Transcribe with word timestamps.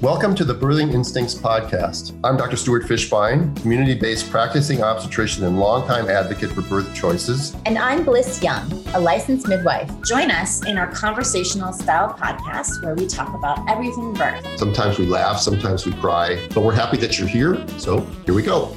Welcome 0.00 0.34
to 0.36 0.46
the 0.46 0.54
Birthing 0.54 0.94
Instincts 0.94 1.34
podcast. 1.34 2.18
I'm 2.24 2.38
Dr. 2.38 2.56
Stuart 2.56 2.84
Fishbein, 2.84 3.54
community 3.60 3.92
based 3.92 4.30
practicing 4.30 4.82
obstetrician 4.82 5.44
and 5.44 5.60
longtime 5.60 6.08
advocate 6.08 6.48
for 6.52 6.62
birth 6.62 6.94
choices. 6.94 7.54
And 7.66 7.76
I'm 7.76 8.06
Blyss 8.06 8.42
Young, 8.42 8.72
a 8.94 8.98
licensed 8.98 9.46
midwife. 9.46 9.90
Join 10.00 10.30
us 10.30 10.64
in 10.64 10.78
our 10.78 10.90
conversational 10.90 11.74
style 11.74 12.14
podcast 12.14 12.82
where 12.82 12.94
we 12.94 13.06
talk 13.06 13.34
about 13.34 13.68
everything 13.68 14.14
birth. 14.14 14.42
Sometimes 14.58 14.98
we 14.98 15.04
laugh, 15.04 15.38
sometimes 15.38 15.84
we 15.84 15.92
cry, 15.92 16.48
but 16.54 16.62
we're 16.62 16.72
happy 16.72 16.96
that 16.96 17.18
you're 17.18 17.28
here. 17.28 17.62
So 17.76 18.00
here 18.24 18.32
we 18.32 18.42
go. 18.42 18.74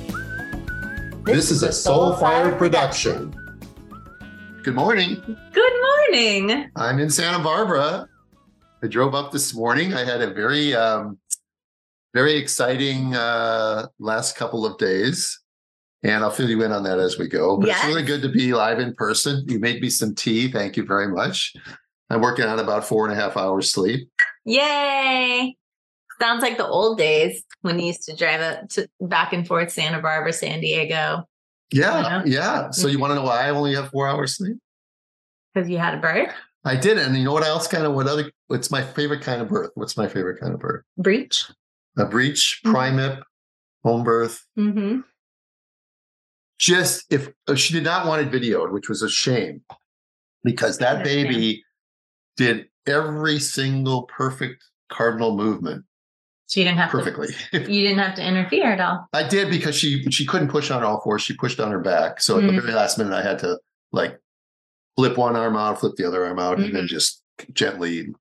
This, 1.23 1.35
this 1.35 1.51
is 1.51 1.63
a 1.63 1.69
Soulfire 1.69 2.57
production. 2.57 3.31
production. 3.31 4.59
Good 4.61 4.75
morning. 4.75 5.37
Good 5.53 5.73
morning. 6.11 6.69
I'm 6.75 6.99
in 6.99 7.09
Santa 7.09 7.41
Barbara 7.41 8.09
I 8.83 8.87
drove 8.87 9.15
up 9.15 9.31
this 9.31 9.55
morning. 9.55 9.93
I 9.93 10.03
had 10.03 10.21
a 10.21 10.33
very, 10.33 10.75
um, 10.75 11.17
very 12.13 12.35
exciting 12.35 13.15
uh, 13.15 13.87
last 13.97 14.35
couple 14.35 14.65
of 14.65 14.77
days, 14.77 15.39
and 16.03 16.21
I'll 16.21 16.31
fill 16.31 16.49
you 16.49 16.61
in 16.63 16.73
on 16.73 16.83
that 16.83 16.99
as 16.99 17.17
we 17.17 17.29
go. 17.29 17.55
But 17.55 17.67
yes. 17.67 17.77
it's 17.77 17.87
really 17.87 18.03
good 18.03 18.21
to 18.23 18.29
be 18.29 18.53
live 18.53 18.79
in 18.79 18.93
person. 18.95 19.45
You 19.47 19.59
made 19.59 19.81
me 19.81 19.89
some 19.89 20.13
tea. 20.13 20.51
Thank 20.51 20.75
you 20.75 20.83
very 20.85 21.07
much. 21.07 21.53
I'm 22.09 22.19
working 22.19 22.43
on 22.43 22.59
about 22.59 22.83
four 22.83 23.09
and 23.09 23.17
a 23.17 23.21
half 23.21 23.37
hours 23.37 23.71
sleep. 23.71 24.09
Yay! 24.43 25.55
Sounds 26.19 26.41
like 26.41 26.57
the 26.57 26.67
old 26.67 26.97
days 26.97 27.41
when 27.61 27.79
you 27.79 27.87
used 27.87 28.03
to 28.03 28.15
drive 28.17 28.41
it 28.41 28.69
to 28.71 28.89
back 28.99 29.31
and 29.31 29.47
forth 29.47 29.71
Santa 29.71 30.01
Barbara, 30.01 30.33
San 30.33 30.59
Diego. 30.59 31.23
Yeah, 31.71 32.21
yeah. 32.25 32.69
So 32.71 32.89
you 32.89 32.99
want 32.99 33.11
to 33.11 33.15
know 33.15 33.23
why 33.23 33.47
I 33.47 33.49
only 33.51 33.75
have 33.75 33.91
four 33.91 34.09
hours 34.09 34.35
sleep? 34.35 34.57
Because 35.53 35.69
you 35.69 35.77
had 35.77 35.93
a 35.93 35.97
birth. 35.97 36.33
I 36.65 36.75
did, 36.75 36.97
and 36.97 37.15
you 37.15 37.23
know 37.23 37.33
what 37.33 37.43
else? 37.43 37.67
Kind 37.67 37.85
of 37.85 37.93
what 37.93 38.07
other? 38.07 38.31
What's 38.53 38.69
my 38.69 38.83
favorite 38.83 39.21
kind 39.23 39.41
of 39.41 39.49
birth? 39.49 39.71
What's 39.73 39.97
my 39.97 40.07
favorite 40.07 40.39
kind 40.39 40.53
of 40.53 40.59
birth? 40.59 40.83
Breech. 40.95 41.45
A 41.97 42.05
breech, 42.05 42.61
mm-hmm. 42.63 42.75
primip, 42.75 43.23
home 43.83 44.03
birth. 44.03 44.45
Mm-hmm. 44.55 44.99
Just 46.59 47.11
if, 47.11 47.29
if 47.47 47.57
she 47.57 47.73
did 47.73 47.83
not 47.83 48.05
want 48.05 48.21
it 48.21 48.31
videoed, 48.31 48.71
which 48.71 48.89
was 48.89 49.01
a 49.01 49.09
shame, 49.09 49.63
because 50.43 50.77
that 50.77 51.03
baby 51.03 51.63
did 52.37 52.67
every 52.85 53.39
single 53.39 54.03
perfect 54.03 54.63
cardinal 54.87 55.35
movement. 55.35 55.83
So 56.45 56.59
you 56.59 56.65
didn't 56.65 56.77
have 56.77 56.91
perfectly. 56.91 57.29
To, 57.53 57.59
you 57.59 57.81
didn't 57.81 57.97
have 57.97 58.13
to 58.17 58.23
interfere 58.23 58.71
at 58.71 58.79
all. 58.79 59.07
I 59.13 59.27
did 59.27 59.49
because 59.49 59.75
she 59.75 60.03
she 60.11 60.27
couldn't 60.27 60.49
push 60.49 60.69
on 60.69 60.83
all 60.83 61.01
fours. 61.01 61.23
She 61.23 61.35
pushed 61.35 61.59
on 61.59 61.71
her 61.71 61.79
back. 61.79 62.21
So 62.21 62.37
mm-hmm. 62.37 62.49
at 62.49 62.51
the 62.51 62.57
mm. 62.59 62.65
very 62.65 62.75
last 62.75 62.99
minute, 62.99 63.15
I 63.15 63.23
had 63.23 63.39
to 63.39 63.57
like 63.91 64.19
flip 64.95 65.17
one 65.17 65.35
arm 65.35 65.57
out, 65.57 65.79
flip 65.79 65.93
the 65.97 66.05
other 66.05 66.23
arm 66.23 66.37
out, 66.37 66.57
mm-hmm. 66.57 66.65
and 66.65 66.75
then 66.75 66.83
mm-hmm. 66.83 66.93
just 66.93 67.23
gently 67.53 68.13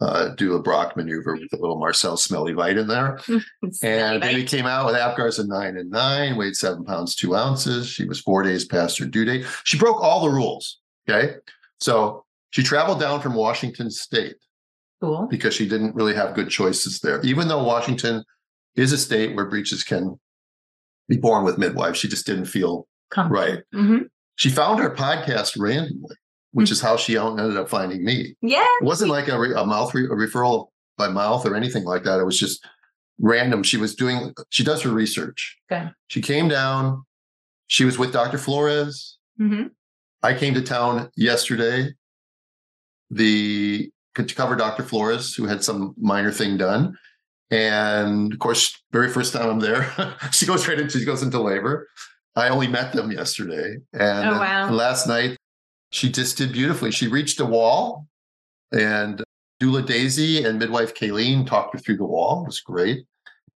uh, 0.00 0.28
do 0.30 0.54
a 0.54 0.62
Bracht 0.62 0.96
maneuver 0.96 1.34
with 1.34 1.52
a 1.52 1.56
little 1.56 1.80
Mauriceau 1.80 2.16
Smellie 2.16 2.54
Veit 2.54 2.78
in 2.78 2.88
there. 2.88 3.20
and 3.82 4.20
baby 4.20 4.44
came 4.44 4.66
out 4.66 4.86
with 4.86 4.96
Apgars 4.96 5.38
a 5.38 5.46
nine 5.46 5.76
and 5.76 5.90
nine, 5.90 6.36
weighed 6.36 6.56
seven 6.56 6.84
pounds, 6.84 7.14
two 7.14 7.34
ounces. 7.36 7.88
She 7.88 8.04
was 8.04 8.20
four 8.20 8.42
days 8.42 8.64
past 8.64 8.98
her 8.98 9.06
due 9.06 9.24
date. 9.24 9.46
She 9.64 9.78
broke 9.78 10.00
all 10.00 10.22
the 10.22 10.30
rules. 10.30 10.80
Okay. 11.08 11.34
So 11.80 12.24
she 12.50 12.62
traveled 12.62 13.00
down 13.00 13.20
from 13.20 13.34
Washington 13.34 13.90
State. 13.90 14.36
Cool. 15.00 15.26
Because 15.30 15.54
she 15.54 15.68
didn't 15.68 15.94
really 15.94 16.14
have 16.14 16.34
good 16.34 16.50
choices 16.50 17.00
there. 17.00 17.20
Even 17.22 17.48
though 17.48 17.62
Washington 17.62 18.24
is 18.76 18.92
a 18.92 18.98
state 18.98 19.34
where 19.36 19.44
breeches 19.44 19.84
can 19.84 20.18
be 21.08 21.16
born 21.16 21.44
with 21.44 21.58
midwives, 21.58 21.98
she 21.98 22.08
just 22.08 22.26
didn't 22.26 22.46
feel 22.46 22.88
right. 23.16 23.60
Mm-hmm. 23.74 24.04
She 24.36 24.50
found 24.50 24.80
our 24.80 24.94
podcast 24.94 25.58
randomly, 25.58 26.16
which 26.54 26.70
is 26.70 26.80
how 26.80 26.96
she 26.96 27.18
ended 27.18 27.56
up 27.56 27.68
finding 27.68 28.04
me. 28.04 28.36
Yeah. 28.40 28.64
It 28.80 28.84
wasn't 28.84 29.10
like 29.10 29.28
a, 29.28 29.38
re- 29.38 29.54
a 29.54 29.66
mouth 29.66 29.92
re- 29.92 30.04
a 30.04 30.10
referral 30.10 30.68
by 30.96 31.08
mouth 31.08 31.44
or 31.44 31.56
anything 31.56 31.84
like 31.84 32.04
that. 32.04 32.20
It 32.20 32.24
was 32.24 32.38
just 32.38 32.64
random. 33.18 33.64
She 33.64 33.76
was 33.76 33.96
doing, 33.96 34.32
she 34.50 34.62
does 34.62 34.80
her 34.82 34.90
research. 34.90 35.58
Okay. 35.70 35.90
She 36.06 36.22
came 36.22 36.48
down. 36.48 37.04
She 37.66 37.84
was 37.84 37.98
with 37.98 38.12
Dr. 38.12 38.38
Flores. 38.38 39.18
Mm-hmm. 39.40 39.68
I 40.22 40.34
came 40.34 40.54
to 40.54 40.62
town 40.62 41.10
yesterday. 41.16 41.90
The 43.10 43.90
to 44.14 44.34
cover 44.34 44.54
Dr. 44.54 44.84
Flores, 44.84 45.34
who 45.34 45.46
had 45.46 45.64
some 45.64 45.92
minor 45.98 46.30
thing 46.30 46.56
done. 46.56 46.96
And 47.50 48.32
of 48.32 48.38
course, 48.38 48.80
very 48.92 49.10
first 49.10 49.32
time 49.32 49.50
I'm 49.50 49.58
there, 49.60 49.92
she 50.32 50.46
goes 50.46 50.68
right 50.68 50.78
into 50.78 50.98
she 51.00 51.04
goes 51.04 51.22
into 51.22 51.40
labor. 51.40 51.88
I 52.36 52.48
only 52.48 52.68
met 52.68 52.92
them 52.92 53.10
yesterday. 53.10 53.76
And 53.92 54.30
oh, 54.30 54.38
wow. 54.38 54.70
last 54.70 55.06
night, 55.06 55.36
she 55.94 56.10
just 56.10 56.36
did 56.36 56.52
beautifully. 56.52 56.90
She 56.90 57.06
reached 57.06 57.38
a 57.38 57.44
wall, 57.44 58.08
and 58.72 59.22
Doula 59.62 59.86
Daisy 59.86 60.44
and 60.44 60.58
midwife 60.58 60.92
Kayleen 60.92 61.46
talked 61.46 61.72
her 61.72 61.78
through 61.78 61.98
the 61.98 62.04
wall. 62.04 62.42
It 62.42 62.46
was 62.46 62.58
great. 62.58 63.06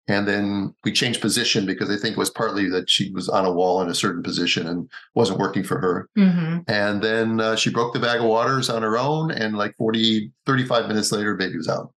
And 0.08 0.28
then 0.28 0.76
we 0.84 0.92
changed 0.92 1.20
position 1.20 1.66
because 1.66 1.90
I 1.90 1.97
think 1.97 2.16
it 2.16 2.20
was 2.20 2.30
partly 2.30 2.70
that 2.70 2.92
she 2.92 3.12
was 3.12 3.28
on 3.28 3.44
a 3.44 3.52
wall 3.52 3.81
in 3.81 3.90
a 3.90 3.96
certain 3.96 4.22
position 4.22 4.68
and 4.68 4.88
wasn't 5.16 5.40
working 5.40 5.64
for 5.64 5.80
her. 5.80 6.09
Mm-hmm. 6.16 6.59
And 6.68 7.02
then 7.02 7.42
uh, 7.42 7.56
she 7.56 7.72
broke 7.72 7.94
the 7.94 8.00
bag 8.00 8.22
of 8.22 8.28
waters 8.28 8.70
on 8.70 8.84
her 8.84 8.97
own. 9.00 9.31
And 9.31 9.58
like 9.58 9.76
40, 9.78 10.31
35 10.46 10.88
minutes 10.88 11.12
later, 11.12 11.36
baby 11.36 11.58
was 11.58 11.68
out. 11.68 11.92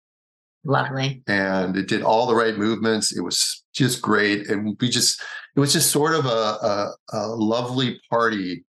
Lovely. 0.64 1.24
And 1.28 1.76
it 1.76 1.88
did 1.88 2.03
all 2.03 2.28
the 2.28 2.36
right 2.36 2.58
movements. 2.58 3.12
It 3.12 3.22
was 3.22 3.64
just 3.74 4.03
great. 4.03 4.47
And 4.47 4.78
we 4.80 4.88
just, 4.88 5.20
it 5.56 5.59
was 5.59 5.74
just 5.74 5.92
sort 5.92 6.14
of 6.14 6.26
a, 6.26 6.30
a, 6.30 6.92
a 7.12 7.28
lovely 7.28 8.00
party, 8.09 8.64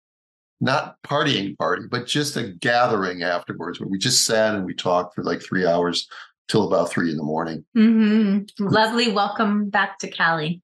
not 0.62 0.96
partying 1.04 1.58
party, 1.58 1.84
but 1.90 2.08
just 2.08 2.38
a 2.38 2.54
gathering 2.60 3.24
afterwards 3.24 3.80
where 3.80 3.90
we 3.90 3.98
just 3.98 4.26
sat 4.26 4.56
and 4.56 4.66
we 4.66 4.74
talked 4.74 5.16
for 5.16 5.24
like 5.24 5.42
three 5.42 5.66
hours 5.66 6.08
till 6.48 6.68
about 6.68 6.90
three 6.90 7.12
in 7.12 7.18
the 7.18 7.24
morning. 7.24 7.66
Mm-hmm. 7.76 8.66
Lovely. 8.66 9.12
Welcome 9.12 9.70
back 9.70 10.00
to 10.00 10.10
Cali. 10.10 10.62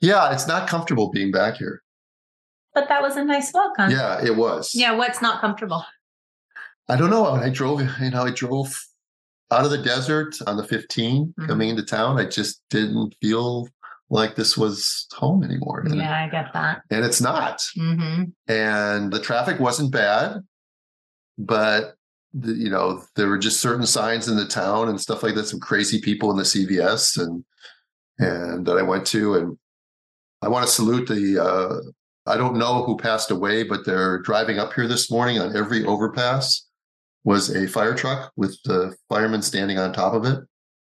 Yeah, 0.00 0.32
it's 0.32 0.46
not 0.46 0.68
comfortable 0.68 1.10
being 1.10 1.30
back 1.32 1.56
here. 1.56 1.82
But 2.74 2.88
that 2.88 3.00
was 3.00 3.16
a 3.16 3.24
nice 3.24 3.52
welcome. 3.54 3.90
Yeah, 3.90 4.22
it 4.22 4.36
was. 4.36 4.74
Yeah, 4.74 4.92
what's 4.92 5.22
not 5.22 5.40
comfortable? 5.40 5.84
I 6.88 6.96
don't 6.96 7.10
know. 7.10 7.26
I 7.26 7.48
drove, 7.48 7.80
you 7.80 8.10
know, 8.10 8.24
I 8.24 8.30
drove 8.30 8.78
out 9.50 9.64
of 9.64 9.70
the 9.70 9.78
desert 9.78 10.36
on 10.46 10.56
the 10.56 10.64
15 10.64 11.26
mm-hmm. 11.26 11.46
coming 11.46 11.70
into 11.70 11.82
town. 11.82 12.18
I 12.18 12.26
just 12.26 12.60
didn't 12.70 13.14
feel 13.22 13.68
like 14.08 14.36
this 14.36 14.56
was 14.56 15.06
home 15.12 15.42
anymore. 15.42 15.80
And 15.80 15.96
yeah, 15.96 16.24
I 16.24 16.28
get 16.28 16.52
that. 16.52 16.82
And 16.90 17.04
it's 17.04 17.20
not. 17.20 17.60
Mm-hmm. 17.76 18.24
And 18.48 19.12
the 19.12 19.20
traffic 19.20 19.58
wasn't 19.58 19.92
bad, 19.92 20.42
but 21.38 21.94
the, 22.32 22.52
you 22.52 22.70
know 22.70 23.02
there 23.14 23.28
were 23.28 23.38
just 23.38 23.60
certain 23.60 23.86
signs 23.86 24.28
in 24.28 24.36
the 24.36 24.46
town 24.46 24.88
and 24.88 25.00
stuff 25.00 25.22
like 25.22 25.34
that. 25.34 25.46
Some 25.46 25.60
crazy 25.60 26.00
people 26.00 26.30
in 26.30 26.36
the 26.36 26.42
CVS 26.42 27.18
and 27.18 27.44
and 28.18 28.66
that 28.66 28.78
I 28.78 28.82
went 28.82 29.06
to, 29.08 29.34
and 29.34 29.58
I 30.42 30.48
want 30.48 30.66
to 30.66 30.72
salute 30.72 31.08
the. 31.08 31.42
Uh, 31.42 31.90
I 32.28 32.36
don't 32.36 32.56
know 32.56 32.82
who 32.82 32.96
passed 32.96 33.30
away, 33.30 33.62
but 33.62 33.84
they're 33.84 34.18
driving 34.18 34.58
up 34.58 34.72
here 34.72 34.88
this 34.88 35.10
morning 35.10 35.38
on 35.38 35.56
every 35.56 35.84
overpass 35.84 36.66
was 37.22 37.54
a 37.54 37.68
fire 37.68 37.94
truck 37.94 38.32
with 38.36 38.56
the 38.64 38.96
fireman 39.08 39.42
standing 39.42 39.78
on 39.78 39.92
top 39.92 40.14
of 40.14 40.24
it. 40.24 40.40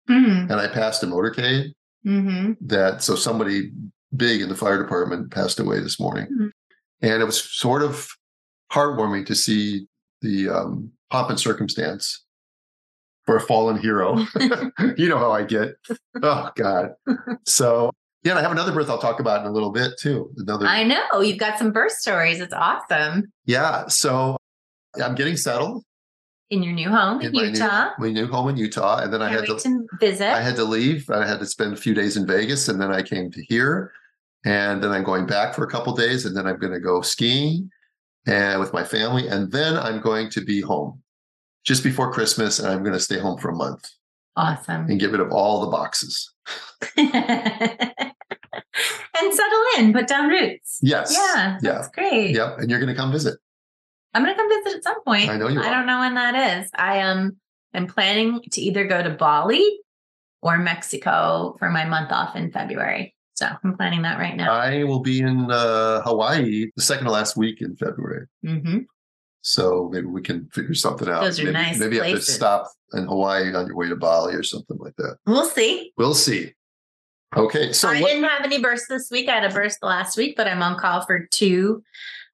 Mm-hmm. 0.08 0.50
And 0.50 0.54
I 0.54 0.68
passed 0.68 1.02
a 1.02 1.06
motorcade 1.06 1.72
mm-hmm. 2.06 2.52
that, 2.60 3.02
so 3.02 3.14
somebody 3.14 3.70
big 4.16 4.40
in 4.40 4.48
the 4.48 4.54
fire 4.54 4.80
department 4.80 5.30
passed 5.30 5.58
away 5.58 5.80
this 5.80 5.98
morning. 5.98 6.26
Mm-hmm. 6.26 6.46
And 7.02 7.22
it 7.22 7.24
was 7.24 7.42
sort 7.42 7.82
of 7.82 8.08
heartwarming 8.72 9.26
to 9.26 9.34
see 9.34 9.86
the 10.22 10.48
um, 10.48 10.90
pomp 11.10 11.30
and 11.30 11.38
circumstance 11.38 12.24
for 13.26 13.36
a 13.36 13.40
fallen 13.40 13.78
hero. 13.78 14.16
you 14.96 15.08
know 15.08 15.18
how 15.18 15.32
I 15.32 15.44
get. 15.44 15.74
Oh, 16.22 16.50
God. 16.56 16.90
So, 17.46 17.90
yeah, 18.22 18.36
I 18.36 18.42
have 18.42 18.52
another 18.52 18.72
birth 18.72 18.88
I'll 18.88 18.98
talk 18.98 19.20
about 19.20 19.40
in 19.40 19.46
a 19.46 19.52
little 19.52 19.70
bit 19.70 19.92
too. 19.98 20.30
Another. 20.38 20.66
I 20.66 20.82
know 20.84 21.20
you've 21.20 21.38
got 21.38 21.58
some 21.58 21.72
birth 21.72 21.92
stories. 21.92 22.40
It's 22.40 22.54
awesome. 22.54 23.32
Yeah. 23.44 23.86
So 23.88 24.36
I'm 25.02 25.14
getting 25.14 25.36
settled 25.36 25.84
in 26.54 26.62
your 26.62 26.72
new 26.72 26.88
home 26.88 27.20
in, 27.20 27.28
in 27.28 27.34
Utah. 27.34 27.90
My 27.98 28.06
new, 28.06 28.14
my 28.14 28.20
new, 28.20 28.32
home 28.32 28.48
in 28.48 28.56
Utah, 28.56 28.98
and 29.02 29.12
then 29.12 29.20
Can't 29.20 29.32
I 29.32 29.34
had 29.34 29.46
to, 29.46 29.58
to, 29.58 29.86
visit. 30.00 30.28
I 30.28 30.40
had 30.40 30.56
to 30.56 30.64
leave. 30.64 31.10
I 31.10 31.26
had 31.26 31.40
to 31.40 31.46
spend 31.46 31.74
a 31.74 31.76
few 31.76 31.94
days 31.94 32.16
in 32.16 32.26
Vegas, 32.26 32.68
and 32.68 32.80
then 32.80 32.92
I 32.92 33.02
came 33.02 33.30
to 33.32 33.44
here, 33.44 33.92
and 34.44 34.82
then 34.82 34.90
I'm 34.90 35.04
going 35.04 35.26
back 35.26 35.54
for 35.54 35.64
a 35.64 35.70
couple 35.70 35.94
days, 35.94 36.24
and 36.24 36.36
then 36.36 36.46
I'm 36.46 36.58
going 36.58 36.72
to 36.72 36.80
go 36.80 37.02
skiing 37.02 37.70
and 38.26 38.60
with 38.60 38.72
my 38.72 38.84
family, 38.84 39.28
and 39.28 39.50
then 39.52 39.76
I'm 39.76 40.00
going 40.00 40.30
to 40.30 40.40
be 40.40 40.60
home 40.60 41.02
just 41.64 41.82
before 41.82 42.12
Christmas, 42.12 42.58
and 42.58 42.68
I'm 42.68 42.80
going 42.80 42.94
to 42.94 43.00
stay 43.00 43.18
home 43.18 43.38
for 43.38 43.50
a 43.50 43.56
month. 43.56 43.90
Awesome. 44.36 44.86
And 44.88 44.98
get 44.98 45.10
rid 45.10 45.20
of 45.20 45.30
all 45.32 45.60
the 45.60 45.70
boxes. 45.70 46.32
and 46.96 47.12
settle 49.32 49.64
in, 49.78 49.92
put 49.92 50.08
down 50.08 50.28
roots. 50.28 50.78
Yes. 50.82 51.12
Yeah. 51.16 51.58
That's 51.60 51.88
yeah. 51.88 52.02
great. 52.02 52.34
Yep. 52.34 52.58
And 52.58 52.70
you're 52.70 52.80
going 52.80 52.92
to 52.92 53.00
come 53.00 53.12
visit. 53.12 53.38
I'm 54.14 54.22
going 54.22 54.34
to 54.34 54.40
come 54.40 54.48
visit 54.48 54.78
at 54.78 54.84
some 54.84 55.02
point. 55.02 55.28
I 55.28 55.36
know 55.36 55.48
you. 55.48 55.60
I 55.60 55.70
don't 55.70 55.86
know 55.86 55.98
when 56.00 56.14
that 56.14 56.60
is. 56.60 56.70
I 56.74 56.98
am. 56.98 57.36
I'm 57.74 57.88
planning 57.88 58.40
to 58.52 58.60
either 58.60 58.86
go 58.86 59.02
to 59.02 59.10
Bali 59.10 59.80
or 60.42 60.58
Mexico 60.58 61.56
for 61.58 61.70
my 61.70 61.84
month 61.84 62.12
off 62.12 62.36
in 62.36 62.52
February. 62.52 63.14
So 63.34 63.48
I'm 63.64 63.76
planning 63.76 64.02
that 64.02 64.18
right 64.18 64.36
now. 64.36 64.52
I 64.52 64.84
will 64.84 65.00
be 65.00 65.18
in 65.18 65.50
uh, 65.50 66.02
Hawaii 66.02 66.70
the 66.76 66.82
second 66.82 67.06
to 67.06 67.10
last 67.10 67.36
week 67.36 67.60
in 67.60 67.74
February. 67.76 68.26
Mm-hmm. 68.46 68.78
So 69.40 69.90
maybe 69.92 70.06
we 70.06 70.22
can 70.22 70.48
figure 70.50 70.74
something 70.74 71.08
out. 71.08 71.22
Those 71.22 71.40
are 71.40 71.44
maybe, 71.44 71.52
nice. 71.54 71.78
Maybe 71.78 71.98
places. 71.98 72.12
I 72.12 72.16
have 72.16 72.24
to 72.24 72.32
stop 72.32 72.70
in 72.92 73.06
Hawaii 73.06 73.52
on 73.52 73.66
your 73.66 73.74
way 73.76 73.88
to 73.88 73.96
Bali 73.96 74.34
or 74.34 74.44
something 74.44 74.78
like 74.78 74.94
that. 74.96 75.16
We'll 75.26 75.46
see. 75.46 75.92
We'll 75.98 76.14
see. 76.14 76.52
Okay, 77.36 77.72
so 77.72 77.88
I 77.88 78.00
what, 78.00 78.08
didn't 78.08 78.28
have 78.28 78.44
any 78.44 78.60
bursts 78.60 78.86
this 78.88 79.10
week. 79.10 79.28
I 79.28 79.40
had 79.40 79.50
a 79.50 79.52
burst 79.52 79.78
last 79.82 80.16
week, 80.16 80.36
but 80.36 80.46
I'm 80.46 80.62
on 80.62 80.78
call 80.78 81.04
for 81.04 81.26
two 81.32 81.82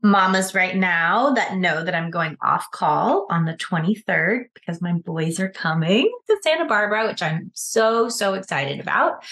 mamas 0.03 0.55
right 0.55 0.77
now 0.77 1.31
that 1.33 1.57
know 1.57 1.85
that 1.85 1.95
I'm 1.95 2.11
going 2.11 2.37
off 2.43 2.71
call 2.73 3.27
on 3.31 3.45
the 3.45 3.55
23rd 3.55 4.45
because 4.55 4.81
my 4.81 4.93
boys 4.93 5.39
are 5.39 5.51
coming 5.51 6.11
to 6.27 6.37
Santa 6.43 6.65
Barbara, 6.65 7.07
which 7.07 7.23
I'm 7.23 7.51
so, 7.55 8.09
so 8.09 8.35
excited 8.35 8.81
about. 8.81 9.25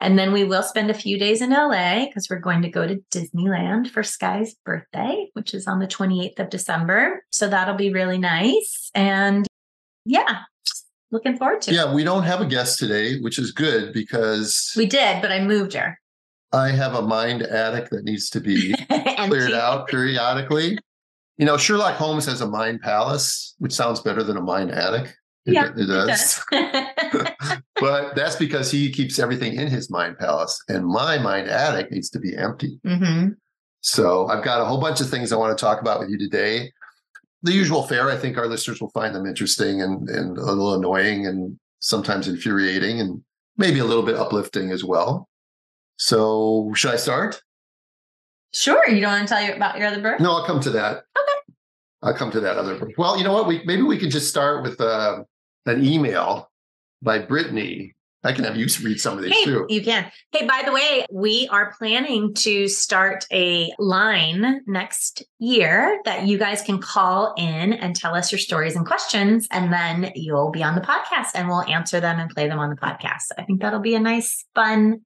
And 0.00 0.18
then 0.18 0.32
we 0.32 0.44
will 0.44 0.62
spend 0.62 0.90
a 0.90 0.94
few 0.94 1.18
days 1.18 1.42
in 1.42 1.50
LA 1.50 2.06
because 2.06 2.28
we're 2.30 2.38
going 2.38 2.62
to 2.62 2.70
go 2.70 2.86
to 2.86 3.02
Disneyland 3.12 3.88
for 3.88 4.02
Sky's 4.02 4.54
birthday, 4.64 5.28
which 5.34 5.54
is 5.54 5.66
on 5.66 5.78
the 5.78 5.86
28th 5.86 6.38
of 6.38 6.50
December. 6.50 7.24
So 7.30 7.48
that'll 7.48 7.74
be 7.74 7.92
really 7.92 8.18
nice. 8.18 8.90
And 8.94 9.46
yeah, 10.04 10.40
looking 11.10 11.36
forward 11.36 11.62
to 11.62 11.70
it. 11.70 11.74
yeah, 11.74 11.92
we 11.92 12.04
don't 12.04 12.24
have 12.24 12.40
a 12.40 12.46
guest 12.46 12.78
today, 12.78 13.20
which 13.20 13.38
is 13.38 13.52
good 13.52 13.92
because 13.92 14.72
We 14.76 14.86
did, 14.86 15.20
but 15.20 15.32
I 15.32 15.40
moved 15.40 15.74
her. 15.74 15.98
I 16.54 16.70
have 16.70 16.94
a 16.94 17.02
mind 17.02 17.42
attic 17.42 17.90
that 17.90 18.04
needs 18.04 18.30
to 18.30 18.40
be 18.40 18.74
cleared 19.26 19.52
out 19.52 19.88
periodically. 19.88 20.78
You 21.36 21.46
know, 21.46 21.56
Sherlock 21.56 21.96
Holmes 21.96 22.26
has 22.26 22.40
a 22.40 22.46
mind 22.48 22.80
palace, 22.80 23.54
which 23.58 23.72
sounds 23.72 24.00
better 24.00 24.22
than 24.22 24.36
a 24.36 24.40
mind 24.40 24.70
attic. 24.70 25.14
It- 25.46 25.54
Yeah, 25.54 25.66
it 25.70 25.78
It 25.78 25.86
does. 25.86 26.40
does. 26.50 27.60
but 27.80 28.14
that's 28.14 28.36
because 28.36 28.70
he 28.70 28.90
keeps 28.90 29.18
everything 29.18 29.54
in 29.54 29.66
his 29.68 29.90
mind 29.90 30.16
palace, 30.18 30.62
and 30.68 30.86
my 30.86 31.18
mind 31.18 31.48
attic 31.48 31.90
needs 31.90 32.08
to 32.10 32.18
be 32.20 32.36
empty. 32.36 32.78
hmm 32.84 33.28
So 33.80 34.26
I've 34.28 34.44
got 34.44 34.60
a 34.60 34.64
whole 34.64 34.80
bunch 34.80 35.00
of 35.00 35.10
things 35.10 35.32
I 35.32 35.36
want 35.36 35.56
to 35.56 35.62
talk 35.62 35.80
about 35.80 36.00
with 36.00 36.08
you 36.08 36.18
today. 36.18 36.72
The 37.42 37.52
usual 37.52 37.82
fare. 37.82 38.10
I 38.10 38.16
think 38.16 38.38
our 38.38 38.46
listeners 38.46 38.80
will 38.80 38.90
find 38.92 39.14
them 39.14 39.26
interesting 39.26 39.82
and, 39.82 40.08
and 40.08 40.38
a 40.38 40.44
little 40.46 40.74
annoying 40.74 41.26
and 41.26 41.58
sometimes 41.80 42.26
infuriating 42.28 43.00
and 43.00 43.22
maybe 43.58 43.80
a 43.80 43.84
little 43.84 44.02
bit 44.04 44.16
uplifting 44.16 44.70
as 44.70 44.82
well. 44.82 45.28
So 45.96 46.72
should 46.74 46.92
I 46.92 46.96
start? 46.96 47.42
Sure. 48.52 48.88
You 48.88 49.00
don't 49.00 49.12
want 49.12 49.28
to 49.28 49.34
tell 49.34 49.42
you 49.42 49.52
about 49.52 49.78
your 49.78 49.88
other 49.88 50.00
birth? 50.00 50.20
No, 50.20 50.32
I'll 50.32 50.46
come 50.46 50.60
to 50.60 50.70
that. 50.70 50.98
Okay. 51.18 51.54
I'll 52.02 52.14
come 52.14 52.30
to 52.32 52.40
that 52.40 52.56
other. 52.56 52.88
Well, 52.98 53.18
you 53.18 53.24
know 53.24 53.32
what? 53.32 53.46
We 53.46 53.62
maybe 53.64 53.82
we 53.82 53.98
can 53.98 54.10
just 54.10 54.28
start 54.28 54.62
with 54.62 54.80
uh, 54.80 55.24
an 55.66 55.84
email 55.84 56.50
by 57.02 57.18
Brittany. 57.18 57.94
I 58.26 58.32
can 58.32 58.44
have 58.44 58.56
you 58.56 58.66
read 58.82 58.98
some 58.98 59.18
of 59.18 59.22
these 59.24 59.34
Hey, 59.34 59.44
too. 59.44 59.66
you 59.68 59.82
can. 59.82 60.10
Hey, 60.32 60.46
by 60.46 60.62
the 60.64 60.72
way, 60.72 61.04
we 61.12 61.46
are 61.48 61.74
planning 61.76 62.32
to 62.36 62.68
start 62.68 63.26
a 63.30 63.70
line 63.78 64.62
next 64.66 65.22
year 65.38 66.00
that 66.06 66.26
you 66.26 66.38
guys 66.38 66.62
can 66.62 66.80
call 66.80 67.34
in 67.36 67.74
and 67.74 67.94
tell 67.94 68.14
us 68.14 68.32
your 68.32 68.38
stories 68.38 68.76
and 68.76 68.86
questions, 68.86 69.46
and 69.50 69.70
then 69.70 70.10
you'll 70.14 70.50
be 70.50 70.62
on 70.62 70.74
the 70.74 70.80
podcast 70.80 71.32
and 71.34 71.48
we'll 71.48 71.64
answer 71.64 72.00
them 72.00 72.18
and 72.18 72.30
play 72.30 72.48
them 72.48 72.58
on 72.58 72.70
the 72.70 72.76
podcast. 72.76 73.24
I 73.36 73.42
think 73.44 73.60
that'll 73.60 73.80
be 73.80 73.94
a 73.94 74.00
nice, 74.00 74.44
fun 74.54 75.02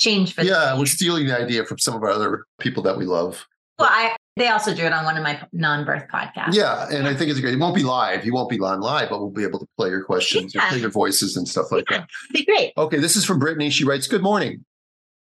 change 0.00 0.34
for 0.34 0.42
Yeah, 0.42 0.76
we're 0.78 0.86
stealing 0.86 1.26
the 1.26 1.38
idea 1.38 1.64
from 1.64 1.78
some 1.78 1.94
of 1.94 2.02
our 2.02 2.10
other 2.10 2.44
people 2.58 2.82
that 2.84 2.96
we 2.98 3.04
love. 3.06 3.46
Well, 3.78 3.88
I 3.90 4.16
they 4.36 4.48
also 4.48 4.74
do 4.74 4.84
it 4.84 4.92
on 4.92 5.04
one 5.04 5.16
of 5.16 5.22
my 5.22 5.40
non-birth 5.52 6.04
podcasts. 6.12 6.54
Yeah, 6.54 6.88
and 6.90 7.06
I 7.06 7.14
think 7.14 7.30
it's 7.30 7.40
great. 7.40 7.52
It 7.54 7.58
won't 7.58 7.74
be 7.74 7.82
live. 7.82 8.24
You 8.24 8.32
won't 8.32 8.48
be 8.48 8.58
on 8.60 8.80
live, 8.80 9.10
but 9.10 9.18
we'll 9.20 9.30
be 9.30 9.42
able 9.42 9.58
to 9.58 9.66
play 9.76 9.90
your 9.90 10.02
questions, 10.04 10.54
Yeah. 10.54 10.68
play 10.70 10.78
your 10.78 10.90
voices, 10.90 11.36
and 11.36 11.46
stuff 11.46 11.70
like 11.70 11.84
Yeah. 11.90 11.98
that. 11.98 12.08
Be 12.32 12.44
great. 12.44 12.72
Okay, 12.78 12.98
this 12.98 13.16
is 13.16 13.24
from 13.24 13.38
Brittany. 13.38 13.68
She 13.70 13.84
writes, 13.84 14.06
Good 14.06 14.22
morning. 14.22 14.64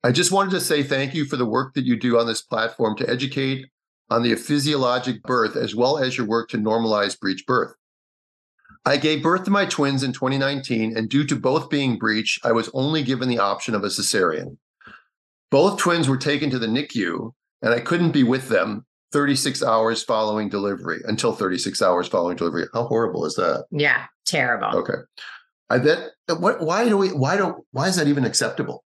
I 0.04 0.12
just 0.12 0.32
wanted 0.32 0.52
to 0.52 0.62
say 0.62 0.82
thank 0.84 1.14
you 1.14 1.26
for 1.26 1.36
the 1.36 1.46
work 1.46 1.74
that 1.74 1.86
you 1.86 1.96
do 1.98 2.18
on 2.20 2.26
this 2.28 2.42
platform 2.42 2.96
to 2.98 3.10
educate 3.10 3.66
on 4.10 4.24
the 4.24 4.36
physiologic 4.36 5.22
birth 5.24 5.56
as 5.56 5.76
well 5.76 5.98
as 5.98 6.18
your 6.18 6.26
work 6.28 6.50
to 6.50 6.58
normalize 6.58 7.20
breech 7.20 7.46
birth. 7.46 7.74
I 8.86 8.98
gave 8.98 9.22
birth 9.22 9.44
to 9.46 9.52
my 9.52 9.66
twins 9.66 10.02
in 10.04 10.12
2019, 10.12 10.98
and 10.98 11.08
due 11.10 11.26
to 11.26 11.36
both 11.36 11.70
being 11.70 11.98
breech, 12.00 12.40
I 12.44 12.52
was 12.52 12.70
only 12.74 13.04
given 13.04 13.30
the 13.30 13.38
option 13.40 13.76
of 13.76 13.84
a 13.84 13.88
cesarean. 13.88 14.58
Both 15.52 15.80
twins 15.80 16.10
were 16.10 16.18
taken 16.18 16.50
to 16.50 16.58
the 16.60 16.68
NICU, 16.68 17.32
and 17.62 17.74
I 17.74 17.80
couldn't 17.80 18.12
be 18.12 18.24
with 18.24 18.50
them 18.50 18.86
36 19.12 19.62
hours 19.62 20.02
following 20.02 20.50
delivery 20.50 21.02
until 21.06 21.34
36 21.34 21.82
hours 21.82 22.08
following 22.08 22.38
delivery. 22.38 22.66
How 22.74 22.86
horrible 22.86 23.26
is 23.26 23.36
that? 23.36 23.66
Yeah, 23.70 24.06
terrible. 24.26 24.80
Okay. 24.80 25.00
I 25.70 25.78
bet 25.78 26.12
uh, 26.28 26.36
what 26.36 26.62
why 26.62 26.88
do 26.90 26.98
we 26.98 27.10
why 27.10 27.38
don't 27.38 27.64
why 27.72 27.88
is 27.88 27.96
that 27.98 28.08
even 28.08 28.26
acceptable? 28.26 28.84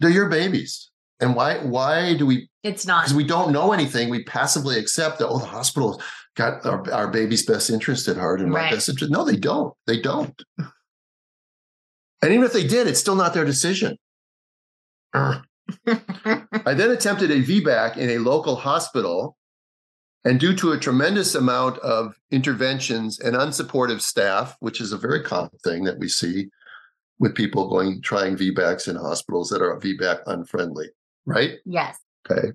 They're 0.00 0.10
your 0.10 0.28
babies. 0.28 0.90
And 1.20 1.34
why 1.34 1.58
why 1.58 2.14
do 2.16 2.26
we 2.26 2.48
It's 2.62 2.86
not. 2.86 3.04
because 3.04 3.14
we 3.16 3.24
don't 3.24 3.52
know 3.52 3.72
anything, 3.72 4.10
we 4.10 4.24
passively 4.24 4.78
accept 4.78 5.18
that 5.18 5.28
oh 5.28 5.38
the 5.38 5.46
hospital's 5.46 6.02
got 6.36 6.64
our, 6.64 6.90
our 6.92 7.08
baby's 7.08 7.44
best 7.44 7.70
interest 7.70 8.08
at 8.08 8.16
heart 8.16 8.40
and 8.40 8.50
my 8.50 8.70
best 8.70 8.88
interest. 8.88 9.10
No, 9.10 9.24
they 9.24 9.36
don't. 9.36 9.74
They 9.86 10.00
don't. 10.00 10.40
And 12.22 12.32
even 12.32 12.44
if 12.44 12.52
they 12.52 12.66
did, 12.66 12.86
it's 12.86 13.00
still 13.00 13.14
not 13.14 13.34
their 13.34 13.44
decision. 13.44 13.96
I 15.12 15.42
then 16.64 16.90
attempted 16.90 17.30
a 17.30 17.42
VBAC 17.42 17.96
in 17.96 18.10
a 18.10 18.18
local 18.18 18.56
hospital. 18.56 19.36
And 20.24 20.40
due 20.40 20.54
to 20.56 20.72
a 20.72 20.78
tremendous 20.78 21.34
amount 21.34 21.78
of 21.78 22.16
interventions 22.30 23.20
and 23.20 23.36
unsupportive 23.36 24.00
staff, 24.00 24.56
which 24.60 24.80
is 24.80 24.92
a 24.92 24.98
very 24.98 25.22
common 25.22 25.50
thing 25.62 25.84
that 25.84 25.98
we 25.98 26.08
see 26.08 26.48
with 27.18 27.34
people 27.34 27.68
going 27.68 28.02
trying 28.02 28.36
VBACs 28.36 28.88
in 28.88 28.96
hospitals 28.96 29.48
that 29.50 29.62
are 29.62 29.78
VBAC 29.78 30.20
unfriendly, 30.26 30.88
right? 31.24 31.52
yes. 31.64 31.96
Okay. 32.28 32.48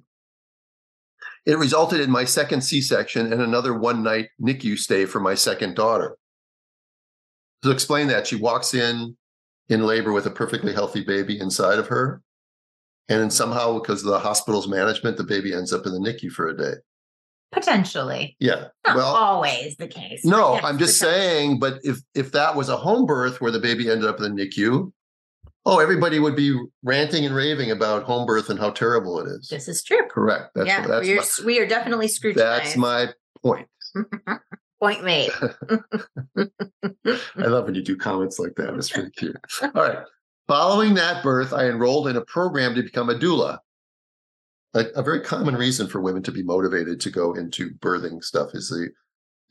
It 1.46 1.58
resulted 1.58 2.02
in 2.02 2.12
my 2.12 2.26
second 2.26 2.62
C 2.62 2.82
section 2.82 3.32
and 3.34 3.42
another 3.42 3.74
one 3.74 4.04
night 4.04 4.30
NICU 4.42 4.78
stay 4.78 5.06
for 5.06 5.20
my 5.20 5.34
second 5.34 5.76
daughter. 5.76 6.18
To 7.64 7.72
explain 7.72 8.08
that, 8.08 8.28
she 8.28 8.36
walks 8.36 8.74
in 8.74 9.18
in 9.70 9.86
labor 9.86 10.12
with 10.12 10.26
a 10.26 10.32
perfectly 10.32 10.74
healthy 10.74 11.04
baby 11.04 11.40
inside 11.40 11.80
of 11.80 11.88
her. 11.88 12.22
And 13.10 13.20
then 13.20 13.32
somehow, 13.32 13.80
because 13.80 14.04
of 14.04 14.12
the 14.12 14.20
hospital's 14.20 14.68
management, 14.68 15.18
the 15.18 15.24
baby 15.24 15.54
ends 15.54 15.74
up 15.74 15.86
in 15.86 15.94
the 15.94 16.00
NICU 16.00 16.32
for 16.32 16.48
a 16.48 16.58
day. 16.58 16.74
Potentially. 17.52 18.36
Yeah. 18.40 18.68
Not 18.86 18.96
well, 18.96 19.16
always 19.16 19.76
the 19.76 19.88
case. 19.88 20.24
no, 20.24 20.54
Yes, 20.54 20.64
I'm 20.64 20.78
just 20.78 20.98
saying, 20.98 21.60
but 21.60 21.80
if 21.84 22.00
if 22.16 22.32
that 22.32 22.56
was 22.56 22.70
a 22.70 22.78
home 22.78 23.06
birth 23.06 23.42
where 23.42 23.52
the 23.52 23.60
baby 23.60 23.90
ended 23.90 24.08
up 24.08 24.22
in 24.22 24.36
the 24.36 24.46
NICU, 24.46 24.92
oh, 25.66 25.80
everybody 25.80 26.20
would 26.20 26.36
be 26.36 26.58
ranting 26.84 27.26
and 27.26 27.36
raving 27.36 27.72
about 27.72 28.04
home 28.04 28.26
birth 28.26 28.50
and 28.50 28.60
how 28.60 28.72
terrible 28.72 29.20
it 29.20 29.28
is. 29.28 29.48
This 29.50 29.68
is 29.68 29.84
true. 29.84 30.08
Correct. 30.10 30.52
That's 30.56 30.68
yeah, 30.68 30.88
that's 30.88 31.08
we're, 31.08 31.46
my, 31.46 31.46
we 31.46 31.60
are 31.60 31.68
definitely 31.68 32.08
scrutinized. 32.08 32.66
that's 32.66 32.78
my 32.78 33.08
point. 33.44 33.68
point 34.82 35.04
made. 35.04 35.32
I 36.38 37.48
love 37.48 37.66
when 37.66 37.76
you 37.76 37.84
do 37.84 37.96
comments 37.96 38.40
like 38.40 38.56
that. 38.56 38.74
It's 38.76 38.96
really 38.96 39.12
cute. 39.12 39.36
All 39.62 39.70
right. 39.74 40.00
Following 40.48 40.96
that 40.96 41.24
birth, 41.24 41.54
I 41.54 41.68
enrolled 41.68 42.08
in 42.08 42.18
a 42.18 42.26
program 42.26 42.76
to 42.76 42.84
become 42.84 43.10
a 43.10 43.16
doula. 43.16 43.60
A, 44.74 44.86
a 44.96 45.04
very 45.04 45.22
common 45.22 45.56
reason 45.56 45.88
for 45.88 46.02
women 46.02 46.24
to 46.24 46.32
be 46.32 46.44
motivated 46.44 47.00
to 47.02 47.10
go 47.10 47.34
into 47.34 47.72
birthing 47.76 48.24
stuff 48.24 48.52
is 48.54 48.70
the 48.70 48.90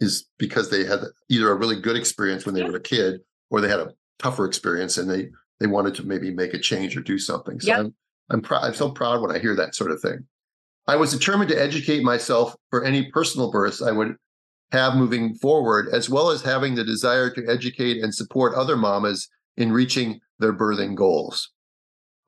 is 0.01 0.27
because 0.39 0.71
they 0.71 0.85
had 0.85 1.01
either 1.29 1.51
a 1.51 1.55
really 1.55 1.79
good 1.79 1.95
experience 1.95 2.47
when 2.47 2.55
they 2.55 2.63
were 2.63 2.77
a 2.77 2.81
kid 2.81 3.21
or 3.51 3.61
they 3.61 3.69
had 3.69 3.81
a 3.81 3.93
tougher 4.19 4.47
experience 4.47 4.97
and 4.97 5.11
they 5.11 5.29
they 5.61 5.67
wanted 5.67 5.95
to 5.97 6.07
maybe 6.07 6.33
make 6.35 6.55
a 6.55 6.59
change 6.59 6.97
or 6.97 7.01
do 7.03 7.19
something. 7.19 7.61
So 7.61 7.69
Yep. 7.69 7.79
I'm 7.79 7.95
I'm 8.31 8.41
proud 8.43 8.65
I'm 8.65 8.75
so 8.75 8.91
proud 8.91 9.21
when 9.21 9.31
I 9.31 9.39
hear 9.39 9.55
that 9.57 9.75
sort 9.75 9.91
of 9.91 10.01
thing. 10.01 10.27
I 10.87 10.97
was 10.97 11.13
determined 11.13 11.51
to 11.51 11.61
educate 11.61 12.03
myself 12.03 12.57
for 12.71 12.85
any 12.85 13.11
personal 13.11 13.51
births 13.51 13.83
I 13.83 13.93
would 13.93 14.17
have 14.73 14.95
moving 14.97 15.35
forward, 15.35 15.89
as 15.93 16.09
well 16.09 16.31
as 16.31 16.43
having 16.43 16.75
the 16.75 16.85
desire 16.85 17.29
to 17.31 17.47
educate 17.49 18.03
and 18.03 18.15
support 18.15 18.55
other 18.55 18.77
mamas 18.77 19.29
in 19.57 19.73
reaching 19.73 20.21
their 20.39 20.53
birthing 20.53 20.95
goals. 20.95 21.51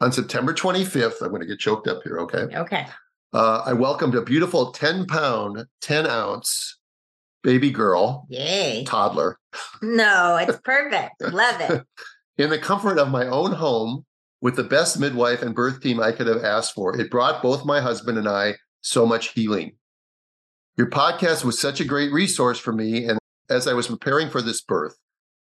On 0.01 0.11
September 0.13 0.53
25th, 0.53 1.23
I'm 1.23 1.29
going 1.29 1.41
to 1.41 1.47
get 1.47 1.61
choked 1.61 1.87
up 1.87 2.03
here, 2.03 2.19
okay? 2.21 2.49
Okay. 2.57 2.87
Uh, 3.33 3.63
I 3.65 3.73
welcomed 3.73 4.17
a 4.17 4.23
beautiful 4.23 4.73
10 4.73 5.07
pound, 5.07 5.65
10 5.81 6.07
ounce 6.09 6.79
baby 7.45 7.71
girl, 7.71 8.27
Yay. 8.29 8.85
toddler, 8.87 9.39
No, 9.81 10.37
it's 10.37 10.59
perfect. 10.65 11.21
Love 11.33 11.61
it. 11.61 11.83
in 12.39 12.51
the 12.51 12.59
comfort 12.59 12.99
of 12.99 13.11
my 13.11 13.27
own 13.27 13.53
home 13.53 14.05
with 14.41 14.57
the 14.57 14.65
best 14.65 14.99
midwife 14.99 15.43
and 15.43 15.55
birth 15.55 15.81
team 15.81 16.01
I 16.01 16.13
could 16.13 16.27
have 16.27 16.45
asked 16.45 16.75
for. 16.75 16.99
It 16.99 17.11
brought 17.11 17.43
both 17.43 17.65
my 17.65 17.81
husband 17.81 18.19
and 18.19 18.29
I 18.29 18.55
so 18.81 19.07
much 19.07 19.29
healing. 19.29 19.77
Your 20.77 20.91
podcast 20.91 21.45
was 21.45 21.61
such 21.61 21.81
a 21.81 21.85
great 21.85 22.13
resource 22.13 22.59
for 22.59 22.73
me. 22.73 23.07
And 23.07 23.19
as 23.49 23.69
I 23.69 23.75
was 23.75 23.87
preparing 23.87 24.31
for 24.31 24.43
this 24.43 24.63
birth, 24.63 24.97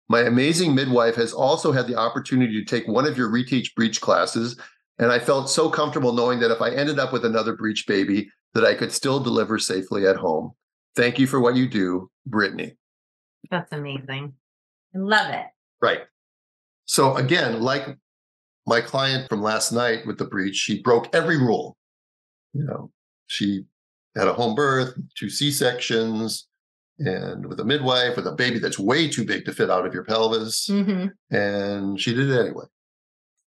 my 0.09 0.21
amazing 0.21 0.75
midwife 0.75 1.15
has 1.15 1.33
also 1.33 1.71
had 1.71 1.87
the 1.87 1.95
opportunity 1.95 2.53
to 2.53 2.65
take 2.65 2.87
one 2.87 3.05
of 3.05 3.17
your 3.17 3.29
reteach 3.29 3.73
Breech 3.75 4.01
classes. 4.01 4.59
And 4.99 5.11
I 5.11 5.19
felt 5.19 5.49
so 5.49 5.69
comfortable 5.69 6.13
knowing 6.13 6.39
that 6.41 6.51
if 6.51 6.61
I 6.61 6.69
ended 6.69 6.99
up 6.99 7.13
with 7.13 7.25
another 7.25 7.55
breech 7.55 7.87
baby, 7.87 8.29
that 8.53 8.65
I 8.65 8.75
could 8.75 8.91
still 8.91 9.19
deliver 9.19 9.57
safely 9.57 10.05
at 10.05 10.17
home. 10.17 10.51
Thank 10.95 11.17
you 11.17 11.25
for 11.25 11.39
what 11.39 11.55
you 11.55 11.67
do, 11.67 12.11
Brittany. 12.25 12.75
That's 13.49 13.71
amazing. 13.71 14.33
I 14.93 14.97
love 14.97 15.33
it. 15.33 15.45
Right. 15.81 16.01
So 16.85 17.15
again, 17.15 17.61
like 17.61 17.87
my 18.67 18.81
client 18.81 19.29
from 19.29 19.41
last 19.41 19.71
night 19.71 20.05
with 20.05 20.17
the 20.17 20.25
breech, 20.25 20.55
she 20.55 20.81
broke 20.81 21.13
every 21.15 21.37
rule. 21.37 21.77
You 22.53 22.63
know, 22.65 22.91
she 23.27 23.63
had 24.15 24.27
a 24.27 24.33
home 24.33 24.55
birth, 24.55 24.93
two 25.17 25.29
C 25.29 25.51
sections, 25.51 26.47
and 26.99 27.45
with 27.45 27.59
a 27.59 27.65
midwife, 27.65 28.15
with 28.15 28.27
a 28.27 28.33
baby 28.33 28.59
that's 28.59 28.77
way 28.77 29.07
too 29.07 29.25
big 29.25 29.45
to 29.45 29.53
fit 29.53 29.69
out 29.69 29.85
of 29.85 29.93
your 29.93 30.03
pelvis. 30.03 30.67
hmm 30.67 31.07
And 31.29 31.99
she 31.99 32.13
did 32.13 32.29
it 32.29 32.39
anyway. 32.39 32.65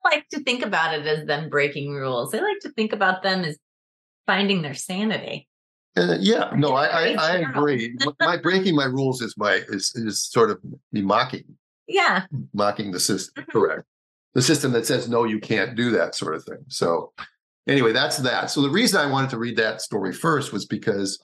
I 0.04 0.16
like 0.16 0.28
to 0.30 0.40
think 0.40 0.64
about 0.64 0.94
it 0.94 1.06
as 1.06 1.26
them 1.26 1.48
breaking 1.48 1.92
rules. 1.92 2.34
I 2.34 2.38
like 2.38 2.60
to 2.62 2.70
think 2.70 2.92
about 2.92 3.22
them 3.22 3.44
as 3.44 3.56
finding 4.26 4.62
their 4.62 4.74
sanity. 4.74 5.48
Uh, 5.96 6.16
yeah, 6.20 6.50
no, 6.54 6.74
I, 6.74 6.86
I, 6.86 7.16
I 7.18 7.36
agree. 7.38 7.96
my 8.20 8.36
breaking 8.36 8.76
my 8.76 8.84
rules 8.84 9.20
is 9.20 9.34
my 9.36 9.54
is 9.68 9.92
is 9.96 10.22
sort 10.22 10.50
of 10.50 10.60
me 10.92 11.02
mocking 11.02 11.44
Yeah. 11.88 12.26
mocking 12.52 12.92
the 12.92 13.00
system. 13.00 13.44
Mhm. 13.44 13.48
Correct. 13.52 13.84
The 14.34 14.42
system 14.42 14.72
that 14.72 14.86
says 14.86 15.08
no, 15.08 15.24
you 15.24 15.40
can't 15.40 15.74
do 15.74 15.90
that 15.92 16.14
sort 16.14 16.34
of 16.34 16.44
thing. 16.44 16.64
So 16.68 17.12
anyway, 17.66 17.92
that's 17.92 18.18
that. 18.18 18.50
So 18.50 18.60
the 18.62 18.70
reason 18.70 19.00
I 19.00 19.10
wanted 19.10 19.30
to 19.30 19.38
read 19.38 19.56
that 19.56 19.80
story 19.80 20.12
first 20.12 20.52
was 20.52 20.66
because 20.66 21.18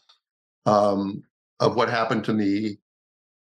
um, 0.67 1.23
of 1.61 1.77
what 1.77 1.91
happened 1.91 2.25
to 2.25 2.33
me 2.33 2.79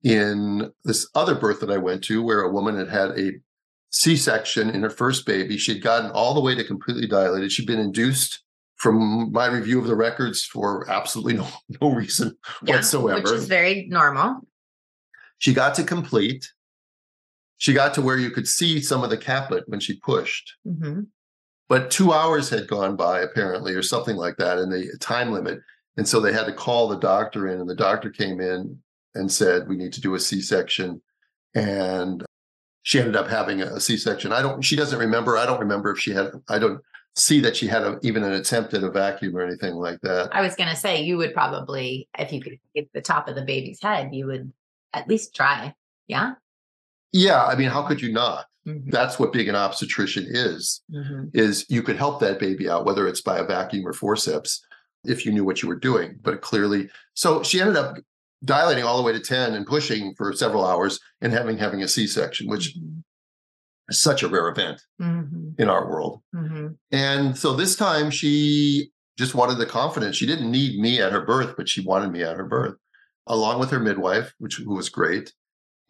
in 0.05 0.73
this 0.85 1.09
other 1.17 1.35
birth 1.35 1.59
that 1.61 1.71
I 1.71 1.77
went 1.79 2.05
to, 2.05 2.23
where 2.23 2.41
a 2.43 2.53
woman 2.53 2.77
had 2.77 2.89
had 2.89 3.19
a 3.19 3.33
C-section 3.91 4.71
in 4.71 4.83
her 4.83 4.91
first 4.91 5.27
baby. 5.27 5.57
She'd 5.59 5.83
gotten 5.83 6.11
all 6.13 6.35
the 6.35 6.41
way 6.41 6.55
to 6.55 6.63
completely 6.63 7.07
dilated. 7.09 7.51
She'd 7.51 7.67
been 7.67 7.81
induced 7.81 8.45
from 8.77 9.33
my 9.33 9.47
review 9.47 9.81
of 9.81 9.87
the 9.89 9.97
records 9.97 10.45
for 10.45 10.89
absolutely 10.89 11.35
no, 11.39 11.49
no 11.81 11.91
reason 11.93 12.37
Yeah, 12.63 12.77
whatsoever. 12.77 13.21
Which 13.21 13.33
is 13.33 13.47
very 13.49 13.87
normal. 13.91 14.47
She 15.39 15.53
got 15.53 15.75
to 15.77 15.85
complete. 15.85 16.49
She 17.59 17.73
got 17.73 17.93
to 17.95 18.03
where 18.03 18.17
you 18.17 18.31
could 18.31 18.49
see 18.49 18.81
some 18.81 19.05
of 19.05 19.11
the 19.11 19.17
caplet 19.17 19.65
when 19.69 19.81
she 19.81 19.99
pushed. 19.99 20.55
hmm 20.65 21.03
But 21.69 21.91
two 21.91 22.13
hours 22.13 22.49
had 22.49 22.69
gone 22.69 22.97
by, 22.97 23.21
apparently, 23.21 23.75
or 23.75 23.83
something 23.83 24.17
like 24.17 24.37
that, 24.39 24.59
in 24.59 24.71
the 24.71 24.97
time 25.01 25.33
limit. 25.33 25.61
And 25.97 26.09
so 26.09 26.21
they 26.21 26.33
had 26.33 26.47
to 26.47 26.53
call 26.53 26.89
the 26.89 26.99
doctor 26.99 27.49
in, 27.49 27.61
and 27.61 27.69
the 27.69 27.75
doctor 27.75 28.11
came 28.11 28.41
in 28.41 28.81
and 29.15 29.31
said, 29.31 29.69
We 29.69 29.77
need 29.77 29.93
to 29.95 30.01
do 30.01 30.15
a 30.15 30.21
C 30.21 30.41
section. 30.41 31.03
And 31.55 32.25
she 32.83 33.01
ended 33.01 33.17
up 33.17 33.29
having 33.29 33.61
a 33.61 33.81
C 33.81 33.97
section. 33.97 34.33
I 34.33 34.41
don't, 34.41 34.63
she 34.63 34.77
doesn't 34.77 34.99
remember. 34.99 35.37
I 35.37 35.45
don't 35.45 35.61
remember 35.61 35.91
if 35.91 35.99
she 35.99 36.13
had, 36.13 36.31
I 36.49 36.59
don't 36.59 36.81
see 37.17 37.41
that 37.41 37.57
she 37.57 37.67
had 37.67 37.83
a, 37.83 37.99
even 38.03 38.23
an 38.23 38.33
attempt 38.33 38.73
at 38.75 38.85
a 38.85 38.91
vacuum 38.91 39.37
or 39.37 39.43
anything 39.43 39.75
like 39.75 40.01
that. 40.03 40.29
I 40.33 40.41
was 40.41 40.55
going 40.55 40.71
to 40.71 40.77
say, 40.77 41.03
you 41.03 41.17
would 41.17 41.35
probably, 41.35 42.09
if 42.17 42.33
you 42.33 42.41
could 42.41 42.59
get 42.75 42.91
the 42.93 43.01
top 43.01 43.27
of 43.29 43.35
the 43.35 43.43
baby's 43.43 43.83
head, 43.83 44.15
you 44.15 44.27
would 44.27 44.53
at 44.95 45.09
least 45.09 45.35
try. 45.35 45.75
Yeah. 46.07 46.35
Yeah. 47.13 47.45
I 47.45 47.57
mean, 47.57 47.69
how 47.69 47.83
could 47.87 48.01
you 48.01 48.13
not? 48.13 48.47
Mhm. 48.67 48.91
That's 48.91 49.19
what 49.19 49.33
being 49.33 49.49
an 49.49 49.55
obstetrician 49.57 50.27
is. 50.29 50.83
Mhm. 50.93 51.31
is 51.35 51.65
you 51.69 51.83
could 51.83 51.97
help 51.97 52.21
that 52.21 52.39
baby 52.39 52.69
out, 52.69 52.85
whether 52.85 53.07
it's 53.07 53.21
by 53.23 53.39
a 53.39 53.45
vacuum 53.45 53.87
or 53.87 53.93
forceps, 53.93 54.61
if 55.05 55.25
you 55.25 55.33
knew 55.33 55.45
what 55.45 55.63
you 55.63 55.69
were 55.69 55.79
doing. 55.79 56.19
But 56.23 56.43
clearly, 56.43 56.91
so 57.15 57.43
she 57.43 57.61
ended 57.61 57.77
up 57.77 57.97
dilating 58.45 58.85
all 58.85 58.97
the 58.97 59.03
way 59.03 59.13
to 59.13 59.21
10 59.21 59.55
and 59.55 59.67
pushing 59.67 60.15
for 60.17 60.33
several 60.33 60.65
hours 60.67 61.01
and 61.21 61.33
having 61.33 61.57
having 61.59 61.83
a 61.83 61.89
C-section, 61.89 62.47
which 62.49 62.77
Mhm. 62.77 63.03
is 63.89 64.01
such 64.03 64.23
a 64.23 64.29
rare 64.29 64.49
event 64.49 64.83
Mhm. 65.01 65.59
in 65.59 65.69
our 65.69 65.89
world. 65.89 66.21
Mhm. 66.35 66.77
And 66.93 67.37
so 67.39 67.55
this 67.55 67.75
time 67.75 68.11
she 68.11 68.91
just 69.17 69.35
wanted 69.35 69.59
the 69.59 69.67
confidence. 69.67 70.15
She 70.17 70.27
didn't 70.27 70.51
need 70.51 70.79
me 70.79 71.01
at 71.01 71.13
her 71.13 71.25
birth, 71.25 71.55
but 71.57 71.69
she 71.69 71.81
wanted 71.81 72.13
me 72.13 72.23
at 72.23 72.37
her 72.37 72.45
birth, 72.47 72.77
along 73.27 73.59
with 73.61 73.71
her 73.71 73.81
midwife, 73.81 74.35
which 74.39 74.57
who 74.57 74.75
was 74.75 74.89
great. 74.89 75.33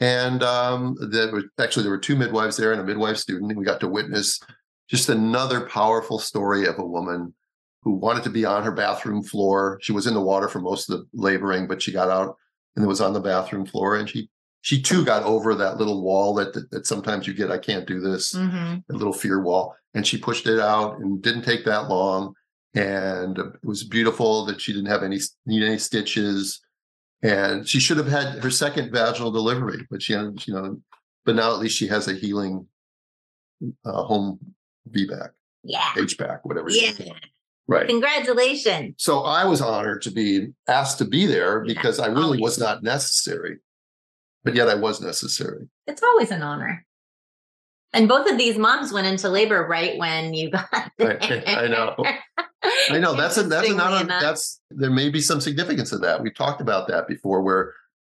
And 0.01 0.43
um, 0.43 0.97
there 1.11 1.31
were 1.33 1.45
actually 1.59 1.83
there 1.83 1.91
were 1.91 1.99
two 1.99 2.17
midwives 2.17 2.57
there 2.57 2.73
and 2.73 2.81
a 2.81 2.85
midwife 2.85 3.17
student, 3.17 3.51
and 3.51 3.59
we 3.59 3.65
got 3.65 3.81
to 3.81 3.89
witness 3.89 4.41
just 4.89 5.09
another 5.09 5.63
powerful 5.63 6.19
story 6.19 6.67
of 6.67 6.79
a 6.79 6.85
woman 6.87 7.35
who 7.83 7.93
wanted 7.93 8.23
to 8.25 8.31
be 8.31 8.45
on 8.45 8.63
her 8.65 8.73
bathroom 8.73 9.23
floor. 9.23 9.79
She 9.83 9.93
was 9.93 10.07
in 10.07 10.15
the 10.15 10.21
water 10.21 10.49
for 10.49 10.61
most 10.61 10.89
of 10.89 10.99
the 10.99 11.07
laboring, 11.13 11.67
but 11.67 11.83
she 11.83 11.93
got 11.93 12.09
out 12.09 12.37
and 12.77 12.87
was 12.87 13.01
on 13.01 13.13
the 13.13 13.21
bathroom 13.21 13.67
floor, 13.67 13.97
and 13.97 14.09
she 14.09 14.29
she 14.61 14.81
too 14.81 15.05
got 15.05 15.23
over 15.25 15.55
that 15.55 15.79
little 15.79 16.03
wall 16.03 16.35
that 16.35 16.53
that, 16.55 16.71
that 16.71 16.87
sometimes 16.87 17.27
you 17.27 17.35
get. 17.35 17.51
I 17.51 17.59
can't 17.59 17.87
do 17.87 18.01
this 18.01 18.35
Mhm. 18.35 18.83
a 18.89 18.93
little 18.93 19.13
fear 19.13 19.41
wall 19.43 19.75
and 19.95 20.07
she 20.07 20.19
pushed 20.19 20.47
it 20.47 20.61
out 20.61 20.99
and 20.99 21.23
didn't 21.23 21.43
take 21.43 21.65
that 21.65 21.89
long 21.89 22.35
and 22.75 23.39
it 23.39 23.47
was 23.63 23.85
beautiful 23.85 24.45
that 24.45 24.61
she 24.61 24.73
didn't 24.73 24.91
have 24.91 25.03
any 25.03 25.19
need 25.47 25.63
any 25.63 25.79
stitches 25.79 26.61
and 27.23 27.69
she 27.69 27.81
should 27.81 27.97
have 27.97 28.09
had 28.09 28.43
her 28.43 28.51
second 28.51 28.93
vaginal 28.93 29.31
delivery 29.31 29.87
but 29.91 30.03
she 30.03 30.13
you 30.13 30.35
know 30.49 30.81
but 31.25 31.35
now 31.35 31.53
at 31.53 31.59
least 31.59 31.77
she 31.77 31.87
has 31.89 32.09
a 32.09 32.15
healing 32.15 32.67
uh, 33.85 34.03
home 34.05 34.39
VBAC, 34.91 35.31
Yeah. 35.65 35.83
HBAC, 35.95 36.41
whatever. 36.43 36.71
Yeah. 36.71 36.93
Right. 37.67 37.87
Congratulations. 37.87 38.95
So 38.99 39.21
I 39.21 39.45
was 39.45 39.61
honored 39.61 40.01
to 40.03 40.11
be 40.11 40.49
asked 40.67 40.99
to 40.99 41.05
be 41.05 41.27
there 41.27 41.65
Yeah, 41.65 41.75
because 41.75 41.99
I 41.99 42.07
really 42.07 42.41
was 42.41 42.59
not 42.59 42.83
necessary, 42.83 43.59
but 44.45 44.55
yet 44.55 44.69
I 44.69 44.75
was 44.75 45.01
necessary. 45.03 45.69
It's 45.87 46.03
always 46.03 46.31
an 46.31 46.43
honor. 46.43 46.87
And 47.95 48.07
both 48.09 48.31
of 48.31 48.37
these 48.37 48.59
moms 48.59 48.93
went 48.93 49.07
into 49.07 49.29
labor 49.29 49.67
right 49.67 49.97
when 49.99 50.35
you 50.35 50.51
got 50.51 50.69
I- 50.73 50.91
there. 50.99 51.43
I 51.47 51.67
know. 51.69 51.95
I 52.91 52.99
know 52.99 53.15
that's 53.15 53.37
a 53.39 53.45
that's 53.45 53.69
another 53.69 54.01
Interestingly 54.01 54.01
enough. 54.03 54.21
that's 54.23 54.61
there 54.71 54.91
may 54.91 55.09
be 55.11 55.21
some 55.21 55.41
significance 55.41 55.93
of 55.93 56.01
that. 56.03 56.23
We've 56.23 56.35
talked 56.35 56.61
about 56.61 56.89
that 56.89 57.07
before, 57.09 57.41
where 57.43 57.73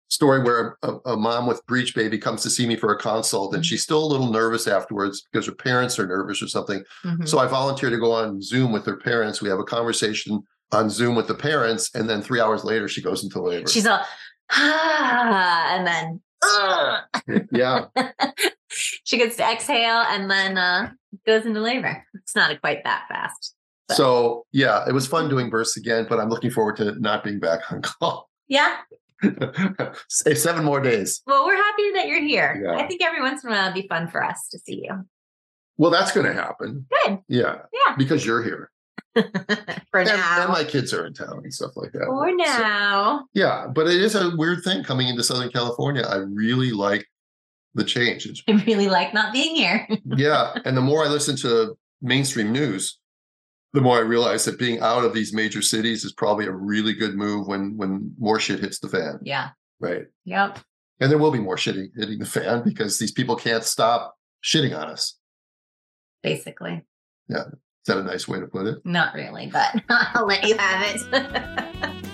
story 0.09 0.43
where 0.43 0.77
a, 0.83 0.93
a 1.05 1.17
mom 1.17 1.47
with 1.47 1.65
breech 1.65 1.95
baby 1.95 2.17
comes 2.19 2.43
to 2.43 2.49
see 2.49 2.67
me 2.67 2.75
for 2.75 2.93
a 2.93 2.97
consult, 2.99 3.55
and 3.55 3.65
she's 3.65 3.81
still 3.83 4.03
a 4.03 4.05
little 4.05 4.29
nervous 4.31 4.67
afterwards 4.67 5.25
because 5.31 5.45
her 5.47 5.53
parents 5.55 5.97
are 5.97 6.05
nervous 6.05 6.41
or 6.43 6.47
something. 6.47 6.83
Mhm. 7.05 7.27
So 7.27 7.39
I 7.39 7.47
volunteer 7.47 7.89
to 7.89 7.97
go 7.97 8.11
on 8.11 8.41
Zoom 8.41 8.71
with 8.73 8.85
her 8.85 8.97
parents. 8.97 9.41
We 9.41 9.49
have 9.49 9.59
a 9.59 9.63
conversation 9.63 10.43
on 10.71 10.89
Zoom 10.89 11.15
with 11.15 11.27
the 11.27 11.35
parents, 11.35 11.89
and 11.95 12.07
then 12.09 12.21
three 12.21 12.41
hours 12.41 12.63
later 12.63 12.87
she 12.87 13.01
goes 13.01 13.23
into 13.23 13.41
labor. 13.41 13.69
She's 13.69 13.87
all, 13.87 14.01
ah, 14.51 15.75
and 15.75 15.87
then. 15.87 16.21
yeah, 17.51 17.85
she 18.69 19.17
gets 19.17 19.35
to 19.37 19.43
exhale 19.43 20.03
and 20.07 20.29
then 20.29 20.57
uh, 20.57 20.91
goes 21.25 21.45
into 21.45 21.59
labor. 21.59 22.03
It's 22.15 22.35
not 22.35 22.59
quite 22.61 22.83
that 22.83 23.05
fast. 23.09 23.55
But- 23.87 23.97
so 23.97 24.45
yeah, 24.51 24.87
it 24.87 24.93
was 24.93 25.07
fun 25.07 25.29
doing 25.29 25.49
births 25.49 25.77
again, 25.77 26.05
but 26.09 26.19
I'm 26.19 26.29
looking 26.29 26.51
forward 26.51 26.77
to 26.77 26.99
not 26.99 27.23
being 27.23 27.39
back 27.39 27.71
on 27.71 27.81
call. 27.81 28.29
Yeah. 28.47 28.77
Say 30.09 30.33
seven 30.35 30.63
more 30.65 30.81
days. 30.81 31.21
Well, 31.25 31.45
we're 31.45 31.55
happy 31.55 31.91
that 31.93 32.07
you're 32.07 32.21
here. 32.21 32.61
Yeah. 32.65 32.75
I 32.83 32.87
think 32.87 33.01
every 33.01 33.21
once 33.21 33.43
in 33.43 33.49
a 33.49 33.53
while 33.53 33.69
it'd 33.69 33.81
be 33.81 33.87
fun 33.87 34.07
for 34.09 34.23
us 34.23 34.47
to 34.51 34.59
see 34.59 34.83
you. 34.83 35.05
Well, 35.77 35.91
that's 35.91 36.11
going 36.11 36.25
to 36.25 36.33
happen. 36.33 36.85
Good. 37.05 37.19
Yeah, 37.27 37.55
Yeah. 37.73 37.95
because 37.97 38.25
you're 38.25 38.43
here. 38.43 38.69
for 39.91 39.99
and, 39.99 40.07
now. 40.09 40.41
and 40.43 40.51
my 40.51 40.63
kids 40.63 40.93
are 40.93 41.05
in 41.05 41.13
town 41.13 41.41
and 41.43 41.53
stuff 41.53 41.71
like 41.75 41.91
that. 41.93 42.05
for 42.05 42.29
So, 42.29 42.35
now. 42.35 43.25
yeah, 43.33 43.67
but 43.73 43.87
it 43.87 44.01
is 44.01 44.15
a 44.15 44.35
weird 44.35 44.63
thing 44.63 44.83
coming 44.83 45.07
into 45.07 45.23
Southern 45.23 45.49
California. 45.51 46.03
I 46.03 46.15
really 46.17 46.71
like 46.71 47.05
the 47.75 47.83
change. 47.83 48.25
It's- 48.25 48.43
I 48.47 48.63
really 48.65 48.87
like 48.87 49.13
not 49.13 49.33
being 49.33 49.55
here. 49.55 49.87
yeah, 50.17 50.53
and 50.65 50.75
the 50.75 50.81
more 50.81 51.03
I 51.05 51.09
listen 51.09 51.35
to 51.37 51.77
mainstream 52.01 52.51
news, 52.51 52.99
the 53.73 53.81
more 53.81 53.97
I 53.97 54.01
realize 54.01 54.45
that 54.45 54.59
being 54.59 54.79
out 54.81 55.03
of 55.03 55.13
these 55.13 55.33
major 55.33 55.61
cities 55.61 56.03
is 56.03 56.13
probably 56.13 56.45
a 56.45 56.51
really 56.51 56.93
good 56.93 57.15
move 57.15 57.47
when 57.47 57.75
when 57.77 58.13
more 58.19 58.39
shit 58.39 58.59
hits 58.59 58.79
the 58.79 58.89
fan, 58.89 59.19
yeah. 59.23 59.49
right? 59.79 60.03
Yep. 60.25 60.59
And 60.99 61.09
there 61.11 61.17
will 61.17 61.31
be 61.31 61.39
more 61.39 61.55
shitting 61.55 61.87
hitting 61.97 62.19
the 62.19 62.25
fan 62.25 62.63
because 62.63 62.99
these 62.99 63.11
people 63.11 63.35
can't 63.35 63.63
stop 63.63 64.15
shitting 64.43 64.77
on 64.77 64.89
us. 64.89 65.17
Basically. 66.21 66.83
Is 67.83 67.87
that 67.87 67.97
a 67.97 68.03
nice 68.03 68.29
way 68.29 68.39
to 68.39 68.47
put 68.47 68.65
it? 68.65 68.77
Not 68.85 69.13
really, 69.13 69.47
but 69.51 69.75
I'll 69.89 70.25
let 70.25 70.47
you 70.47 70.55
have 70.57 70.95
it. 70.95 72.13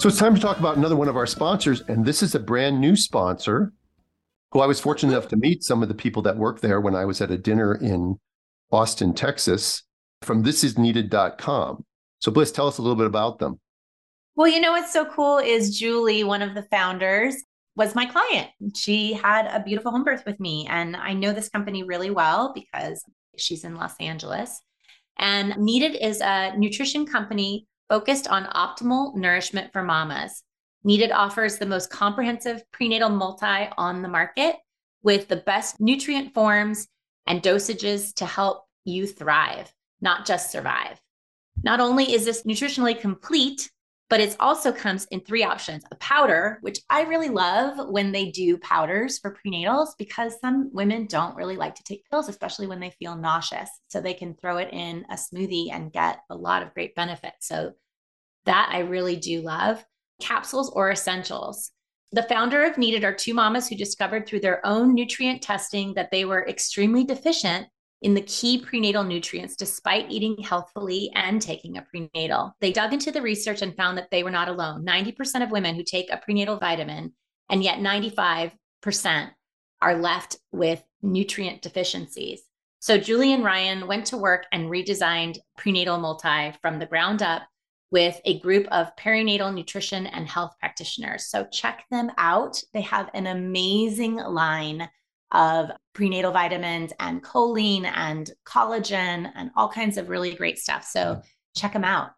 So 0.00 0.08
it's 0.08 0.16
time 0.16 0.34
to 0.34 0.40
talk 0.40 0.58
about 0.58 0.78
another 0.78 0.96
one 0.96 1.08
of 1.08 1.16
our 1.16 1.26
sponsors, 1.26 1.82
and 1.82 2.06
this 2.06 2.22
is 2.22 2.34
a 2.34 2.40
brand 2.40 2.80
new 2.80 2.96
sponsor 2.96 3.74
who 4.52 4.60
I 4.60 4.66
was 4.66 4.80
fortunate 4.80 5.12
enough 5.12 5.28
to 5.28 5.36
meet 5.36 5.64
some 5.64 5.82
of 5.82 5.88
the 5.88 5.94
people 5.94 6.22
that 6.22 6.38
work 6.38 6.60
there 6.60 6.80
when 6.80 6.94
I 6.94 7.04
was 7.04 7.20
at 7.20 7.30
a 7.30 7.36
dinner 7.36 7.74
in 7.74 8.18
Austin, 8.72 9.12
Texas, 9.12 9.82
from 10.22 10.44
thisisneeded.com. 10.44 11.84
So 12.20 12.32
Blyss, 12.32 12.54
tell 12.54 12.68
us 12.68 12.78
a 12.78 12.82
little 12.82 12.96
bit 12.96 13.06
about 13.06 13.40
them. 13.40 13.60
Well, 14.34 14.48
you 14.48 14.60
know 14.60 14.72
what's 14.72 14.94
so 14.94 15.04
cool 15.04 15.38
is 15.38 15.78
Julie, 15.78 16.24
one 16.24 16.40
of 16.40 16.54
the 16.54 16.62
founders, 16.70 17.34
was 17.76 17.94
my 17.94 18.06
client. 18.06 18.48
She 18.74 19.12
had 19.12 19.46
a 19.46 19.62
beautiful 19.62 19.90
home 19.90 20.04
birth 20.04 20.22
with 20.24 20.40
me, 20.40 20.66
and 20.70 20.96
I 20.96 21.12
know 21.12 21.32
this 21.32 21.50
company 21.50 21.82
really 21.82 22.10
well 22.10 22.52
because 22.54 23.04
she's 23.40 23.64
in 23.64 23.74
Los 23.76 23.94
Angeles. 24.00 24.60
And 25.18 25.56
Needed 25.56 25.96
is 25.96 26.20
a 26.20 26.54
nutrition 26.56 27.06
company 27.06 27.66
focused 27.88 28.28
on 28.28 28.44
optimal 28.46 29.14
nourishment 29.16 29.72
for 29.72 29.82
mamas. 29.82 30.42
Needed 30.84 31.10
offers 31.10 31.58
the 31.58 31.66
most 31.66 31.90
comprehensive 31.90 32.62
prenatal 32.72 33.08
multi 33.08 33.68
on 33.76 34.02
the 34.02 34.08
market 34.08 34.56
with 35.02 35.28
the 35.28 35.36
best 35.36 35.80
nutrient 35.80 36.34
forms 36.34 36.86
and 37.26 37.42
dosages 37.42 38.14
to 38.14 38.26
help 38.26 38.64
you 38.84 39.06
thrive, 39.06 39.72
not 40.00 40.26
just 40.26 40.50
survive. 40.50 41.00
Not 41.62 41.80
only 41.80 42.12
is 42.12 42.24
this 42.24 42.44
nutritionally 42.44 42.98
complete, 42.98 43.70
but 44.10 44.20
it 44.20 44.36
also 44.40 44.72
comes 44.72 45.06
in 45.10 45.20
three 45.20 45.44
options 45.44 45.84
a 45.90 45.96
powder, 45.96 46.58
which 46.62 46.80
I 46.88 47.02
really 47.02 47.28
love 47.28 47.88
when 47.90 48.12
they 48.12 48.30
do 48.30 48.56
powders 48.58 49.18
for 49.18 49.36
prenatals 49.36 49.88
because 49.98 50.40
some 50.40 50.70
women 50.72 51.06
don't 51.06 51.36
really 51.36 51.56
like 51.56 51.74
to 51.74 51.82
take 51.82 52.08
pills, 52.10 52.28
especially 52.28 52.66
when 52.66 52.80
they 52.80 52.90
feel 52.90 53.16
nauseous. 53.16 53.68
So 53.88 54.00
they 54.00 54.14
can 54.14 54.34
throw 54.34 54.56
it 54.58 54.70
in 54.72 55.04
a 55.10 55.14
smoothie 55.14 55.72
and 55.72 55.92
get 55.92 56.20
a 56.30 56.34
lot 56.34 56.62
of 56.62 56.74
great 56.74 56.94
benefits. 56.94 57.46
So 57.48 57.72
that 58.46 58.70
I 58.72 58.80
really 58.80 59.16
do 59.16 59.42
love. 59.42 59.84
capsules 60.20 60.70
or 60.70 60.90
essentials. 60.90 61.70
The 62.10 62.22
founder 62.22 62.64
of 62.64 62.78
Needed 62.78 63.04
are 63.04 63.14
two 63.14 63.34
mamas 63.34 63.68
who 63.68 63.76
discovered 63.76 64.26
through 64.26 64.40
their 64.40 64.64
own 64.66 64.94
nutrient 64.94 65.42
testing 65.42 65.94
that 65.94 66.10
they 66.10 66.24
were 66.24 66.48
extremely 66.48 67.04
deficient 67.04 67.68
in 68.02 68.14
the 68.14 68.22
key 68.22 68.58
prenatal 68.58 69.02
nutrients 69.02 69.56
despite 69.56 70.10
eating 70.10 70.36
healthfully 70.42 71.10
and 71.14 71.42
taking 71.42 71.76
a 71.76 71.82
prenatal. 71.82 72.54
They 72.60 72.72
dug 72.72 72.92
into 72.92 73.10
the 73.10 73.22
research 73.22 73.62
and 73.62 73.76
found 73.76 73.98
that 73.98 74.10
they 74.10 74.22
were 74.22 74.30
not 74.30 74.48
alone. 74.48 74.84
90% 74.84 75.42
of 75.42 75.50
women 75.50 75.74
who 75.74 75.82
take 75.82 76.10
a 76.10 76.18
prenatal 76.18 76.56
vitamin, 76.56 77.12
and 77.50 77.62
yet 77.62 77.78
95% 77.80 79.30
are 79.80 79.96
left 79.96 80.38
with 80.52 80.82
nutrient 81.02 81.62
deficiencies. 81.62 82.42
So 82.80 82.98
Julie 82.98 83.32
and 83.32 83.44
Ryan 83.44 83.88
went 83.88 84.06
to 84.06 84.16
work 84.16 84.46
and 84.52 84.70
redesigned 84.70 85.38
prenatal 85.56 85.98
multi 85.98 86.52
from 86.62 86.78
the 86.78 86.86
ground 86.86 87.22
up 87.22 87.42
with 87.90 88.20
a 88.24 88.38
group 88.40 88.66
of 88.68 88.94
perinatal 88.96 89.52
nutrition 89.54 90.06
and 90.06 90.28
health 90.28 90.54
practitioners. 90.60 91.26
So 91.26 91.46
check 91.50 91.84
them 91.90 92.10
out. 92.18 92.62
They 92.72 92.82
have 92.82 93.10
an 93.14 93.26
amazing 93.26 94.16
line 94.16 94.88
of 95.32 95.70
prenatal 95.92 96.32
vitamins 96.32 96.92
and 97.00 97.22
choline 97.22 97.84
and 97.84 98.30
collagen 98.46 99.30
and 99.34 99.50
all 99.56 99.68
kinds 99.68 99.96
of 99.96 100.08
really 100.08 100.34
great 100.34 100.58
stuff. 100.58 100.84
So 100.84 101.00
mm-hmm. 101.00 101.20
check 101.56 101.72
them 101.72 101.84
out. 101.84 102.10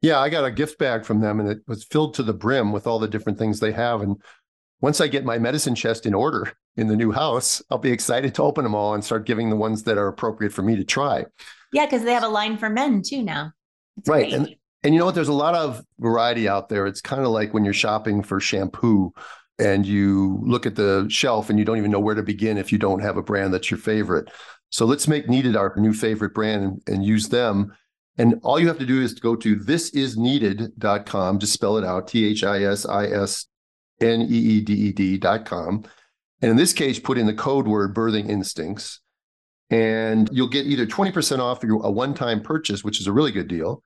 Yeah, 0.00 0.20
I 0.20 0.28
got 0.28 0.44
a 0.44 0.50
gift 0.50 0.78
bag 0.78 1.04
from 1.04 1.20
them 1.20 1.40
and 1.40 1.48
it 1.48 1.58
was 1.66 1.84
filled 1.84 2.14
to 2.14 2.22
the 2.22 2.32
brim 2.32 2.72
with 2.72 2.86
all 2.86 2.98
the 2.98 3.08
different 3.08 3.38
things 3.38 3.58
they 3.58 3.72
have. 3.72 4.00
And 4.00 4.16
once 4.80 5.00
I 5.00 5.08
get 5.08 5.24
my 5.24 5.38
medicine 5.38 5.74
chest 5.74 6.06
in 6.06 6.14
order 6.14 6.52
in 6.76 6.86
the 6.86 6.96
new 6.96 7.10
house, 7.10 7.60
I'll 7.70 7.78
be 7.78 7.90
excited 7.90 8.34
to 8.36 8.42
open 8.42 8.62
them 8.62 8.74
all 8.74 8.94
and 8.94 9.04
start 9.04 9.26
giving 9.26 9.50
the 9.50 9.56
ones 9.56 9.82
that 9.84 9.98
are 9.98 10.06
appropriate 10.06 10.52
for 10.52 10.62
me 10.62 10.76
to 10.76 10.84
try. 10.84 11.26
Yeah, 11.72 11.86
because 11.86 12.04
they 12.04 12.14
have 12.14 12.22
a 12.22 12.28
line 12.28 12.58
for 12.58 12.70
men 12.70 13.02
too 13.02 13.22
now. 13.22 13.52
It's 13.96 14.08
right. 14.08 14.30
Great. 14.30 14.34
And 14.34 14.54
and 14.84 14.94
you 14.94 15.00
know 15.00 15.06
what? 15.06 15.16
There's 15.16 15.28
a 15.28 15.32
lot 15.32 15.56
of 15.56 15.82
variety 15.98 16.48
out 16.48 16.68
there. 16.68 16.86
It's 16.86 17.00
kind 17.00 17.22
of 17.22 17.28
like 17.28 17.52
when 17.52 17.64
you're 17.64 17.74
shopping 17.74 18.22
for 18.22 18.38
shampoo 18.38 19.12
and 19.58 19.86
you 19.86 20.40
look 20.44 20.66
at 20.66 20.76
the 20.76 21.06
shelf 21.08 21.50
and 21.50 21.58
you 21.58 21.64
don't 21.64 21.78
even 21.78 21.90
know 21.90 22.00
where 22.00 22.14
to 22.14 22.22
begin 22.22 22.58
if 22.58 22.70
you 22.70 22.78
don't 22.78 23.00
have 23.00 23.16
a 23.16 23.22
brand 23.22 23.52
that's 23.52 23.70
your 23.70 23.78
favorite. 23.78 24.30
So 24.70 24.86
let's 24.86 25.08
make 25.08 25.28
Needed 25.28 25.56
our 25.56 25.74
new 25.76 25.92
favorite 25.92 26.34
brand 26.34 26.64
and, 26.64 26.82
and 26.86 27.04
use 27.04 27.28
them. 27.28 27.74
And 28.18 28.40
all 28.42 28.58
you 28.58 28.68
have 28.68 28.78
to 28.78 28.86
do 28.86 29.00
is 29.00 29.14
to 29.14 29.20
go 29.20 29.36
to 29.36 29.56
thisisneeded.com, 29.56 31.38
just 31.38 31.52
spell 31.52 31.78
it 31.78 31.84
out, 31.84 32.08
T 32.08 32.24
H 32.26 32.44
I 32.44 32.64
S 32.64 32.84
I 32.84 33.06
S 33.06 33.46
N 34.00 34.22
E 34.22 34.24
E 34.24 34.60
D 34.60 34.72
E 34.74 34.92
D.com. 34.92 35.84
And 36.40 36.50
in 36.50 36.56
this 36.56 36.72
case, 36.72 36.98
put 36.98 37.18
in 37.18 37.26
the 37.26 37.34
code 37.34 37.66
word 37.66 37.94
birthing 37.94 38.28
instincts. 38.28 39.00
And 39.70 40.28
you'll 40.32 40.48
get 40.48 40.66
either 40.66 40.86
20% 40.86 41.40
off 41.40 41.62
your, 41.62 41.84
a 41.84 41.90
one 41.90 42.14
time 42.14 42.40
purchase, 42.40 42.82
which 42.82 43.00
is 43.00 43.06
a 43.06 43.12
really 43.12 43.32
good 43.32 43.48
deal, 43.48 43.82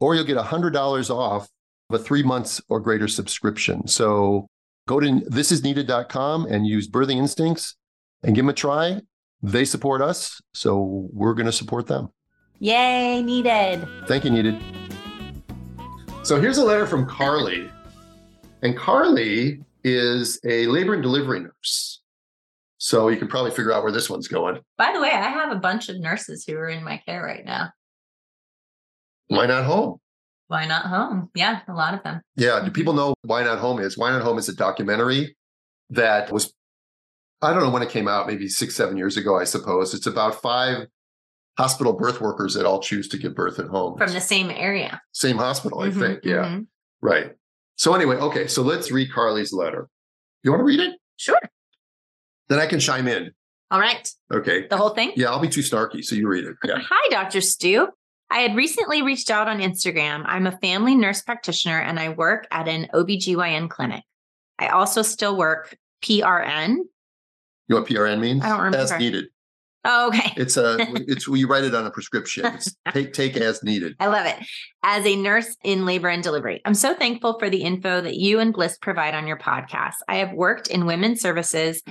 or 0.00 0.14
you'll 0.14 0.24
get 0.24 0.38
$100 0.38 1.10
off 1.10 1.48
of 1.90 2.00
a 2.00 2.02
three 2.02 2.22
months 2.22 2.60
or 2.68 2.80
greater 2.80 3.08
subscription. 3.08 3.86
So 3.86 4.48
go 4.88 4.98
to 4.98 5.06
thisisneeded.com 5.06 6.46
and 6.46 6.66
use 6.66 6.88
Birthing 6.88 7.18
Instincts 7.18 7.76
and 8.24 8.34
give 8.34 8.44
them 8.44 8.50
a 8.50 8.54
try. 8.54 9.00
They 9.42 9.64
support 9.64 10.00
us, 10.02 10.40
so 10.52 11.08
we're 11.12 11.34
going 11.34 11.46
to 11.46 11.52
support 11.52 11.86
them. 11.86 12.08
Yay, 12.58 13.22
needed. 13.22 13.86
Thank 14.08 14.24
you, 14.24 14.30
needed. 14.30 14.58
So 16.24 16.40
here's 16.40 16.58
a 16.58 16.64
letter 16.64 16.86
from 16.86 17.06
Carly. 17.06 17.70
And 18.62 18.76
Carly 18.76 19.60
is 19.84 20.40
a 20.44 20.66
labor 20.66 20.94
and 20.94 21.02
delivery 21.02 21.40
nurse. 21.40 22.02
So 22.78 23.08
you 23.08 23.16
can 23.16 23.28
probably 23.28 23.50
figure 23.52 23.72
out 23.72 23.82
where 23.82 23.92
this 23.92 24.10
one's 24.10 24.26
going. 24.26 24.58
By 24.76 24.92
the 24.92 25.00
way, 25.00 25.10
I 25.10 25.28
have 25.28 25.52
a 25.52 25.60
bunch 25.60 25.88
of 25.88 26.00
nurses 26.00 26.44
who 26.44 26.56
are 26.56 26.68
in 26.68 26.82
my 26.82 27.00
care 27.06 27.22
right 27.22 27.44
now. 27.44 27.70
Why 29.28 29.46
not 29.46 29.64
home? 29.64 30.00
Why 30.48 30.66
not 30.66 30.86
home? 30.86 31.30
Yeah, 31.34 31.60
a 31.68 31.72
lot 31.72 31.94
of 31.94 32.02
them. 32.02 32.22
Yeah. 32.36 32.64
Do 32.64 32.70
people 32.70 32.94
know 32.94 33.14
Why 33.22 33.44
Not 33.44 33.58
Home 33.58 33.78
is? 33.78 33.96
Why 33.96 34.10
Not 34.10 34.22
Home 34.22 34.38
is 34.38 34.48
a 34.48 34.54
documentary 34.54 35.36
that 35.90 36.32
was, 36.32 36.52
I 37.42 37.52
don't 37.52 37.62
know 37.62 37.70
when 37.70 37.82
it 37.82 37.90
came 37.90 38.08
out, 38.08 38.26
maybe 38.26 38.48
six, 38.48 38.74
seven 38.74 38.96
years 38.96 39.16
ago, 39.16 39.38
I 39.38 39.44
suppose. 39.44 39.92
It's 39.94 40.06
about 40.06 40.40
five 40.40 40.86
hospital 41.58 41.92
birth 41.92 42.20
workers 42.20 42.54
that 42.54 42.64
all 42.64 42.80
choose 42.80 43.08
to 43.08 43.18
give 43.18 43.34
birth 43.34 43.58
at 43.58 43.66
home. 43.66 43.98
From 43.98 44.12
the 44.12 44.20
same 44.20 44.50
area. 44.50 45.02
Same 45.12 45.36
hospital, 45.36 45.80
mm-hmm, 45.80 46.02
I 46.02 46.06
think. 46.06 46.20
Yeah. 46.24 46.44
Mm-hmm. 46.44 46.62
Right. 47.02 47.32
So, 47.76 47.94
anyway, 47.94 48.16
okay. 48.16 48.46
So 48.46 48.62
let's 48.62 48.90
read 48.90 49.12
Carly's 49.12 49.52
letter. 49.52 49.88
You 50.42 50.50
want 50.50 50.60
to 50.60 50.64
read 50.64 50.80
it? 50.80 50.94
Sure. 51.16 51.38
Then 52.48 52.58
I 52.58 52.66
can 52.66 52.80
chime 52.80 53.06
in. 53.06 53.32
All 53.70 53.80
right. 53.80 54.10
Okay. 54.32 54.66
The 54.66 54.78
whole 54.78 54.90
thing? 54.90 55.12
Yeah, 55.14 55.28
I'll 55.28 55.40
be 55.40 55.48
too 55.48 55.60
snarky. 55.60 56.02
So 56.02 56.14
you 56.16 56.26
read 56.26 56.44
it. 56.44 56.56
Yeah. 56.64 56.78
Hi, 56.78 57.08
Dr. 57.10 57.42
Stu. 57.42 57.88
I 58.30 58.40
had 58.40 58.56
recently 58.56 59.02
reached 59.02 59.30
out 59.30 59.48
on 59.48 59.60
Instagram. 59.60 60.24
I'm 60.26 60.46
a 60.46 60.58
family 60.58 60.94
nurse 60.94 61.22
practitioner 61.22 61.80
and 61.80 61.98
I 61.98 62.10
work 62.10 62.46
at 62.50 62.68
an 62.68 62.88
OBGYN 62.92 63.70
clinic. 63.70 64.04
I 64.58 64.68
also 64.68 65.02
still 65.02 65.36
work 65.36 65.76
PRN. 66.02 66.76
You 66.76 66.86
know 67.68 67.80
what 67.80 67.88
PRN 67.88 68.20
means? 68.20 68.42
I 68.42 68.48
don't 68.48 68.58
remember. 68.58 68.78
As 68.78 68.98
needed. 68.98 69.26
Oh, 69.84 70.08
okay. 70.08 70.32
It's 70.36 70.56
a 70.56 70.76
it's 71.08 71.26
you 71.26 71.46
write 71.46 71.64
it 71.64 71.74
on 71.74 71.86
a 71.86 71.90
prescription. 71.90 72.44
It's 72.46 72.76
take 72.92 73.12
take 73.12 73.36
as 73.36 73.62
needed. 73.62 73.94
I 74.00 74.08
love 74.08 74.26
it. 74.26 74.36
As 74.82 75.06
a 75.06 75.16
nurse 75.16 75.56
in 75.64 75.86
labor 75.86 76.08
and 76.08 76.22
delivery, 76.22 76.60
I'm 76.64 76.74
so 76.74 76.94
thankful 76.94 77.38
for 77.38 77.48
the 77.48 77.62
info 77.62 78.00
that 78.00 78.16
you 78.16 78.40
and 78.40 78.52
Blyss 78.52 78.80
provide 78.80 79.14
on 79.14 79.26
your 79.26 79.38
podcast. 79.38 79.94
I 80.08 80.16
have 80.16 80.32
worked 80.32 80.68
in 80.68 80.86
women's 80.86 81.20
services 81.20 81.82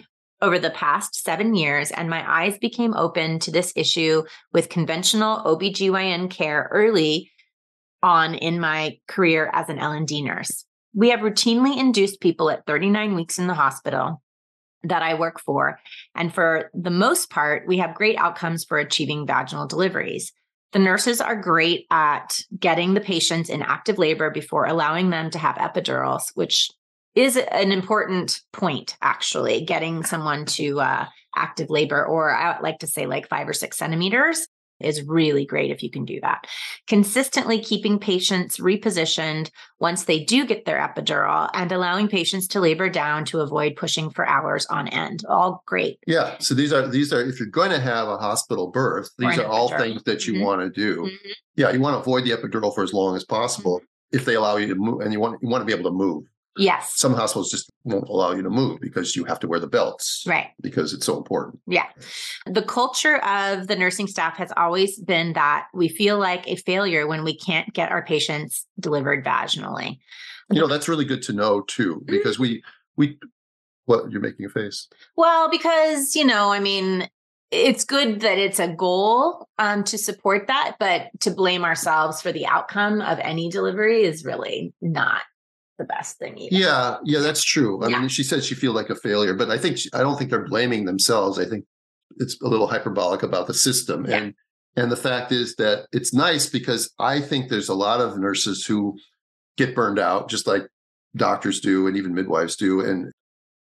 over 0.42 0.60
the 0.60 0.70
past 0.70 1.24
seven 1.24 1.56
years, 1.56 1.92
and 1.92 2.10
my 2.10 2.24
eyes 2.30 2.58
became 2.58 2.94
open 2.94 3.40
to 3.40 3.52
this 3.52 3.74
issue 3.76 4.24
with 4.54 4.70
conventional 4.70 5.38
OBGYN 5.38 6.30
care 6.30 6.70
early 6.72 7.32
on 8.04 8.36
in 8.36 8.60
my 8.60 9.00
career 9.08 9.50
as 9.54 9.70
an 9.70 9.80
L&D 9.80 10.22
nurse. 10.22 10.66
We 10.94 11.10
have 11.10 11.22
routinely 11.22 11.78
induced 11.78 12.22
people 12.22 12.50
at 12.50 12.66
39 12.66 13.16
weeks 13.16 13.40
in 13.40 13.48
the 13.48 13.54
hospital 13.54 14.22
that 14.84 15.02
I 15.02 15.16
work 15.16 15.40
for. 15.40 15.80
And 16.16 16.34
for 16.34 16.70
the 16.74 16.92
most 16.92 17.30
part, 17.30 17.68
we 17.68 17.78
have 17.80 17.96
great 17.96 18.18
outcomes 18.18 18.64
for 18.64 18.78
achieving 18.78 19.26
vaginal 19.26 19.68
deliveries. 19.68 20.32
The 20.74 20.80
nurses 20.80 21.22
are 21.22 21.36
great 21.36 21.86
at 21.90 22.40
getting 22.58 22.94
the 22.94 23.02
patients 23.02 23.50
in 23.50 23.62
active 23.62 23.98
labor 23.98 24.30
before 24.30 24.66
allowing 24.66 25.10
them 25.10 25.30
to 25.32 25.40
have 25.40 25.56
epidurals, 25.56 26.26
which 26.36 26.70
is 27.18 27.36
an 27.38 27.72
important 27.72 28.42
point, 28.54 28.96
actually, 29.02 29.66
getting 29.66 30.04
someone 30.04 30.46
to 30.46 30.80
uh, 30.80 31.08
active 31.36 31.70
labor, 31.70 32.06
or 32.06 32.34
I 32.34 32.60
like 32.60 32.80
to 32.80 32.88
say 32.88 33.08
like 33.08 33.28
five 33.28 33.50
or 33.50 33.54
six 33.54 33.78
centimeters 33.78 34.48
is 34.80 35.02
really 35.04 35.44
great 35.44 35.72
if 35.72 35.82
you 35.82 35.90
can 35.90 36.06
do 36.06 36.20
that. 36.22 36.46
Consistently 36.86 37.60
keeping 37.60 37.98
patients 37.98 38.58
repositioned 38.58 39.50
once 39.80 40.04
they 40.04 40.24
do 40.24 40.46
get 40.46 40.66
their 40.66 40.78
epidural 40.78 41.50
and 41.56 41.72
allowing 41.72 42.08
patients 42.08 42.48
to 42.50 42.60
labor 42.60 42.88
down 42.88 43.26
to 43.26 43.40
avoid 43.40 43.76
pushing 43.76 44.12
for 44.12 44.28
hours 44.28 44.68
on 44.68 44.88
end. 44.90 45.24
All 45.28 45.64
great. 45.66 45.98
Yeah. 46.06 46.38
So 46.38 46.54
these 46.54 46.72
are 46.72 46.88
these 46.88 47.12
are 47.12 47.22
if 47.22 47.40
you're 47.40 47.50
going 47.50 47.72
to 47.72 47.80
have 47.80 48.08
a 48.08 48.18
hospital 48.18 48.68
birth, 48.68 49.10
these 49.18 49.40
are 49.40 49.48
all 49.48 49.70
things 49.70 50.04
that 50.04 50.28
you 50.28 50.34
mm-hmm. 50.34 50.44
want 50.44 50.62
to 50.62 50.70
do. 50.70 51.02
Mm-hmm. 51.02 51.30
Yeah, 51.56 51.72
you 51.72 51.80
want 51.80 51.96
to 51.96 52.00
avoid 52.00 52.24
the 52.24 52.32
epidural 52.32 52.74
for 52.76 52.84
as 52.84 52.94
long 52.94 53.16
as 53.16 53.26
possible 53.26 53.80
mm-hmm. 53.80 54.18
if 54.18 54.26
they 54.26 54.36
allow 54.36 54.58
you 54.58 54.68
to 54.68 54.76
move 54.76 55.02
and 55.02 55.12
you 55.12 55.20
want 55.20 55.42
you 55.42 55.50
want 55.50 55.62
to 55.62 55.66
be 55.66 55.74
able 55.74 55.90
to 55.90 55.96
move. 55.96 56.24
Yes. 56.58 56.94
Some 56.96 57.14
hospitals 57.14 57.52
just 57.52 57.72
won't 57.84 58.08
allow 58.10 58.34
you 58.34 58.42
to 58.42 58.50
move 58.50 58.80
because 58.82 59.16
you 59.16 59.24
have 59.26 59.40
to 59.42 59.48
wear 59.48 59.60
the 59.60 59.68
belts. 59.68 60.24
Right. 60.28 60.48
Because 60.62 60.94
it's 60.94 61.06
so 61.06 61.18
important. 61.18 61.60
Yeah. 61.68 61.86
The 62.46 62.62
culture 62.62 63.18
of 63.18 63.68
the 63.68 63.76
nursing 63.76 64.08
staff 64.08 64.38
has 64.38 64.52
always 64.58 65.00
been 65.00 65.34
that 65.34 65.68
we 65.74 65.88
feel 65.88 66.18
like 66.20 66.48
a 66.48 66.56
failure 66.56 67.08
when 67.08 67.24
we 67.24 67.38
can't 67.38 67.74
get 67.74 67.92
our 67.92 68.04
patients 68.04 68.66
delivered 68.80 69.26
vaginally. 69.26 70.00
You 70.50 70.62
know, 70.62 70.68
that's 70.68 70.88
really 70.88 71.06
good 71.06 71.22
to 71.24 71.34
know 71.34 71.62
too, 71.62 71.96
mm-hmm. 71.96 72.12
because 72.12 72.40
we, 72.40 72.64
we, 72.96 73.20
what 73.86 74.12
you're 74.12 74.22
making 74.22 74.46
a 74.46 74.50
face. 74.50 74.88
Well, 75.16 75.50
because, 75.50 76.16
you 76.16 76.26
know, 76.26 76.52
I 76.52 76.60
mean, 76.60 77.10
it's 77.52 77.86
good 77.86 78.20
that 78.22 78.38
it's 78.38 78.60
a 78.60 78.68
goal 78.68 79.48
um, 79.58 79.84
to 79.86 79.98
support 79.98 80.48
that, 80.48 80.76
but 80.80 81.08
to 81.22 81.32
blame 81.32 81.64
ourselves 81.64 82.22
for 82.22 82.32
the 82.34 82.46
outcome 82.46 83.02
of 83.02 83.20
any 83.20 83.50
delivery 83.50 84.04
is 84.04 84.26
really 84.26 84.74
not 84.82 85.22
the 85.78 85.86
best 85.86 86.18
thing 86.18 86.38
either. 86.38 86.56
Yeah, 86.56 86.98
yeah, 87.04 87.20
that's 87.20 87.44
true. 87.44 87.84
I 87.84 87.90
yeah. 87.90 88.00
mean, 88.00 88.10
she 88.10 88.24
said 88.24 88.44
she 88.44 88.56
feel 88.56 88.74
like 88.74 88.90
a 88.90 88.96
failure, 88.96 89.34
but 89.34 89.50
I 89.50 89.58
think 89.58 89.78
she, 89.78 89.90
I 89.94 90.00
don't 90.00 90.18
think 90.18 90.30
they're 90.30 90.48
blaming 90.48 90.86
themselves. 90.86 91.40
I 91.40 91.46
think 91.46 91.66
it's 92.18 92.40
a 92.42 92.48
little 92.48 92.68
hyperbolic 92.68 93.24
about 93.24 93.48
the 93.48 93.54
system, 93.54 94.06
yeah. 94.06 94.18
and 94.18 94.34
and 94.76 94.92
the 94.92 94.98
fact 94.98 95.32
is 95.32 95.56
that 95.56 95.88
it's 95.92 96.14
nice 96.14 96.48
because 96.48 96.94
I 97.00 97.20
think 97.20 97.50
there's 97.50 97.70
a 97.70 97.76
lot 97.76 98.02
of 98.02 98.18
nurses 98.18 98.66
who 98.66 98.98
get 99.58 99.76
burned 99.76 100.00
out, 100.00 100.30
just 100.30 100.48
like 100.48 100.68
doctors 101.16 101.60
do, 101.60 101.88
and 101.88 101.98
even 101.98 102.14
midwives 102.14 102.56
do, 102.56 102.82
and 102.82 103.12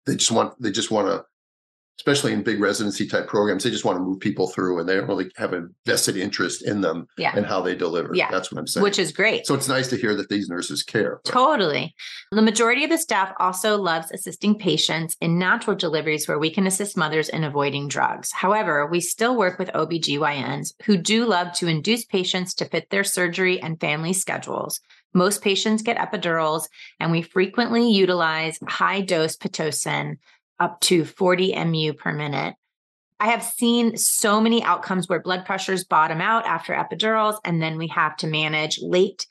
they 0.05 0.15
just 0.15 0.31
want 0.31 0.61
they 0.61 0.71
just 0.71 0.91
want 0.91 1.07
to 1.07 1.23
especially 1.99 2.31
in 2.31 2.43
big 2.43 2.59
residency 2.59 3.07
type 3.07 3.27
programs, 3.27 3.63
they 3.63 3.71
just 3.71 3.85
want 3.85 3.97
to 3.97 4.03
move 4.03 4.19
people 4.19 4.47
through 4.47 4.79
and 4.79 4.87
they 4.87 4.95
don't 4.95 5.07
really 5.07 5.31
have 5.35 5.53
a 5.53 5.67
vested 5.85 6.15
interest 6.15 6.65
in 6.65 6.81
them 6.81 7.07
yeah. 7.17 7.33
and 7.35 7.45
how 7.45 7.61
they 7.61 7.75
deliver. 7.75 8.13
Yeah. 8.13 8.29
That's 8.29 8.51
what 8.51 8.59
I'm 8.59 8.67
saying. 8.67 8.83
Which 8.83 8.99
is 8.99 9.11
great. 9.11 9.47
So 9.47 9.55
it's 9.55 9.67
nice 9.67 9.87
to 9.89 9.97
hear 9.97 10.15
that 10.15 10.29
these 10.29 10.47
nurses 10.47 10.83
care. 10.83 11.19
Totally. 11.25 11.95
The 12.31 12.41
majority 12.41 12.83
of 12.83 12.91
the 12.91 12.97
staff 12.97 13.33
also 13.39 13.77
loves 13.77 14.11
assisting 14.11 14.59
patients 14.59 15.17
in 15.21 15.39
natural 15.39 15.75
deliveries 15.75 16.27
where 16.27 16.39
we 16.39 16.51
can 16.51 16.67
assist 16.67 16.97
mothers 16.97 17.29
in 17.29 17.43
avoiding 17.43 17.87
drugs. 17.87 18.31
However, 18.31 18.85
we 18.85 19.01
still 19.01 19.35
work 19.35 19.57
with 19.57 19.69
OBGYNs 19.69 20.73
who 20.83 20.97
do 20.97 21.25
love 21.25 21.51
to 21.53 21.67
induce 21.67 22.05
patients 22.05 22.53
to 22.55 22.65
fit 22.65 22.89
their 22.89 23.03
surgery 23.03 23.59
and 23.59 23.79
family 23.79 24.13
schedules. 24.13 24.79
Most 25.13 25.41
patients 25.41 25.81
get 25.81 25.97
epidurals, 25.97 26.67
and 26.99 27.11
we 27.11 27.21
frequently 27.23 27.89
utilize 27.91 28.59
high 28.67 29.01
dose 29.01 29.35
Pitocin 29.35 30.17
up 30.59 30.79
to 30.81 31.05
40 31.05 31.55
mu 31.65 31.93
per 31.93 32.11
minute. 32.13 32.55
I 33.19 33.29
have 33.29 33.43
seen 33.43 33.97
so 33.97 34.39
many 34.39 34.63
outcomes 34.63 35.09
where 35.09 35.19
blood 35.19 35.45
pressures 35.45 35.83
bottom 35.83 36.21
out 36.21 36.45
after 36.45 36.73
epidurals, 36.73 37.39
and 37.43 37.61
then 37.61 37.77
we 37.77 37.87
have 37.87 38.15
to 38.17 38.27
manage 38.27 38.79
late 38.81 39.25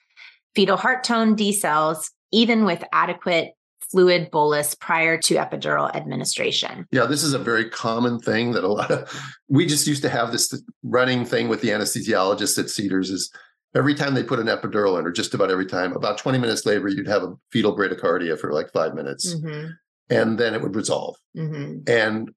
fetal 0.55 0.77
heart 0.77 1.05
tone 1.05 1.37
decels, 1.37 2.11
even 2.33 2.65
with 2.65 2.83
adequate 2.93 3.53
fluid 3.91 4.31
bolus 4.33 4.75
prior 4.75 5.17
to 5.17 5.37
epidural 5.37 5.95
administration. 5.95 6.87
Yeah, 6.91 7.07
this 7.07 7.23
is 7.23 7.35
a 7.35 7.39
very 7.39 7.71
common 7.71 8.19
thing 8.19 8.53
that 8.53 8.65
a 8.65 8.69
lot 8.69 8.91
of 8.91 9.09
we 9.49 9.67
just 9.67 9.87
used 9.87 10.03
to 10.03 10.09
have 10.09 10.33
this 10.33 10.61
running 10.83 11.25
thing 11.25 11.49
with 11.49 11.61
the 11.61 11.69
anesthesiologist 11.69 12.59
at 12.59 12.69
Cedars 12.69 13.11
is 13.11 13.31
every 13.77 13.95
time 13.95 14.15
they 14.15 14.25
put 14.25 14.41
an 14.41 14.47
epidural 14.47 14.99
in, 14.99 15.07
or 15.07 15.13
just 15.13 15.35
about 15.35 15.51
every 15.51 15.67
time, 15.67 15.95
about 15.95 16.19
20 16.19 16.39
minutes 16.39 16.67
later, 16.67 16.89
you'd 16.89 17.07
have 17.07 17.23
a 17.23 17.35
fetal 17.53 17.77
bradycardia 17.77 18.39
for 18.39 18.53
like 18.53 18.73
five 18.73 18.95
minutes. 18.95 19.35
Mm-hmm. 19.35 19.69
And 20.09 20.39
then 20.39 20.55
it 20.55 20.63
would 20.63 20.77
resolve. 20.77 21.17
Mm-hmm. 21.37 21.91
And 21.91 22.31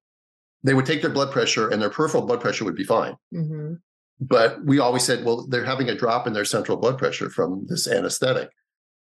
they 0.62 0.74
would 0.74 0.86
take 0.86 1.02
their 1.02 1.10
blood 1.10 1.32
pressure 1.32 1.68
and 1.68 1.80
their 1.80 1.90
peripheral 1.90 2.26
blood 2.26 2.40
pressure 2.40 2.64
would 2.64 2.76
be 2.76 2.84
fine. 2.84 3.16
Mm-hmm. 3.34 3.74
But 4.20 4.64
we 4.64 4.78
always 4.78 5.04
said, 5.04 5.24
well, 5.24 5.46
they're 5.48 5.64
having 5.64 5.88
a 5.88 5.94
drop 5.94 6.26
in 6.26 6.34
their 6.34 6.44
central 6.44 6.76
blood 6.76 6.98
pressure 6.98 7.30
from 7.30 7.64
this 7.68 7.88
anesthetic 7.88 8.50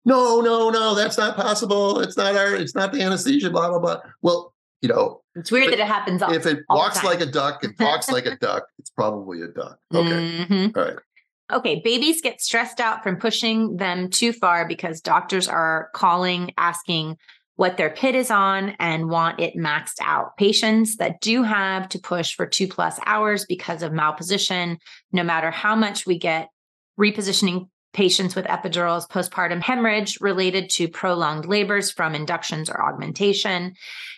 no, 0.05 0.39
no, 0.39 0.69
no, 0.69 0.93
that's 0.93 1.17
not 1.17 1.35
possible. 1.35 1.99
It's 1.99 2.15
not 2.15 2.35
our, 2.35 2.55
it's 2.55 2.75
not 2.75 2.93
the 2.93 3.01
anesthesia, 3.01 3.49
blah, 3.49 3.69
blah, 3.69 3.79
blah. 3.79 4.01
Well, 4.21 4.53
you 4.81 4.89
know, 4.89 5.21
it's 5.33 5.51
weird 5.51 5.73
that 5.73 5.79
it 5.79 5.87
happens. 5.87 6.21
All, 6.21 6.31
if 6.31 6.45
it 6.45 6.59
walks 6.69 7.03
like 7.03 7.21
a 7.21 7.25
duck 7.25 7.63
and 7.63 7.75
talks 7.77 8.09
like 8.09 8.27
a 8.27 8.35
duck, 8.41 8.67
it's 8.77 8.91
probably 8.91 9.41
a 9.41 9.47
duck. 9.47 9.79
Okay. 9.93 10.09
Mm-hmm. 10.09 10.77
All 10.77 10.85
right. 10.85 10.97
Okay, 11.51 11.81
babies 11.83 12.21
get 12.21 12.41
stressed 12.41 12.79
out 12.79 13.03
from 13.03 13.17
pushing 13.17 13.77
them 13.77 14.09
too 14.09 14.31
far 14.31 14.67
because 14.67 15.01
doctors 15.01 15.47
are 15.47 15.89
calling, 15.93 16.51
asking 16.57 17.17
what 17.55 17.77
their 17.77 17.89
pit 17.89 18.15
is 18.15 18.29
on 18.29 18.75
and 18.79 19.09
want 19.09 19.39
it 19.39 19.55
maxed 19.55 19.99
out. 20.01 20.35
Patients 20.37 20.97
that 20.97 21.21
do 21.21 21.43
have 21.43 21.87
to 21.89 21.99
push 21.99 22.35
for 22.35 22.45
two 22.45 22.67
plus 22.67 22.99
hours 23.05 23.45
because 23.45 23.81
of 23.81 23.93
malposition, 23.93 24.77
no 25.11 25.23
matter 25.23 25.51
how 25.51 25.75
much 25.75 26.05
we 26.05 26.17
get 26.17 26.49
repositioning 26.99 27.69
patients 27.93 28.35
with 28.35 28.45
epidurals, 28.45 29.07
postpartum 29.07 29.61
hemorrhage 29.61 30.19
related 30.19 30.69
to 30.69 30.89
prolonged 30.89 31.45
labors 31.45 31.91
from 31.91 32.13
inductions 32.13 32.69
or 32.69 32.83
augmentation, 32.83 33.73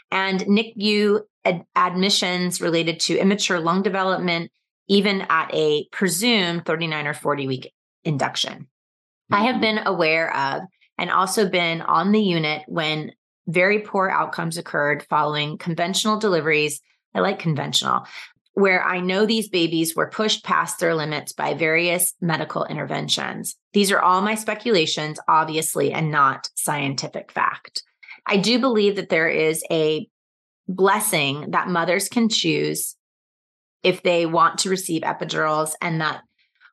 and 0.10 0.42
NICU 0.42 1.22
ad- 1.46 1.64
admissions 1.76 2.60
related 2.60 3.00
to 3.02 3.20
immature 3.20 3.60
lung 3.60 3.84
development, 3.84 4.52
even 4.88 5.22
at 5.30 5.54
a 5.54 5.88
presumed 5.92 6.66
39 6.66 7.06
or 7.06 7.14
40 7.14 7.48
week 7.48 7.74
induction. 8.04 8.54
Mm-hmm. 8.54 9.36
I 9.36 9.40
have 9.42 9.56
mm-hmm. 9.56 9.62
been 9.62 9.80
aware 9.86 10.36
of 10.36 10.64
and 10.98 11.12
also 11.12 11.48
been 11.48 11.82
on 11.82 12.12
the 12.12 12.22
unit 12.22 12.64
when 12.68 13.12
very 13.48 13.80
poor 13.80 14.10
outcomes 14.10 14.58
occurred 14.58 15.06
following 15.10 15.58
conventional 15.58 16.20
deliveries. 16.20 16.82
I 17.16 17.22
like 17.22 17.40
conventional, 17.40 18.06
where 18.54 18.84
I 18.84 19.00
know 19.00 19.26
these 19.26 19.50
babies 19.50 19.96
were 19.96 20.10
pushed 20.10 20.44
past 20.44 20.80
their 20.80 20.94
limits 20.94 21.34
by 21.34 21.54
various 21.54 22.14
medical 22.22 22.66
interventions. 22.66 23.56
These 23.74 23.92
are 23.92 24.00
all 24.02 24.22
my 24.22 24.36
speculations, 24.36 25.20
obviously, 25.28 25.94
and 25.94 26.12
not 26.12 26.50
scientific 26.56 27.32
fact. 27.32 27.84
I 28.26 28.38
do 28.38 28.60
believe 28.60 28.98
that 28.98 29.10
there 29.10 29.30
is 29.30 29.64
a 29.72 30.08
blessing 30.68 31.52
that 31.52 31.70
mothers 31.70 32.10
can 32.10 32.28
choose 32.28 32.96
if 33.84 34.04
they 34.04 34.26
want 34.26 34.60
to 34.60 34.70
receive 34.70 35.04
epidurals 35.04 35.72
and 35.82 36.02
that 36.02 36.22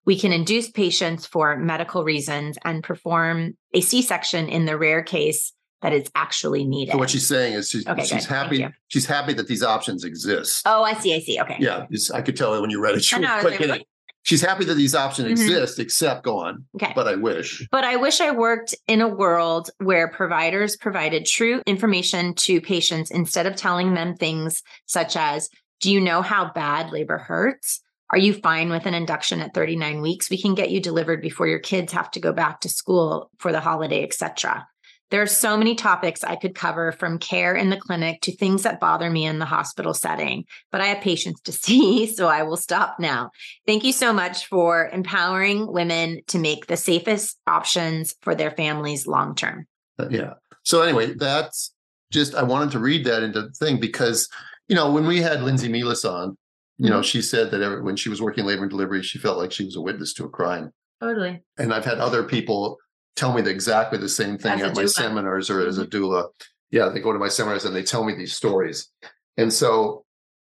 we 0.04 0.18
can 0.18 0.32
induce 0.32 0.70
patients 0.70 1.24
for 1.24 1.56
medical 1.56 2.04
reasons 2.04 2.58
and 2.64 2.82
perform 2.82 3.56
a 3.72 3.80
C 3.80 4.02
section 4.02 4.48
in 4.48 4.64
the 4.64 4.76
rare 4.76 5.02
case 5.02 5.52
that 5.84 5.92
it's 5.92 6.10
actually 6.14 6.64
needed. 6.64 6.92
So 6.92 6.98
what 6.98 7.10
she's 7.10 7.26
saying 7.26 7.52
is 7.52 7.68
she's, 7.68 7.86
okay, 7.86 8.06
she's 8.06 8.24
happy. 8.24 8.66
She's 8.88 9.04
happy 9.04 9.34
that 9.34 9.48
these 9.48 9.62
options 9.62 10.02
exist. 10.02 10.62
Oh, 10.64 10.82
I 10.82 10.94
see. 10.94 11.14
I 11.14 11.20
see. 11.20 11.38
Okay. 11.38 11.58
Yeah, 11.60 11.84
I 12.14 12.22
could 12.22 12.38
tell 12.38 12.54
it 12.54 12.62
when 12.62 12.70
you 12.70 12.80
read 12.80 12.94
it. 12.94 13.04
She 13.04 13.20
was 13.20 13.28
quick 13.40 13.86
She's 14.22 14.40
happy 14.40 14.64
that 14.64 14.76
these 14.76 14.94
options 14.94 15.26
mm-hmm. 15.26 15.32
exist, 15.32 15.78
except 15.78 16.24
go 16.24 16.38
on. 16.38 16.64
Okay. 16.76 16.92
But 16.94 17.06
I 17.06 17.16
wish. 17.16 17.68
But 17.70 17.84
I 17.84 17.96
wish 17.96 18.22
I 18.22 18.30
worked 18.30 18.74
in 18.88 19.02
a 19.02 19.08
world 19.08 19.68
where 19.76 20.08
providers 20.08 20.78
provided 20.78 21.26
true 21.26 21.60
information 21.66 22.32
to 22.36 22.62
patients 22.62 23.10
instead 23.10 23.44
of 23.44 23.54
telling 23.54 23.92
them 23.92 24.16
things 24.16 24.62
such 24.86 25.14
as, 25.16 25.50
"Do 25.80 25.92
you 25.92 26.00
know 26.00 26.22
how 26.22 26.50
bad 26.54 26.92
labor 26.92 27.18
hurts?" 27.18 27.82
Are 28.08 28.18
you 28.18 28.32
fine 28.32 28.70
with 28.70 28.86
an 28.86 28.94
induction 28.94 29.40
at 29.42 29.52
39 29.52 30.00
weeks? 30.00 30.30
We 30.30 30.40
can 30.40 30.54
get 30.54 30.70
you 30.70 30.80
delivered 30.80 31.20
before 31.20 31.46
your 31.46 31.58
kids 31.58 31.92
have 31.92 32.10
to 32.12 32.20
go 32.20 32.32
back 32.32 32.62
to 32.62 32.70
school 32.70 33.30
for 33.38 33.52
the 33.52 33.60
holiday, 33.60 34.02
etc. 34.02 34.66
There 35.14 35.22
are 35.22 35.29
so 35.29 35.57
many 35.57 35.77
topics 35.77 36.24
I 36.24 36.35
could 36.35 36.57
cover 36.57 36.90
from 36.90 37.20
care 37.20 37.55
in 37.55 37.70
the 37.70 37.77
clinic 37.77 38.20
to 38.22 38.35
things 38.35 38.64
that 38.64 38.81
bother 38.81 39.09
me 39.09 39.24
in 39.24 39.38
the 39.38 39.44
hospital 39.44 39.94
setting, 39.94 40.44
but 40.72 40.81
I 40.81 40.87
have 40.87 41.05
patients 41.05 41.40
to 41.42 41.53
see, 41.53 42.09
so 42.09 42.27
I 42.27 42.42
will 42.42 42.57
stop 42.57 42.96
now. 42.98 43.31
Thank 43.64 43.85
you 43.85 43.92
so 43.92 44.12
much 44.12 44.46
for 44.46 44.90
empowering 44.92 45.72
women 45.72 46.22
to 46.27 46.40
make 46.40 46.66
the 46.66 46.77
safest 46.77 47.38
options 47.46 48.16
for 48.22 48.35
their 48.35 48.50
families 48.50 49.07
long 49.07 49.37
term. 49.37 49.68
Uh, 50.00 50.09
yeah. 50.11 50.33
So, 50.64 50.83
anyway, 50.83 51.14
that's 51.14 51.72
just, 52.11 52.35
I 52.35 52.42
wanted 52.42 52.72
to 52.72 52.81
read 52.81 53.05
that 53.05 53.22
into 53.22 53.42
the 53.42 53.53
thing 53.53 53.79
because, 53.79 54.29
you 54.66 54.74
know, 54.74 54.90
when 54.90 55.07
we 55.07 55.22
had 55.22 55.42
Lindsay 55.42 55.68
Mealis 55.68 56.05
on, 56.05 56.37
you 56.79 56.90
know, 56.90 56.96
mm-hmm. 56.96 57.03
she 57.03 57.22
said 57.22 57.53
that 57.53 57.62
every, 57.62 57.83
when 57.83 57.94
she 57.94 58.09
was 58.09 58.20
working 58.20 58.46
labor 58.46 58.62
and 58.62 58.70
delivery, 58.70 59.00
she 59.05 59.20
felt 59.20 59.38
like 59.38 59.53
she 59.53 59.64
was 59.64 59.77
a 59.77 59.81
witness 59.81 60.12
to 60.14 60.24
a 60.24 60.29
crime. 60.29 60.72
Totally. 61.00 61.40
And 61.57 61.72
I've 61.72 61.85
had 61.85 61.98
other 61.98 62.24
people 62.24 62.79
tell 63.16 63.33
me 63.33 63.42
the, 63.42 63.50
exactly 63.50 63.98
the 63.98 64.09
same 64.09 64.38
thing 64.38 64.61
at 64.61 64.74
my 64.74 64.87
seminars 64.87 65.50
or 65.50 65.61
mm-hmm. 65.61 65.68
as 65.68 65.79
a 65.79 65.87
mm-hmm. 65.87 66.05
doula. 66.05 66.29
Yeah, 66.70 66.88
they 66.88 67.00
go 67.00 67.12
to 67.12 67.18
my 67.18 67.29
seminars 67.29 67.64
and 67.64 67.74
they 67.74 67.83
tell 67.83 68.05
me 68.05 68.14
these 68.14 68.35
stories. 68.35 68.90
And 69.37 69.53
so, 69.53 70.05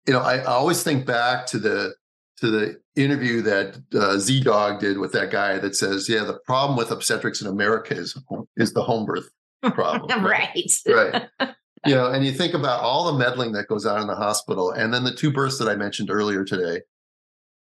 you 0.07 0.13
know, 0.13 0.21
I, 0.21 0.37
I 0.37 0.45
always 0.45 0.83
think 0.83 1.05
back 1.05 1.45
to 1.47 1.59
the 1.59 1.93
to 2.37 2.51
the 2.51 2.81
interview 2.95 3.41
that 3.41 3.75
uh, 3.93 4.17
ZDogg 4.17 4.79
did 4.79 4.97
with 4.97 5.13
that 5.13 5.31
guy 5.31 5.57
that 5.59 5.75
says, 5.75 6.09
"Yeah, 6.09 6.23
the 6.23 6.39
problem 6.45 6.77
with 6.77 6.91
obstetrics 6.91 7.41
in 7.41 7.47
America 7.47 7.95
is 7.95 8.17
is 8.57 8.73
the 8.73 8.83
home 8.83 9.05
birth 9.05 9.29
problem." 9.61 10.25
right. 10.25 10.71
Right. 10.87 11.23
you 11.85 11.95
know, 11.95 12.11
and 12.11 12.25
you 12.25 12.31
think 12.31 12.53
about 12.53 12.81
all 12.81 13.11
the 13.11 13.17
meddling 13.17 13.51
that 13.53 13.67
goes 13.67 13.85
on 13.85 14.01
in 14.01 14.07
the 14.07 14.15
hospital, 14.15 14.71
and 14.71 14.93
then 14.93 15.03
the 15.03 15.13
two 15.13 15.31
births 15.31 15.59
that 15.59 15.69
I 15.69 15.75
mentioned 15.75 16.09
earlier 16.09 16.43
today 16.43 16.81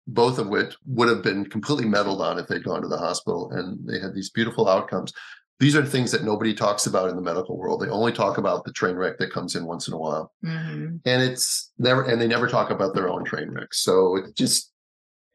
both 0.06 0.38
of 0.38 0.48
which 0.48 0.74
would 0.86 1.08
have 1.08 1.22
been 1.22 1.48
completely 1.48 1.88
meddled 1.88 2.20
on 2.20 2.38
if 2.38 2.48
they'd 2.48 2.64
gone 2.64 2.82
to 2.82 2.88
the 2.88 2.98
hospital 2.98 3.50
and 3.52 3.86
they 3.86 4.00
had 4.00 4.14
these 4.14 4.30
beautiful 4.30 4.68
outcomes. 4.68 5.12
These 5.60 5.76
are 5.76 5.84
things 5.84 6.10
that 6.10 6.24
nobody 6.24 6.54
talks 6.54 6.86
about 6.86 7.08
in 7.08 7.14
the 7.14 7.22
medical 7.22 7.56
world. 7.56 7.80
They 7.80 7.88
only 7.88 8.10
talk 8.10 8.36
about 8.36 8.64
the 8.64 8.72
train 8.72 8.96
wreck 8.96 9.18
that 9.18 9.32
comes 9.32 9.54
in 9.54 9.64
once 9.64 9.86
in 9.86 9.94
a 9.94 9.98
while. 9.98 10.32
Mm-hmm. 10.44 10.96
And 11.04 11.22
it's 11.22 11.70
never, 11.78 12.02
and 12.02 12.20
they 12.20 12.26
never 12.26 12.48
talk 12.48 12.70
about 12.70 12.94
their 12.94 13.08
own 13.08 13.24
train 13.24 13.50
wrecks. 13.50 13.80
So 13.80 14.16
it 14.16 14.34
just, 14.36 14.72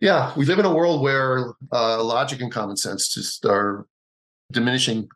yeah, 0.02 0.34
we 0.36 0.46
live 0.46 0.60
in 0.60 0.66
a 0.66 0.74
world 0.74 1.02
where 1.02 1.54
uh, 1.72 2.04
logic 2.04 2.42
and 2.42 2.52
common 2.52 2.76
sense 2.76 3.08
just 3.08 3.46
are 3.46 3.86
diminishing 4.52 5.08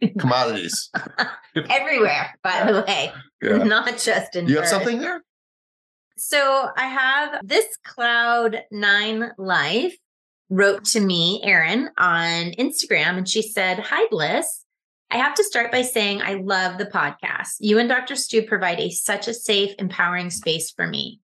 commodities 0.18 0.90
everywhere. 1.68 2.34
By 2.42 2.72
the 2.72 2.84
way, 2.86 3.12
yeah. 3.42 3.58
not 3.64 3.98
just 3.98 4.34
in. 4.34 4.48
You 4.48 4.56
have 4.56 4.68
something 4.68 4.98
there? 4.98 5.22
So 6.18 6.68
I 6.76 6.86
have 6.86 7.46
this 7.46 7.64
Cloud 7.84 8.64
Nine 8.72 9.30
Life 9.38 9.96
wrote 10.50 10.84
to 10.86 11.00
me, 11.00 11.40
Erin, 11.44 11.90
on 11.96 12.52
Instagram, 12.58 13.18
and 13.18 13.28
she 13.28 13.40
said, 13.40 13.78
Hi, 13.78 14.08
Blyss. 14.08 14.64
I 15.12 15.18
have 15.18 15.34
to 15.36 15.44
start 15.44 15.70
by 15.70 15.82
saying 15.82 16.20
I 16.20 16.34
love 16.34 16.76
the 16.76 16.86
podcast. 16.86 17.58
You 17.60 17.78
and 17.78 17.88
Dr. 17.88 18.16
Stu 18.16 18.42
provide 18.42 18.80
a 18.80 18.90
such 18.90 19.28
a 19.28 19.32
safe, 19.32 19.74
empowering 19.78 20.30
space 20.30 20.72
for 20.72 20.88
me. 20.88 21.20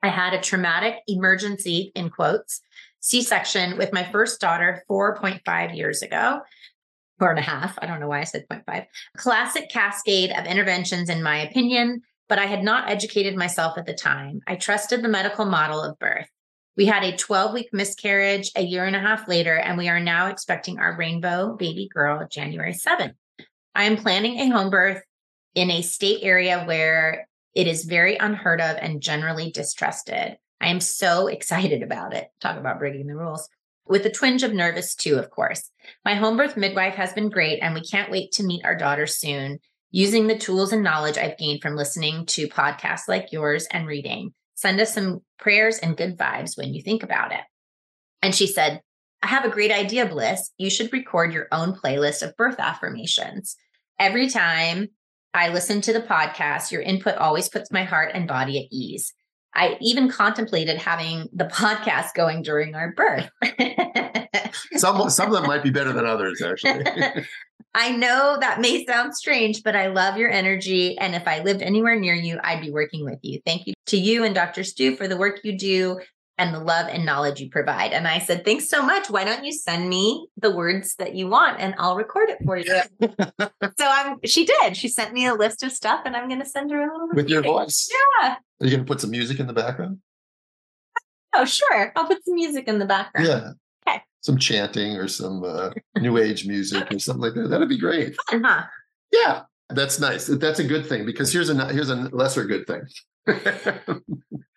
I 0.00 0.08
had 0.08 0.32
a 0.32 0.40
traumatic 0.40 1.00
emergency, 1.08 1.90
in 1.96 2.08
quotes, 2.08 2.60
C 3.00 3.22
section 3.22 3.76
with 3.78 3.92
my 3.92 4.04
first 4.12 4.40
daughter 4.40 4.84
4.5 4.88 5.76
years 5.76 6.02
ago. 6.02 6.40
Four 7.18 7.30
and 7.30 7.38
a 7.40 7.42
half. 7.42 7.76
I 7.82 7.86
don't 7.86 7.98
know 7.98 8.08
why 8.08 8.20
I 8.20 8.24
said 8.24 8.46
0.5. 8.48 8.86
Classic 9.16 9.68
cascade 9.68 10.30
of 10.30 10.46
interventions, 10.46 11.10
in 11.10 11.20
my 11.20 11.38
opinion 11.38 12.02
but 12.30 12.38
I 12.38 12.46
had 12.46 12.62
not 12.62 12.88
educated 12.88 13.34
myself 13.34 13.76
at 13.76 13.86
the 13.86 13.92
time. 13.92 14.40
I 14.46 14.54
trusted 14.54 15.02
the 15.02 15.08
medical 15.08 15.44
model 15.44 15.82
of 15.82 15.98
birth. 15.98 16.28
We 16.76 16.86
had 16.86 17.02
a 17.02 17.16
12 17.16 17.52
week 17.52 17.70
miscarriage 17.72 18.52
a 18.54 18.62
year 18.62 18.84
and 18.84 18.94
a 18.94 19.00
half 19.00 19.26
later, 19.26 19.56
and 19.56 19.76
we 19.76 19.88
are 19.88 19.98
now 19.98 20.28
expecting 20.28 20.78
our 20.78 20.96
rainbow 20.96 21.56
baby 21.56 21.90
girl 21.92 22.24
January 22.30 22.72
7th. 22.72 23.14
I 23.74 23.84
am 23.84 23.96
planning 23.96 24.38
a 24.38 24.48
home 24.48 24.70
birth 24.70 25.02
in 25.56 25.72
a 25.72 25.82
state 25.82 26.20
area 26.22 26.62
where 26.64 27.26
it 27.52 27.66
is 27.66 27.84
very 27.84 28.16
unheard 28.16 28.60
of 28.60 28.76
and 28.76 29.02
generally 29.02 29.50
distrusted. 29.50 30.38
I 30.60 30.68
am 30.68 30.78
so 30.78 31.26
excited 31.36 31.82
about 31.82 32.14
it. 32.14 32.28
Talk 32.40 32.56
about 32.56 32.78
breaking 32.78 33.08
the 33.08 33.16
rules. 33.16 33.48
With 33.88 34.06
a 34.06 34.10
twinge 34.10 34.44
of 34.44 34.54
nervous 34.54 34.94
too, 34.94 35.18
of 35.18 35.30
course. 35.30 35.68
My 36.04 36.14
home 36.14 36.36
birth 36.36 36.56
midwife 36.56 36.94
has 36.94 37.12
been 37.12 37.28
great, 37.28 37.58
and 37.58 37.74
we 37.74 37.82
can't 37.82 38.10
wait 38.10 38.30
to 38.32 38.44
meet 38.44 38.64
our 38.64 38.76
daughter 38.76 39.08
soon 39.08 39.58
using 39.90 40.26
the 40.26 40.38
tools 40.38 40.72
and 40.72 40.82
knowledge 40.82 41.18
I've 41.18 41.38
gained 41.38 41.62
from 41.62 41.76
listening 41.76 42.26
to 42.26 42.48
podcasts 42.48 43.08
like 43.08 43.32
yours 43.32 43.66
and 43.72 43.86
reading. 43.86 44.32
Send 44.54 44.80
us 44.80 44.94
some 44.94 45.20
prayers 45.38 45.78
and 45.78 45.96
good 45.96 46.16
vibes 46.16 46.56
when 46.56 46.74
you 46.74 46.82
think 46.82 47.02
about 47.02 47.32
it. 47.32 47.40
And 48.22 48.34
she 48.34 48.46
said, 48.46 48.80
I 49.22 49.26
have 49.26 49.44
a 49.44 49.50
great 49.50 49.72
idea, 49.72 50.06
Blyss. 50.06 50.50
You 50.58 50.70
should 50.70 50.92
record 50.92 51.32
your 51.32 51.48
own 51.52 51.74
playlist 51.74 52.22
of 52.22 52.36
birth 52.36 52.58
affirmations. 52.58 53.56
Every 53.98 54.28
time 54.28 54.88
I 55.34 55.48
listen 55.48 55.80
to 55.82 55.92
the 55.92 56.00
podcast, 56.00 56.72
your 56.72 56.82
input 56.82 57.16
always 57.16 57.48
puts 57.48 57.70
my 57.70 57.84
heart 57.84 58.12
and 58.14 58.26
body 58.26 58.58
at 58.58 58.72
ease. 58.72 59.12
I 59.54 59.76
even 59.80 60.08
contemplated 60.08 60.78
having 60.78 61.28
the 61.32 61.44
podcast 61.44 62.14
going 62.14 62.42
during 62.42 62.74
our 62.74 62.92
birth. 62.92 63.30
some 64.76 65.10
some 65.10 65.26
of 65.26 65.32
them 65.32 65.46
might 65.46 65.62
be 65.62 65.70
better 65.70 65.92
than 65.92 66.06
others, 66.06 66.40
actually. 66.40 66.84
I 67.74 67.92
know 67.92 68.36
that 68.40 68.60
may 68.60 68.84
sound 68.84 69.14
strange, 69.14 69.62
but 69.62 69.76
I 69.76 69.86
love 69.86 70.16
your 70.16 70.30
energy. 70.30 70.98
And 70.98 71.14
if 71.14 71.28
I 71.28 71.42
lived 71.42 71.62
anywhere 71.62 71.98
near 71.98 72.14
you, 72.14 72.40
I'd 72.42 72.60
be 72.60 72.70
working 72.70 73.04
with 73.04 73.20
you. 73.22 73.40
Thank 73.46 73.66
you 73.66 73.74
to 73.86 73.96
you 73.96 74.24
and 74.24 74.34
Dr. 74.34 74.64
Stu 74.64 74.96
for 74.96 75.06
the 75.06 75.16
work 75.16 75.40
you 75.44 75.56
do 75.56 76.00
and 76.36 76.54
the 76.54 76.58
love 76.58 76.88
and 76.88 77.04
knowledge 77.04 77.38
you 77.38 77.50
provide. 77.50 77.92
And 77.92 78.08
I 78.08 78.18
said, 78.18 78.44
Thanks 78.44 78.68
so 78.68 78.82
much. 78.82 79.10
Why 79.10 79.24
don't 79.24 79.44
you 79.44 79.52
send 79.52 79.88
me 79.88 80.26
the 80.36 80.50
words 80.50 80.96
that 80.96 81.14
you 81.14 81.28
want 81.28 81.60
and 81.60 81.74
I'll 81.78 81.96
record 81.96 82.30
it 82.30 82.38
for 82.44 82.56
you? 82.56 82.80
so 83.78 83.86
I'm 83.86 84.16
she 84.24 84.46
did. 84.46 84.76
She 84.76 84.88
sent 84.88 85.12
me 85.12 85.26
a 85.26 85.34
list 85.34 85.62
of 85.62 85.70
stuff 85.70 86.00
and 86.06 86.16
I'm 86.16 86.28
gonna 86.28 86.46
send 86.46 86.70
her 86.70 86.80
a 86.80 86.92
little 86.92 87.08
with 87.12 87.28
your 87.28 87.42
voice. 87.42 87.88
Yeah. 88.22 88.36
Are 88.60 88.66
you 88.66 88.70
gonna 88.70 88.84
put 88.84 89.00
some 89.00 89.10
music 89.10 89.38
in 89.38 89.46
the 89.46 89.52
background? 89.52 89.98
Oh, 91.34 91.44
sure. 91.44 91.92
I'll 91.94 92.06
put 92.06 92.24
some 92.24 92.34
music 92.34 92.66
in 92.66 92.78
the 92.78 92.86
background. 92.86 93.28
Yeah. 93.28 93.50
Some 94.22 94.36
chanting 94.36 94.96
or 94.96 95.08
some 95.08 95.42
uh, 95.44 95.70
new 95.98 96.18
age 96.18 96.46
music 96.46 96.92
or 96.92 96.98
something 96.98 97.22
like 97.22 97.34
that. 97.34 97.48
That'd 97.48 97.68
be 97.68 97.78
great. 97.78 98.16
Fun, 98.30 98.44
huh? 98.44 98.64
Yeah. 99.12 99.42
That's 99.70 100.00
nice. 100.00 100.26
That's 100.26 100.58
a 100.58 100.64
good 100.64 100.86
thing 100.86 101.06
because 101.06 101.32
here's 101.32 101.48
a 101.48 101.72
here's 101.72 101.90
a 101.90 101.94
lesser 101.94 102.44
good 102.44 102.66
thing. 102.66 102.82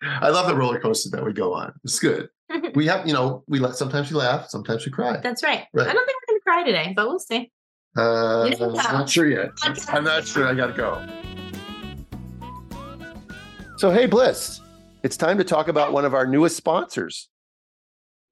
I 0.02 0.28
love 0.28 0.48
the 0.48 0.56
roller 0.56 0.80
coaster 0.80 1.10
that 1.10 1.24
we 1.24 1.32
go 1.32 1.54
on. 1.54 1.72
It's 1.84 1.98
good. 1.98 2.28
We 2.74 2.86
have, 2.86 3.06
you 3.06 3.14
know, 3.14 3.42
we 3.48 3.58
let 3.58 3.74
sometimes 3.74 4.10
we 4.10 4.16
laugh, 4.16 4.48
sometimes 4.48 4.84
we 4.84 4.92
cry. 4.92 5.16
That's 5.16 5.42
right. 5.42 5.64
Right. 5.72 5.88
I 5.88 5.92
don't 5.92 6.06
think 6.06 6.18
we're 6.28 6.34
gonna 6.34 6.40
cry 6.40 6.62
today, 6.64 6.92
but 6.94 7.08
we'll 7.08 7.18
see. 7.18 7.50
Uh, 7.96 8.50
I'm 8.60 8.72
not 8.72 9.08
sure 9.08 9.26
yet. 9.26 9.50
I'm 9.88 10.04
not 10.04 10.26
sure. 10.26 10.46
I 10.46 10.54
got 10.54 10.66
to 10.66 10.72
go. 10.72 11.06
So, 13.76 13.90
hey, 13.90 14.06
Blyss, 14.08 14.60
it's 15.02 15.16
time 15.16 15.38
to 15.38 15.44
talk 15.44 15.68
about 15.68 15.92
one 15.92 16.04
of 16.04 16.12
our 16.14 16.26
newest 16.26 16.56
sponsors, 16.56 17.28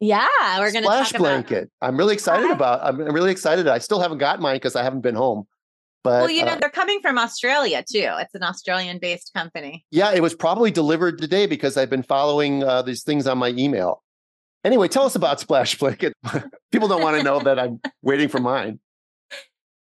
Yeah, 0.03 0.27
we're 0.59 0.73
going 0.73 0.83
to 0.83 0.91
Splash 0.91 1.13
talk 1.13 1.21
about. 1.21 1.47
Blanket. 1.47 1.71
I'm 1.81 1.97
really 1.97 2.15
excited 2.15 2.49
Hi. 2.49 2.53
about. 2.53 2.81
I'm 2.83 2.99
really 2.99 3.31
excited. 3.31 3.69
I 3.69 3.79
still 3.79 4.01
haven't 4.01 4.19
got 4.19 4.41
mine 4.41 4.57
because 4.57 4.75
I 4.75 4.83
haven't 4.83 5.03
been 5.03 5.15
home. 5.15 5.47
But 6.03 6.23
Well, 6.23 6.31
you 6.31 6.45
know, 6.45 6.55
uh, 6.55 6.57
they're 6.57 6.71
coming 6.71 6.99
from 7.01 7.19
Australia 7.19 7.85
too. 7.89 8.11
It's 8.19 8.35
an 8.35 8.43
Australian 8.43 8.99
based 8.99 9.33
company. 9.33 9.87
yeah, 9.93 10.11
it 10.13 10.21
was 10.21 10.35
probably 10.35 10.73
delivered 10.73 11.19
today 11.19 11.47
because 11.47 11.77
I've 11.77 11.89
been 11.89 12.03
following 12.03 12.65
uh, 12.65 12.83
these 12.83 13.05
things 13.05 13.29
on 13.29 13.39
my 13.39 13.51
email. 13.51 14.03
Anyway, 14.65 14.89
tell 14.89 15.05
us 15.05 15.15
about 15.15 15.39
Splash 15.39 15.79
Blanket. 15.79 16.15
People 16.73 16.89
don't 16.89 17.03
want 17.03 17.19
to 17.19 17.23
know 17.23 17.39
that 17.39 17.61
I'm 17.61 17.81
waiting 18.03 18.29
for 18.29 18.41
mine. 18.41 18.81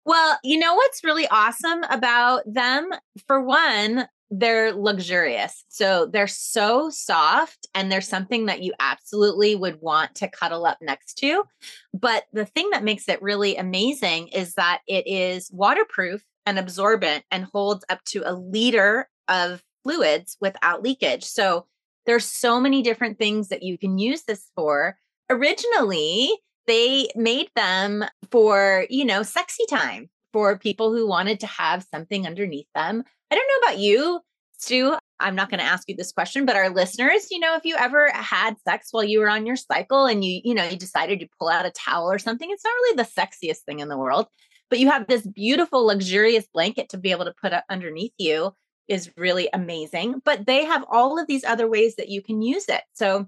Well, 0.05 0.39
you 0.45 0.59
know 0.59 0.75
what's 0.75 1.03
really 1.03 1.29
awesome 1.29 1.83
about 1.85 2.43
them? 2.47 2.91
For 3.27 3.41
one, 3.41 4.07
they're 4.31 4.73
luxurious. 4.73 5.65
So 5.69 6.07
they're 6.07 6.29
so 6.29 6.89
soft 6.89 7.67
and 7.75 7.91
they're 7.91 8.01
something 8.01 8.47
that 8.47 8.63
you 8.63 8.73
absolutely 8.79 9.57
would 9.57 9.81
want 9.81 10.15
to 10.17 10.29
cuddle 10.29 10.67
up 10.67 10.79
next 10.81 11.15
to. 11.15 11.45
But 11.93 12.25
the 12.33 12.47
thing 12.47 12.71
that 12.71 12.85
makes 12.85 13.09
it 13.09 13.21
really 13.23 13.57
amazing 13.57 14.29
is 14.29 14.55
that 14.55 14.83
it 14.87 15.07
is 15.07 15.51
waterproof 15.53 16.25
and 16.47 16.59
absorbent 16.59 17.25
and 17.31 17.45
holds 17.45 17.85
up 17.89 18.05
to 18.05 18.23
a 18.25 18.35
liter 18.35 19.09
of 19.27 19.65
fluids 19.83 20.37
without 20.41 20.83
leakage. 20.83 21.25
So 21.25 21.67
there's 22.07 22.25
so 22.25 22.61
many 22.61 22.83
different 22.83 23.19
things 23.19 23.49
that 23.49 23.63
you 23.63 23.79
can 23.79 23.99
use 23.99 24.23
this 24.23 24.51
for. 24.55 24.97
Originally, 25.29 26.31
they 26.67 27.09
made 27.17 27.51
them 27.57 28.05
for, 28.31 28.87
you 28.89 29.05
know, 29.05 29.23
sexy 29.23 29.65
time 29.69 30.09
for 30.33 30.57
people 30.57 30.93
who 30.93 31.07
wanted 31.07 31.41
to 31.41 31.47
have 31.47 31.87
something 31.93 32.27
underneath 32.27 32.69
them. 32.75 33.03
I 33.31 33.35
don't 33.35 33.49
know 33.49 33.69
about 33.69 33.79
you, 33.79 34.21
Stu. 34.59 34.97
I'm 35.21 35.35
not 35.35 35.51
going 35.51 35.61
to 35.61 35.67
ask 35.67 35.89
you 35.89 35.95
this 35.97 36.13
question, 36.13 36.47
but 36.47 36.57
our 36.57 36.71
listeners, 36.71 37.31
you 37.31 37.39
know, 37.39 37.55
if 37.55 37.65
you 37.65 37.77
ever 37.77 38.11
had 38.11 38.57
sex 38.67 38.89
while 38.91 39.05
you 39.05 39.21
were 39.21 39.29
on 39.29 39.47
your 39.47 39.57
cycle 39.57 40.07
and 40.07 40.25
you, 40.25 40.41
you 40.45 40.55
know, 40.55 40.65
you 40.65 40.77
decided 40.77 41.21
to 41.21 41.29
pull 41.39 41.49
out 41.49 41.67
a 41.67 41.71
towel 41.71 42.11
or 42.11 42.19
something, 42.19 42.51
it's 42.51 42.65
not 42.65 42.71
really 42.71 42.97
the 42.97 43.21
sexiest 43.21 43.61
thing 43.67 43.81
in 43.81 43.89
the 43.89 43.99
world, 43.99 44.27
but 44.71 44.79
you 44.79 44.91
have 44.91 45.07
this 45.07 45.27
beautiful, 45.27 45.87
luxurious 45.87 46.47
blanket 46.53 46.89
to 46.91 46.99
be 46.99 47.11
able 47.11 47.27
to 47.27 47.35
put 47.41 47.53
underneath 47.69 48.15
you 48.19 48.53
is 48.89 49.11
really 49.17 49.49
amazing. 49.53 50.21
But 50.25 50.47
they 50.47 50.65
have 50.65 50.85
all 50.91 51.19
of 51.19 51.27
these 51.27 51.45
other 51.45 51.69
ways 51.69 51.97
that 51.97 52.09
you 52.09 52.23
can 52.23 52.43
use 52.43 52.69
it. 52.69 52.83
So 52.95 53.27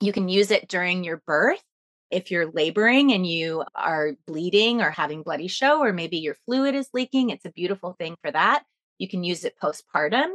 you 0.00 0.12
can 0.12 0.28
use 0.28 0.50
it 0.50 0.68
during 0.68 1.04
your 1.04 1.22
birth 1.26 1.62
if 2.10 2.30
you're 2.30 2.50
laboring 2.50 3.12
and 3.12 3.26
you 3.26 3.64
are 3.74 4.12
bleeding 4.26 4.82
or 4.82 4.90
having 4.90 5.22
bloody 5.22 5.46
show, 5.46 5.80
or 5.80 5.92
maybe 5.92 6.18
your 6.18 6.36
fluid 6.44 6.74
is 6.74 6.88
leaking, 6.92 7.30
it's 7.30 7.44
a 7.44 7.52
beautiful 7.52 7.94
thing 7.98 8.16
for 8.22 8.30
that. 8.32 8.64
You 9.00 9.08
can 9.08 9.24
use 9.24 9.44
it 9.44 9.54
postpartum. 9.60 10.28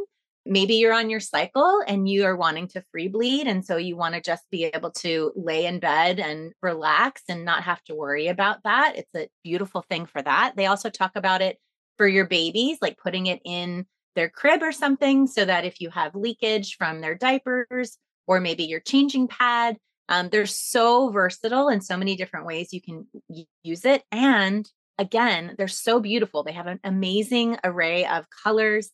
Maybe 0.43 0.75
you're 0.75 0.93
on 0.93 1.11
your 1.11 1.19
cycle 1.19 1.83
and 1.87 2.09
you 2.09 2.25
are 2.25 2.35
wanting 2.35 2.67
to 2.69 2.83
free 2.91 3.07
bleed. 3.07 3.45
And 3.45 3.63
so 3.63 3.77
you 3.77 3.95
want 3.95 4.15
to 4.15 4.21
just 4.21 4.43
be 4.49 4.65
able 4.65 4.91
to 4.91 5.31
lay 5.35 5.67
in 5.67 5.79
bed 5.79 6.19
and 6.19 6.51
relax 6.63 7.21
and 7.29 7.45
not 7.45 7.63
have 7.63 7.83
to 7.83 7.95
worry 7.95 8.27
about 8.27 8.63
that. 8.63 8.93
It's 8.95 9.15
a 9.15 9.29
beautiful 9.43 9.85
thing 9.87 10.07
for 10.07 10.21
that. 10.21 10.53
They 10.55 10.65
also 10.65 10.89
talk 10.89 11.11
about 11.15 11.41
it 11.41 11.57
for 11.97 12.07
your 12.07 12.25
babies, 12.25 12.79
like 12.81 12.97
putting 12.97 13.27
it 13.27 13.39
in 13.45 13.85
their 14.15 14.29
crib 14.29 14.63
or 14.63 14.71
something, 14.71 15.27
so 15.27 15.45
that 15.45 15.65
if 15.65 15.79
you 15.79 15.91
have 15.91 16.15
leakage 16.15 16.75
from 16.77 17.01
their 17.01 17.15
diapers 17.15 17.97
or 18.27 18.39
maybe 18.39 18.63
your 18.63 18.79
changing 18.79 19.27
pad, 19.27 19.77
um, 20.09 20.29
they're 20.29 20.45
so 20.45 21.09
versatile 21.09 21.69
in 21.69 21.81
so 21.81 21.97
many 21.97 22.15
different 22.15 22.45
ways 22.45 22.73
you 22.73 22.81
can 22.81 23.07
use 23.63 23.85
it. 23.85 24.03
And 24.11 24.67
again, 24.97 25.55
they're 25.57 25.67
so 25.67 25.99
beautiful. 25.99 26.43
They 26.43 26.53
have 26.53 26.67
an 26.67 26.79
amazing 26.83 27.57
array 27.63 28.05
of 28.05 28.29
colors 28.29 28.91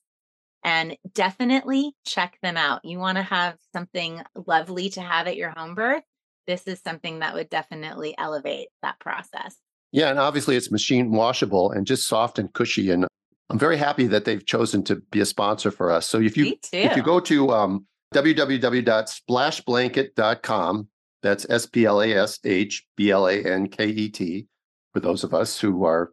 and 0.63 0.95
definitely 1.13 1.93
check 2.05 2.37
them 2.41 2.57
out. 2.57 2.85
You 2.85 2.99
want 2.99 3.17
to 3.17 3.23
have 3.23 3.57
something 3.73 4.21
lovely 4.47 4.89
to 4.91 5.01
have 5.01 5.27
at 5.27 5.35
your 5.37 5.49
home 5.49 5.75
birth. 5.75 6.03
This 6.47 6.67
is 6.67 6.79
something 6.81 7.19
that 7.19 7.33
would 7.33 7.49
definitely 7.49 8.15
elevate 8.17 8.69
that 8.81 8.97
process. 8.99 9.57
Yeah, 9.91 10.09
and 10.09 10.19
obviously 10.19 10.55
it's 10.55 10.71
machine 10.71 11.11
washable 11.11 11.71
and 11.71 11.85
just 11.85 12.07
soft 12.07 12.39
and 12.39 12.53
cushy. 12.53 12.89
And 12.91 13.05
I'm 13.49 13.59
very 13.59 13.75
happy 13.77 14.07
that 14.07 14.23
they've 14.25 14.45
chosen 14.45 14.83
to 14.85 14.95
be 15.11 15.19
a 15.19 15.25
sponsor 15.25 15.71
for 15.71 15.91
us. 15.91 16.07
So 16.07 16.21
if 16.21 16.37
you 16.37 16.55
if 16.71 16.95
you 16.95 17.03
go 17.03 17.19
to 17.19 17.51
um, 17.51 17.85
www.splashblanket.com, 18.13 20.87
that's 21.21 21.45
S 21.49 21.65
P 21.65 21.85
L 21.85 22.01
A 22.01 22.13
S 22.13 22.39
H 22.43 22.85
B 22.95 23.11
L 23.11 23.27
A 23.27 23.33
N 23.33 23.67
K 23.67 23.87
E 23.87 24.09
T, 24.09 24.47
for 24.93 24.99
those 24.99 25.23
of 25.23 25.33
us 25.33 25.59
who 25.59 25.83
are 25.85 26.11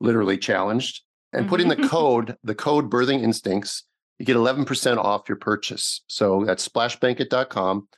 literally 0.00 0.36
challenged, 0.36 1.02
and 1.32 1.48
put 1.48 1.60
in 1.60 1.68
the 1.68 1.76
mm-hmm. 1.76 1.86
code, 1.86 2.36
the 2.44 2.54
code 2.54 2.90
birthing 2.90 3.22
instincts, 3.22 3.84
you 4.18 4.26
get 4.26 4.36
11% 4.36 4.98
off 4.98 5.22
your 5.28 5.36
purchase. 5.36 6.02
So 6.06 6.44
that's 6.44 6.68
splashblanket.com, 6.68 7.88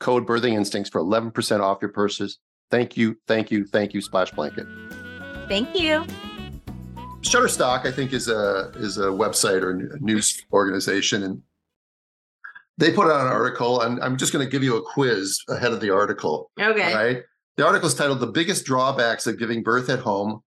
code 0.00 0.26
birthing 0.26 0.54
instincts 0.54 0.90
for 0.90 1.00
11% 1.00 1.60
off 1.60 1.78
your 1.80 1.90
purchase. 1.90 2.38
Thank 2.70 2.96
you, 2.96 3.16
thank 3.26 3.50
you, 3.50 3.66
thank 3.66 3.94
you, 3.94 4.00
Splash 4.00 4.30
Blanket. 4.30 4.66
Thank 5.48 5.78
you. 5.78 6.04
Shutterstock, 7.20 7.86
I 7.86 7.90
think, 7.90 8.12
is 8.12 8.28
a 8.28 8.70
is 8.76 8.98
a 8.98 9.06
website 9.06 9.62
or 9.62 9.70
a 9.70 10.00
news 10.00 10.44
organization, 10.52 11.22
and 11.22 11.42
they 12.76 12.92
put 12.92 13.10
out 13.10 13.22
an 13.22 13.32
article. 13.32 13.80
And 13.80 14.02
I'm 14.02 14.16
just 14.16 14.32
going 14.32 14.44
to 14.44 14.50
give 14.50 14.62
you 14.62 14.76
a 14.76 14.82
quiz 14.82 15.38
ahead 15.48 15.72
of 15.72 15.80
the 15.80 15.90
article. 15.90 16.50
Okay. 16.60 16.92
All 16.92 16.94
right. 16.94 17.22
The 17.56 17.66
article 17.66 17.88
is 17.88 17.94
titled 17.94 18.20
"The 18.20 18.26
Biggest 18.26 18.64
Drawbacks 18.64 19.26
of 19.26 19.38
Giving 19.38 19.62
Birth 19.62 19.88
at 19.88 20.00
Home." 20.00 20.42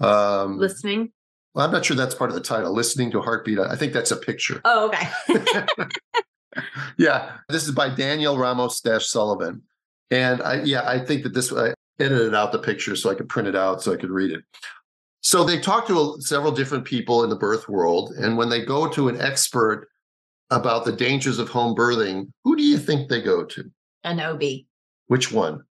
Um, 0.00 0.58
Listening. 0.58 1.12
well, 1.54 1.66
I'm 1.66 1.72
not 1.72 1.84
sure 1.84 1.96
that's 1.96 2.14
part 2.14 2.30
of 2.30 2.34
the 2.34 2.42
title. 2.42 2.72
Listening 2.72 3.10
to 3.12 3.20
heartbeat. 3.20 3.58
I 3.58 3.76
think 3.76 3.92
that's 3.92 4.10
a 4.10 4.16
picture. 4.16 4.60
Oh, 4.64 4.88
okay. 4.88 5.86
yeah, 6.98 7.32
this 7.48 7.64
is 7.66 7.72
by 7.72 7.88
Daniel 7.88 8.38
Ramos 8.38 8.80
Dash 8.80 9.06
Sullivan, 9.06 9.62
and 10.10 10.42
I 10.42 10.62
yeah 10.62 10.88
I 10.88 10.98
think 10.98 11.22
that 11.22 11.34
this 11.34 11.52
I 11.52 11.74
edited 11.98 12.34
out 12.34 12.52
the 12.52 12.58
picture 12.58 12.94
so 12.94 13.10
I 13.10 13.14
could 13.14 13.28
print 13.28 13.48
it 13.48 13.56
out 13.56 13.82
so 13.82 13.92
I 13.92 13.96
could 13.96 14.10
read 14.10 14.30
it. 14.30 14.44
So 15.20 15.44
they 15.44 15.58
talked 15.58 15.88
to 15.88 15.98
a, 15.98 16.20
several 16.20 16.52
different 16.52 16.84
people 16.84 17.24
in 17.24 17.30
the 17.30 17.36
birth 17.36 17.68
world, 17.68 18.12
and 18.12 18.36
when 18.36 18.48
they 18.48 18.64
go 18.64 18.88
to 18.88 19.08
an 19.08 19.20
expert 19.20 19.88
about 20.50 20.84
the 20.84 20.92
dangers 20.92 21.38
of 21.38 21.48
home 21.48 21.74
birthing, 21.74 22.30
who 22.44 22.56
do 22.56 22.62
you 22.62 22.78
think 22.78 23.08
they 23.08 23.20
go 23.20 23.44
to? 23.44 23.70
An 24.04 24.20
OB. 24.20 24.42
Which 25.08 25.32
one? 25.32 25.62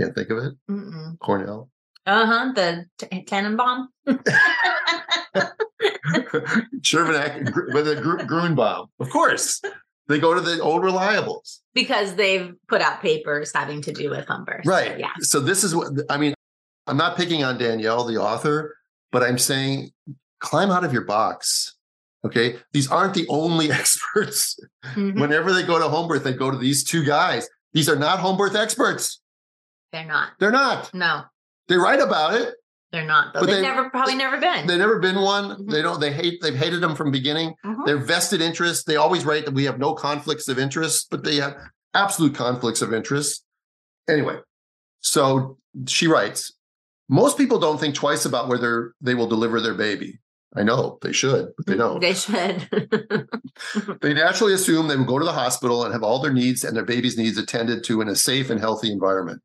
Can't 0.00 0.14
think 0.14 0.30
of 0.30 0.38
it. 0.38 0.54
Mm-mm. 0.70 1.18
Cornell. 1.20 1.68
Uh 2.06 2.24
huh. 2.26 2.52
The 2.54 2.86
t- 2.98 3.24
Tannenbaum. 3.24 3.88
Chervenak 6.80 7.52
with 7.74 7.88
a 7.88 7.96
Gru- 8.00 8.18
Grünebaum. 8.18 8.88
Of 9.00 9.10
course. 9.10 9.60
They 10.08 10.18
go 10.18 10.32
to 10.34 10.40
the 10.40 10.60
old 10.60 10.82
reliables. 10.82 11.58
because 11.74 12.14
they've 12.14 12.54
put 12.68 12.80
out 12.80 13.02
papers 13.02 13.52
having 13.54 13.82
to 13.82 13.92
do 13.92 14.08
with 14.10 14.26
home 14.26 14.44
birth. 14.46 14.64
Right. 14.64 14.98
Yeah. 14.98 15.10
So 15.20 15.38
this 15.40 15.64
is 15.64 15.74
what 15.76 15.92
I 16.08 16.16
mean. 16.16 16.34
I'm 16.86 16.96
not 16.96 17.16
picking 17.18 17.44
on 17.44 17.58
Danielle, 17.58 18.04
the 18.04 18.16
author, 18.16 18.74
but 19.12 19.22
I'm 19.22 19.36
saying 19.36 19.90
climb 20.40 20.70
out 20.70 20.84
of 20.84 20.92
your 20.94 21.04
box. 21.04 21.74
Okay. 22.24 22.56
These 22.72 22.90
aren't 22.90 23.12
the 23.14 23.26
only 23.28 23.70
experts. 23.80 24.58
Mhm. 24.94 25.20
Whenever 25.20 25.52
they 25.52 25.62
go 25.62 25.78
to 25.78 25.88
home 25.88 26.08
birth, 26.08 26.24
they 26.24 26.32
go 26.32 26.50
to 26.50 26.56
these 26.56 26.84
two 26.84 27.04
guys. 27.04 27.46
These 27.78 27.88
are 27.88 27.94
not 27.94 28.18
home 28.18 28.36
birth 28.36 28.56
experts. 28.56 29.20
They're 29.92 30.04
not. 30.04 30.30
They're 30.40 30.50
not. 30.50 30.92
No, 30.92 31.22
They 31.68 31.76
write 31.76 32.00
about 32.00 32.34
it. 32.34 32.54
they're 32.90 33.04
not. 33.06 33.32
Though 33.32 33.40
But 33.42 33.46
they've 33.46 33.54
they- 33.56 33.62
never 33.62 33.88
probably 33.88 34.16
never 34.16 34.36
been. 34.40 34.66
They've 34.66 34.78
never 34.80 34.98
been 34.98 35.20
one. 35.20 35.50
Mhm. 35.50 35.70
They 35.70 35.80
don't. 35.80 36.00
They 36.00 36.10
hate. 36.12 36.40
They've 36.42 36.56
hated 36.56 36.80
them 36.80 36.96
from 36.96 37.06
the 37.06 37.12
beginning. 37.12 37.54
Mhm. 37.64 37.86
They're 37.86 37.96
vested 37.98 38.40
interests. 38.40 38.82
They 38.82 38.96
always 38.96 39.24
write 39.24 39.44
that 39.44 39.54
we 39.54 39.62
have 39.66 39.78
no 39.78 39.94
conflicts 39.94 40.48
of 40.48 40.58
interest, 40.58 41.06
but 41.08 41.22
they 41.22 41.36
have 41.36 41.56
absolute 41.94 42.34
conflicts 42.34 42.82
of 42.82 42.92
interest. 42.92 43.44
Anyway, 44.08 44.40
so 44.98 45.58
she 45.86 46.08
writes, 46.08 46.50
most 47.08 47.38
people 47.38 47.60
don't 47.60 47.78
think 47.78 47.94
twice 47.94 48.24
about 48.24 48.48
whether 48.48 48.94
they 49.00 49.14
will 49.14 49.28
deliver 49.28 49.60
their 49.60 49.74
baby. 49.74 50.18
I 50.56 50.62
know 50.62 50.98
they 51.02 51.12
should, 51.12 51.52
but 51.56 51.66
they 51.66 51.76
don't. 51.76 52.00
They 52.00 52.14
should. 52.14 52.68
They 54.00 54.14
naturally 54.14 54.54
assume 54.54 54.86
they 54.86 54.96
will 54.96 55.04
go 55.04 55.18
to 55.18 55.24
the 55.24 55.32
hospital 55.32 55.82
and 55.84 55.92
have 55.92 56.04
all 56.04 56.20
their 56.20 56.32
needs 56.32 56.62
and 56.62 56.76
their 56.76 56.84
baby's 56.84 57.18
needs 57.18 57.36
attended 57.36 57.82
to 57.84 58.00
in 58.00 58.08
a 58.08 58.14
safe 58.14 58.50
and 58.50 58.60
healthy 58.60 58.92
environment. 58.92 59.42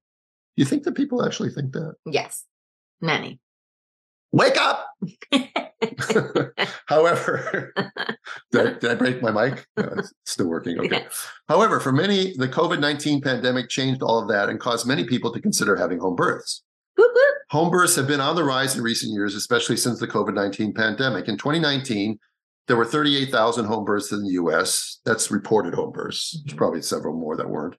You 0.56 0.66
think 0.66 0.84
that 0.84 0.94
people 0.96 1.26
actually 1.26 1.50
think 1.50 1.74
that? 1.74 1.96
yes, 2.06 2.46
many. 3.02 3.40
Wake 4.32 4.58
up! 4.58 4.88
However, 6.88 7.74
did, 8.52 8.68
I, 8.68 8.80
did 8.80 8.86
I 8.86 8.96
break 8.96 9.22
my 9.22 9.32
mic? 9.32 9.66
No, 9.78 9.90
it's 9.98 10.14
still 10.26 10.48
working. 10.48 10.80
Okay. 10.80 10.90
Yes. 11.04 11.28
However, 11.48 11.80
for 11.80 11.92
many, 11.92 12.36
the 12.38 12.48
COVID 12.48 12.80
19 12.80 13.22
pandemic 13.22 13.70
changed 13.70 14.02
all 14.02 14.20
of 14.20 14.28
that 14.30 14.50
and 14.50 14.60
caused 14.60 14.88
many 14.88 15.06
people 15.06 15.32
to 15.34 15.42
consider 15.42 15.76
having 15.76 16.00
home 16.00 16.16
births. 16.16 16.64
Home 17.54 17.70
births 17.70 17.96
have 17.98 18.08
been 18.08 18.20
on 18.20 18.36
the 18.36 18.44
rise 18.44 18.76
in 18.76 18.82
recent 18.82 19.14
years, 19.14 19.36
especially 19.36 19.78
since 19.78 20.00
the 20.00 20.08
COVID 20.08 20.34
19 20.34 20.74
pandemic. 20.74 21.28
In 21.28 21.38
2019, 21.38 22.18
there 22.68 22.76
were 22.76 22.84
38,000 22.84 23.66
home 23.66 23.86
births 23.86 24.12
in 24.12 24.24
the 24.24 24.32
US. 24.42 25.00
That's 25.06 25.30
reported 25.30 25.76
home 25.76 25.92
births. 25.92 26.32
There's 26.32 26.56
Mhm. 26.56 26.58
probably 26.58 26.82
several 26.82 27.14
more 27.14 27.38
that 27.38 27.48
weren't. 27.48 27.76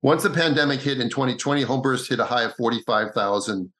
Once 0.00 0.22
the 0.22 0.30
pandemic 0.30 0.80
hit 0.80 0.98
in 0.98 1.10
2020, 1.10 1.60
home 1.60 1.82
births 1.82 2.08
hit 2.08 2.20
a 2.20 2.24
high 2.24 2.44
of 2.44 2.54
45,000 2.56 3.70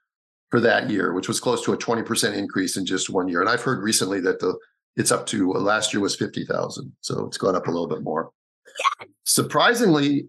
for 0.50 0.60
that 0.60 0.90
year, 0.90 1.14
which 1.14 1.28
was 1.28 1.40
close 1.40 1.64
to 1.64 1.72
a 1.72 1.78
20% 1.78 2.36
increase 2.36 2.76
in 2.76 2.84
just 2.84 3.08
one 3.08 3.26
year. 3.26 3.40
And 3.40 3.48
I've 3.48 3.62
heard 3.62 3.82
recently 3.82 4.20
that 4.20 4.38
the 4.38 4.54
it's 4.96 5.10
up 5.10 5.24
to 5.28 5.54
uh, 5.54 5.60
last 5.60 5.94
year 5.94 6.02
was 6.02 6.14
50,000. 6.14 6.92
So 7.00 7.24
it's 7.24 7.38
gone 7.38 7.56
up 7.56 7.68
a 7.68 7.70
little 7.70 7.88
bit 7.88 8.02
more. 8.02 8.32
Surprisingly, 9.24 10.28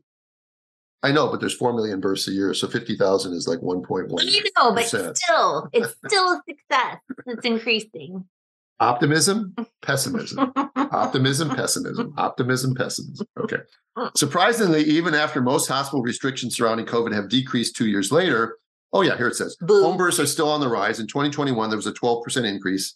I 1.03 1.11
know, 1.11 1.27
but 1.29 1.41
there's 1.41 1.55
4 1.55 1.73
million 1.73 1.99
births 1.99 2.27
a 2.29 2.31
year. 2.31 2.53
So 2.53 2.67
50,000 2.67 3.33
is 3.33 3.47
like 3.47 3.59
1.1. 3.59 4.09
You 4.23 4.43
know, 4.57 4.73
but 4.73 4.85
still, 4.85 5.69
it's 5.73 5.95
still 6.07 6.31
a 6.31 6.41
success. 6.47 6.97
It's 7.27 7.45
increasing. 7.45 8.25
Optimism, 8.79 9.53
pessimism. 9.81 10.51
Optimism, 10.75 11.49
pessimism. 11.49 12.13
Optimism, 12.17 12.73
pessimism. 12.73 13.27
Okay. 13.37 13.57
Oh. 13.95 14.09
Surprisingly, 14.15 14.83
even 14.83 15.13
after 15.13 15.41
most 15.41 15.67
hospital 15.67 16.01
restrictions 16.01 16.55
surrounding 16.55 16.85
COVID 16.85 17.13
have 17.13 17.29
decreased 17.29 17.75
two 17.75 17.87
years 17.87 18.11
later, 18.11 18.57
oh, 18.93 19.01
yeah, 19.01 19.17
here 19.17 19.27
it 19.27 19.35
says 19.35 19.55
Boo. 19.59 19.83
home 19.83 19.97
births 19.97 20.19
are 20.19 20.25
still 20.25 20.49
on 20.49 20.61
the 20.61 20.69
rise. 20.69 20.99
In 20.99 21.07
2021, 21.07 21.69
there 21.69 21.77
was 21.77 21.87
a 21.87 21.93
12% 21.93 22.45
increase 22.45 22.95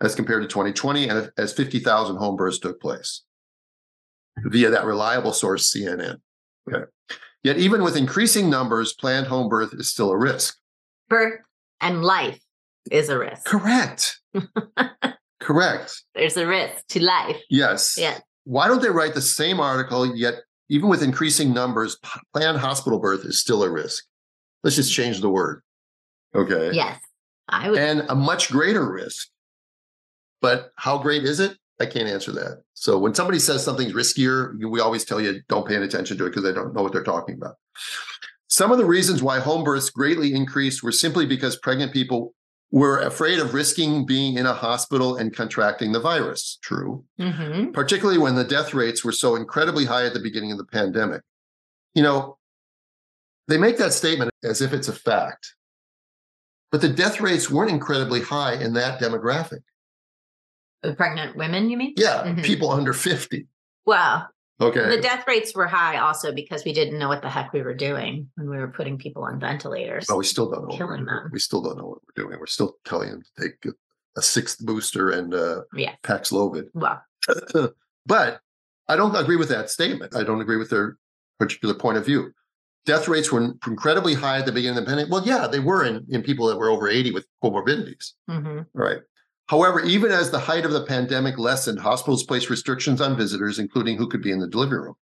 as 0.00 0.14
compared 0.14 0.42
to 0.42 0.48
2020, 0.48 1.08
and 1.08 1.30
as 1.36 1.52
50,000 1.52 2.16
home 2.16 2.36
births 2.36 2.58
took 2.58 2.80
place 2.80 3.22
via 4.38 4.70
that 4.70 4.84
reliable 4.84 5.32
source, 5.32 5.72
CNN. 5.72 6.20
Okay. 6.70 6.84
Yet, 7.42 7.58
even 7.58 7.82
with 7.82 7.96
increasing 7.96 8.48
numbers, 8.48 8.92
planned 8.92 9.26
home 9.26 9.48
birth 9.48 9.74
is 9.74 9.90
still 9.90 10.10
a 10.10 10.16
risk. 10.16 10.56
Birth 11.08 11.40
and 11.80 12.02
life 12.04 12.38
is 12.90 13.08
a 13.08 13.18
risk. 13.18 13.44
Correct. 13.44 14.20
Correct. 15.40 16.02
There's 16.14 16.36
a 16.36 16.46
risk 16.46 16.86
to 16.90 17.02
life. 17.02 17.36
Yes. 17.50 17.96
Yes. 17.98 18.20
Why 18.44 18.68
don't 18.68 18.80
they 18.80 18.90
write 18.90 19.14
the 19.14 19.20
same 19.20 19.58
article, 19.60 20.16
yet, 20.16 20.34
even 20.68 20.88
with 20.88 21.02
increasing 21.02 21.52
numbers, 21.52 21.98
planned 22.32 22.58
hospital 22.58 23.00
birth 23.00 23.24
is 23.24 23.40
still 23.40 23.62
a 23.62 23.70
risk? 23.70 24.04
Let's 24.62 24.76
just 24.76 24.94
change 24.94 25.20
the 25.20 25.28
word. 25.28 25.62
Okay. 26.34 26.70
Yes. 26.72 27.00
I 27.48 27.70
would. 27.70 27.78
And 27.78 28.04
a 28.08 28.14
much 28.14 28.50
greater 28.50 28.88
risk. 28.90 29.28
But 30.40 30.70
how 30.76 30.98
great 30.98 31.24
is 31.24 31.40
it? 31.40 31.56
I 31.82 31.86
can't 31.86 32.08
answer 32.08 32.30
that. 32.32 32.62
So 32.74 32.96
when 32.96 33.12
somebody 33.12 33.40
says 33.40 33.64
something's 33.64 33.92
riskier, 33.92 34.54
we 34.70 34.78
always 34.80 35.04
tell 35.04 35.20
you 35.20 35.42
don't 35.48 35.66
pay 35.66 35.74
any 35.74 35.84
attention 35.84 36.16
to 36.18 36.26
it 36.26 36.28
because 36.30 36.44
they 36.44 36.52
don't 36.52 36.72
know 36.72 36.82
what 36.82 36.92
they're 36.92 37.02
talking 37.02 37.34
about. 37.34 37.56
Some 38.46 38.70
of 38.70 38.78
the 38.78 38.84
reasons 38.84 39.20
why 39.20 39.40
home 39.40 39.64
births 39.64 39.90
greatly 39.90 40.32
increased 40.32 40.80
were 40.82 40.92
simply 40.92 41.26
because 41.26 41.56
pregnant 41.56 41.92
people 41.92 42.34
were 42.70 43.00
afraid 43.00 43.40
of 43.40 43.52
risking 43.52 44.06
being 44.06 44.36
in 44.38 44.46
a 44.46 44.52
hospital 44.54 45.16
and 45.16 45.34
contracting 45.34 45.90
the 45.90 45.98
virus. 46.00 46.58
True 46.62 47.04
Mhm. 47.18 47.72
particularly 47.72 48.18
when 48.18 48.36
the 48.36 48.44
death 48.44 48.72
rates 48.72 49.04
were 49.04 49.12
so 49.12 49.34
incredibly 49.34 49.84
high 49.86 50.06
at 50.06 50.14
the 50.14 50.20
beginning 50.20 50.52
of 50.52 50.58
the 50.58 50.64
pandemic. 50.64 51.22
You 51.94 52.04
know, 52.04 52.38
they 53.48 53.58
make 53.58 53.76
that 53.78 53.92
statement 53.92 54.30
as 54.44 54.62
if 54.62 54.72
it's 54.72 54.88
a 54.88 54.92
fact, 54.92 55.54
but 56.70 56.80
the 56.80 56.88
death 56.88 57.20
rates 57.20 57.50
weren't 57.50 57.70
incredibly 57.70 58.20
high 58.20 58.54
in 58.54 58.72
that 58.74 59.00
demographic. 59.00 59.62
Pregnant 60.96 61.36
women, 61.36 61.70
you 61.70 61.76
mean? 61.76 61.94
Yeah, 61.96 62.24
Mhm. 62.24 62.42
people 62.44 62.70
under 62.70 62.92
50. 62.92 63.46
Well, 63.86 64.28
Okay. 64.60 64.96
the 64.96 65.00
death 65.02 65.24
rates 65.26 65.54
were 65.54 65.66
high 65.66 65.98
also 65.98 66.32
because 66.32 66.64
we 66.64 66.72
didn't 66.72 66.98
know 66.98 67.08
what 67.08 67.22
the 67.22 67.28
heck 67.30 67.52
we 67.52 67.62
were 67.62 67.74
doing 67.74 68.28
when 68.36 68.48
we 68.50 68.58
were 68.58 68.68
putting 68.68 68.98
people 68.98 69.22
on 69.24 69.38
ventilators. 69.40 70.06
oh, 70.10 70.16
we 70.18 70.24
still 70.24 70.50
don't 70.50 70.68
know. 70.68 70.76
killing 70.76 71.04
them. 71.04 71.30
We 71.32 71.38
still 71.38 71.62
don't 71.62 71.76
know 71.78 71.86
what 71.86 71.98
we're 72.06 72.24
doing. 72.24 72.38
We're 72.38 72.46
still 72.46 72.76
telling 72.84 73.10
them 73.10 73.22
to 73.22 73.42
take 73.42 73.64
a, 74.16 74.22
sixth 74.22 74.58
booster 74.64 75.10
and 75.10 75.32
uh, 75.34 75.62
Yeah. 75.74 75.94
Paxlovid. 76.04 76.64
Well, 76.74 77.02
but 78.06 78.40
I 78.88 78.96
don't 78.96 79.14
agree 79.16 79.36
with 79.36 79.48
that 79.48 79.70
statement. 79.70 80.14
I 80.14 80.22
don't 80.22 80.40
agree 80.40 80.56
with 80.58 80.70
their 80.70 80.98
particular 81.38 81.74
point 81.74 81.96
of 81.98 82.04
view. 82.04 82.32
Death 82.84 83.06
rates 83.08 83.30
were 83.32 83.54
incredibly 83.66 84.14
high 84.14 84.38
at 84.38 84.46
the 84.46 84.52
beginning 84.52 84.78
of 84.78 84.84
the 84.84 84.88
pandemic. 84.90 85.10
Well, 85.12 85.24
yeah, 85.24 85.46
they 85.46 85.60
were 85.60 85.84
in, 85.84 86.04
in 86.10 86.22
people 86.22 86.46
that 86.48 86.56
were 86.58 86.68
over 86.68 86.88
80 86.88 87.12
with 87.12 87.26
comorbidities. 87.42 88.12
mhm. 88.28 88.66
Right. 88.74 88.98
However, 89.52 89.80
even 89.80 90.10
as 90.10 90.30
the 90.30 90.38
height 90.38 90.64
of 90.64 90.72
the 90.72 90.82
pandemic 90.86 91.36
lessened, 91.36 91.78
hospitals 91.78 92.22
placed 92.24 92.48
restrictions 92.48 93.02
on 93.02 93.18
visitors, 93.18 93.58
including 93.58 93.98
who 93.98 94.08
could 94.08 94.22
be 94.22 94.32
in 94.32 94.38
the 94.38 94.48
delivery 94.48 94.80
room. 94.80 94.94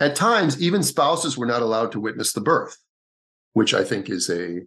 At 0.00 0.16
times, 0.16 0.60
even 0.60 0.82
spouses 0.82 1.38
were 1.38 1.46
not 1.46 1.62
allowed 1.62 1.92
to 1.92 2.00
witness 2.00 2.32
the 2.32 2.40
birth, 2.40 2.76
which 3.52 3.72
I 3.72 3.84
think 3.84 4.10
is 4.10 4.28
a 4.28 4.62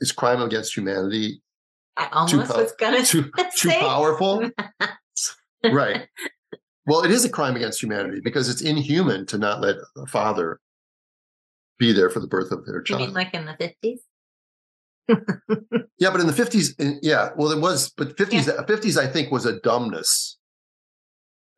is 0.00 0.10
crime 0.10 0.42
against 0.42 0.76
humanity. 0.76 1.42
I 1.96 2.08
almost 2.10 2.50
pow- 2.50 2.60
was 2.60 2.72
gonna 2.72 3.04
Too 3.04 3.30
too 3.56 3.68
powerful. 3.70 4.50
right. 5.64 6.08
Well, 6.86 7.02
it 7.02 7.10
is 7.12 7.24
a 7.24 7.30
crime 7.30 7.56
against 7.56 7.82
humanity 7.82 8.20
because 8.22 8.50
it's 8.50 8.60
inhuman 8.60 9.24
to 9.28 9.38
not 9.38 9.62
let 9.62 9.76
a 9.96 10.06
father 10.06 10.60
be 11.78 11.92
there 11.92 12.10
for 12.10 12.20
the 12.20 12.26
birth 12.26 12.50
of 12.52 12.66
their 12.66 12.80
You 12.80 12.84
child. 12.84 13.12
like 13.14 13.32
in 13.32 13.46
the 13.46 13.54
fifties? 13.58 14.00
Yeah, 15.08 16.10
but 16.10 16.20
in 16.20 16.26
the 16.26 16.32
fifties, 16.32 16.74
yeah, 17.02 17.30
well, 17.36 17.50
it 17.52 17.60
was, 17.60 17.90
but 17.96 18.16
fifties, 18.16 18.50
fifties, 18.66 18.98
I 18.98 19.06
think 19.06 19.30
was 19.30 19.46
a 19.46 19.60
dumbness. 19.60 20.38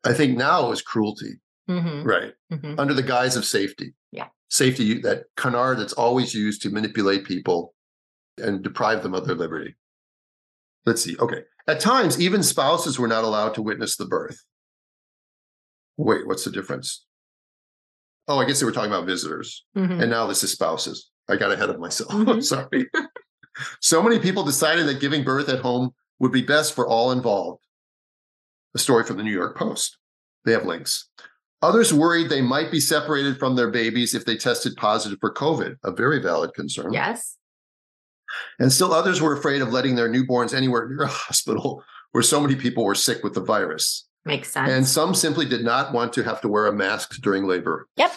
I 0.04 0.12
think 0.12 0.36
now 0.36 0.70
is 0.72 0.82
cruelty, 0.82 1.40
hmm 1.66 2.02
right? 2.04 2.32
hmm 2.50 2.74
Under 2.78 2.94
the 2.94 3.02
guise 3.02 3.36
of 3.36 3.44
safety. 3.44 3.94
Yeah. 4.12 4.26
Safety, 4.50 5.00
that 5.00 5.24
canard 5.36 5.78
that's 5.78 5.92
always 5.94 6.34
used 6.34 6.62
to 6.62 6.70
manipulate 6.70 7.24
people 7.24 7.74
and 8.38 8.62
deprive 8.62 9.02
them 9.02 9.14
of 9.14 9.26
their 9.26 9.34
liberty. 9.36 9.74
Let's 10.84 11.02
see. 11.02 11.16
Okay. 11.18 11.42
At 11.66 11.80
times, 11.80 12.20
even 12.20 12.42
spouses 12.44 12.98
were 12.98 13.08
not 13.08 13.24
allowed 13.24 13.54
to 13.54 13.62
witness 13.62 13.96
the 13.96 14.06
birth. 14.06 14.44
Wait, 15.96 16.26
what's 16.26 16.44
the 16.44 16.52
difference? 16.52 17.04
Oh, 18.28 18.38
I 18.38 18.44
guess 18.44 18.60
they 18.60 18.66
were 18.66 18.72
talking 18.72 18.92
about 18.92 19.06
visitors. 19.06 19.64
hmm 19.74 20.00
And 20.00 20.10
now 20.10 20.26
this 20.26 20.44
is 20.44 20.52
spouses. 20.52 21.10
I 21.28 21.36
got 21.36 21.50
ahead 21.52 21.70
of 21.70 21.80
myself. 21.80 22.10
Mhm. 22.12 22.42
Sorry. 22.44 22.88
so 23.80 24.02
many 24.02 24.18
people 24.18 24.44
decided 24.44 24.86
that 24.86 25.00
giving 25.00 25.24
birth 25.24 25.48
at 25.48 25.60
home 25.60 25.90
would 26.18 26.32
be 26.32 26.42
best 26.42 26.74
for 26.74 26.86
all 26.86 27.12
involved. 27.12 27.62
A 28.74 28.78
story 28.78 29.04
from 29.04 29.16
the 29.16 29.22
New 29.22 29.32
York 29.32 29.56
Post. 29.56 29.98
They 30.44 30.52
have 30.52 30.64
links. 30.66 31.08
Others 31.62 31.92
worried 31.92 32.28
they 32.28 32.42
might 32.42 32.70
be 32.70 32.80
separated 32.80 33.38
from 33.38 33.56
their 33.56 33.70
babies 33.70 34.14
if 34.14 34.24
they 34.24 34.36
tested 34.36 34.76
positive 34.76 35.18
for 35.20 35.32
COVID, 35.32 35.76
a 35.82 35.90
very 35.90 36.20
valid 36.20 36.52
concern. 36.54 36.92
Yes. 36.92 37.36
And 38.58 38.72
still 38.72 38.92
others 38.92 39.20
were 39.22 39.36
afraid 39.36 39.62
of 39.62 39.72
letting 39.72 39.94
their 39.96 40.08
newborns 40.08 40.52
anywhere 40.54 40.88
near 40.88 41.02
a 41.02 41.06
hospital 41.10 41.82
where 42.12 42.22
so 42.22 42.40
many 42.40 42.54
people 42.56 42.84
were 42.84 42.94
sick 42.94 43.22
with 43.24 43.34
the 43.34 43.40
virus. 43.40 44.06
Makes 44.24 44.50
sense. 44.50 44.70
And 44.70 44.86
some 44.86 45.14
simply 45.14 45.46
did 45.46 45.64
not 45.64 45.92
want 45.92 46.12
to 46.14 46.22
have 46.24 46.40
to 46.42 46.48
wear 46.48 46.66
a 46.66 46.72
mask 46.72 47.20
during 47.22 47.44
labor. 47.46 47.88
Yep. 47.96 48.12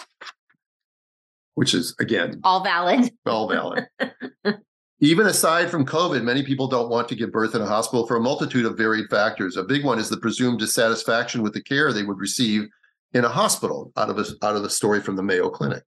Which 1.56 1.74
is, 1.74 1.96
again, 2.00 2.40
All 2.44 2.64
valid. 2.64 3.12
all 3.26 3.50
valid. 3.50 3.88
Even 5.02 5.28
aside 5.28 5.70
from 5.70 5.86
COVID, 5.86 6.24
many 6.24 6.44
people 6.44 6.68
don't 6.68 6.90
want 6.90 7.08
to 7.08 7.16
give 7.16 7.32
birth 7.32 7.56
in 7.56 7.62
a 7.62 7.66
hospital 7.66 8.06
for 8.06 8.18
a 8.18 8.22
multitude 8.22 8.66
of 8.66 8.78
varied 8.78 9.10
factors. 9.10 9.56
A 9.56 9.64
big 9.64 9.86
one 9.86 9.98
is 9.98 10.10
the 10.10 10.18
presumed 10.18 10.60
dissatisfaction 10.60 11.42
with 11.42 11.54
the 11.54 11.64
care 11.64 11.94
they 11.94 12.04
would 12.04 12.20
receive 12.20 12.68
in 13.14 13.24
a 13.24 13.30
hospital 13.30 13.94
out 13.96 14.10
of 14.10 14.20
a, 14.20 14.26
out 14.44 14.58
of 14.58 14.64
the 14.64 14.70
story 14.70 15.00
from 15.00 15.16
the 15.16 15.24
Mayo 15.24 15.50
Clinic. 15.50 15.84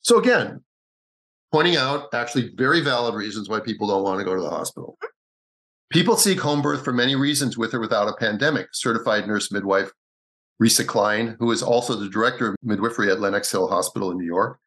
So 0.00 0.18
again, 0.18 0.60
pointing 1.52 1.76
out 1.76 2.12
actually 2.12 2.50
very 2.56 2.80
valid 2.80 3.14
reasons 3.14 3.48
why 3.48 3.60
people 3.60 3.86
don't 3.86 4.02
want 4.02 4.18
to 4.18 4.24
go 4.24 4.34
to 4.34 4.42
the 4.42 4.50
hospital. 4.50 4.98
People 5.90 6.16
seek 6.16 6.40
home 6.40 6.62
birth 6.62 6.84
for 6.84 6.92
many 6.92 7.14
reasons 7.14 7.56
with 7.56 7.74
or 7.74 7.80
without 7.80 8.08
a 8.08 8.16
pandemic. 8.16 8.68
Certified 8.72 9.28
nurse 9.28 9.52
midwife 9.52 9.92
Risa 10.60 10.86
Klein, 10.86 11.36
who 11.38 11.50
is 11.52 11.62
also 11.62 11.94
the 11.94 12.08
director 12.08 12.48
of 12.48 12.56
midwifery 12.62 13.10
at 13.10 13.20
Lenox 13.20 13.50
Hill 13.50 13.68
Hospital 13.68 14.10
in 14.10 14.18
New 14.18 14.24
York, 14.24 14.58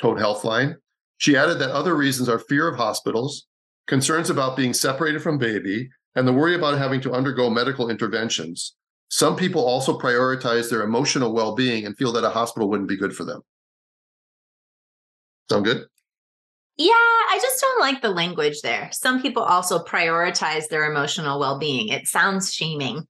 told 0.00 0.18
Healthline. 0.18 0.76
She 1.22 1.36
added 1.36 1.60
that 1.60 1.70
other 1.70 1.94
reasons 1.94 2.28
are 2.28 2.40
fear 2.40 2.66
of 2.66 2.76
hospitals, 2.76 3.46
concerns 3.86 4.28
about 4.28 4.56
being 4.56 4.74
separated 4.74 5.22
from 5.22 5.38
baby, 5.38 5.88
and 6.16 6.26
the 6.26 6.32
worry 6.32 6.56
about 6.56 6.76
having 6.76 7.00
to 7.02 7.12
undergo 7.12 7.48
medical 7.48 7.88
interventions. 7.90 8.74
Some 9.08 9.36
people 9.36 9.64
also 9.64 9.96
prioritize 9.96 10.68
their 10.68 10.82
emotional 10.82 11.32
well 11.32 11.54
being 11.54 11.86
and 11.86 11.96
feel 11.96 12.10
that 12.14 12.24
a 12.24 12.30
hospital 12.30 12.68
wouldn't 12.68 12.88
be 12.88 12.96
good 12.96 13.14
for 13.14 13.22
them. 13.22 13.40
Sound 15.48 15.64
good? 15.64 15.84
Yeah, 16.76 16.90
I 16.90 17.38
just 17.40 17.60
don't 17.60 17.80
like 17.80 18.02
the 18.02 18.10
language 18.10 18.60
there. 18.62 18.88
Some 18.90 19.22
people 19.22 19.44
also 19.44 19.78
prioritize 19.78 20.66
their 20.66 20.90
emotional 20.90 21.38
well 21.38 21.56
being. 21.56 21.86
It 21.86 22.08
sounds 22.08 22.52
shaming 22.52 23.06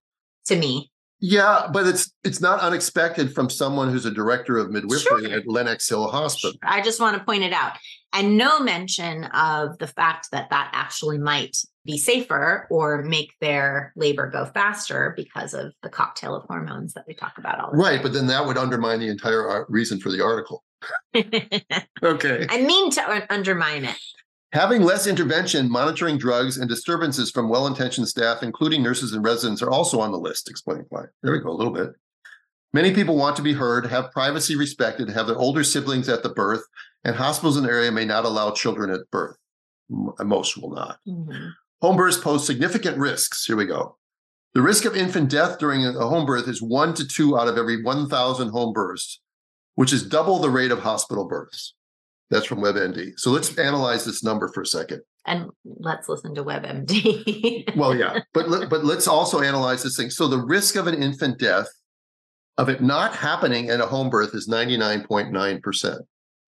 to 0.48 0.56
me. 0.56 0.91
Yeah, 1.24 1.68
but 1.72 1.86
it's 1.86 2.12
it's 2.24 2.40
not 2.40 2.58
unexpected 2.58 3.32
from 3.32 3.48
someone 3.48 3.90
who's 3.90 4.04
a 4.06 4.10
director 4.10 4.58
of 4.58 4.72
midwifery 4.72 5.26
Sure. 5.26 5.38
at 5.38 5.46
Lenox 5.46 5.88
Hill 5.88 6.08
Hospital. 6.08 6.58
I 6.64 6.82
just 6.82 7.00
want 7.00 7.16
to 7.16 7.24
point 7.24 7.44
it 7.44 7.52
out. 7.52 7.74
And 8.12 8.36
no 8.36 8.58
mention 8.58 9.24
of 9.26 9.78
the 9.78 9.86
fact 9.86 10.32
that 10.32 10.50
that 10.50 10.70
actually 10.74 11.18
might 11.18 11.56
be 11.84 11.96
safer 11.96 12.66
or 12.70 13.02
make 13.02 13.34
their 13.40 13.92
labor 13.94 14.28
go 14.28 14.46
faster 14.46 15.14
because 15.16 15.54
of 15.54 15.72
the 15.84 15.88
cocktail 15.88 16.34
of 16.34 16.42
hormones 16.48 16.92
that 16.94 17.04
we 17.06 17.14
talk 17.14 17.38
about 17.38 17.60
all 17.60 17.70
the 17.70 17.76
time. 17.76 17.80
Right, 17.80 18.02
but 18.02 18.12
then 18.12 18.26
that 18.26 18.44
would 18.44 18.58
undermine 18.58 18.98
the 18.98 19.08
entire 19.08 19.48
uh, 19.48 19.64
reason 19.68 20.00
for 20.00 20.10
the 20.10 20.22
article. 20.22 20.64
Okay. 22.02 22.46
I 22.50 22.62
mean 22.62 22.90
to 22.90 23.00
uh, 23.08 23.20
undermine 23.30 23.84
it. 23.84 23.96
Having 24.53 24.82
less 24.82 25.07
intervention, 25.07 25.70
monitoring 25.70 26.18
drugs, 26.18 26.59
and 26.59 26.68
disturbances 26.68 27.30
from 27.30 27.48
well 27.48 27.66
intentioned 27.66 28.07
staff, 28.09 28.42
including 28.42 28.82
nurses 28.82 29.12
and 29.12 29.24
residents, 29.24 29.62
are 29.62 29.70
also 29.70 30.00
on 30.00 30.12
the 30.12 30.18
list, 30.18 30.50
explained 30.50 30.86
Klein. 30.90 31.09
There 31.22 31.32
we 31.32 31.38
go, 31.38 31.48
a 31.48 31.53
little 31.53 31.72
bit. 31.72 31.90
Many 32.74 32.94
people 32.94 33.16
want 33.16 33.36
to 33.36 33.42
be 33.42 33.55
heard, 33.55 33.86
have 33.86 34.12
privacy 34.12 34.57
respected, 34.57 35.09
have 35.11 35.26
their 35.26 35.36
older 35.36 35.64
siblings 35.64 36.09
at 36.09 36.22
the 36.22 36.28
birth, 36.30 36.64
and 37.05 37.16
hospitals 37.16 37.57
in 37.57 37.64
the 37.64 37.70
area 37.70 37.90
may 37.90 38.05
not 38.05 38.24
allow 38.24 38.50
children 38.50 38.90
at 38.90 39.11
birth. 39.11 39.36
Most 39.88 40.57
will 40.59 40.70
not. 40.74 40.98
Mhm. 41.07 41.53
Home 41.80 41.96
births 41.96 42.18
pose 42.18 42.46
significant 42.46 42.96
risks. 42.96 43.44
Here 43.44 43.57
we 43.57 43.66
go. 43.66 43.96
The 44.55 44.62
risk 44.62 44.84
of 44.84 44.94
infant 44.94 45.30
death 45.30 45.59
during 45.59 45.84
a 45.84 45.92
home 45.92 46.26
birth 46.26 46.46
is 46.46 46.61
one 46.62 46.92
to 46.94 47.07
two 47.07 47.38
out 47.38 47.48
of 47.48 47.57
every 47.57 47.82
1,000 47.82 48.50
home 48.50 48.72
births, 48.74 49.20
which 49.74 49.92
is 49.92 50.03
double 50.03 50.38
the 50.38 50.50
rate 50.50 50.70
of 50.70 50.80
hospital 50.80 51.26
births. 51.26 51.74
That's 52.32 52.46
from 52.46 52.60
WebMD. 52.60 53.12
So 53.18 53.30
let's 53.30 53.56
analyze 53.58 54.06
this 54.06 54.24
number 54.24 54.48
for 54.48 54.62
a 54.62 54.66
second. 54.66 55.02
And 55.26 55.50
let's 55.64 56.08
listen 56.08 56.34
to 56.34 56.42
WebMD. 56.42 57.74
Well, 57.76 57.94
yeah, 57.94 58.20
but 58.32 58.48
let- 58.48 58.70
but 58.70 58.84
let's 58.84 59.06
also 59.06 59.40
analyze 59.42 59.82
this 59.82 59.96
thing. 59.96 60.08
So 60.10 60.26
the 60.28 60.38
risk 60.38 60.74
of 60.76 60.86
an 60.86 60.94
infant 61.00 61.38
death, 61.38 61.68
of 62.56 62.68
it 62.70 62.80
not 62.82 63.14
happening 63.14 63.68
at 63.68 63.80
a 63.80 63.86
home 63.86 64.08
birth, 64.08 64.34
is 64.34 64.48
99.9 64.48 65.62
percent. 65.62 66.00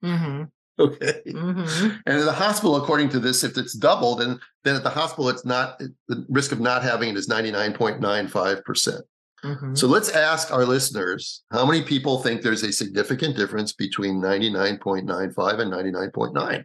hmm 0.03 0.43
Okay. 0.79 1.21
hmm 1.31 1.89
And 2.07 2.19
at 2.19 2.25
the 2.25 2.33
hospital, 2.33 2.77
according 2.77 3.11
to 3.11 3.21
this, 3.21 3.45
if 3.45 3.57
it's 3.59 3.75
doubled, 3.75 4.21
then 4.21 4.41
then 4.65 4.77
at 4.77 4.83
the 4.85 4.91
hospital, 4.91 5.29
it's 5.29 5.45
not 5.45 5.79
the 6.09 6.25
risk 6.31 6.51
of 6.51 6.61
not 6.61 6.83
having 6.83 7.11
it 7.11 7.17
is 7.17 7.29
99.95 7.29 8.65
percent. 8.65 9.05
Hmm 9.45 9.75
So 9.75 9.87
let's 9.87 10.09
ask 10.11 10.51
our 10.53 10.65
listeners 10.65 11.43
how 11.53 11.67
many 11.67 11.83
people 11.83 12.23
think 12.23 12.43
there's 12.43 12.63
a 12.63 12.73
significant 12.73 13.37
difference 13.37 13.73
between 13.73 14.17
99.95 14.17 15.61
and 15.61 15.73
99.9? 15.73 16.65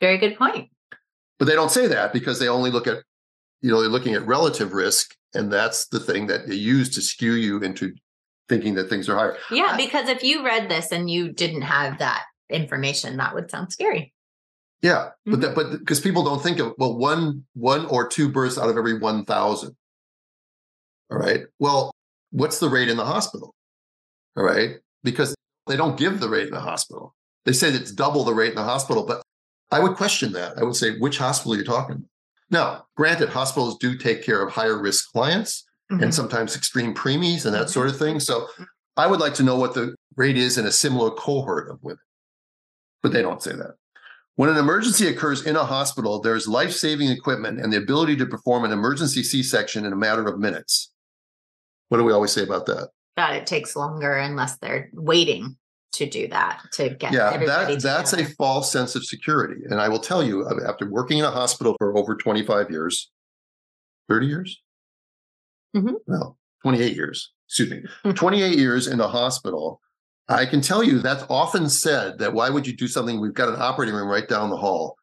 Very 0.00 0.18
good 0.18 0.36
point. 0.36 0.70
But 1.38 1.46
they 1.46 1.54
don't 1.54 1.70
say 1.70 1.86
that 1.86 2.12
because 2.12 2.38
they 2.38 2.48
only 2.48 2.70
look 2.70 2.86
at, 2.86 2.98
you 3.62 3.70
know, 3.70 3.80
they're 3.80 3.88
looking 3.90 4.14
at 4.14 4.26
relative 4.26 4.72
risk. 4.72 5.14
And 5.34 5.52
that's 5.52 5.86
the 5.88 6.00
thing 6.00 6.26
that 6.26 6.48
they 6.48 6.54
use 6.54 6.90
to 6.94 7.02
skew 7.02 7.32
you 7.32 7.58
into 7.60 7.92
thinking 8.48 8.74
that 8.74 8.88
things 8.88 9.08
are 9.08 9.16
higher. 9.16 9.36
Yeah, 9.50 9.76
because 9.76 10.08
if 10.08 10.22
you 10.22 10.44
read 10.44 10.68
this 10.68 10.92
and 10.92 11.08
you 11.10 11.32
didn't 11.32 11.62
have 11.62 11.98
that 11.98 12.24
information, 12.50 13.16
that 13.18 13.34
would 13.34 13.50
sound 13.50 13.72
scary. 13.72 14.12
Yeah. 14.82 15.10
But 15.24 15.38
Mhm. 15.38 15.40
that, 15.42 15.54
but 15.54 15.70
because 15.78 16.00
people 16.00 16.22
don't 16.24 16.42
think 16.42 16.58
of, 16.58 16.74
well, 16.78 16.96
one, 16.96 17.44
one 17.54 17.86
or 17.86 18.06
two 18.08 18.28
births 18.30 18.58
out 18.58 18.68
of 18.68 18.76
every 18.76 18.98
1,000. 18.98 19.76
All 21.10 21.18
right. 21.18 21.42
Well, 21.58 21.92
what's 22.30 22.58
the 22.58 22.68
rate 22.68 22.88
in 22.88 22.96
the 22.96 23.04
hospital? 23.04 23.54
All 24.36 24.44
right. 24.44 24.76
Because 25.04 25.34
they 25.66 25.76
don't 25.76 25.96
give 25.98 26.20
the 26.20 26.28
rate 26.28 26.48
in 26.48 26.54
the 26.54 26.60
hospital. 26.60 27.14
They 27.44 27.52
say 27.52 27.68
it's 27.68 27.92
double 27.92 28.24
the 28.24 28.34
rate 28.34 28.50
in 28.50 28.56
the 28.56 28.64
hospital, 28.64 29.04
but 29.04 29.22
I 29.70 29.80
would 29.80 29.96
question 29.96 30.32
that. 30.32 30.58
I 30.58 30.64
would 30.64 30.76
say, 30.76 30.98
which 30.98 31.18
hospital 31.18 31.54
are 31.54 31.56
you 31.58 31.64
talking 31.64 31.96
about? 31.96 32.08
Now, 32.50 32.86
granted, 32.96 33.28
hospitals 33.28 33.76
do 33.78 33.96
take 33.96 34.22
care 34.22 34.42
of 34.42 34.52
higher 34.52 34.80
risk 34.80 35.10
clients 35.12 35.64
Mhm. 35.90 36.02
and 36.02 36.14
sometimes 36.14 36.56
extreme 36.56 36.94
preemies 36.94 37.44
and 37.46 37.54
that 37.54 37.70
sort 37.70 37.88
of 37.88 37.96
thing. 37.98 38.18
So 38.20 38.48
I 38.96 39.06
would 39.06 39.20
like 39.20 39.34
to 39.34 39.42
know 39.42 39.56
what 39.56 39.74
the 39.74 39.94
rate 40.16 40.36
is 40.36 40.58
in 40.58 40.66
a 40.66 40.72
similar 40.72 41.10
cohort 41.10 41.68
of 41.70 41.82
women, 41.82 42.00
but 43.02 43.12
they 43.12 43.22
don't 43.22 43.42
say 43.42 43.52
that. 43.52 43.74
When 44.36 44.48
an 44.50 44.56
emergency 44.56 45.06
occurs 45.08 45.44
in 45.46 45.56
a 45.56 45.64
hospital, 45.64 46.20
there's 46.20 46.46
life 46.46 46.72
saving 46.72 47.08
equipment 47.10 47.60
and 47.60 47.72
the 47.72 47.78
ability 47.78 48.16
to 48.16 48.26
perform 48.26 48.64
an 48.64 48.72
emergency 48.72 49.22
C 49.22 49.42
section 49.42 49.84
in 49.86 49.92
a 49.92 49.96
matter 49.96 50.26
of 50.26 50.38
minutes. 50.38 50.92
What 51.88 51.98
do 51.98 52.04
we 52.04 52.12
always 52.12 52.32
say 52.32 52.42
about 52.42 52.66
that? 52.66 52.90
that 53.16 53.34
it 53.34 53.46
takes 53.46 53.74
longer 53.74 54.12
unless 54.12 54.58
they're 54.58 54.90
waiting 54.92 55.56
to 55.92 56.04
do 56.08 56.28
that 56.28 56.60
to 56.72 56.90
get 56.90 57.12
yeah, 57.12 57.36
that, 57.38 57.80
that's 57.80 58.12
a 58.12 58.24
false 58.34 58.70
sense 58.70 58.94
of 58.94 59.04
security. 59.04 59.62
And 59.70 59.80
I 59.80 59.88
will 59.88 59.98
tell 59.98 60.22
you, 60.22 60.46
after 60.66 60.88
working 60.90 61.18
in 61.18 61.24
a 61.24 61.30
hospital 61.30 61.74
for 61.78 61.96
over 61.96 62.14
25 62.14 62.70
years, 62.70 63.10
30 64.10 64.26
years? 64.26 64.62
Mhm. 65.74 65.94
No, 66.06 66.36
28 66.62 66.94
years. 66.94 67.32
Excuse 67.48 67.70
me. 67.70 68.12
28 68.12 68.58
years 68.58 68.86
in 68.86 68.98
the 68.98 69.08
hospital. 69.08 69.80
I 70.28 70.44
can 70.44 70.60
tell 70.60 70.82
you 70.82 70.98
that's 70.98 71.24
often 71.30 71.68
said 71.68 72.18
that 72.18 72.34
why 72.34 72.50
would 72.50 72.66
you 72.66 72.76
do 72.76 72.88
something? 72.88 73.20
We've 73.20 73.32
got 73.32 73.48
an 73.48 73.60
operating 73.60 73.94
room 73.94 74.08
right 74.08 74.28
down 74.28 74.50
the 74.50 74.56
hall. 74.56 74.96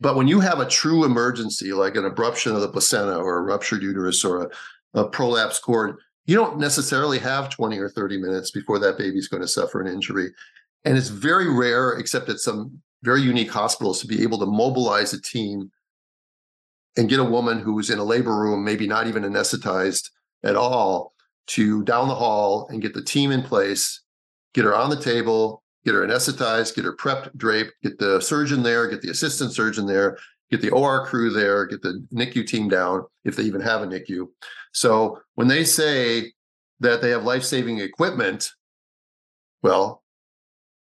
But 0.00 0.16
when 0.16 0.26
you 0.26 0.40
have 0.40 0.58
a 0.58 0.68
true 0.68 1.04
emergency, 1.04 1.72
like 1.72 1.94
an 1.96 2.04
abruption 2.04 2.54
of 2.54 2.62
the 2.62 2.68
placenta 2.68 3.16
or 3.16 3.38
a 3.38 3.42
ruptured 3.42 3.82
uterus 3.82 4.24
or 4.24 4.44
a, 4.44 5.00
a 5.00 5.08
prolapsed 5.08 5.62
cord, 5.62 5.96
you 6.26 6.36
don't 6.36 6.58
necessarily 6.58 7.18
have 7.18 7.50
20 7.50 7.78
or 7.78 7.88
30 7.88 8.18
minutes 8.18 8.50
before 8.50 8.78
that 8.78 8.98
baby's 8.98 9.28
going 9.28 9.42
to 9.42 9.48
suffer 9.48 9.80
an 9.80 9.92
injury. 9.92 10.32
And 10.84 10.96
it's 10.96 11.08
very 11.08 11.52
rare, 11.52 11.92
except 11.98 12.28
at 12.28 12.38
some 12.38 12.80
very 13.02 13.20
unique 13.20 13.50
hospitals, 13.50 14.00
to 14.00 14.06
be 14.06 14.22
able 14.22 14.38
to 14.38 14.46
mobilize 14.46 15.12
a 15.12 15.20
team 15.20 15.70
and 16.96 17.08
get 17.08 17.20
a 17.20 17.24
woman 17.24 17.58
who's 17.58 17.90
in 17.90 17.98
a 17.98 18.04
labor 18.04 18.36
room, 18.36 18.64
maybe 18.64 18.86
not 18.86 19.06
even 19.06 19.24
anesthetized 19.24 20.10
at 20.42 20.56
all, 20.56 21.12
to 21.46 21.82
down 21.84 22.08
the 22.08 22.14
hall 22.14 22.68
and 22.70 22.80
get 22.80 22.94
the 22.94 23.02
team 23.02 23.30
in 23.30 23.42
place, 23.42 24.02
get 24.54 24.64
her 24.64 24.74
on 24.74 24.88
the 24.88 25.00
table, 25.00 25.62
get 25.84 25.94
her 25.94 26.06
anesthetized, 26.06 26.74
get 26.74 26.84
her 26.84 26.96
prepped, 26.96 27.36
draped, 27.36 27.72
get 27.82 27.98
the 27.98 28.20
surgeon 28.20 28.62
there, 28.62 28.88
get 28.88 29.02
the 29.02 29.10
assistant 29.10 29.52
surgeon 29.52 29.86
there, 29.86 30.16
get 30.54 30.62
the 30.62 30.70
OR 30.70 31.04
crew 31.06 31.30
there, 31.30 31.66
get 31.66 31.82
the 31.82 32.06
NICU 32.12 32.46
team 32.46 32.68
down, 32.68 33.04
if 33.24 33.34
they 33.34 33.42
even 33.42 33.60
have 33.60 33.82
a 33.82 33.86
NICU. 33.86 34.28
So 34.72 35.20
when 35.34 35.48
they 35.48 35.64
say 35.64 36.32
that 36.80 37.02
they 37.02 37.10
have 37.10 37.24
life 37.24 37.42
saving 37.42 37.78
equipment, 37.80 38.50
well, 39.62 40.04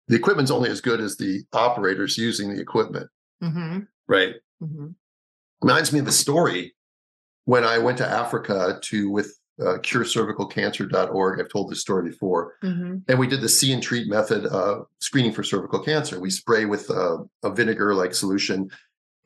the 0.06 0.14
equipment's 0.16 0.50
only 0.52 0.70
as 0.70 0.80
good 0.80 1.00
as 1.00 1.16
the 1.16 1.42
operators 1.52 2.16
using 2.16 2.54
the 2.54 2.60
equipment, 2.60 3.08
Mhm, 3.42 3.88
right? 4.06 4.36
mhm. 4.62 4.94
Reminds 5.60 5.92
me 5.92 5.98
of 5.98 6.06
a 6.06 6.12
story 6.12 6.76
when 7.44 7.64
I 7.64 7.78
went 7.78 7.98
to 7.98 8.06
Africa 8.08 8.78
to 8.82 9.10
with 9.10 9.34
uh, 9.60 9.76
curecervicalcancer.org. 9.78 11.40
I've 11.40 11.48
told 11.48 11.68
this 11.68 11.80
story 11.80 12.08
before. 12.08 12.54
Mhm. 12.62 13.02
And 13.08 13.18
we 13.18 13.26
did 13.26 13.40
the 13.40 13.48
see 13.48 13.72
and 13.72 13.82
treat 13.82 14.08
method 14.08 14.46
uh, 14.46 14.82
screening 15.00 15.32
for 15.32 15.42
cervical 15.42 15.80
cancer. 15.82 16.20
We 16.20 16.30
spray 16.30 16.64
with 16.64 16.88
uh, 16.88 17.24
a 17.42 17.52
vinegar 17.52 17.92
like 17.92 18.14
solution, 18.14 18.70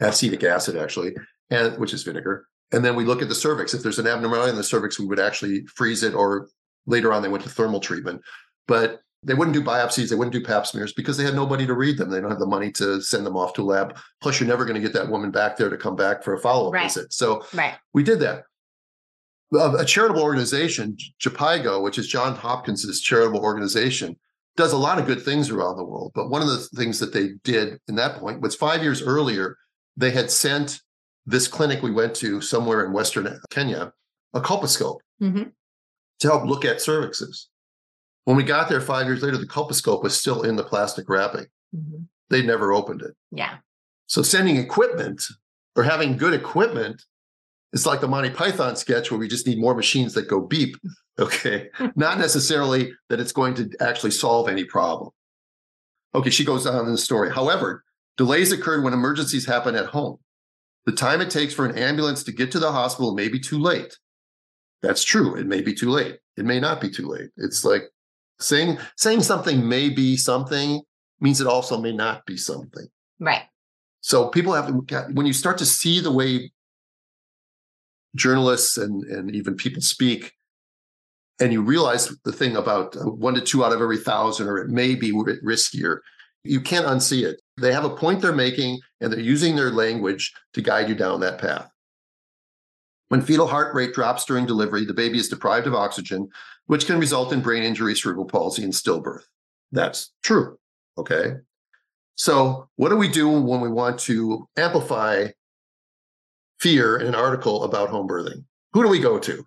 acetic 0.01 0.43
acid 0.45 0.77
actually, 0.77 1.15
and 1.51 1.77
which 1.79 1.93
is 1.93 2.03
vinegar. 2.03 2.47
And 2.73 2.85
then 2.85 2.97
we 2.97 3.05
look 3.05 3.21
at 3.23 3.29
the 3.29 3.35
cervix. 3.35 3.75
If 3.75 3.83
there's 3.83 3.99
an 3.99 4.07
abnormality 4.07 4.51
in 4.51 4.57
the 4.57 4.65
cervix, 4.65 4.99
we 4.99 5.07
would 5.07 5.21
actually 5.21 5.65
freeze 5.67 6.03
it, 6.03 6.15
or 6.15 6.49
later 6.87 7.13
on 7.13 7.23
they 7.23 7.29
went 7.29 7.45
to 7.45 7.51
thermal 7.51 7.81
treatment. 7.81 8.23
But 8.67 9.01
they 9.25 9.35
wouldn't 9.35 9.55
do 9.55 9.63
biopsies, 9.63 10.09
they 10.09 10.17
wouldn't 10.17 10.33
do 10.33 10.43
pap 10.43 10.67
smears 10.67 10.93
because 10.93 11.17
they 11.17 11.25
had 11.25 11.35
nobody 11.35 11.65
to 11.67 11.75
read 11.75 11.97
them. 11.99 12.11
They 12.11 12.21
don't 12.21 12.31
have 12.31 12.41
the 12.41 12.47
money 12.47 12.73
to 12.73 13.01
send 13.01 13.25
them 13.25 13.37
off 13.37 13.53
to 13.55 13.63
a 13.63 13.65
lab. 13.65 13.97
Plus, 14.21 14.41
you're 14.41 14.49
never 14.49 14.65
going 14.65 14.75
to 14.75 14.81
get 14.81 14.93
that 14.95 15.09
woman 15.09 15.31
back 15.31 15.57
there 15.57 15.71
to 15.71 15.77
come 15.77 15.95
back 15.95 16.25
for 16.25 16.35
a 16.35 16.41
follow-up 16.41 16.73
Right. 16.73 16.85
visit. 16.85 17.13
So 17.13 17.45
Right. 17.55 17.75
we 17.93 18.03
did 18.03 18.19
that. 18.21 18.45
A 19.55 19.85
charitable 19.85 20.23
organization, 20.23 20.97
Jhpiego, 21.21 21.83
which 21.83 21.99
is 21.99 22.09
John 22.09 22.35
Hopkins's 22.35 23.01
charitable 23.03 23.41
organization, 23.41 24.17
does 24.57 24.73
a 24.73 24.79
lot 24.79 24.99
of 24.99 25.07
good 25.07 25.23
things 25.23 25.51
around 25.51 25.77
the 25.77 25.85
world. 25.85 26.13
But 26.15 26.31
one 26.31 26.41
of 26.43 26.49
the 26.49 26.59
things 26.75 26.99
that 27.01 27.13
they 27.13 27.35
did 27.45 27.79
in 27.87 27.95
that 27.97 28.19
point 28.19 28.41
was 28.41 28.55
five 28.57 28.83
years 28.83 29.03
earlier, 29.03 29.57
they 29.97 30.11
had 30.11 30.31
sent 30.31 30.81
this 31.27 31.47
clinic 31.49 31.83
we 31.83 31.91
went 31.91 32.15
to 32.17 32.41
somewhere 32.41 32.85
in 32.85 32.93
Western 32.93 33.41
Kenya 33.51 33.93
a 34.35 34.41
colposcope 34.41 34.99
Mhm. 35.21 35.53
to 36.21 36.29
help 36.29 36.45
look 36.45 36.65
at 36.65 36.79
cervixes. 36.79 37.47
When 38.25 38.37
we 38.37 38.43
got 38.45 38.69
there 38.69 38.81
five 38.81 39.07
years 39.07 39.23
later, 39.23 39.37
the 39.37 39.47
colposcope 39.47 40.03
was 40.03 40.17
still 40.19 40.43
in 40.43 40.57
the 40.57 40.65
plastic 40.65 41.09
wrapping. 41.09 41.47
Mhm. 41.75 42.07
They 42.31 42.43
never 42.43 42.73
opened 42.73 43.03
it. 43.03 43.15
Yeah. 43.31 43.59
So 44.07 44.23
sending 44.23 44.57
equipment 44.57 45.23
or 45.77 45.83
having 45.85 46.17
good 46.17 46.35
equipment 46.35 47.05
it's 47.75 47.87
like 47.87 48.03
the 48.03 48.09
Monty 48.09 48.29
Python 48.29 48.77
sketch 48.77 49.11
where 49.11 49.19
we 49.19 49.27
just 49.27 49.47
need 49.47 49.59
more 49.59 49.75
machines 49.75 50.13
that 50.15 50.29
go 50.29 50.41
beep. 50.41 50.77
Okay. 51.19 51.69
Not 51.97 52.19
necessarily 52.19 52.93
that 53.11 53.21
it's 53.21 53.33
going 53.33 53.55
to 53.57 53.71
actually 53.81 54.13
solve 54.13 54.49
any 54.49 54.65
problem. 54.65 55.11
Okay, 56.15 56.31
she 56.31 56.43
goes 56.45 56.67
on 56.67 56.87
in 56.87 56.93
the 56.93 56.97
story. 56.99 57.31
However, 57.31 57.85
delays 58.17 58.53
occurred 58.53 58.85
when 58.85 58.93
emergencies 58.93 59.47
happen 59.47 59.75
at 59.75 59.87
home. 59.87 60.19
The 60.85 60.93
time 60.93 61.21
it 61.21 61.31
takes 61.31 61.55
for 61.55 61.65
an 61.65 61.79
ambulance 61.79 62.25
to 62.25 62.33
get 62.33 62.51
to 62.53 62.59
the 62.59 62.73
hospital 62.73 63.15
may 63.15 63.29
be 63.29 63.39
too 63.39 63.59
late. 63.59 63.97
That's 64.83 65.05
true. 65.05 65.37
It 65.37 65.47
may 65.47 65.63
be 65.63 65.75
too 65.75 65.91
late. 65.91 66.19
It 66.37 66.45
may 66.45 66.59
not 66.59 66.81
be 66.81 66.91
too 66.91 67.07
late. 67.07 67.31
It's 67.37 67.65
like 67.65 67.85
saying 68.41 68.79
saying 68.97 69.23
something 69.23 69.69
may 69.69 69.89
be 69.89 70.17
something 70.17 70.83
means 71.21 71.41
it 71.41 71.47
also 71.47 71.79
may 71.79 71.93
not 71.93 72.27
be 72.27 72.37
something. 72.37 72.87
Right. 73.21 73.43
So 74.01 74.29
people 74.29 74.53
have 74.53 74.67
to 74.67 75.09
when 75.13 75.27
you 75.27 75.33
start 75.33 75.59
to 75.59 75.67
see 75.67 76.01
the 76.01 76.11
way 76.11 76.51
journalists 78.17 78.77
and 78.77 79.05
and 79.05 79.35
even 79.35 79.55
people 79.55 79.83
speak, 79.83 80.33
and 81.41 81.53
you 81.53 81.63
realize 81.63 82.15
the 82.25 82.33
thing 82.33 82.57
about 82.57 82.97
one 83.19 83.35
to 83.35 83.41
two 83.41 83.65
out 83.65 83.73
of 83.73 83.81
every 83.81 83.99
thousand, 83.99 84.49
or 84.49 84.59
it 84.59 84.69
may 84.69 84.97
be 84.97 85.13
riskier. 85.13 85.99
You 86.45 86.61
can't 86.61 86.87
unsee 86.87 87.23
it. 87.23 87.41
They 87.57 87.73
have 87.73 87.85
a 87.85 87.97
point 87.97 88.21
they're 88.21 88.33
making, 88.33 88.81
and 89.01 89.13
they're 89.13 89.21
using 89.21 89.57
their 89.57 89.71
language 89.71 90.33
to 90.55 90.63
guide 90.63 90.89
you 90.89 90.95
down 90.95 91.21
that 91.21 91.39
path. 91.39 91.71
When 93.09 93.21
fetal 93.21 93.47
heart 93.47 93.75
rate 93.75 93.93
drops 93.93 94.25
during 94.25 94.47
delivery, 94.47 94.85
the 94.85 94.95
baby 94.95 95.19
is 95.19 95.29
deprived 95.29 95.67
of 95.67 95.75
oxygen, 95.75 96.29
which 96.67 96.87
can 96.87 96.99
result 96.99 97.33
in 97.33 97.43
brain 97.43 97.63
injury, 97.63 97.95
cerebral 97.95 98.25
palsy, 98.25 98.65
and 98.65 98.73
stillbirth. 98.73 99.25
That's 99.71 100.13
true. 100.23 100.59
Okay. 100.97 101.35
So, 102.15 102.69
what 102.77 102.89
do 102.89 102.97
we 102.97 103.09
do 103.09 103.29
when 103.29 103.61
we 103.61 103.69
want 103.69 103.99
to 104.01 104.49
amplify 104.57 105.29
fear 106.59 106.97
in 106.97 107.07
an 107.07 107.15
article 107.15 107.65
about 107.65 107.91
home 107.91 108.09
birthing? 108.09 108.45
Who 108.73 108.83
do 108.83 108.89
we 108.89 108.99
go 108.99 109.19
to? 109.19 109.45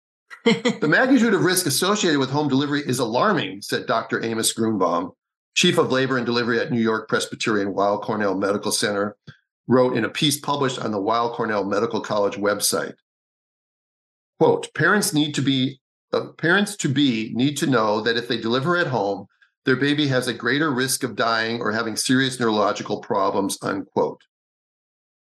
the 0.44 0.88
magnitude 0.88 1.34
of 1.34 1.44
risk 1.44 1.66
associated 1.66 2.18
with 2.18 2.30
home 2.30 2.48
delivery 2.48 2.82
is 2.84 2.98
alarming, 2.98 3.62
said 3.62 3.86
Dr. 3.86 4.24
Amos 4.24 4.52
Grünebaum, 4.52 5.12
chief 5.54 5.78
of 5.78 5.92
labor 5.92 6.16
and 6.16 6.26
delivery 6.26 6.58
at 6.60 6.70
New 6.70 6.80
York 6.80 7.08
Presbyterian 7.08 7.72
Weill 7.72 8.00
Cornell 8.00 8.36
Medical 8.36 8.72
Center, 8.72 9.16
wrote 9.66 9.96
in 9.96 10.04
a 10.04 10.10
piece 10.10 10.38
published 10.38 10.78
on 10.78 10.90
the 10.90 11.00
Weill 11.00 11.34
Cornell 11.34 11.64
Medical 11.64 12.00
College 12.00 12.36
website. 12.36 12.94
Quote, 14.38 14.72
parents 14.74 15.14
need 15.14 15.34
to 15.34 15.42
be 15.42 15.80
uh, 16.12 16.28
parents 16.38 16.76
to 16.76 16.88
be 16.88 17.32
need 17.34 17.56
to 17.56 17.66
know 17.66 18.00
that 18.00 18.16
if 18.16 18.28
they 18.28 18.40
deliver 18.40 18.76
at 18.76 18.86
home, 18.86 19.26
their 19.64 19.76
baby 19.76 20.06
has 20.08 20.28
a 20.28 20.34
greater 20.34 20.70
risk 20.70 21.02
of 21.02 21.16
dying 21.16 21.60
or 21.60 21.72
having 21.72 21.96
serious 21.96 22.38
neurological 22.38 23.00
problems, 23.00 23.58
unquote. 23.62 24.20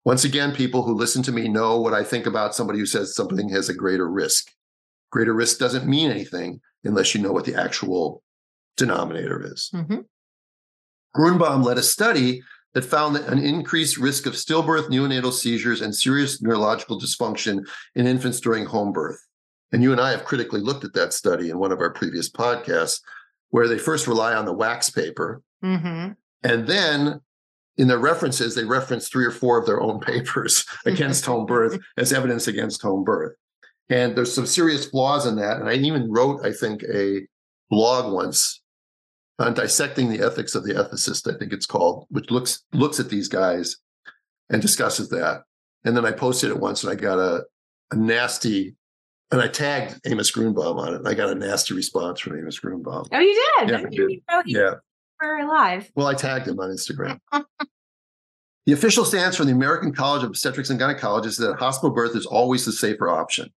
Once 0.05 0.25
again, 0.25 0.55
people 0.55 0.83
who 0.83 0.95
listen 0.95 1.23
to 1.23 1.33
me 1.33 1.49
know 1.49 1.81
what 1.81 1.95
I 1.95 2.05
think 2.05 2.27
about 2.27 2.55
somebody 2.55 2.79
who 2.79 2.87
says 2.87 3.15
something 3.15 3.49
has 3.51 3.69
a 3.69 3.75
greater 3.75 4.09
risk. 4.11 4.53
Greater 5.11 5.33
risk 5.33 5.59
doesn't 5.59 5.87
mean 5.87 6.11
anything 6.11 6.61
unless 6.85 7.15
you 7.15 7.23
know 7.23 7.33
what 7.33 7.45
the 7.45 7.55
actual 7.55 8.23
denominator 8.77 9.43
is. 9.53 9.71
Mm-hmm. 9.75 10.01
Grünebaum 11.17 11.65
led 11.65 11.79
a 11.79 11.83
study 11.83 12.43
that 12.75 12.85
found 12.85 13.17
that 13.17 13.29
an 13.29 13.39
increased 13.39 13.97
risk 13.97 14.27
of 14.27 14.35
stillbirth, 14.35 14.89
neonatal 14.89 15.33
seizures, 15.33 15.81
and 15.81 15.95
serious 15.95 16.43
neurological 16.43 17.01
dysfunction 17.01 17.67
in 17.95 18.07
infants 18.07 18.39
during 18.39 18.67
home 18.67 18.93
birth. 18.93 19.19
And 19.73 19.83
you 19.83 19.93
and 19.93 20.01
I 20.01 20.11
have 20.11 20.25
critically 20.25 20.61
looked 20.61 20.85
at 20.85 20.93
that 20.93 21.13
study 21.13 21.49
in 21.49 21.59
one 21.59 21.73
of 21.73 21.81
our 21.81 21.91
previous 21.91 22.31
podcasts, 22.31 23.01
where 23.49 23.67
they 23.67 23.79
first 23.79 24.07
rely 24.07 24.35
on 24.35 24.45
the 24.45 24.53
wax 24.53 24.91
paper. 24.91 25.43
Mm-hmm. 25.65 26.13
And 26.43 26.67
then 26.67 27.21
in 27.79 27.89
their 27.89 27.99
references, 27.99 28.55
they 28.55 28.65
reference 28.65 29.09
three 29.09 29.25
or 29.25 29.31
four 29.31 29.59
of 29.59 29.67
their 29.67 29.81
own 29.81 29.99
papers 30.13 30.65
against 30.85 31.25
home 31.25 31.47
birth 31.47 31.79
as 31.97 32.13
evidence 32.13 32.47
against 32.47 32.83
home 32.83 33.05
birth. 33.05 33.35
And 33.89 34.17
there's 34.17 34.35
some 34.35 34.47
serious 34.47 34.87
flaws 34.87 35.27
in 35.27 35.37
that. 35.37 35.59
And 35.59 35.69
I 35.69 35.75
even 35.75 36.11
wrote, 36.11 36.45
I 36.45 36.53
think, 36.53 36.83
a 36.83 37.27
blog 37.71 38.13
once 38.13 38.61
on 39.39 39.55
dissecting 39.55 40.09
the 40.09 40.25
ethics 40.25 40.55
of 40.55 40.65
the 40.65 40.75
ethicist, 40.75 41.33
I 41.33 41.39
think 41.39 41.53
it's 41.53 41.67
called, 41.67 42.07
which 42.11 42.31
looks 42.31 42.65
looks 42.73 42.99
at 43.01 43.11
these 43.11 43.29
guys 43.29 43.77
and 44.51 44.63
discusses 44.63 45.09
that. 45.11 45.43
And 45.85 45.97
then 45.97 46.07
I 46.07 46.13
posted 46.13 46.51
it 46.51 46.59
once 46.59 46.83
and 46.83 46.93
I 46.93 46.97
got 46.97 47.19
a, 47.19 47.45
a 47.91 47.97
nasty 47.97 48.77
and 49.31 49.41
I 49.41 49.49
tagged 49.49 50.01
Amos 50.07 50.31
Grünebaum 50.31 50.79
on 50.79 50.95
it. 50.95 50.97
And 50.97 51.09
I 51.09 51.15
got 51.15 51.31
a 51.31 51.35
nasty 51.35 51.75
response 51.75 52.21
from 52.21 52.39
Amos 52.39 52.61
Grünebaum. 52.61 53.09
Oh, 53.13 53.19
you 53.19 53.35
did? 53.59 53.71
Yeah, 53.71 53.79
I 53.79 53.85
did. 53.89 54.47
yeah. 54.47 54.75
We're 55.21 55.47
alive. 55.47 55.91
Well, 55.95 56.07
I 56.07 56.15
tagged 56.15 56.47
him 56.47 56.61
on 56.61 56.71
Instagram. 56.71 57.19
the 57.33 58.73
official 58.73 59.05
stance 59.05 59.37
from 59.37 59.47
the 59.47 59.53
American 59.53 59.93
College 59.93 60.23
of 60.23 60.31
Obstetrics 60.31 60.71
and 60.71 60.79
Gynecologists 60.79 61.27
is 61.27 61.37
that 61.39 61.59
hospital 61.59 61.95
birth 61.95 62.15
is 62.15 62.27
always 62.27 62.65
the 62.65 62.73
safer 62.73 63.09
option. 63.09 63.53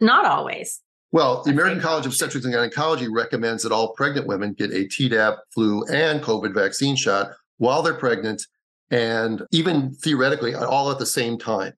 Not 0.00 0.24
always. 0.24 0.80
Well, 1.12 1.42
the 1.42 1.50
American 1.50 1.80
College 1.80 2.04
of 2.04 2.12
Obstetrics 2.12 2.44
and 2.44 2.54
Gynecology 2.54 3.08
recommends 3.08 3.62
that 3.62 3.72
all 3.72 3.94
pregnant 3.94 4.26
women 4.26 4.52
get 4.52 4.72
a 4.72 4.86
Tdap, 4.86 5.38
flu, 5.54 5.84
and 5.84 6.22
COVID 6.22 6.52
vaccine 6.52 6.96
shot 6.96 7.30
while 7.58 7.82
they're 7.82 7.94
pregnant, 7.94 8.42
and 8.90 9.42
even 9.50 9.94
theoretically, 9.94 10.54
all 10.54 10.90
at 10.90 10.98
the 10.98 11.06
same 11.06 11.38
time. 11.38 11.72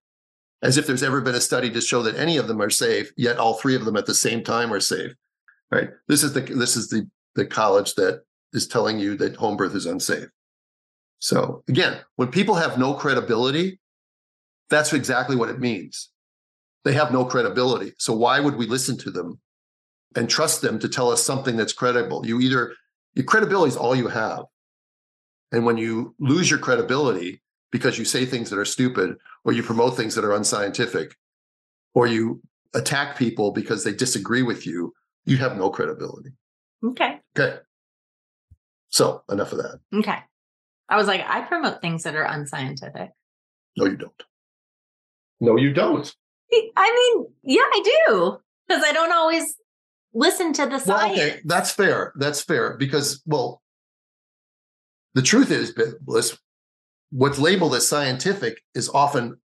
As 0.61 0.77
if 0.77 0.87
there's 0.89 1.05
ever 1.05 1.21
been 1.21 1.37
a 1.37 1.41
study 1.41 1.71
to 1.71 1.81
show 1.81 2.03
that 2.03 2.17
any 2.17 2.37
of 2.37 2.49
them 2.49 2.61
are 2.61 2.71
safe, 2.71 3.13
yet 3.17 3.39
all 3.39 3.55
three 3.55 3.77
of 3.77 3.85
them 3.85 3.97
at 3.97 4.07
the 4.07 4.15
same 4.15 4.43
time 4.43 4.73
are 4.73 4.81
safe. 4.81 5.13
Right? 5.71 5.91
This 6.09 6.25
is 6.25 6.33
the 6.33 6.41
this 6.41 6.77
is 6.77 6.89
the 6.89 7.09
the 7.37 7.47
college 7.47 7.95
that 7.95 8.23
is 8.53 8.67
telling 8.67 8.99
you 8.99 9.17
that 9.19 9.37
home 9.37 9.57
birth 9.57 9.77
is 9.77 9.87
unsafe. 9.87 10.29
So 11.21 11.63
again, 11.69 11.99
when 12.17 12.29
people 12.29 12.57
have 12.57 12.79
no 12.79 12.95
credibility, 12.95 13.79
that's 14.69 14.93
exactly 14.93 15.37
what 15.37 15.49
it 15.49 15.61
means 15.61 16.11
they 16.89 16.95
have 16.95 17.13
no 17.13 17.23
credibility. 17.27 17.93
So 17.99 18.15
why 18.15 18.41
would 18.41 18.57
we 18.57 18.67
listen 18.67 18.97
to 18.99 19.11
them 19.11 19.39
and 20.17 20.29
trust 20.29 20.63
them 20.63 20.79
to 20.79 20.89
tell 20.89 21.11
us 21.11 21.23
something 21.23 21.55
that's 21.55 21.75
credible? 21.75 22.27
You 22.27 22.41
either 22.41 22.73
your 23.13 23.27
credibility 23.27 23.69
is 23.69 23.77
all 23.77 23.95
you 23.95 24.09
have. 24.09 24.45
And 25.53 25.67
when 25.67 25.77
you 25.77 26.15
lose 26.19 26.49
your 26.49 26.59
credibility 26.59 27.43
because 27.71 27.99
you 27.99 28.07
say 28.07 28.25
things 28.25 28.49
that 28.49 28.59
are 28.59 28.65
stupid 28.65 29.17
or 29.45 29.53
you 29.53 29.63
promote 29.63 29.99
things 29.99 30.15
that 30.15 30.25
are 30.25 30.33
unscientific 30.33 31.15
or 31.93 32.07
you 32.07 32.41
attack 32.75 33.19
people 33.19 33.53
because 33.53 33.85
they 33.85 33.93
disagree 33.93 34.43
with 34.43 34.67
you, 34.67 34.95
you 35.27 35.37
have 35.37 35.59
no 35.59 35.69
credibility. 35.69 36.31
Okay. 36.83 37.21
Okay. 37.39 37.59
So 38.89 39.25
enough 39.31 39.53
of 39.53 39.59
that. 39.59 39.79
Okay. 39.93 40.21
I 40.89 40.97
was 40.97 41.07
like, 41.07 41.21
I 41.29 41.43
promote 41.43 41.83
things 41.83 42.05
that 42.05 42.17
are 42.17 42.25
unscientific. 42.25 43.11
No, 43.77 43.85
you 43.85 43.99
don't. 43.99 44.23
No, 45.39 45.59
you 45.59 45.75
don't. 45.75 46.15
I 46.77 47.15
mean, 47.17 47.27
yeah, 47.43 47.63
I 47.63 47.83
do. 48.07 48.39
Because 48.67 48.85
I 48.85 48.93
don't 48.93 49.13
always 49.13 49.57
listen 50.13 50.53
to 50.55 50.67
the 50.67 50.79
science. 50.79 50.87
Well, 50.87 51.13
okay, 51.13 51.41
that's 51.45 51.71
fair. 51.71 52.13
That's 52.17 52.43
fair. 52.43 52.77
Because, 52.77 53.23
well, 53.25 53.63
the 55.15 55.23
truth 55.23 55.51
is, 55.51 55.73
Blyss, 56.05 56.39
what's 57.11 57.39
labeled 57.39 57.75
as 57.75 57.89
scientific 57.89 58.61
is 58.75 58.89
often 58.89 59.41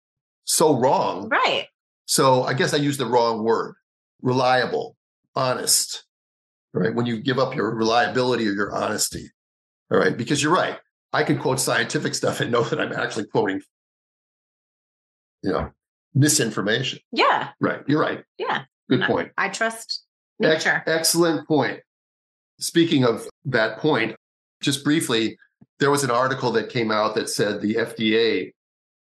so 0.45 0.79
wrong. 0.79 1.29
Right. 1.29 1.67
So 2.05 2.43
I 2.43 2.53
guess 2.53 2.73
I 2.73 2.77
used 2.77 2.99
the 2.99 3.05
wrong 3.05 3.43
word 3.43 3.75
reliable, 4.21 4.95
honest, 5.35 6.05
right? 6.73 6.93
When 6.93 7.05
you 7.05 7.19
give 7.19 7.39
up 7.39 7.55
your 7.55 7.73
reliability 7.75 8.47
or 8.47 8.53
your 8.53 8.73
honesty, 8.73 9.29
all 9.91 9.99
right? 9.99 10.15
Because 10.15 10.41
you're 10.41 10.53
right. 10.53 10.77
I 11.13 11.23
can 11.23 11.37
quote 11.39 11.59
scientific 11.59 12.15
stuff 12.15 12.39
and 12.39 12.51
know 12.51 12.63
that 12.63 12.79
I'm 12.79 12.93
actually 12.93 13.25
quoting, 13.25 13.61
you 15.43 15.51
know, 15.51 15.71
misinformation. 16.13 16.99
Yeah. 17.11 17.49
Right. 17.59 17.81
You're 17.87 18.01
right. 18.01 18.23
Yeah. 18.37 18.63
Good 18.89 19.03
point. 19.03 19.31
I, 19.37 19.45
I 19.45 19.49
trust 19.49 20.03
nature. 20.39 20.83
Ex- 20.85 20.87
excellent 20.87 21.47
point. 21.47 21.79
Speaking 22.59 23.05
of 23.05 23.27
that 23.45 23.77
point, 23.77 24.15
just 24.61 24.83
briefly, 24.83 25.37
there 25.79 25.91
was 25.91 26.03
an 26.03 26.11
article 26.11 26.51
that 26.51 26.69
came 26.69 26.91
out 26.91 27.15
that 27.15 27.29
said 27.29 27.61
the 27.61 27.75
FDA 27.75 28.51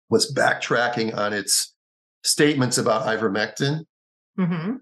was 0.08 0.32
backtracking 0.32 1.16
on 1.16 1.32
its 1.32 1.74
statements 2.22 2.78
about 2.78 3.06
ivermectin. 3.06 3.84
Mm-hmm. 4.38 4.76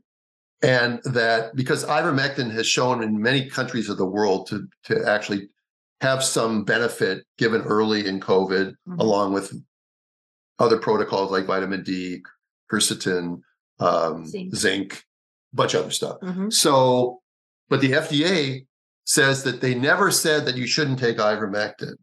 And 0.63 1.01
that 1.05 1.55
because 1.55 1.85
ivermectin 1.85 2.51
has 2.51 2.67
shown 2.67 3.03
in 3.03 3.23
many 3.23 3.49
countries 3.49 3.89
of 3.89 3.97
the 3.97 4.07
world 4.07 4.49
to, 4.49 4.67
to 4.85 5.09
actually 5.09 5.49
have 6.01 6.23
some 6.25 6.65
benefit 6.65 7.25
given 7.39 7.63
early 7.63 8.07
in 8.07 8.21
COVID, 8.21 8.71
mm-hmm. 8.71 8.99
along 8.99 9.33
with 9.33 9.53
other 10.59 10.79
protocols 10.79 11.31
like 11.31 11.47
vitamin 11.47 11.83
D, 11.83 12.23
quercetin, 12.71 13.41
um, 13.81 14.27
zinc. 14.27 14.55
zinc, 14.55 15.05
a 15.53 15.57
bunch 15.57 15.75
of 15.75 15.83
other 15.83 15.91
stuff. 15.91 16.21
Mm-hmm. 16.21 16.51
So, 16.51 17.21
but 17.69 17.81
the 17.81 17.93
FDA 17.93 18.67
says 19.05 19.45
that 19.45 19.61
they 19.61 19.75
never 19.75 20.11
said 20.11 20.45
that 20.45 20.57
you 20.57 20.67
shouldn't 20.67 20.99
take 20.99 21.19
ivermectin. 21.19 21.95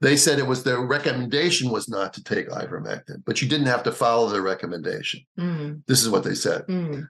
They 0.00 0.16
said 0.16 0.38
it 0.38 0.46
was 0.46 0.62
their 0.62 0.80
recommendation 0.80 1.70
was 1.70 1.88
not 1.88 2.12
to 2.14 2.22
take 2.22 2.50
ivermectin, 2.50 3.24
but 3.24 3.40
you 3.40 3.48
didn't 3.48 3.66
have 3.66 3.82
to 3.84 3.92
follow 3.92 4.28
their 4.28 4.42
recommendation. 4.42 5.20
Mm. 5.38 5.82
This 5.86 6.02
is 6.02 6.10
what 6.10 6.22
they 6.22 6.34
said. 6.34 6.66
Mm. 6.66 7.08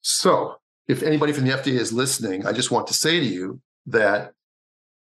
So, 0.00 0.56
if 0.88 1.02
anybody 1.02 1.32
from 1.32 1.44
the 1.44 1.52
FDA 1.52 1.74
is 1.74 1.92
listening, 1.92 2.46
I 2.46 2.52
just 2.52 2.70
want 2.70 2.86
to 2.88 2.94
say 2.94 3.20
to 3.20 3.26
you 3.26 3.60
that 3.86 4.32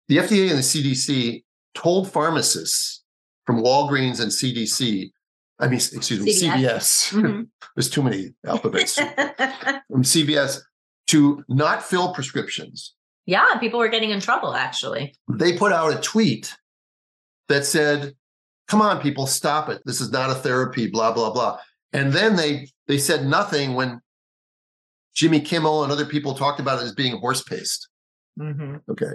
the 0.07 0.17
FDA 0.17 0.49
and 0.49 0.59
the 0.59 0.63
CDC 0.63 1.43
told 1.73 2.11
pharmacists 2.11 3.03
from 3.47 3.63
Walgreens 3.63 4.19
and 4.19 4.29
CDC. 4.29 5.11
I 5.59 5.65
mean, 5.65 5.75
excuse 5.75 6.19
me, 6.19 6.31
CVS. 6.31 6.51
CVS. 6.51 7.13
Mm-hmm. 7.13 7.41
There's 7.75 7.89
too 7.89 8.03
many 8.03 8.35
alphabets 8.45 8.95
from 8.99 10.03
CVS 10.03 10.59
to 11.07 11.43
not 11.47 11.81
fill 11.81 12.13
prescriptions 12.13 12.93
Yeah, 13.25 13.57
people 13.57 13.79
were 13.79 13.87
getting 13.87 14.11
in 14.11 14.19
trouble 14.19 14.53
actually. 14.53 15.15
They 15.31 15.57
put 15.57 15.71
out 15.71 15.97
a 15.97 15.99
tweet 15.99 16.55
that 17.47 17.65
said, 17.65 18.13
"Come 18.67 18.81
on, 18.81 19.01
people, 19.01 19.25
stop 19.25 19.69
it. 19.69 19.81
This 19.85 20.01
is 20.01 20.11
not 20.11 20.29
a 20.29 20.35
therapy." 20.35 20.87
Blah 20.87 21.13
blah 21.13 21.31
blah. 21.31 21.57
And 21.93 22.13
then 22.13 22.35
they 22.35 22.67
they 22.87 22.99
said 22.99 23.25
nothing 23.25 23.73
when 23.73 24.01
Jimmy 25.15 25.39
Kimmel 25.39 25.83
and 25.83 25.91
other 25.91 26.05
people 26.05 26.35
talked 26.35 26.59
about 26.59 26.79
it 26.79 26.85
as 26.85 26.93
being 26.93 27.17
horse 27.17 27.41
paste. 27.41 27.87
Mm-hmm. 28.39 28.91
Okay. 28.91 29.13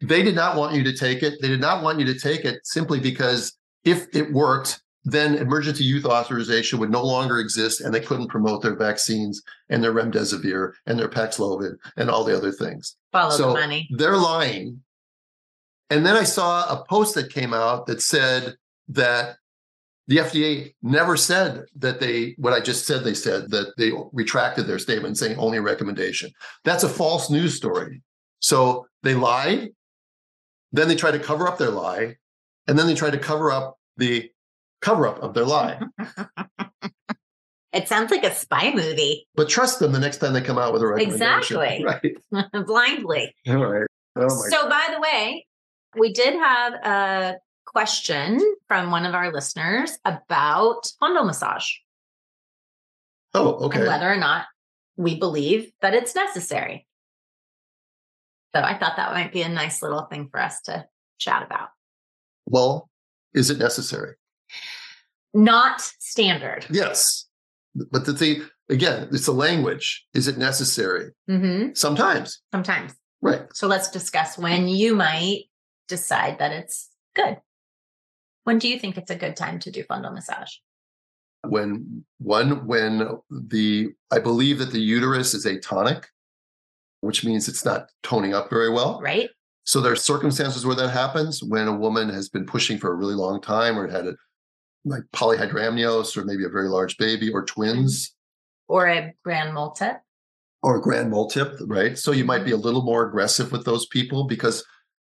They 0.00 0.22
did 0.22 0.34
not 0.34 0.56
want 0.56 0.74
you 0.74 0.82
to 0.84 0.92
take 0.92 1.22
it. 1.22 1.40
They 1.40 1.48
did 1.48 1.60
not 1.60 1.82
want 1.82 2.00
you 2.00 2.06
to 2.06 2.18
take 2.18 2.44
it 2.44 2.58
simply 2.64 2.98
because 2.98 3.55
if 3.86 4.14
it 4.14 4.32
worked, 4.32 4.82
then 5.04 5.36
emergency 5.36 5.84
youth 5.84 6.04
authorization 6.04 6.80
would 6.80 6.90
no 6.90 7.02
longer 7.02 7.38
exist 7.38 7.80
and 7.80 7.94
they 7.94 8.00
couldn't 8.00 8.26
promote 8.26 8.60
their 8.60 8.74
vaccines 8.74 9.40
and 9.68 9.82
their 9.82 9.94
remdesivir 9.94 10.72
and 10.86 10.98
their 10.98 11.08
Paxlovid 11.08 11.76
and 11.96 12.10
all 12.10 12.24
the 12.24 12.36
other 12.36 12.50
things. 12.50 12.96
Follow 13.12 13.30
So- 13.30 13.48
the 13.48 13.54
money. 13.54 13.88
They're 13.92 14.16
lying. 14.16 14.82
And 15.88 16.04
then 16.04 16.16
I 16.16 16.24
saw 16.24 16.68
a 16.68 16.84
post 16.84 17.14
that 17.14 17.32
came 17.32 17.54
out 17.54 17.86
that 17.86 18.02
said 18.02 18.56
that 18.88 19.36
the 20.08 20.18
FDA 20.18 20.74
never 20.82 21.16
said 21.16 21.66
that 21.76 22.00
they, 22.00 22.34
what 22.38 22.52
I 22.52 22.58
just 22.60 22.86
said, 22.86 23.04
they 23.04 23.14
said 23.14 23.50
that 23.52 23.76
they 23.76 23.92
retracted 24.12 24.66
their 24.66 24.80
statement 24.80 25.18
saying 25.18 25.38
only 25.38 25.58
a 25.58 25.62
recommendation. 25.62 26.32
That's 26.64 26.82
a 26.82 26.88
false 26.88 27.30
news 27.30 27.54
story. 27.54 28.02
So 28.40 28.86
they 29.04 29.14
lied. 29.14 29.70
Then 30.72 30.88
they 30.88 30.96
tried 30.96 31.12
to 31.12 31.20
cover 31.20 31.46
up 31.46 31.58
their 31.58 31.70
lie. 31.70 32.16
And 32.66 32.76
then 32.76 32.88
they 32.88 32.94
tried 32.94 33.12
to 33.12 33.18
cover 33.18 33.52
up 33.52 33.75
the 33.96 34.30
cover 34.80 35.06
up 35.06 35.18
of 35.22 35.34
their 35.34 35.44
lie. 35.44 35.80
It 37.72 37.88
sounds 37.88 38.10
like 38.10 38.24
a 38.24 38.34
spy 38.34 38.72
movie, 38.74 39.28
But 39.34 39.50
trust 39.50 39.80
them 39.80 39.92
the 39.92 39.98
next 39.98 40.16
time 40.16 40.32
they 40.32 40.40
come 40.40 40.56
out 40.56 40.72
with 40.72 40.80
a 40.80 40.86
recommendation. 40.86 41.60
Exactly. 41.60 42.16
Right. 42.32 42.64
blindly. 42.66 43.34
All 43.46 43.56
right. 43.66 43.86
Oh 44.16 44.22
my 44.22 44.48
So, 44.48 44.66
by 44.70 44.88
the 44.94 45.00
way, 45.00 45.46
we 45.94 46.10
did 46.14 46.32
have 46.34 46.72
a 46.72 47.34
question 47.66 48.40
from 48.66 48.90
one 48.90 49.04
of 49.04 49.14
our 49.14 49.30
listeners 49.30 49.98
about 50.06 50.90
fundal 51.02 51.26
massage 51.26 51.66
Oh, 53.34 53.56
and 53.56 53.64
okay. 53.66 53.86
whether 53.86 54.10
or 54.10 54.16
not 54.16 54.46
we 54.96 55.18
believe 55.18 55.70
that 55.82 55.92
it's 55.92 56.14
necessary. 56.14 56.86
So, 58.54 58.62
I 58.62 58.78
thought 58.78 58.96
that 58.96 59.12
might 59.12 59.34
be 59.34 59.42
a 59.42 59.50
nice 59.50 59.82
little 59.82 60.06
thing 60.06 60.28
for 60.30 60.40
us 60.40 60.62
to 60.62 60.86
chat 61.18 61.42
about. 61.42 61.68
Well, 62.46 62.88
is 63.36 63.50
it 63.50 63.58
necessary? 63.58 64.14
Not 65.34 65.80
standard. 66.00 66.66
Yes. 66.70 67.26
But 67.74 68.06
the 68.06 68.14
thing, 68.14 68.42
again, 68.70 69.08
it's 69.12 69.26
a 69.26 69.32
language. 69.32 70.06
Is 70.14 70.26
it 70.26 70.38
necessary? 70.38 71.12
hmm 71.28 71.68
Sometimes. 71.74 72.40
Sometimes. 72.50 72.94
Right. 73.20 73.42
So, 73.52 73.66
let's 73.66 73.90
discuss 73.90 74.38
when 74.38 74.66
you 74.68 74.96
might 74.96 75.44
decide 75.88 76.38
that 76.38 76.52
it's 76.52 76.88
good. 77.14 77.38
When 78.44 78.58
do 78.58 78.68
you 78.68 78.78
think 78.78 78.96
it's 78.96 79.10
a 79.10 79.16
good 79.16 79.36
time 79.36 79.58
to 79.60 79.70
do 79.70 79.84
fundal 79.84 80.14
massage? 80.14 80.52
When 81.46 82.04
one, 82.18 82.66
when 82.66 83.08
the, 83.30 83.90
I 84.10 84.18
believe 84.18 84.58
that 84.58 84.72
the 84.72 84.80
uterus 84.80 85.34
is 85.34 85.44
atonic, 85.44 86.04
which 87.00 87.24
means 87.24 87.48
it's 87.48 87.64
not 87.64 87.90
toning 88.02 88.34
up 88.34 88.48
very 88.50 88.70
well. 88.70 89.00
Right? 89.02 89.30
So 89.66 89.80
there 89.80 89.92
are 89.92 89.96
circumstances 89.96 90.64
where 90.64 90.76
that 90.76 90.90
happens 90.90 91.42
when 91.42 91.66
a 91.66 91.74
woman 91.76 92.08
has 92.08 92.28
been 92.28 92.46
pushing 92.46 92.78
for 92.78 92.92
a 92.92 92.94
really 92.94 93.14
long 93.14 93.40
time 93.40 93.76
or 93.76 93.88
had 93.88 94.06
a 94.06 94.14
like 94.84 95.02
polyhydramnios 95.12 96.16
or 96.16 96.24
maybe 96.24 96.44
a 96.44 96.48
very 96.48 96.68
large 96.68 96.96
baby 96.98 97.30
or 97.30 97.44
twins 97.44 98.14
Or 98.68 98.86
a 98.86 99.12
grand 99.24 99.56
multip? 99.56 99.98
or 100.62 100.76
a 100.76 100.80
grand 100.80 101.12
multip, 101.12 101.56
right? 101.66 101.98
So 101.98 102.12
you 102.12 102.24
might 102.24 102.44
be 102.44 102.52
a 102.52 102.56
little 102.56 102.82
more 102.82 103.06
aggressive 103.08 103.52
with 103.52 103.64
those 103.64 103.86
people 103.86 104.24
because 104.24 104.64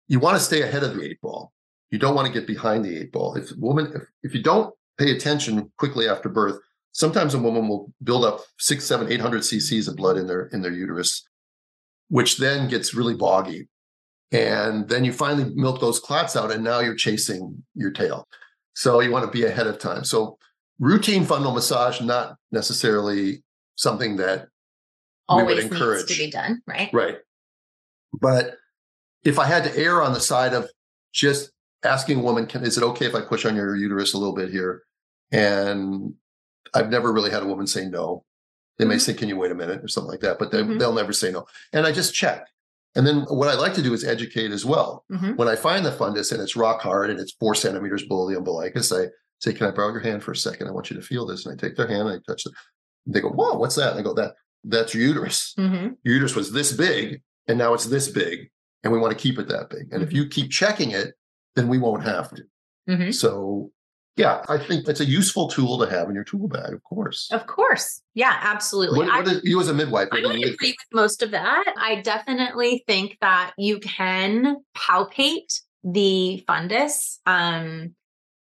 you 0.08 0.18
want 0.20 0.36
to 0.36 0.42
stay 0.42 0.62
ahead 0.62 0.82
of 0.82 0.94
the 0.94 1.02
eight 1.02 1.20
ball. 1.20 1.52
You 1.90 1.98
don't 1.98 2.14
want 2.14 2.26
to 2.26 2.32
get 2.32 2.46
behind 2.46 2.84
the 2.84 2.96
eight 2.96 3.12
ball. 3.12 3.34
If 3.34 3.50
a 3.50 3.54
woman, 3.58 3.92
if, 3.94 4.02
if 4.22 4.34
you 4.34 4.42
don't 4.42 4.74
pay 4.98 5.10
attention 5.12 5.70
quickly 5.78 6.08
after 6.08 6.28
birth, 6.28 6.58
sometimes 6.92 7.32
a 7.34 7.38
woman 7.38 7.68
will 7.68 7.92
build 8.02 8.24
up 8.24 8.40
six, 8.58 8.84
seven, 8.84 9.10
eight 9.10 9.20
hundred 9.20 9.42
cc's 9.42 9.88
of 9.88 9.96
blood 9.96 10.16
in 10.18 10.26
their 10.26 10.46
in 10.48 10.60
their 10.62 10.72
uterus, 10.72 11.26
which 12.08 12.36
then 12.36 12.68
gets 12.68 12.94
really 12.94 13.14
boggy. 13.14 13.68
And 14.32 14.88
then 14.88 15.04
you 15.04 15.12
finally 15.12 15.52
milk 15.54 15.80
those 15.80 16.00
clots 16.00 16.36
out, 16.36 16.50
and 16.50 16.64
now 16.64 16.80
you're 16.80 16.94
chasing 16.94 17.62
your 17.74 17.90
tail. 17.90 18.26
So 18.74 19.00
you 19.00 19.10
want 19.10 19.26
to 19.26 19.30
be 19.30 19.44
ahead 19.44 19.66
of 19.66 19.78
time. 19.78 20.04
So 20.04 20.38
routine 20.78 21.24
fundal 21.24 21.54
massage, 21.54 22.00
not 22.00 22.36
necessarily 22.50 23.42
something 23.76 24.16
that 24.16 24.48
we 25.28 25.36
would 25.36 25.40
Always 25.42 25.64
needs 25.64 25.74
encourage. 25.74 26.06
to 26.08 26.18
be 26.18 26.30
done, 26.30 26.62
right? 26.66 26.88
Right. 26.92 27.18
But 28.18 28.56
if 29.24 29.38
I 29.38 29.44
had 29.46 29.64
to 29.64 29.76
err 29.78 30.02
on 30.02 30.14
the 30.14 30.20
side 30.20 30.54
of 30.54 30.68
just 31.12 31.52
asking 31.84 32.20
a 32.20 32.22
woman, 32.22 32.46
can, 32.46 32.64
is 32.64 32.78
it 32.78 32.82
okay 32.84 33.06
if 33.06 33.14
I 33.14 33.20
push 33.20 33.44
on 33.44 33.54
your 33.54 33.76
uterus 33.76 34.14
a 34.14 34.18
little 34.18 34.34
bit 34.34 34.50
here? 34.50 34.82
And 35.30 36.14
I've 36.74 36.90
never 36.90 37.12
really 37.12 37.30
had 37.30 37.42
a 37.42 37.46
woman 37.46 37.66
say 37.66 37.86
no. 37.88 38.24
They 38.78 38.84
may 38.86 38.96
Mhm. 38.96 39.00
say, 39.00 39.14
can 39.14 39.28
you 39.28 39.36
wait 39.36 39.50
a 39.52 39.54
minute 39.54 39.84
or 39.84 39.88
something 39.88 40.10
like 40.10 40.20
that, 40.20 40.38
but 40.38 40.50
they, 40.50 40.62
Mhm. 40.62 40.78
they'll 40.78 40.92
never 40.94 41.12
say 41.12 41.30
no. 41.30 41.46
And 41.72 41.86
I 41.86 41.92
just 41.92 42.14
check. 42.14 42.48
And 42.94 43.06
then 43.06 43.22
what 43.22 43.48
I 43.48 43.54
like 43.54 43.74
to 43.74 43.82
do 43.82 43.94
is 43.94 44.04
educate 44.04 44.50
as 44.52 44.64
well. 44.64 45.04
Mhm. 45.10 45.36
When 45.36 45.48
I 45.48 45.56
find 45.56 45.84
the 45.84 45.90
fundus 45.92 46.30
and 46.32 46.42
it's 46.42 46.56
rock 46.56 46.80
hard 46.82 47.10
and 47.10 47.18
it's 47.18 47.32
four 47.32 47.54
centimeters 47.54 48.06
below 48.06 48.28
the 48.28 48.36
umbilicus, 48.36 48.92
I 48.92 49.06
say, 49.40 49.54
can 49.54 49.66
I 49.66 49.70
borrow 49.70 49.90
your 49.92 50.00
hand 50.00 50.22
for 50.22 50.32
a 50.32 50.36
second? 50.36 50.68
I 50.68 50.72
want 50.72 50.90
you 50.90 50.96
to 50.96 51.02
feel 51.02 51.24
this. 51.26 51.46
And 51.46 51.54
I 51.54 51.56
take 51.60 51.76
their 51.76 51.86
hand 51.88 52.08
and 52.08 52.20
I 52.20 52.30
touch 52.30 52.44
it. 52.46 52.52
They 53.06 53.20
go, 53.20 53.30
whoa, 53.30 53.54
what's 53.56 53.76
that? 53.76 53.92
And 53.92 54.00
I 54.00 54.02
go, 54.02 54.14
that 54.14 54.34
that's 54.64 54.94
your 54.94 55.02
uterus 55.04 55.54
Mhm. 55.58 55.96
your 56.04 56.14
uterus 56.14 56.36
was 56.36 56.52
this 56.52 56.70
big 56.72 57.20
and 57.48 57.58
now 57.58 57.74
it's 57.74 57.86
this 57.86 58.06
big 58.08 58.48
and 58.84 58.92
we 58.92 58.98
want 59.00 59.10
to 59.12 59.18
keep 59.20 59.36
it 59.40 59.48
that 59.48 59.68
big 59.70 59.88
and 59.92 60.04
if 60.04 60.10
Mhm. 60.10 60.14
you 60.14 60.28
keep 60.28 60.52
checking 60.52 60.92
it 60.92 61.14
then 61.56 61.66
we 61.66 61.78
won't 61.78 62.04
have 62.04 62.32
to 62.32 62.44
Mhm. 62.88 63.12
so 63.12 63.72
yeah 64.16 64.42
i 64.48 64.58
think 64.58 64.86
it's 64.88 65.00
a 65.00 65.04
useful 65.04 65.48
tool 65.48 65.78
to 65.78 65.86
have 65.90 66.08
in 66.08 66.14
your 66.14 66.24
tool 66.24 66.48
bag 66.48 66.72
of 66.72 66.82
course 66.82 67.30
Of 67.32 67.46
course. 67.46 68.02
Yeah, 68.14 68.36
absolutely. 68.42 68.98
what, 68.98 69.08
I- 69.08 69.18
what 69.20 69.28
is, 69.28 69.40
you 69.44 69.58
as 69.60 69.68
a 69.68 69.74
midwife 69.74 70.08
I 70.12 70.16
would 70.16 70.36
agree 70.36 70.70
with 70.70 70.76
most 70.92 71.22
of 71.22 71.30
that. 71.30 71.64
I 71.78 72.02
definitely 72.02 72.84
think 72.86 73.16
that 73.20 73.52
you 73.56 73.78
can 73.80 74.56
palpate 74.76 75.60
the 75.82 76.44
fundus 76.46 77.18
um, 77.26 77.94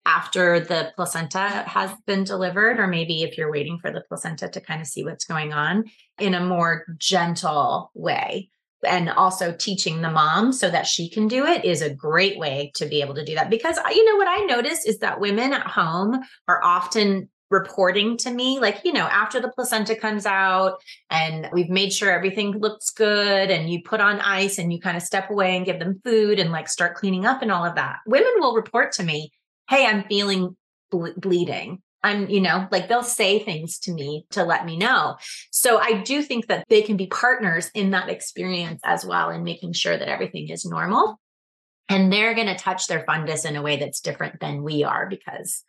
after 0.05 0.59
the 0.59 0.91
placenta 0.95 1.39
has 1.67 1.91
been 2.07 2.23
delivered, 2.23 2.79
or 2.79 2.87
maybe 2.87 3.21
if 3.21 3.37
you're 3.37 3.51
waiting 3.51 3.77
for 3.79 3.91
the 3.91 4.01
placenta 4.01 4.49
to 4.49 4.59
kind 4.59 4.81
of 4.81 4.87
see 4.87 5.03
what's 5.03 5.25
going 5.25 5.53
on 5.53 5.85
in 6.19 6.33
a 6.33 6.43
more 6.43 6.85
gentle 6.97 7.91
way. 7.93 8.49
And 8.87 9.09
also 9.09 9.53
teaching 9.53 10.01
the 10.01 10.09
mom 10.09 10.51
so 10.51 10.69
that 10.69 10.87
she 10.87 11.09
can 11.09 11.27
do 11.27 11.45
it 11.45 11.65
is 11.65 11.81
a 11.81 11.93
great 11.93 12.39
way 12.39 12.71
to 12.75 12.85
be 12.85 13.01
able 13.01 13.15
to 13.15 13.25
do 13.25 13.35
that. 13.35 13.49
Because 13.49 13.77
uh, 13.77 13.89
you 13.93 14.05
know 14.05 14.17
what 14.17 14.27
I 14.27 14.45
noticed 14.45 14.87
is 14.87 14.99
that 14.99 15.19
women 15.19 15.53
at 15.53 15.67
home 15.67 16.19
are 16.47 16.63
often 16.63 17.29
reporting 17.51 18.17
to 18.17 18.31
me, 18.31 18.59
like, 18.59 18.81
you 18.85 18.93
know, 18.93 19.05
after 19.05 19.39
the 19.39 19.49
placenta 19.49 19.93
comes 19.93 20.25
out, 20.25 20.77
and 21.09 21.49
we've 21.51 21.69
made 21.69 21.91
sure 21.91 22.09
everything 22.09 22.57
looks 22.57 22.89
good 22.89 23.51
and 23.51 23.69
you 23.69 23.81
put 23.83 23.99
on 23.99 24.19
ice 24.21 24.57
and 24.57 24.71
you 24.71 24.79
kind 24.79 24.97
of 24.97 25.03
step 25.03 25.29
away 25.29 25.55
and 25.55 25.65
give 25.65 25.79
them 25.79 26.01
food 26.03 26.39
and 26.39 26.51
like 26.51 26.69
start 26.69 26.95
cleaning 26.95 27.25
up 27.25 27.41
and 27.41 27.51
all 27.51 27.65
of 27.65 27.75
that 27.75 27.97
women 28.07 28.31
will 28.37 28.55
report 28.55 28.93
to 28.93 29.03
me 29.03 29.31
hey 29.69 29.85
i'm 29.85 30.03
feeling 30.05 30.55
ble- 30.89 31.13
bleeding 31.17 31.81
i'm 32.03 32.29
you 32.29 32.41
know 32.41 32.67
like 32.71 32.87
they'll 32.87 33.03
say 33.03 33.39
things 33.39 33.79
to 33.79 33.91
me 33.93 34.25
to 34.31 34.43
let 34.43 34.65
me 34.65 34.77
know. 34.77 35.17
So 35.51 35.79
i 35.79 36.01
do 36.01 36.21
think 36.21 36.47
that 36.47 36.65
they 36.69 36.81
can 36.81 36.97
be 36.97 37.07
partners 37.07 37.69
in 37.73 37.91
that 37.91 38.09
experience 38.09 38.81
as 38.83 39.05
well 39.05 39.29
in 39.29 39.43
making 39.43 39.73
sure 39.73 39.97
that 39.97 40.09
everything 40.09 40.49
is 40.49 40.65
normal. 40.65 41.19
And 41.89 42.11
they're 42.11 42.35
going 42.35 42.47
to 42.47 42.55
touch 42.55 42.87
their 42.87 43.03
fundus 43.05 43.45
in 43.45 43.57
a 43.57 43.61
way 43.61 43.75
that's 43.75 43.99
different 43.99 44.39
than 44.39 44.63
we 44.63 44.85
are 44.85 45.09
because 45.09 45.65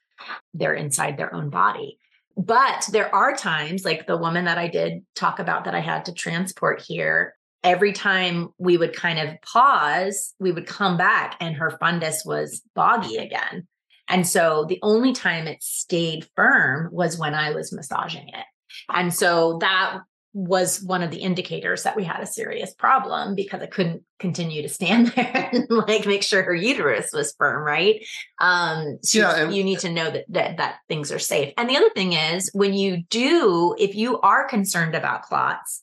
they're 0.55 0.75
inside 0.75 1.17
their 1.17 1.35
own 1.35 1.51
body. 1.51 1.99
But 2.37 2.89
there 2.93 3.13
are 3.15 3.35
times, 3.35 3.85
like 3.85 4.07
the 4.07 4.17
woman 4.17 4.47
that 4.47 4.57
I 4.57 4.69
did 4.69 5.05
talk 5.15 5.39
about 5.39 5.65
that 5.65 5.75
I 5.75 5.81
had 5.81 6.07
to 6.07 6.15
transport 6.15 6.81
here, 6.87 7.35
every 7.63 7.93
time 7.93 8.49
we 8.59 8.77
would 8.77 8.95
kind 8.95 9.19
of 9.19 9.41
pause, 9.43 10.35
we 10.39 10.53
would 10.53 10.67
come 10.67 10.97
back 10.97 11.37
and 11.41 11.57
her 11.57 11.77
fundus 11.81 12.25
was 12.25 12.63
boggy 12.75 13.17
again. 13.17 13.67
And 14.13 14.29
so 14.29 14.67
the 14.69 14.79
only 14.83 15.15
time 15.15 15.49
it 15.49 15.63
stayed 15.63 16.29
firm 16.37 16.91
was 16.93 17.19
when 17.19 17.35
I 17.35 17.53
was 17.53 17.73
massaging 17.73 18.29
it. 18.29 18.45
And 18.91 19.13
so 19.13 19.57
that 19.63 20.01
was 20.35 20.83
one 20.83 21.03
of 21.03 21.11
the 21.11 21.19
indicators 21.19 21.83
that 21.83 21.97
we 21.97 22.05
had 22.05 22.21
a 22.21 22.27
serious 22.27 22.75
problem 22.75 23.35
because 23.35 23.63
I 23.63 23.67
couldn't 23.67 24.03
continue 24.19 24.61
to 24.61 24.69
stand 24.69 25.07
there 25.17 25.49
and 25.53 25.67
like 25.71 26.07
make 26.07 26.23
sure 26.23 26.43
her 26.43 26.55
uterus 26.55 27.11
was 27.13 27.35
firm, 27.39 27.65
right? 27.65 28.05
Um, 28.39 28.99
so 29.03 29.19
Yeah, 29.19 29.49
you 29.49 29.65
need 29.65 29.79
to 29.81 29.91
know 29.91 30.11
that, 30.11 30.27
that 30.29 30.59
that 30.59 30.77
things 30.89 31.11
are 31.11 31.19
safe. 31.19 31.55
And 31.57 31.69
the 31.71 31.77
other 31.77 31.91
thing 31.91 32.13
is 32.13 32.51
when 32.53 32.75
you 32.75 33.05
do, 33.09 33.75
if 33.79 33.95
you 33.95 34.21
are 34.21 34.47
concerned 34.47 34.95
about 34.95 35.23
clots 35.23 35.83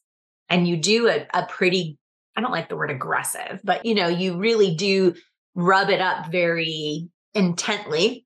and 0.49 0.67
you 0.67 0.77
do 0.77 1.07
a, 1.07 1.25
a 1.33 1.47
pretty, 1.47 1.97
I 2.35 2.41
don't 2.41 2.51
like 2.51 2.69
the 2.69 2.77
word 2.77 2.91
aggressive, 2.91 3.59
but 3.63 3.85
you 3.85 3.95
know, 3.95 4.07
you 4.07 4.37
really 4.37 4.75
do 4.75 5.15
rub 5.55 5.89
it 5.89 5.99
up 5.99 6.31
very 6.31 7.09
intently, 7.33 8.25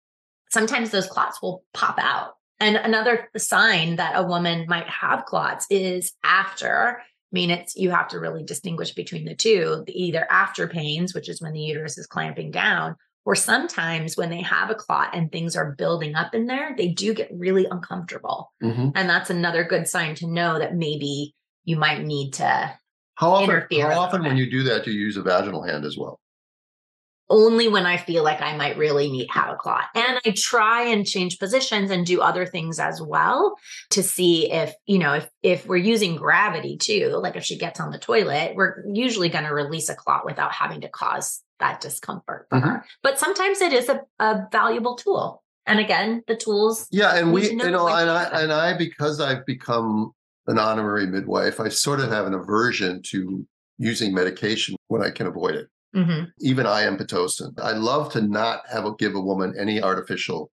sometimes 0.51 0.91
those 0.91 1.08
clots 1.08 1.41
will 1.41 1.64
pop 1.74 1.97
out. 1.99 2.34
And 2.60 2.78
another 2.78 3.30
sign 3.36 3.97
that 3.97 4.14
a 4.16 4.24
woman 4.24 4.66
might 4.68 4.88
have 4.88 5.26
clots 5.26 5.66
is 5.70 6.14
after 6.24 6.99
I 6.99 7.34
mean, 7.34 7.49
it's 7.49 7.76
you 7.76 7.89
have 7.89 8.08
to 8.10 8.20
really 8.20 8.43
distinguish 8.43 8.93
between 8.93 9.26
the 9.26 9.34
two, 9.34 9.84
either 9.88 10.28
after 10.30 10.68
pains, 10.68 11.16
which 11.16 11.28
is 11.28 11.41
when 11.41 11.54
the 11.54 11.62
uterus 11.62 11.97
is 11.97 12.06
clamping 12.06 12.51
down, 12.51 12.95
or 13.26 13.34
sometimes 13.34 14.16
when 14.16 14.30
they 14.30 14.41
have 14.43 14.70
a 14.70 14.76
clot 14.76 15.16
and 15.16 15.32
things 15.32 15.56
are 15.56 15.74
building 15.76 16.14
up 16.14 16.36
in 16.36 16.45
there, 16.45 16.76
they 16.78 16.89
do 16.89 17.12
get 17.12 17.32
really 17.34 17.66
uncomfortable. 17.66 18.51
Mhm. 18.62 18.91
And 18.93 19.10
that's 19.10 19.32
another 19.32 19.64
good 19.64 19.88
sign 19.88 20.14
to 20.16 20.28
know 20.28 20.60
that 20.60 20.76
maybe 20.76 21.34
you 21.64 21.76
might 21.76 22.04
need 22.04 22.34
to 22.34 22.78
How 23.16 23.32
often? 23.32 23.62
How 23.82 23.99
often, 23.99 24.24
when 24.24 24.38
you 24.38 24.49
do 24.51 24.62
that, 24.64 24.86
do 24.86 24.91
you 24.91 24.99
use 24.99 25.18
a 25.18 25.24
vaginal 25.24 25.64
hand 25.64 25.86
as 25.86 25.97
well? 25.97 26.20
Only 27.30 27.68
when 27.68 27.86
I 27.86 27.98
feel 27.98 28.24
like 28.24 28.42
I 28.42 28.56
might 28.58 28.78
really 28.78 29.12
need 29.12 29.28
have 29.32 29.50
a 29.50 29.56
clot. 29.56 29.86
And 29.96 30.20
I 30.26 30.34
try 30.36 30.84
and 30.84 31.08
change 31.08 31.40
positions 31.40 31.90
and 31.90 32.06
do 32.06 32.22
other 32.22 32.46
things 32.46 32.80
as 32.80 33.02
well 33.02 33.56
to 33.92 34.04
see 34.04 34.52
if, 34.52 34.74
you 34.86 35.00
know, 35.00 35.14
if 35.14 35.30
if 35.42 35.66
we're 35.66 35.78
using 35.78 36.16
gravity 36.16 36.78
too, 36.78 37.10
like 37.22 37.36
if 37.36 37.44
she 37.44 37.58
gets 37.58 37.80
on 37.80 37.92
the 37.92 38.00
toilet, 38.00 38.54
we're 38.56 38.84
usually 38.94 39.30
going 39.30 39.46
to 39.46 39.54
release 39.54 39.90
a 39.90 39.96
clot 39.96 40.26
without 40.26 40.52
having 40.52 40.82
to 40.82 40.90
cause 40.90 41.42
that 41.60 41.82
discomfort 41.82 42.48
for 42.50 42.60
mm-hmm. 42.60 42.68
her. 42.68 42.86
But 43.02 43.20
sometimes 43.20 43.62
it 43.62 43.74
is 43.74 43.90
a, 43.90 44.02
a 44.20 44.48
valuable 44.52 44.96
tool. 44.96 45.44
And 45.66 45.80
again, 45.80 46.24
the 46.28 46.36
tools 46.36 46.88
Yeah, 46.92 47.16
and 47.16 47.32
we, 47.32 47.50
you 47.50 47.56
know, 47.56 47.88
and 47.88 48.10
I, 48.10 48.42
and 48.42 48.52
I, 48.52 48.78
because 48.78 49.22
I've 49.22 49.46
become 49.46 50.12
an 50.48 50.60
honorary 50.60 51.08
midwife, 51.08 51.60
I 51.60 51.70
sort 51.70 52.02
of 52.02 52.12
have 52.12 52.26
an 52.26 52.34
aversion 52.34 53.02
to 53.04 53.48
using 53.78 54.14
medication 54.14 54.76
when 54.90 55.02
I 55.02 55.10
can 55.10 55.26
avoid 55.26 55.56
it. 55.56 55.68
Mhm. 55.96 56.32
Even 56.39 56.66
IM 56.66 56.98
pitocin. 56.98 57.54
I 57.60 57.74
love 57.74 58.12
to 58.14 58.22
not 58.22 58.62
have 58.72 58.86
a, 58.86 58.96
give 58.96 59.16
a 59.16 59.22
woman 59.22 59.54
any 59.58 59.82
artificial 59.82 60.52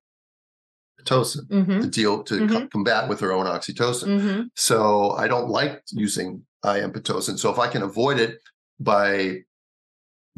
pitocin 1.01 1.47
Mhm. 1.49 1.81
to 1.83 1.87
deal 1.89 2.23
to 2.25 2.39
co- 2.47 2.61
Mhm. 2.63 2.71
combat 2.71 3.09
with 3.09 3.21
her 3.21 3.33
own 3.33 3.47
oxytocin. 3.47 4.21
Mhm. 4.21 4.49
So 4.57 5.13
I 5.13 5.29
don't 5.29 5.49
like 5.49 5.83
using 5.93 6.47
IM 6.63 6.93
pitocin. 6.93 7.39
So 7.39 7.51
if 7.51 7.59
I 7.59 7.69
can 7.69 7.83
avoid 7.83 8.19
it 8.21 8.39
by 8.79 9.45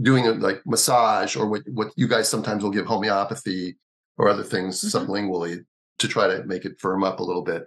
doing 0.01 0.25
it 0.25 0.41
like 0.41 0.63
massage 0.67 1.37
or 1.37 1.47
what, 1.49 1.63
what 1.69 1.93
you 1.97 2.07
guys 2.09 2.29
sometimes 2.29 2.63
will 2.63 2.71
give 2.71 2.87
homeopathy 2.87 3.79
or 4.19 4.29
other 4.29 4.45
things 4.45 4.81
Mhm. 4.81 4.91
sublingually 5.07 5.65
to 5.99 6.09
try 6.09 6.27
to 6.29 6.45
make 6.45 6.65
it 6.65 6.81
firm 6.81 7.03
up 7.05 7.19
a 7.21 7.25
little 7.25 7.43
bit, 7.43 7.65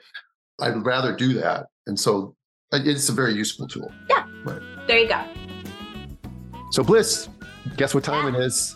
I'd 0.59 0.86
rather 0.86 1.13
do 1.15 1.33
that. 1.33 1.67
And 1.88 1.99
so 1.99 2.36
it's 2.71 3.09
a 3.09 3.13
very 3.13 3.33
useful 3.33 3.67
tool. 3.67 3.91
Yeah. 4.09 4.25
There 4.88 4.99
you 4.99 5.07
go. 5.09 5.44
So, 6.72 6.84
Blyss, 6.84 7.30
guess 7.78 7.93
what 7.93 8.03
time 8.03 8.34
it 8.34 8.39
is? 8.39 8.76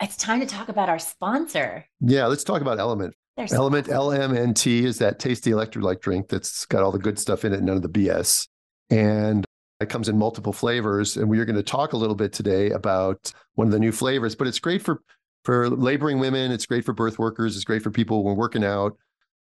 It's 0.00 0.16
time 0.16 0.40
to 0.40 0.46
talk 0.46 0.68
about 0.68 0.88
our 0.88 0.98
sponsor. 0.98 1.84
Yeah, 2.00 2.26
let's 2.26 2.44
talk 2.44 2.60
about 2.60 2.78
Element. 2.78 3.14
There's 3.36 3.52
Element 3.52 3.88
LMNT 3.88 4.82
is 4.84 4.98
that 4.98 5.18
tasty 5.18 5.50
electrolyte 5.50 6.00
drink 6.00 6.28
that's 6.28 6.64
got 6.66 6.82
all 6.82 6.92
the 6.92 6.98
good 6.98 7.18
stuff 7.18 7.44
in 7.44 7.52
it, 7.52 7.62
none 7.62 7.76
of 7.76 7.82
the 7.82 7.88
BS. 7.88 8.46
And 8.88 9.44
it 9.80 9.88
comes 9.88 10.08
in 10.08 10.16
multiple 10.16 10.52
flavors. 10.52 11.16
And 11.16 11.28
we 11.28 11.38
are 11.38 11.44
going 11.44 11.56
to 11.56 11.62
talk 11.62 11.92
a 11.92 11.96
little 11.96 12.14
bit 12.14 12.32
today 12.32 12.70
about 12.70 13.32
one 13.54 13.66
of 13.66 13.72
the 13.72 13.78
new 13.78 13.92
flavors, 13.92 14.34
but 14.34 14.46
it's 14.46 14.58
great 14.58 14.82
for 14.82 15.02
for 15.44 15.70
laboring 15.70 16.18
women. 16.18 16.50
It's 16.50 16.66
great 16.66 16.84
for 16.84 16.92
birth 16.92 17.18
workers. 17.18 17.56
It's 17.56 17.64
great 17.64 17.82
for 17.82 17.90
people 17.90 18.24
when 18.24 18.36
working 18.36 18.64
out, 18.64 18.96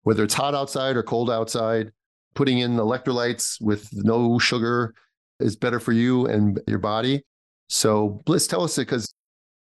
whether 0.03 0.23
it's 0.23 0.33
hot 0.33 0.55
outside 0.55 0.95
or 0.95 1.03
cold 1.03 1.29
outside. 1.29 1.91
Putting 2.33 2.59
in 2.59 2.77
electrolytes 2.77 3.61
with 3.61 3.89
no 3.91 4.39
sugar 4.39 4.95
is 5.41 5.55
better 5.55 5.79
for 5.79 5.91
you 5.91 6.25
and 6.27 6.59
your 6.67 6.79
body. 6.79 7.23
So, 7.69 8.21
Blyss, 8.25 8.49
tell 8.49 8.63
us 8.63 8.77
it 8.77 8.81
because 8.81 9.13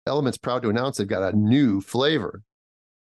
Element's 0.07 0.37
proud 0.37 0.61
to 0.63 0.69
announce 0.69 0.97
they've 0.97 1.07
got 1.07 1.33
a 1.33 1.37
new 1.37 1.81
flavor. 1.81 2.41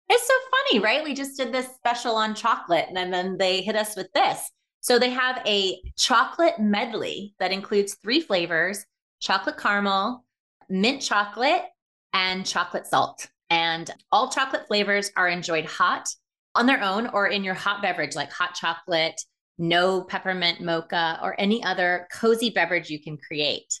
It's 0.09 0.27
so 0.27 0.33
funny, 0.51 0.79
right? 0.83 1.03
We 1.03 1.13
just 1.13 1.37
did 1.37 1.51
this 1.51 1.67
special 1.75 2.15
on 2.15 2.35
chocolate 2.35 2.85
and 2.95 3.13
then 3.13 3.37
they 3.37 3.61
hit 3.61 3.75
us 3.75 3.95
with 3.95 4.11
this. 4.13 4.49
So 4.81 4.99
they 4.99 5.09
have 5.09 5.41
a 5.45 5.81
chocolate 5.97 6.59
medley 6.59 7.33
that 7.39 7.51
includes 7.51 7.95
three 7.95 8.19
flavors 8.19 8.85
chocolate 9.21 9.57
caramel, 9.57 10.25
mint 10.69 11.01
chocolate, 11.01 11.63
and 12.11 12.45
chocolate 12.45 12.85
salt. 12.85 13.27
And 13.49 13.89
all 14.11 14.29
chocolate 14.29 14.67
flavors 14.67 15.11
are 15.15 15.29
enjoyed 15.29 15.65
hot 15.65 16.09
on 16.55 16.65
their 16.65 16.81
own 16.83 17.07
or 17.07 17.27
in 17.27 17.43
your 17.43 17.53
hot 17.53 17.81
beverage, 17.81 18.15
like 18.15 18.31
hot 18.31 18.55
chocolate, 18.55 19.21
no 19.57 20.01
peppermint 20.01 20.61
mocha, 20.61 21.19
or 21.21 21.39
any 21.39 21.63
other 21.63 22.07
cozy 22.11 22.49
beverage 22.49 22.89
you 22.89 22.99
can 23.01 23.17
create. 23.17 23.79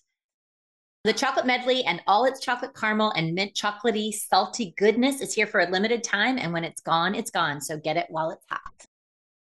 The 1.03 1.13
chocolate 1.13 1.45
medley 1.45 1.83
and 1.83 2.01
all 2.07 2.23
its 2.25 2.39
chocolate 2.39 2.73
caramel 2.75 3.11
and 3.11 3.33
mint 3.35 3.53
chocolatey 3.55 4.13
salty 4.13 4.73
goodness 4.77 5.19
is 5.19 5.33
here 5.33 5.47
for 5.47 5.59
a 5.59 5.69
limited 5.69 6.03
time. 6.03 6.37
And 6.37 6.53
when 6.53 6.63
it's 6.63 6.79
gone, 6.81 7.13
it's 7.13 7.29
gone. 7.31 7.59
So 7.59 7.75
get 7.77 7.97
it 7.97 8.05
while 8.09 8.29
it's 8.31 8.45
hot. 8.49 8.61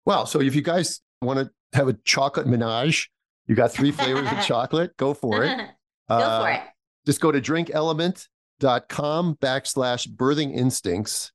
Wow. 0.06 0.24
So 0.24 0.40
if 0.40 0.56
you 0.56 0.62
guys 0.62 1.02
want 1.22 1.40
to 1.40 1.52
have 1.78 1.90
a 1.90 1.94
chocolate 2.06 2.48
menage, 2.48 3.10
you 3.48 3.56
got 3.56 3.74
three 3.74 3.92
flavors 3.92 4.32
of 4.32 4.40
chocolate, 4.46 4.96
go 4.96 5.14
for 5.14 5.44
it. 5.44 5.58
Go 6.10 6.16
Uh, 6.16 6.42
for 6.44 6.50
it. 6.52 6.62
Just 7.06 7.22
go 7.22 7.32
to 7.32 7.40
drinkelement.com 7.42 9.36
backslash 9.36 10.08
birthing 10.08 10.54
instincts. 10.56 11.32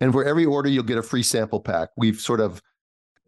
And 0.00 0.12
for 0.12 0.24
every 0.24 0.44
order, 0.44 0.68
you'll 0.68 0.84
get 0.84 0.98
a 0.98 1.02
free 1.02 1.22
sample 1.22 1.60
pack. 1.60 1.88
We've 1.96 2.20
sort 2.20 2.40
of 2.40 2.60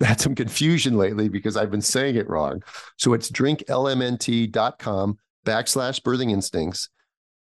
had 0.04 0.20
some 0.20 0.34
confusion 0.34 0.96
lately 0.96 1.28
because 1.28 1.56
I've 1.56 1.70
been 1.70 1.80
saying 1.80 2.16
it 2.16 2.28
wrong. 2.28 2.62
So 2.96 3.14
it's 3.14 3.30
drinklmnt.com 3.30 5.18
backslash 5.46 6.02
birthing 6.02 6.30
instincts. 6.30 6.90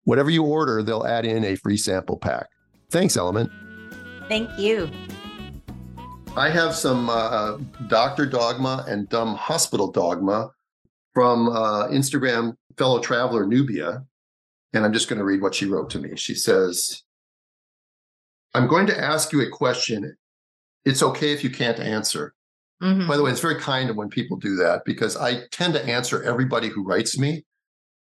Whatever 0.04 0.30
you 0.30 0.44
order, 0.44 0.82
they'll 0.82 1.06
add 1.06 1.26
in 1.26 1.44
a 1.44 1.56
free 1.56 1.76
sample 1.76 2.16
pack. 2.16 2.46
Thanks, 2.90 3.16
Element. 3.16 3.50
Thank 4.28 4.58
you. 4.58 4.90
I 6.36 6.48
have 6.50 6.74
some 6.74 7.10
uh, 7.10 7.58
Dr. 7.88 8.24
Dogma 8.24 8.84
and 8.88 9.08
Dumb 9.08 9.34
Hospital 9.34 9.90
Dogma 9.90 10.50
from 11.12 11.48
uh, 11.48 11.88
Instagram 11.88 12.54
fellow 12.76 13.00
traveler 13.00 13.44
Nubia. 13.44 14.04
And 14.72 14.84
I'm 14.84 14.92
just 14.92 15.08
going 15.08 15.18
to 15.18 15.24
read 15.24 15.42
what 15.42 15.54
she 15.54 15.66
wrote 15.66 15.90
to 15.90 15.98
me. 15.98 16.16
She 16.16 16.34
says, 16.34 17.02
I'm 18.54 18.68
going 18.68 18.86
to 18.86 18.98
ask 18.98 19.32
you 19.32 19.42
a 19.42 19.50
question. 19.50 20.16
It's 20.84 21.02
okay 21.02 21.32
if 21.32 21.42
you 21.42 21.50
can't 21.50 21.80
answer. 21.80 22.34
Mhm. 22.82 23.08
By 23.08 23.16
the 23.16 23.22
way, 23.22 23.30
it's 23.30 23.40
very 23.40 23.60
kind 23.60 23.90
of 23.90 23.96
when 23.96 24.08
people 24.08 24.36
do 24.36 24.56
that 24.56 24.84
because 24.84 25.16
I 25.16 25.46
tend 25.50 25.74
to 25.74 25.84
answer 25.84 26.22
everybody 26.22 26.68
who 26.68 26.84
writes 26.84 27.18
me 27.18 27.44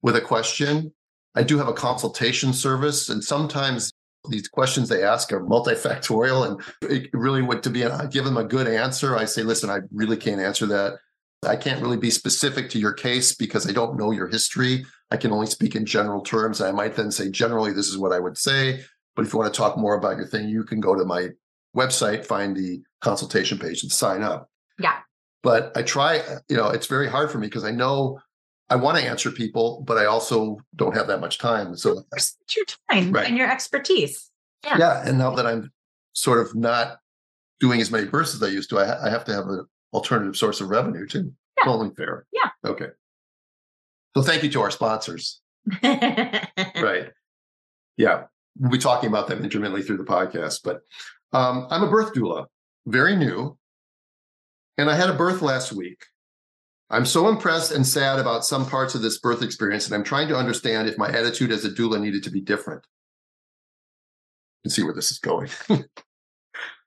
with 0.02 0.16
a 0.16 0.20
question. 0.20 0.92
I 1.34 1.42
do 1.42 1.58
have 1.58 1.68
a 1.68 1.72
consultation 1.72 2.52
service, 2.52 3.08
and 3.08 3.22
sometimes 3.22 3.92
these 4.28 4.48
questions 4.48 4.88
they 4.88 5.04
ask 5.04 5.32
are 5.32 5.40
multifactorial, 5.40 6.46
and 6.48 6.90
it 6.90 7.10
really 7.12 7.42
would 7.42 7.62
to 7.62 7.70
be 7.70 7.84
I 7.84 8.06
give 8.06 8.24
them 8.24 8.36
a 8.36 8.44
good 8.44 8.66
answer. 8.66 9.16
I 9.16 9.24
say, 9.24 9.42
listen, 9.42 9.70
I 9.70 9.80
really 9.92 10.16
can't 10.16 10.40
answer 10.40 10.66
that. 10.66 10.94
I 11.44 11.54
can't 11.54 11.82
really 11.82 11.98
be 11.98 12.10
specific 12.10 12.70
to 12.70 12.78
your 12.78 12.92
case 12.92 13.34
because 13.34 13.68
I 13.68 13.72
don't 13.72 13.96
know 13.96 14.10
your 14.10 14.26
history. 14.26 14.84
I 15.10 15.16
can 15.16 15.30
only 15.30 15.46
speak 15.46 15.76
in 15.76 15.86
general 15.86 16.22
terms. 16.22 16.60
I 16.60 16.72
might 16.72 16.96
then 16.96 17.12
say, 17.12 17.30
generally, 17.30 17.72
this 17.72 17.86
is 17.86 17.98
what 17.98 18.12
I 18.12 18.18
would 18.18 18.36
say. 18.36 18.84
But 19.14 19.26
if 19.26 19.32
you 19.32 19.38
want 19.38 19.52
to 19.52 19.56
talk 19.56 19.78
more 19.78 19.94
about 19.94 20.16
your 20.16 20.26
thing, 20.26 20.48
you 20.48 20.64
can 20.64 20.80
go 20.80 20.96
to 20.96 21.04
my 21.04 21.28
website, 21.76 22.24
find 22.24 22.56
the 22.56 22.82
consultation 23.00 23.58
page, 23.58 23.82
and 23.82 23.92
sign 23.92 24.22
up. 24.22 24.50
Yeah. 24.78 24.98
But 25.42 25.76
I 25.76 25.82
try, 25.82 26.22
you 26.48 26.56
know, 26.56 26.68
it's 26.68 26.86
very 26.86 27.08
hard 27.08 27.30
for 27.30 27.38
me 27.38 27.46
because 27.46 27.64
I 27.64 27.70
know 27.70 28.18
I 28.68 28.76
want 28.76 28.98
to 28.98 29.04
answer 29.04 29.30
people, 29.30 29.82
but 29.86 29.96
I 29.96 30.06
also 30.06 30.58
don't 30.74 30.96
have 30.96 31.06
that 31.06 31.20
much 31.20 31.38
time. 31.38 31.76
So, 31.76 32.02
It's 32.14 32.36
your 32.56 32.64
time 32.90 33.12
Right. 33.12 33.28
and 33.28 33.36
your 33.36 33.50
expertise. 33.50 34.30
Yeah. 34.64 34.78
yeah. 34.78 35.02
And 35.08 35.18
now 35.18 35.30
that 35.36 35.46
I'm 35.46 35.70
sort 36.14 36.40
of 36.44 36.54
not 36.56 36.98
doing 37.60 37.80
as 37.80 37.90
many 37.92 38.06
births 38.06 38.34
as 38.34 38.42
I 38.42 38.48
used 38.48 38.70
to, 38.70 38.78
I, 38.80 38.86
ha- 38.86 38.98
I 39.04 39.08
have 39.10 39.24
to 39.26 39.32
have 39.32 39.46
an 39.46 39.64
alternative 39.92 40.36
source 40.36 40.60
of 40.60 40.68
revenue 40.68 41.06
too. 41.06 41.32
Yeah. 41.58 41.70
Only 41.70 41.94
fair. 41.94 42.26
Yeah. 42.32 42.50
Okay. 42.64 42.88
So 44.16 44.22
thank 44.22 44.42
you 44.42 44.50
to 44.50 44.60
our 44.62 44.70
sponsors. 44.70 45.40
right. 45.82 47.10
Yeah. 47.98 48.24
We'll 48.58 48.70
be 48.72 48.78
talking 48.78 49.08
about 49.08 49.26
them 49.28 49.42
intermittently 49.42 49.82
through 49.82 49.96
the 49.98 50.04
podcast. 50.04 50.60
But 50.64 50.80
um, 51.32 51.66
I'm 51.70 51.82
a 51.82 51.90
birth 51.90 52.12
doula, 52.12 52.44
very 52.86 53.16
new. 53.16 53.56
And 54.78 54.90
I 54.90 54.94
had 54.94 55.10
a 55.10 55.14
birth 55.14 55.42
last 55.42 55.72
week. 55.72 56.04
I'm 56.90 57.06
so 57.06 57.28
impressed 57.28 57.72
and 57.72 57.86
sad 57.86 58.18
about 58.18 58.44
some 58.44 58.66
parts 58.66 58.94
of 58.94 59.02
this 59.02 59.18
birth 59.18 59.42
experience, 59.42 59.86
and 59.86 59.94
I'm 59.94 60.04
trying 60.04 60.28
to 60.28 60.36
understand 60.36 60.88
if 60.88 60.96
my 60.98 61.08
attitude 61.08 61.50
as 61.50 61.64
a 61.64 61.70
doula 61.70 62.00
needed 62.00 62.22
to 62.24 62.30
be 62.30 62.40
different. 62.40 62.86
You 64.58 64.68
can 64.68 64.70
see 64.70 64.82
where 64.84 64.94
this 64.94 65.10
is 65.10 65.18
going. 65.18 65.48
this 65.68 65.84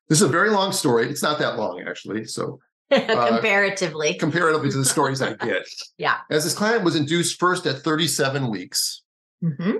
is 0.09 0.21
a 0.21 0.27
very 0.27 0.51
long 0.51 0.71
story. 0.71 1.09
It's 1.09 1.23
not 1.23 1.39
that 1.39 1.57
long, 1.57 1.83
actually. 1.85 2.25
So 2.25 2.59
Comparatively. 2.91 4.15
comparatively 4.15 4.71
to 4.71 4.77
the 4.77 4.85
stories 4.85 5.21
I 5.21 5.33
get. 5.33 5.67
Yeah. 5.97 6.17
As 6.29 6.45
this 6.45 6.55
client 6.55 6.83
was 6.83 6.95
induced 6.95 7.39
first 7.39 7.65
at 7.65 7.79
37 7.79 8.49
weeks, 8.49 9.01
hmm 9.41 9.77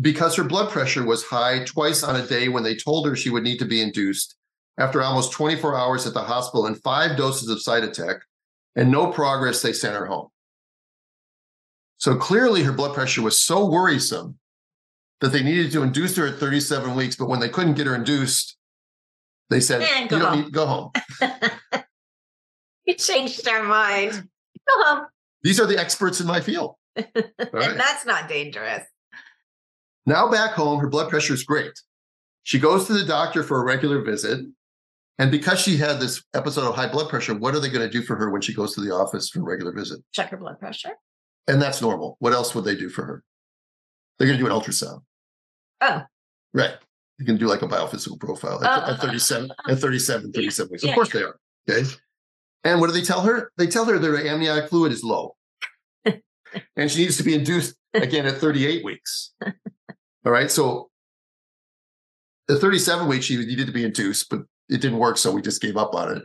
because 0.00 0.36
her 0.36 0.44
blood 0.44 0.70
pressure 0.70 1.04
was 1.04 1.24
high 1.24 1.64
twice 1.64 2.04
on 2.04 2.14
a 2.14 2.24
day 2.24 2.48
when 2.48 2.62
they 2.62 2.76
told 2.76 3.04
her 3.04 3.16
she 3.16 3.30
would 3.30 3.42
need 3.42 3.58
to 3.58 3.64
be 3.64 3.82
induced 3.82 4.36
after 4.78 5.02
almost 5.02 5.32
24 5.32 5.76
hours 5.76 6.06
at 6.06 6.14
the 6.14 6.22
hospital 6.22 6.66
and 6.66 6.80
five 6.82 7.16
doses 7.16 7.50
of 7.50 7.58
Cytotec 7.58 8.20
and 8.76 8.90
no 8.90 9.10
progress, 9.10 9.60
they 9.60 9.72
sent 9.72 9.96
her 9.96 10.06
home. 10.06 10.28
So 11.98 12.16
clearly 12.16 12.62
her 12.62 12.72
blood 12.72 12.94
pressure 12.94 13.22
was 13.22 13.42
so 13.42 13.68
worrisome 13.68 14.38
that 15.20 15.32
they 15.32 15.42
needed 15.42 15.72
to 15.72 15.82
induce 15.82 16.16
her 16.16 16.28
at 16.28 16.38
37 16.38 16.94
weeks, 16.94 17.16
but 17.16 17.28
when 17.28 17.40
they 17.40 17.48
couldn't 17.48 17.74
get 17.74 17.88
her 17.88 17.94
induced, 17.96 18.56
they 19.50 19.60
said, 19.60 19.82
you 19.82 20.08
go 20.08 20.18
don't 20.18 20.28
home." 20.28 20.40
need 20.40 20.52
go 20.52 20.66
home. 20.66 20.90
You 22.84 22.94
changed 22.94 23.46
our 23.46 23.64
mind. 23.64 24.12
Go 24.66 24.82
home. 24.82 25.06
These 25.42 25.60
are 25.60 25.66
the 25.66 25.78
experts 25.78 26.20
in 26.20 26.26
my 26.26 26.40
field. 26.40 26.76
Right. 26.96 27.70
And 27.70 27.78
that's 27.78 28.06
not 28.06 28.28
dangerous. 28.28 28.82
Now 30.06 30.30
back 30.30 30.52
home, 30.52 30.80
her 30.80 30.88
blood 30.88 31.10
pressure 31.10 31.34
is 31.34 31.44
great. 31.44 31.72
She 32.42 32.58
goes 32.58 32.86
to 32.86 32.94
the 32.94 33.04
doctor 33.04 33.42
for 33.42 33.60
a 33.60 33.64
regular 33.64 34.02
visit. 34.02 34.40
And 35.18 35.30
because 35.32 35.58
she 35.60 35.76
had 35.76 35.98
this 35.98 36.22
episode 36.34 36.68
of 36.68 36.76
high 36.76 36.86
blood 36.88 37.08
pressure, 37.08 37.34
what 37.34 37.54
are 37.54 37.60
they 37.60 37.68
going 37.68 37.88
to 37.88 37.90
do 37.90 38.02
for 38.02 38.14
her 38.16 38.30
when 38.30 38.40
she 38.40 38.54
goes 38.54 38.74
to 38.74 38.80
the 38.80 38.94
office 38.94 39.28
for 39.30 39.40
a 39.40 39.42
regular 39.42 39.72
visit? 39.72 40.00
Check 40.12 40.30
her 40.30 40.36
blood 40.36 40.58
pressure. 40.60 40.92
And 41.48 41.60
that's 41.60 41.82
normal. 41.82 42.16
What 42.20 42.32
else 42.32 42.54
would 42.54 42.64
they 42.64 42.76
do 42.76 42.88
for 42.88 43.04
her? 43.04 43.24
They're 44.18 44.28
going 44.28 44.38
to 44.38 44.44
do 44.44 44.50
an 44.52 44.58
ultrasound. 44.58 45.00
Oh. 45.80 46.02
Right. 46.54 46.74
You 47.18 47.24
can 47.26 47.36
do 47.36 47.46
like 47.48 47.62
a 47.62 47.66
biophysical 47.68 48.20
profile 48.20 48.62
at, 48.62 48.84
Oh. 48.88 48.92
at 48.92 49.00
37, 49.00 49.50
at 49.68 49.78
37, 49.78 50.32
37 50.32 50.70
weeks. 50.70 50.82
Of 50.84 50.88
Yeah. 50.88 50.94
course 50.94 51.10
they 51.12 51.22
are. 51.22 51.38
Okay. 51.68 51.88
And 52.64 52.80
what 52.80 52.86
do 52.86 52.92
they 52.92 53.02
tell 53.02 53.22
her? 53.22 53.50
They 53.56 53.66
tell 53.66 53.86
her 53.86 53.98
their 53.98 54.16
amniotic 54.24 54.68
fluid 54.68 54.92
is 54.92 55.02
low. 55.02 55.36
and 56.04 56.90
she 56.90 57.02
needs 57.02 57.16
to 57.16 57.22
be 57.24 57.34
induced 57.34 57.74
again 57.94 58.26
at 58.26 58.38
38 58.38 58.84
weeks. 58.84 59.32
All 60.24 60.32
right. 60.32 60.50
So 60.50 60.90
at 62.48 62.58
37 62.58 63.08
weeks, 63.08 63.24
she 63.26 63.36
needed 63.36 63.66
to 63.66 63.72
be 63.72 63.84
induced, 63.84 64.28
but 64.30 64.42
it 64.68 64.80
didn't 64.80 64.98
work. 64.98 65.18
So 65.18 65.32
we 65.32 65.42
just 65.42 65.62
gave 65.62 65.76
up 65.76 65.94
on 65.94 66.16
it. 66.16 66.22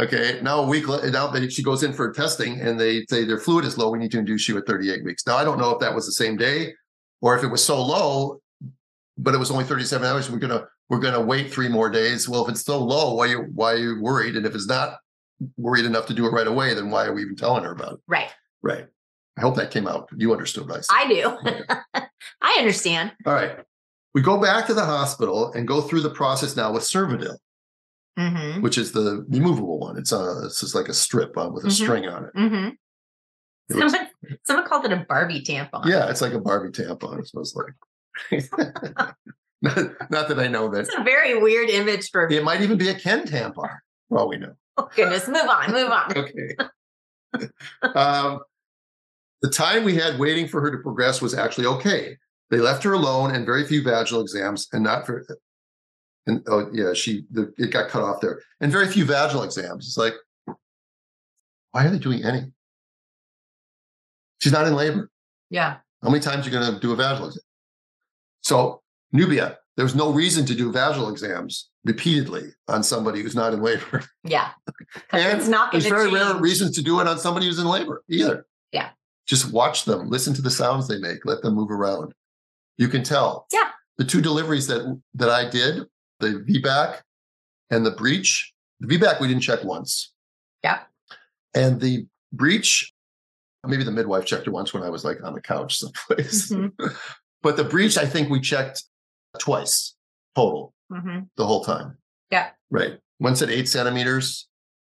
Okay. 0.00 0.40
Now 0.42 0.60
a 0.60 0.66
week 0.66 0.88
later, 0.88 1.10
now 1.10 1.28
they, 1.28 1.48
she 1.48 1.62
goes 1.62 1.82
in 1.82 1.92
for 1.92 2.12
testing 2.12 2.60
and 2.60 2.78
they 2.78 3.04
say 3.08 3.24
their 3.24 3.38
fluid 3.38 3.64
is 3.64 3.78
low. 3.78 3.90
We 3.90 3.98
need 3.98 4.10
to 4.12 4.18
induce 4.18 4.48
you 4.48 4.58
at 4.58 4.66
38 4.66 5.04
weeks. 5.04 5.26
Now 5.26 5.36
I 5.36 5.44
don't 5.44 5.58
know 5.58 5.70
if 5.70 5.80
that 5.80 5.94
was 5.94 6.06
the 6.06 6.12
same 6.12 6.36
day 6.36 6.74
or 7.20 7.36
if 7.36 7.44
it 7.44 7.48
was 7.48 7.64
so 7.64 7.80
low, 7.80 8.40
but 9.16 9.34
it 9.34 9.38
was 9.38 9.50
only 9.50 9.64
37 9.64 10.06
hours. 10.06 10.30
We're 10.30 10.38
gonna 10.38 10.66
we're 10.88 10.98
gonna 10.98 11.22
wait 11.22 11.52
three 11.52 11.68
more 11.68 11.88
days. 11.88 12.28
Well, 12.28 12.44
if 12.44 12.50
it's 12.50 12.64
so 12.64 12.82
low, 12.82 13.14
why 13.14 13.26
you 13.26 13.46
why 13.54 13.72
are 13.72 13.76
you 13.76 14.02
worried? 14.02 14.36
And 14.36 14.46
if 14.46 14.54
it's 14.54 14.66
not 14.66 14.98
worried 15.56 15.84
enough 15.84 16.06
to 16.06 16.14
do 16.14 16.26
it 16.26 16.30
right 16.30 16.46
away, 16.46 16.74
then 16.74 16.90
why 16.90 17.06
are 17.06 17.14
we 17.14 17.22
even 17.22 17.36
telling 17.36 17.64
her 17.64 17.72
about 17.72 17.94
it? 17.94 18.00
Right. 18.08 18.30
Right. 18.62 18.86
I 19.36 19.40
hope 19.40 19.56
that 19.56 19.70
came 19.70 19.86
out. 19.86 20.08
You 20.16 20.32
understood 20.32 20.68
what 20.68 20.78
I 20.78 20.80
said. 20.80 20.94
I 20.94 21.08
do. 21.08 22.02
I 22.40 22.56
understand. 22.58 23.12
All 23.26 23.34
right. 23.34 23.58
We 24.14 24.22
go 24.22 24.40
back 24.40 24.66
to 24.66 24.74
the 24.74 24.84
hospital 24.84 25.52
and 25.52 25.66
go 25.66 25.80
through 25.80 26.02
the 26.02 26.10
process 26.10 26.56
now 26.56 26.72
with 26.72 26.84
Cervidil, 26.84 27.36
Mm-hmm. 28.18 28.60
which 28.62 28.78
is 28.78 28.92
the 28.92 29.24
removable 29.28 29.80
one. 29.80 29.98
It's 29.98 30.12
a 30.12 30.42
it's 30.44 30.60
just 30.60 30.74
like 30.74 30.88
a 30.88 30.94
strip 30.94 31.36
uh, 31.36 31.50
with 31.52 31.64
a 31.64 31.68
Mhm. 31.68 31.72
string 31.72 32.06
on 32.06 32.24
it. 32.26 32.30
Mm-hmm. 32.36 32.68
It 33.70 33.90
Someone, 33.90 34.08
someone 34.44 34.66
called 34.68 34.84
it 34.84 34.92
a 34.92 35.04
Barbie 35.08 35.42
tampon. 35.42 35.86
yeah, 35.86 36.08
it's 36.10 36.20
like 36.20 36.32
a 36.32 36.38
Barbie 36.40 36.68
tampon. 36.70 37.18
It 37.18 37.26
smells 37.26 37.56
like. 37.56 37.74
not, 39.62 39.76
not 40.10 40.28
that 40.28 40.38
I 40.38 40.46
know 40.46 40.68
that. 40.70 40.80
It's 40.82 40.94
a 40.94 41.02
very 41.02 41.40
weird 41.40 41.70
image 41.70 42.10
for 42.12 42.28
It 42.30 42.44
might 42.44 42.60
even 42.60 42.78
be 42.78 42.88
a 42.90 42.94
Ken 42.94 43.26
tampon. 43.26 43.68
For 44.08 44.18
all 44.18 44.28
we 44.28 44.36
know. 44.36 44.52
oh, 44.76 44.88
goodness. 44.94 45.26
Move 45.26 45.48
on. 45.48 45.72
Move 45.72 45.90
on. 45.90 46.12
Okay. 47.36 47.48
um, 47.96 48.38
the 49.42 49.50
time 49.50 49.82
we 49.82 49.96
had 49.96 50.20
waiting 50.20 50.46
for 50.46 50.60
her 50.60 50.70
to 50.70 50.78
progress 50.78 51.20
was 51.20 51.34
actually 51.34 51.66
okay. 51.66 52.16
They 52.50 52.58
left 52.58 52.84
her 52.84 52.92
alone 52.92 53.34
and 53.34 53.44
very 53.44 53.64
few 53.66 53.82
vaginal 53.82 54.20
exams, 54.22 54.68
and 54.72 54.84
not 54.84 55.04
for. 55.04 55.26
And 56.26 56.42
oh 56.48 56.70
yeah, 56.72 56.94
she 56.94 57.26
the, 57.30 57.52
it 57.58 57.70
got 57.70 57.90
cut 57.90 58.02
off 58.02 58.20
there, 58.20 58.40
and 58.60 58.72
very 58.72 58.88
few 58.88 59.04
vaginal 59.04 59.42
exams. 59.42 59.86
It's 59.86 59.98
like, 59.98 60.14
why 61.72 61.84
are 61.84 61.90
they 61.90 61.98
doing 61.98 62.24
any? 62.24 62.52
She's 64.40 64.52
not 64.52 64.66
in 64.66 64.74
labor. 64.74 65.10
Yeah. 65.50 65.76
How 66.02 66.10
many 66.10 66.20
times 66.20 66.46
are 66.46 66.50
you 66.50 66.58
going 66.58 66.74
to 66.74 66.80
do 66.80 66.92
a 66.92 66.96
vaginal 66.96 67.28
exam? 67.28 67.42
So 68.42 68.82
Nubia, 69.12 69.58
there 69.76 69.84
was 69.84 69.94
no 69.94 70.12
reason 70.12 70.44
to 70.46 70.54
do 70.54 70.70
vaginal 70.72 71.10
exams 71.10 71.70
repeatedly 71.84 72.52
on 72.68 72.82
somebody 72.82 73.22
who's 73.22 73.34
not 73.34 73.52
in 73.52 73.62
labor. 73.62 74.04
Yeah. 74.22 74.50
And 75.12 75.38
it's 75.38 75.48
not 75.48 75.72
There's 75.72 75.86
very 75.86 76.10
change. 76.10 76.14
rare 76.14 76.36
reasons 76.36 76.74
to 76.76 76.82
do 76.82 77.00
it 77.00 77.06
on 77.06 77.18
somebody 77.18 77.46
who's 77.46 77.58
in 77.58 77.66
labor 77.66 78.02
either. 78.08 78.46
Yeah. 78.72 78.90
Just 79.26 79.52
watch 79.52 79.84
them, 79.84 80.08
listen 80.10 80.34
to 80.34 80.42
the 80.42 80.50
sounds 80.50 80.88
they 80.88 80.98
make, 80.98 81.24
let 81.24 81.42
them 81.42 81.54
move 81.54 81.70
around. 81.70 82.12
You 82.76 82.88
can 82.88 83.02
tell. 83.02 83.46
Yeah. 83.52 83.70
The 83.96 84.04
two 84.04 84.20
deliveries 84.20 84.66
that 84.66 85.00
that 85.14 85.30
I 85.30 85.48
did, 85.48 85.84
the 86.32 86.40
VBAC 86.60 87.00
and 87.70 87.84
the 87.84 87.90
breech. 87.92 88.52
The 88.80 88.86
VBAC 88.98 89.20
we 89.20 89.28
didn't 89.28 89.42
check 89.42 89.62
once. 89.64 90.12
Yeah. 90.62 90.80
And 91.54 91.80
the 91.80 92.06
breech, 92.32 92.92
maybe 93.66 93.84
the 93.84 93.90
midwife 93.92 94.24
checked 94.26 94.46
her 94.46 94.52
once 94.52 94.74
when 94.74 94.82
I 94.82 94.88
was 94.90 95.04
like 95.04 95.22
on 95.22 95.34
the 95.34 95.40
couch 95.40 95.78
someplace. 95.78 96.50
Mhm. 96.52 96.72
but 97.42 97.56
the 97.56 97.64
breech, 97.64 97.96
I 97.96 98.06
think 98.06 98.28
we 98.30 98.40
checked 98.40 98.82
twice 99.38 99.94
total 100.34 100.74
Mhm. 100.92 101.28
the 101.36 101.46
whole 101.46 101.64
time. 101.64 101.98
Yeah. 102.30 102.50
Right. 102.70 102.98
Once 103.20 103.42
at 103.42 103.50
eight 103.50 103.68
centimeters. 103.68 104.48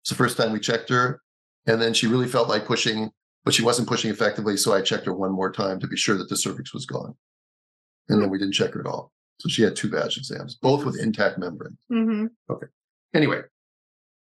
It's 0.02 0.10
the 0.10 0.16
first 0.16 0.36
time 0.36 0.52
we 0.52 0.60
checked 0.60 0.90
her. 0.90 1.20
And 1.66 1.80
then 1.80 1.94
she 1.94 2.06
really 2.06 2.28
felt 2.28 2.48
like 2.48 2.66
pushing, 2.66 3.10
but 3.44 3.54
she 3.54 3.62
wasn't 3.62 3.88
pushing 3.88 4.10
effectively. 4.10 4.56
So 4.56 4.72
I 4.74 4.82
checked 4.82 5.06
her 5.06 5.14
one 5.14 5.32
more 5.32 5.50
time 5.50 5.80
to 5.80 5.86
be 5.86 5.96
sure 5.96 6.16
that 6.18 6.28
the 6.28 6.36
cervix 6.36 6.74
was 6.74 6.84
gone. 6.86 7.14
And 8.08 8.20
then 8.20 8.28
we 8.30 8.38
didn't 8.38 8.52
check 8.52 8.74
her 8.74 8.80
at 8.80 8.86
all. 8.86 9.12
So 9.40 9.48
she 9.48 9.62
had 9.62 9.76
two 9.76 9.90
badge 9.90 10.16
exams, 10.16 10.54
both 10.56 10.84
with 10.84 10.98
intact 10.98 11.38
membrane. 11.38 11.76
Mhm. 11.90 12.28
Okay. 12.50 12.66
Anyway, 13.14 13.42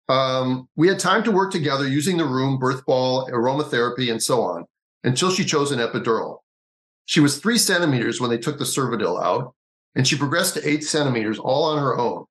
um, 0.08 0.68
we 0.76 0.88
had 0.88 0.98
time 0.98 1.22
to 1.24 1.30
work 1.30 1.52
together 1.52 1.86
using 1.86 2.16
the 2.16 2.24
room, 2.24 2.58
birth 2.58 2.84
ball, 2.86 3.28
aromatherapy, 3.30 4.10
and 4.10 4.22
so 4.22 4.42
on 4.42 4.64
until 5.04 5.30
she 5.30 5.44
chose 5.44 5.70
an 5.72 5.78
epidural. 5.78 6.38
She 7.04 7.20
was 7.20 7.38
three 7.38 7.58
centimeters 7.58 8.20
when 8.20 8.30
they 8.30 8.38
took 8.38 8.58
the 8.58 8.64
Cervidil 8.64 9.22
out, 9.22 9.54
and 9.94 10.06
she 10.06 10.16
progressed 10.16 10.54
to 10.54 10.68
eight 10.68 10.84
centimeters 10.84 11.38
all 11.38 11.64
on 11.64 11.78
her 11.78 11.96
own. 11.98 12.24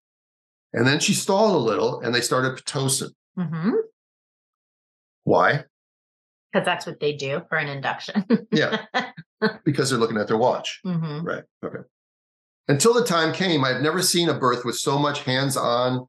And 0.74 0.88
then 0.88 1.00
she 1.00 1.14
stalled 1.14 1.54
a 1.54 1.58
little 1.58 2.00
and 2.00 2.16
they 2.16 2.22
started 2.22 2.58
Pitocin. 2.58 3.12
Mhm. 3.38 3.74
Why? 5.24 5.66
Because 6.52 6.66
that's 6.66 6.86
what 6.86 7.00
they 7.00 7.14
do 7.14 7.42
for 7.50 7.58
an 7.58 7.68
induction. 7.68 8.26
Yeah, 8.52 8.86
because 9.66 9.90
they're 9.90 10.00
looking 10.00 10.18
at 10.18 10.28
their 10.28 10.38
watch. 10.38 10.80
Mhm. 10.86 11.24
Right. 11.24 11.44
Okay. 11.64 11.80
Until 12.68 12.94
the 12.94 13.04
time 13.04 13.34
came, 13.34 13.64
I've 13.64 13.82
never 13.82 14.02
seen 14.02 14.30
a 14.30 14.34
birth 14.34 14.64
with 14.64 14.78
so 14.78 14.98
much 14.98 15.24
hands 15.24 15.58
on 15.58 16.08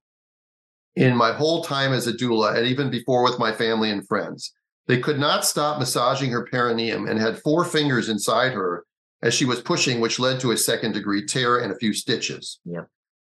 in 0.95 1.17
my 1.17 1.33
whole 1.33 1.65
time 1.65 1.93
as 1.93 2.07
a 2.07 2.13
doula, 2.13 2.57
and 2.57 2.67
even 2.67 2.91
before 2.91 3.25
with 3.25 3.39
my 3.39 3.53
family 3.53 3.91
and 3.91 4.07
friends. 4.07 4.53
They 4.87 4.99
could 4.99 5.19
not 5.19 5.45
stop 5.45 5.79
massaging 5.79 6.31
her 6.33 6.45
perineum 6.45 7.07
and 7.07 7.19
had 7.19 7.39
four 7.39 7.65
fingers 7.65 8.09
inside 8.09 8.53
her 8.53 8.85
as 9.23 9.33
she 9.33 9.45
was 9.45 9.63
pushing, 9.63 10.01
which 10.01 10.19
led 10.19 10.41
to 10.41 10.51
a 10.51 10.57
second 10.57 10.93
degree 10.93 11.25
tear 11.25 11.59
and 11.59 11.73
a 11.73 11.79
few 11.79 11.93
stitches. 11.93 12.59
Yeah. 12.65 12.83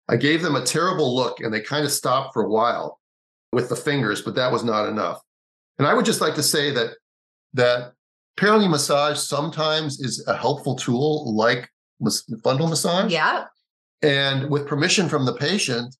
I 0.07 0.15
gave 0.15 0.41
them 0.41 0.55
a 0.55 0.65
terrible 0.65 1.13
look 1.13 1.41
and 1.41 1.53
they 1.53 1.61
kind 1.61 1.85
of 1.85 1.91
stopped 1.91 2.33
for 2.33 2.43
a 2.43 2.49
while 2.49 2.99
with 3.51 3.69
the 3.69 3.75
fingers, 3.75 4.21
but 4.21 4.35
that 4.35 4.51
was 4.51 4.63
not 4.63 4.87
enough. 4.87 5.21
And 5.77 5.87
I 5.87 5.93
would 5.93 6.05
just 6.05 6.21
like 6.21 6.35
to 6.35 6.43
say 6.43 6.71
that 6.71 6.91
that 7.53 7.93
perineum 8.37 8.71
massage 8.71 9.19
sometimes 9.19 9.99
is 9.99 10.25
a 10.27 10.35
helpful 10.35 10.75
tool 10.75 11.35
like 11.35 11.69
fundal 12.09 12.69
massage. 12.69 13.11
Yeah. 13.11 13.45
And 14.01 14.49
with 14.49 14.67
permission 14.67 15.07
from 15.09 15.25
the 15.25 15.33
patient, 15.33 15.95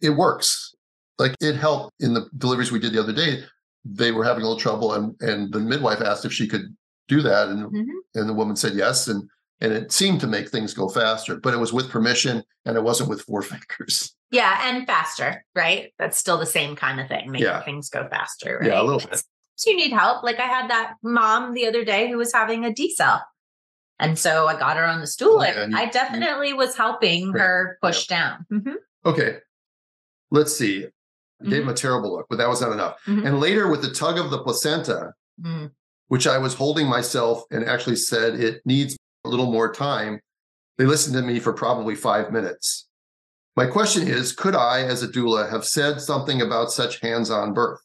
it 0.00 0.10
works. 0.10 0.74
Like 1.18 1.34
it 1.40 1.56
helped 1.56 1.92
in 2.00 2.14
the 2.14 2.28
deliveries 2.38 2.72
we 2.72 2.78
did 2.78 2.92
the 2.92 3.00
other 3.00 3.12
day. 3.12 3.42
They 3.84 4.12
were 4.12 4.24
having 4.24 4.42
a 4.44 4.46
little 4.48 4.60
trouble, 4.60 4.94
and 4.94 5.14
and 5.20 5.52
the 5.52 5.58
midwife 5.60 6.00
asked 6.00 6.24
if 6.24 6.32
she 6.32 6.46
could 6.48 6.74
do 7.08 7.20
that, 7.22 7.48
and 7.48 7.64
Mhm. 7.70 7.86
and 8.14 8.28
the 8.28 8.32
woman 8.34 8.56
said 8.56 8.74
yes, 8.74 9.08
and 9.08 9.28
and 9.60 9.72
it 9.72 9.92
seemed 9.92 10.20
to 10.20 10.26
make 10.26 10.48
things 10.48 10.72
go 10.74 10.88
faster. 10.88 11.36
But 11.36 11.54
it 11.54 11.58
was 11.58 11.72
with 11.72 11.90
permission, 11.90 12.42
and 12.64 12.76
it 12.76 12.82
wasn't 12.82 13.10
with 13.10 13.22
four 13.22 13.42
fingers. 13.52 14.14
Yeah. 14.30 14.58
And 14.68 14.86
faster, 14.86 15.44
right? 15.54 15.92
That's 15.98 16.16
still 16.18 16.38
the 16.38 16.46
same 16.46 16.74
kind 16.76 17.00
of 17.00 17.08
thing, 17.08 17.30
making 17.30 17.46
Yeah. 17.46 17.62
things 17.62 17.88
go 17.90 18.08
faster, 18.08 18.58
right? 18.60 18.68
Yeah, 18.70 18.80
a 18.80 18.84
little 18.84 19.00
bit. 19.00 19.22
So 19.56 19.70
you 19.70 19.76
need 19.76 19.92
help. 19.92 20.22
Like 20.24 20.38
I 20.40 20.46
had 20.46 20.70
that 20.70 20.94
mom 21.02 21.52
the 21.52 21.66
other 21.66 21.84
day 21.84 22.08
who 22.10 22.16
was 22.16 22.32
having 22.32 22.64
a 22.64 22.72
D 22.72 22.94
cell. 22.94 23.22
And 24.02 24.18
so 24.18 24.48
I 24.48 24.58
got 24.58 24.76
her 24.76 24.84
on 24.84 25.00
the 25.00 25.06
stool. 25.06 25.42
And 25.42 25.72
you- 25.72 25.78
I 25.78 25.86
definitely 25.86 26.52
was 26.52 26.76
helping 26.76 27.32
Right. 27.32 27.40
her 27.40 27.78
push 27.80 28.06
down. 28.06 28.44
Mhm. 28.52 28.74
Okay, 29.06 29.38
let's 30.30 30.56
see. 30.56 30.84
I 30.86 31.44
gave 31.44 31.52
Mm-hmm. 31.52 31.62
him 31.62 31.68
a 31.68 31.74
terrible 31.74 32.12
look, 32.12 32.26
but 32.28 32.36
that 32.38 32.48
was 32.48 32.60
not 32.60 32.72
enough. 32.72 32.98
Mhm. 33.06 33.26
And 33.26 33.40
later, 33.40 33.68
with 33.68 33.82
the 33.82 33.90
tug 33.92 34.18
of 34.18 34.30
the 34.30 34.42
placenta, 34.42 35.14
Mm. 35.42 35.70
which 36.08 36.26
I 36.26 36.38
was 36.38 36.54
holding 36.54 36.86
myself 36.88 37.44
and 37.50 37.64
actually 37.64 37.96
said 37.96 38.34
it 38.38 38.60
needs 38.66 38.96
a 39.24 39.28
little 39.28 39.50
more 39.50 39.72
time. 39.72 40.20
They 40.78 40.84
listened 40.86 41.14
to 41.16 41.22
me 41.22 41.38
for 41.40 41.52
probably 41.52 41.94
five 41.94 42.32
minutes. 42.32 42.86
My 43.56 43.66
question 43.66 44.06
is 44.08 44.32
Could 44.32 44.54
I, 44.54 44.82
as 44.82 45.02
a 45.02 45.08
doula, 45.08 45.50
have 45.50 45.64
said 45.64 46.00
something 46.00 46.40
about 46.40 46.70
such 46.72 47.00
hands 47.00 47.30
on 47.30 47.54
birth? 47.54 47.80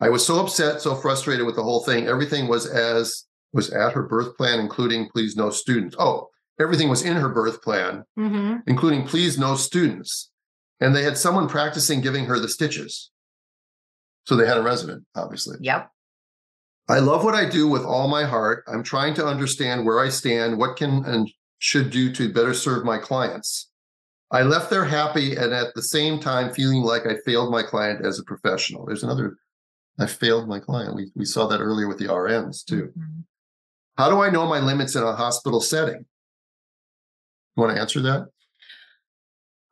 I 0.00 0.08
was 0.10 0.24
so 0.26 0.40
upset, 0.40 0.80
so 0.82 0.94
frustrated 0.94 1.46
with 1.46 1.56
the 1.56 1.62
whole 1.62 1.82
thing. 1.82 2.06
Everything 2.06 2.46
was 2.48 2.66
as 2.66 3.24
was 3.56 3.70
at 3.70 3.92
her 3.94 4.02
birth 4.04 4.36
plan, 4.36 4.60
including 4.60 5.08
please 5.08 5.34
no 5.34 5.50
students. 5.50 5.96
Oh, 5.98 6.28
everything 6.60 6.88
was 6.88 7.02
in 7.02 7.16
her 7.16 7.28
birth 7.30 7.62
plan, 7.62 8.04
Mhm. 8.16 8.62
including 8.66 9.06
please 9.06 9.38
no 9.38 9.56
students. 9.56 10.30
And 10.78 10.94
they 10.94 11.02
had 11.02 11.16
someone 11.18 11.48
practicing 11.48 12.02
giving 12.02 12.26
her 12.26 12.38
the 12.38 12.48
stitches. 12.48 13.10
So 14.26 14.36
they 14.36 14.46
had 14.46 14.58
a 14.58 14.62
resident, 14.62 15.06
obviously. 15.14 15.56
Yep. 15.60 15.90
I 16.88 16.98
love 17.00 17.24
what 17.24 17.34
I 17.34 17.48
do 17.48 17.66
with 17.66 17.82
all 17.82 18.08
my 18.08 18.24
heart. 18.24 18.62
I'm 18.68 18.82
trying 18.82 19.14
to 19.14 19.26
understand 19.26 19.84
where 19.86 19.98
I 19.98 20.08
stand, 20.10 20.58
what 20.58 20.76
can 20.76 21.04
and 21.04 21.28
should 21.58 21.90
do 21.90 22.12
to 22.12 22.32
better 22.32 22.54
serve 22.54 22.84
my 22.84 22.98
clients. 22.98 23.70
I 24.30 24.42
left 24.42 24.70
there 24.70 24.84
happy 24.84 25.34
and 25.36 25.52
at 25.54 25.74
the 25.74 25.82
same 25.82 26.20
time 26.20 26.52
feeling 26.52 26.82
like 26.82 27.06
I 27.06 27.16
failed 27.24 27.50
my 27.50 27.62
client 27.62 28.04
as 28.04 28.18
a 28.18 28.24
professional. 28.24 28.84
There's 28.86 29.02
another 29.02 29.36
I 29.98 30.04
failed 30.06 30.46
my 30.46 30.60
client. 30.60 30.94
We 30.94 31.10
we 31.14 31.24
saw 31.24 31.46
that 31.46 31.60
earlier 31.60 31.88
with 31.88 31.96
the 31.98 32.08
RNs 32.08 32.62
too. 32.62 32.92
Mhm. 32.98 33.24
How 33.98 34.10
do 34.10 34.20
I 34.20 34.30
know 34.30 34.46
my 34.46 34.58
limits 34.60 34.94
in 34.94 35.02
a 35.02 35.14
hospital 35.14 35.60
setting? 35.60 36.04
You 37.56 37.62
want 37.62 37.74
to 37.74 37.80
answer 37.80 38.00
that? 38.02 38.26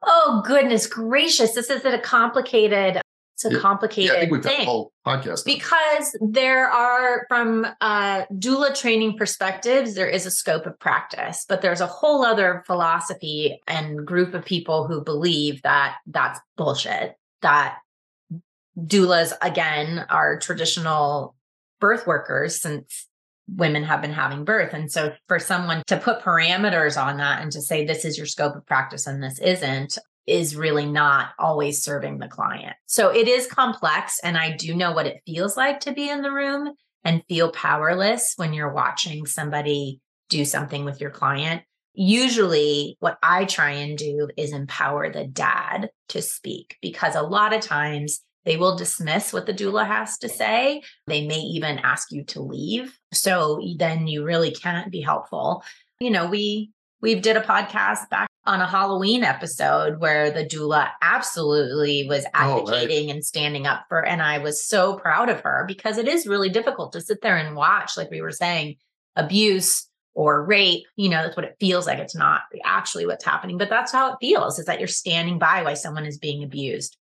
Oh 0.03 0.43
goodness 0.47 0.87
gracious! 0.87 1.55
This 1.55 1.71
is 1.71 1.85
a 1.85 1.99
complicated. 1.99 3.01
It's 3.35 3.45
a 3.47 3.51
Yeah. 3.53 3.59
complicated 3.59 4.11
Yeah, 4.13 4.17
I 4.17 4.21
think 4.21 4.33
we've 4.33 4.43
got 4.43 4.53
a 4.53 4.57
thing. 4.59 4.67
whole 4.67 4.93
podcast. 5.05 5.45
because 5.45 6.17
there 6.21 6.69
are 6.71 7.27
from 7.29 7.67
doula 7.83 8.73
training 8.79 9.19
perspectives 9.19 9.95
there 9.95 10.09
is 10.09 10.25
a 10.25 10.31
scope 10.31 10.67
of 10.67 10.79
practice 10.79 11.45
but 11.49 11.61
there's 11.61 11.81
a 11.81 11.87
whole 11.87 12.25
other 12.25 12.63
philosophy 12.67 13.61
and 13.67 14.07
group 14.07 14.35
of 14.35 14.45
people 14.45 14.87
who 14.87 15.03
believe 15.03 15.61
that 15.63 15.97
that's 16.07 16.39
bullshit 16.57 17.17
that 17.43 17.79
doulas 18.79 19.33
again 19.43 20.07
are 20.11 20.39
traditional 20.39 21.35
birth 21.81 22.07
workers 22.07 22.61
since 22.63 23.09
women 23.49 23.83
have 23.83 24.01
been 24.01 24.13
having 24.13 24.45
birth 24.45 24.73
and 24.73 24.91
so 24.91 25.13
for 25.29 25.39
someone 25.39 25.83
to 25.87 25.99
put 25.99 26.21
parameters 26.21 27.01
on 27.01 27.19
that 27.19 27.43
and 27.43 27.53
to 27.53 27.61
say 27.61 27.85
this 27.85 28.05
is 28.05 28.17
your 28.17 28.27
scope 28.27 28.57
of 28.57 28.67
practice 28.67 29.07
and 29.07 29.23
this 29.23 29.39
isn't 29.39 29.99
is 30.27 30.57
really 30.57 30.87
not 30.87 31.31
always 31.39 31.83
serving 31.83 32.19
the 32.19 32.29
client. 32.29 32.75
So 32.87 33.11
it 33.11 33.29
is 33.29 33.47
complex. 33.47 34.21
And 34.23 34.39
I 34.39 34.57
do 34.57 34.75
know 34.75 34.93
what 34.93 35.07
it 35.07 35.23
feels 35.27 35.57
like 35.57 35.81
to 35.81 35.93
be 35.93 36.09
in 36.09 36.23
the 36.23 36.33
room 36.33 36.73
and 37.05 37.23
feel 37.29 37.51
powerless 37.53 38.35
when 38.37 38.55
you're 38.55 38.73
watching 38.73 39.27
somebody 39.27 40.01
do 40.31 40.45
something 40.45 40.85
with 40.85 41.01
your 41.01 41.11
client. 41.11 41.63
Usually, 41.93 42.97
what 42.99 43.19
I 43.23 43.45
try 43.45 43.71
and 43.71 43.97
do 43.97 44.29
is 44.37 44.53
empower 44.53 45.13
the 45.13 45.27
dad 45.27 45.91
to 46.09 46.23
speak 46.23 46.77
because 46.83 47.15
a 47.15 47.23
lot 47.23 47.53
of 47.53 47.61
times 47.61 48.21
they 48.45 48.57
will 48.57 48.77
dismiss 48.77 49.33
what 49.33 49.47
the 49.47 49.55
doula 49.55 49.87
has 49.87 50.19
to 50.19 50.29
say. 50.29 50.83
They 51.07 51.27
may 51.27 51.39
even 51.39 51.79
ask 51.79 52.13
you 52.13 52.25
to 52.25 52.43
leave. 52.43 52.99
So 53.13 53.61
then 53.79 54.07
you 54.07 54.25
really 54.25 54.51
can't 54.51 54.91
be 54.91 55.01
helpful. 55.01 55.63
You 56.01 56.11
know, 56.11 56.27
we 56.29 56.71
we 57.01 57.15
did 57.15 57.37
a 57.37 57.41
podcast 57.43 58.09
back 58.11 58.29
on 58.47 58.61
a 58.61 58.67
Halloween 58.67 59.25
episode 59.25 60.01
where 60.01 60.31
the 60.31 60.45
doula 60.45 60.91
absolutely 61.03 62.07
was 62.09 62.25
Oh, 62.35 62.39
right. 62.39 62.59
advocating 62.61 63.11
and 63.11 63.25
standing 63.25 63.67
up 63.67 63.85
for, 63.89 64.05
and 64.05 64.23
I 64.23 64.39
was 64.39 64.65
so 64.65 64.97
proud 64.97 65.29
of 65.29 65.41
her 65.41 65.65
because 65.67 65.99
it 65.99 66.09
is 66.09 66.27
really 66.27 66.49
difficult 66.49 66.93
to 66.93 67.01
sit 67.01 67.21
there 67.23 67.37
and 67.37 67.57
watch, 67.57 67.97
like 67.97 68.11
we 68.11 68.21
were 68.23 68.31
saying, 68.33 68.77
abuse 69.17 69.87
or 70.15 70.45
rape. 70.45 70.85
You 70.97 71.09
know, 71.11 71.23
that's 71.23 71.37
what 71.37 71.45
it 71.47 71.57
feels 71.61 71.87
like. 71.87 71.99
It's 71.99 72.17
not 72.17 72.43
actually 72.65 73.07
what's 73.07 73.25
happening, 73.25 73.59
but 73.59 73.69
that's 73.71 73.93
how 73.93 74.13
it 74.13 74.19
feels 74.21 74.59
is 74.59 74.67
that 74.67 74.79
you're 74.79 74.89
standing 74.89 75.39
by 75.39 75.63
while 75.63 75.77
someone 75.77 76.07
is 76.07 76.19
being 76.19 76.43
abused. 76.43 76.97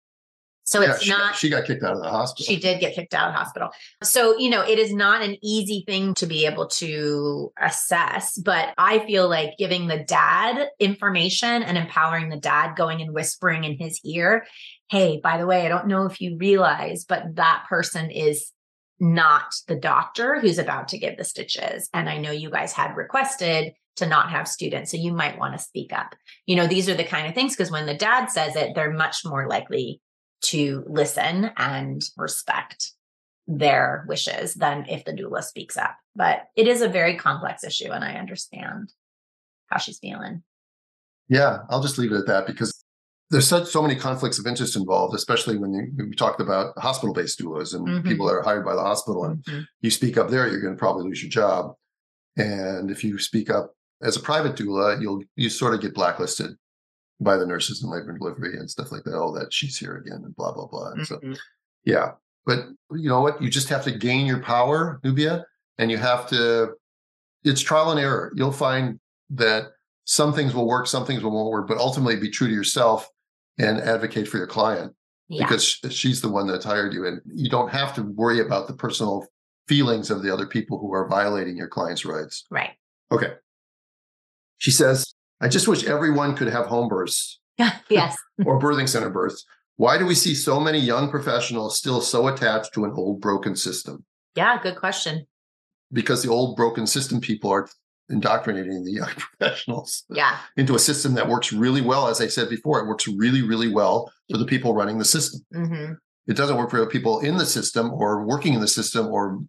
So 0.64 0.80
Yeah, 0.80 0.92
it's 0.92 1.02
she, 1.02 1.10
not 1.10 1.34
she 1.34 1.48
got 1.48 1.64
kicked 1.64 1.82
out 1.82 1.96
of 1.96 2.02
the 2.02 2.08
hospital. 2.08 2.44
she 2.44 2.60
did 2.60 2.80
get 2.80 2.94
kicked 2.94 3.14
out 3.14 3.28
of 3.28 3.34
hospital. 3.34 3.70
So, 4.02 4.38
you 4.38 4.48
know, 4.48 4.62
it 4.62 4.78
is 4.78 4.94
not 4.94 5.22
an 5.22 5.36
easy 5.42 5.84
thing 5.86 6.14
to 6.14 6.26
be 6.26 6.46
able 6.46 6.68
to 6.68 7.52
assess, 7.60 8.38
but 8.38 8.72
I 8.78 9.00
feel 9.00 9.28
like 9.28 9.58
giving 9.58 9.88
the 9.88 10.04
dad 10.04 10.68
information 10.78 11.62
and 11.62 11.76
empowering 11.76 12.28
the 12.28 12.36
dad, 12.36 12.76
going 12.76 13.02
and 13.02 13.12
whispering 13.12 13.64
in 13.64 13.76
his 13.76 14.00
ear, 14.04 14.46
hey, 14.88 15.20
by 15.22 15.38
the 15.38 15.46
way, 15.46 15.66
I 15.66 15.68
don't 15.68 15.88
know 15.88 16.04
if 16.06 16.20
you 16.20 16.36
realize, 16.38 17.04
but 17.04 17.34
that 17.36 17.64
person 17.68 18.10
is 18.10 18.52
not 19.00 19.52
the 19.66 19.74
doctor 19.74 20.38
who's 20.38 20.58
about 20.58 20.88
to 20.88 20.98
give 20.98 21.16
the 21.16 21.24
stitches. 21.24 21.88
And 21.92 22.08
I 22.08 22.18
know 22.18 22.30
you 22.30 22.50
guys 22.50 22.72
had 22.72 22.96
requested 22.96 23.72
to 23.96 24.06
not 24.06 24.30
have 24.30 24.46
students. 24.46 24.90
So 24.90 24.96
you 24.96 25.12
might 25.12 25.38
want 25.38 25.56
to 25.56 25.62
speak 25.62 25.92
up. 25.92 26.14
You 26.46 26.54
know, 26.54 26.68
these 26.68 26.88
are 26.88 26.94
the 26.94 27.04
kind 27.04 27.26
of 27.26 27.34
things 27.34 27.56
because 27.56 27.70
when 27.70 27.86
the 27.86 27.94
dad 27.96 28.26
says 28.26 28.54
it, 28.54 28.74
they're 28.74 28.92
much 28.92 29.22
more 29.24 29.48
likely 29.48 30.00
to 30.42 30.84
listen 30.88 31.50
and 31.56 32.02
respect 32.16 32.92
their 33.46 34.04
wishes 34.08 34.54
than 34.54 34.86
if 34.88 35.04
the 35.04 35.12
doula 35.12 35.42
speaks 35.42 35.76
up. 35.76 35.96
But 36.14 36.44
it 36.56 36.68
is 36.68 36.82
a 36.82 36.88
very 36.88 37.16
complex 37.16 37.64
issue, 37.64 37.90
and 37.90 38.04
I 38.04 38.14
understand 38.14 38.92
how 39.66 39.78
she's 39.78 39.98
feeling. 39.98 40.42
Yeah, 41.28 41.58
I'll 41.70 41.82
just 41.82 41.98
leave 41.98 42.12
it 42.12 42.18
at 42.18 42.26
that 42.26 42.46
because 42.46 42.84
there's 43.30 43.48
such 43.48 43.68
so 43.68 43.80
many 43.80 43.96
conflicts 43.96 44.38
of 44.38 44.46
interest 44.46 44.76
involved, 44.76 45.14
especially 45.14 45.56
when 45.56 45.72
you, 45.72 45.90
we 45.96 46.14
talked 46.14 46.40
about 46.40 46.78
hospital-based 46.78 47.40
doulas 47.40 47.74
and 47.74 47.86
Mhm. 47.86 48.06
people 48.06 48.26
that 48.26 48.34
are 48.34 48.42
hired 48.42 48.64
by 48.64 48.74
the 48.74 48.82
hospital. 48.82 49.24
And 49.24 49.42
Mhm. 49.44 49.66
you 49.80 49.90
speak 49.90 50.18
up 50.18 50.28
there, 50.28 50.46
you're 50.48 50.60
going 50.60 50.74
to 50.74 50.78
probably 50.78 51.04
lose 51.04 51.22
your 51.22 51.30
job. 51.30 51.74
And 52.36 52.90
if 52.90 53.02
you 53.02 53.18
speak 53.18 53.48
up 53.48 53.74
as 54.02 54.16
a 54.16 54.20
private 54.20 54.56
doula, 54.56 55.00
you'll 55.00 55.22
you 55.36 55.48
sort 55.48 55.72
of 55.72 55.80
get 55.80 55.94
blacklisted 55.94 56.56
by 57.22 57.36
the 57.36 57.46
nurses 57.46 57.82
in 57.82 57.90
labor 57.90 58.10
and 58.10 58.18
delivery 58.18 58.56
and 58.58 58.70
stuff 58.70 58.92
like 58.92 59.04
that. 59.04 59.14
Oh, 59.14 59.32
that 59.38 59.52
she's 59.52 59.78
here 59.78 59.96
again 59.96 60.22
and 60.24 60.34
blah 60.36 60.52
blah 60.52 60.66
blah. 60.66 60.90
And 60.92 61.06
so 61.06 61.16
Mhm. 61.18 61.38
yeah, 61.84 62.12
but 62.46 62.66
you 62.92 63.08
know 63.08 63.20
what? 63.20 63.40
You 63.42 63.50
just 63.50 63.68
have 63.68 63.84
to 63.84 63.90
gain 63.92 64.26
your 64.26 64.40
power, 64.42 65.00
Nubia, 65.04 65.44
and 65.78 65.90
you 65.90 65.98
have 65.98 66.28
to. 66.28 66.74
It's 67.44 67.60
trial 67.60 67.90
and 67.90 67.98
error. 68.00 68.32
You'll 68.36 68.52
find 68.52 69.00
that 69.30 69.72
some 70.04 70.32
things 70.32 70.54
will 70.54 70.66
work, 70.66 70.86
some 70.86 71.04
things 71.06 71.22
will 71.22 71.32
won't 71.32 71.50
work, 71.50 71.68
but 71.68 71.78
ultimately 71.78 72.16
be 72.16 72.30
true 72.30 72.48
to 72.48 72.54
yourself 72.54 73.08
and 73.58 73.80
advocate 73.80 74.26
for 74.28 74.36
your 74.38 74.46
client 74.46 74.94
Yeah. 75.28 75.44
because 75.44 75.64
she's 75.90 76.20
the 76.20 76.28
one 76.28 76.46
that's 76.46 76.64
hired 76.64 76.92
you, 76.92 77.06
and 77.06 77.20
you 77.26 77.48
don't 77.50 77.70
have 77.70 77.94
to 77.94 78.02
worry 78.02 78.40
about 78.40 78.66
the 78.66 78.74
personal 78.74 79.26
feelings 79.68 80.10
of 80.10 80.22
the 80.22 80.32
other 80.32 80.46
people 80.46 80.78
who 80.78 80.92
are 80.92 81.06
violating 81.08 81.56
your 81.56 81.68
client's 81.68 82.04
rights. 82.04 82.44
right. 82.50 82.72
Okay. 83.12 83.34
She 84.58 84.70
says, 84.70 85.14
"I 85.42 85.48
just 85.48 85.68
wish 85.68 85.84
everyone 85.84 86.34
could 86.36 86.48
have 86.48 86.66
home 86.66 86.88
births 86.88 87.38
yes. 87.90 88.16
or 88.46 88.58
birthing 88.58 88.88
center 88.88 89.10
births. 89.10 89.44
Why 89.76 89.98
do 89.98 90.06
we 90.06 90.14
see 90.14 90.34
so 90.34 90.60
many 90.60 90.78
young 90.78 91.10
professionals 91.10 91.76
still 91.76 92.00
so 92.00 92.28
attached 92.28 92.72
to 92.74 92.84
an 92.84 92.92
old 92.94 93.20
broken 93.20 93.56
system? 93.56 94.04
Yeah. 94.36 94.58
Good 94.62 94.76
question. 94.76 95.26
Because 95.92 96.22
the 96.22 96.30
old 96.30 96.56
broken 96.56 96.86
system 96.86 97.20
people 97.20 97.50
are 97.50 97.68
indoctrinating 98.08 98.84
the 98.84 98.92
young 98.92 99.08
professionals 99.16 100.04
Yeah. 100.10 100.38
into 100.56 100.74
a 100.74 100.78
system 100.78 101.14
that 101.14 101.28
works 101.28 101.52
really 101.52 101.80
well. 101.80 102.08
As 102.08 102.20
I 102.20 102.28
said 102.28 102.48
before, 102.48 102.80
it 102.80 102.86
works 102.86 103.08
really, 103.08 103.42
really 103.42 103.72
well 103.72 104.12
for 104.30 104.38
the 104.38 104.44
people 104.46 104.74
running 104.74 104.98
the 104.98 105.04
system. 105.04 105.40
hmm 105.52 105.92
It 106.26 106.36
doesn't 106.36 106.56
work 106.56 106.70
for 106.70 106.80
the 106.80 106.86
people 106.86 107.20
in 107.20 107.36
the 107.36 107.46
system 107.46 107.92
or 107.92 108.24
working 108.24 108.54
in 108.54 108.60
the 108.60 108.68
system 108.68 109.06
or 109.08 109.40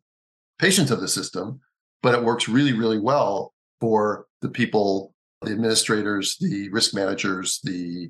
patients 0.60 0.92
of 0.92 1.02
the 1.02 1.08
system, 1.08 1.60
but 2.02 2.14
it 2.16 2.24
works 2.24 2.50
really, 2.50 2.74
really 2.74 3.00
well 3.00 3.54
for 3.80 4.26
the 4.42 4.50
people, 4.50 5.13
the 5.46 5.52
administrators, 5.52 6.38
the 6.40 6.70
risk 6.70 6.94
managers, 6.94 7.60
the 7.64 8.10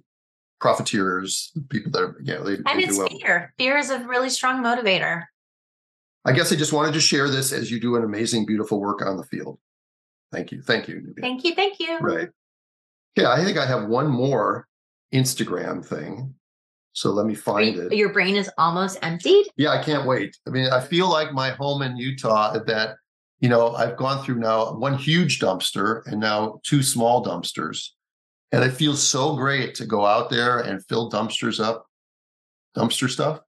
profiteers, 0.60 1.52
the 1.56 1.62
people 1.70 1.92
that 1.92 2.02
are, 2.02 2.16
you 2.22 2.34
know, 2.34 2.44
they, 2.44 2.54
And 2.56 2.80
they 2.80 2.86
it's 2.86 2.98
well. 2.98 3.08
fear. 3.10 3.54
Fear 3.58 3.78
is 3.78 3.90
a 3.90 4.00
really 4.08 4.30
strong 4.30 4.64
motivator. 4.64 5.24
I 6.26 6.32
guess 6.32 6.54
I 6.54 6.56
just 6.56 6.72
wanted 6.74 6.94
to 6.94 7.02
share 7.02 7.30
this 7.30 7.52
as 7.52 7.70
you 7.70 7.80
do 7.80 7.96
an 7.98 8.04
amazing, 8.04 8.46
beautiful 8.46 8.80
work 8.80 9.06
on 9.06 9.18
the 9.18 9.24
field. 9.26 9.60
Thank 10.32 10.52
you. 10.52 10.62
Thank 10.62 10.88
you. 10.88 11.02
Nubia. 11.02 11.22
Thank 11.22 11.44
you. 11.44 11.54
Thank 11.54 11.80
you. 11.80 11.98
Right. 12.00 12.30
Yeah, 13.16 13.30
I 13.32 13.44
think 13.44 13.58
I 13.58 13.66
have 13.66 13.88
one 13.88 14.08
more 14.10 14.68
Instagram 15.14 15.86
thing. 15.86 16.34
So 16.94 17.12
let 17.12 17.26
me 17.26 17.36
find 17.36 17.76
you- 17.76 17.88
it. 17.88 17.94
Your 17.94 18.14
brain 18.14 18.36
is 18.36 18.50
almost 18.58 18.98
emptied. 19.02 19.48
Yeah, 19.58 19.72
I 19.72 19.84
can't 19.84 20.08
wait. 20.08 20.38
I 20.48 20.52
mean, 20.52 20.68
I 20.72 20.80
feel 20.80 21.10
like 21.10 21.34
my 21.34 21.50
home 21.52 21.82
in 21.82 21.98
Utah 21.98 22.56
at 22.56 22.66
that, 22.68 22.96
you 23.44 23.50
know, 23.50 23.76
I've 23.76 23.98
gone 23.98 24.24
through 24.24 24.40
now 24.40 24.72
one 24.74 24.98
huge 24.98 25.40
dumpster 25.42 26.02
and 26.08 26.18
now 26.18 26.62
two 26.64 26.82
small 26.82 27.26
dumpsters. 27.26 27.90
And 28.54 28.64
it 28.64 28.72
feels 28.72 29.04
so 29.04 29.36
great 29.36 29.76
to 29.76 29.86
go 29.86 30.06
out 30.06 30.30
there 30.30 30.60
and 30.60 30.86
fill 30.86 31.12
dumpsters 31.12 31.62
up, 31.62 31.86
dumpster 32.78 33.10
stuff, 33.10 33.42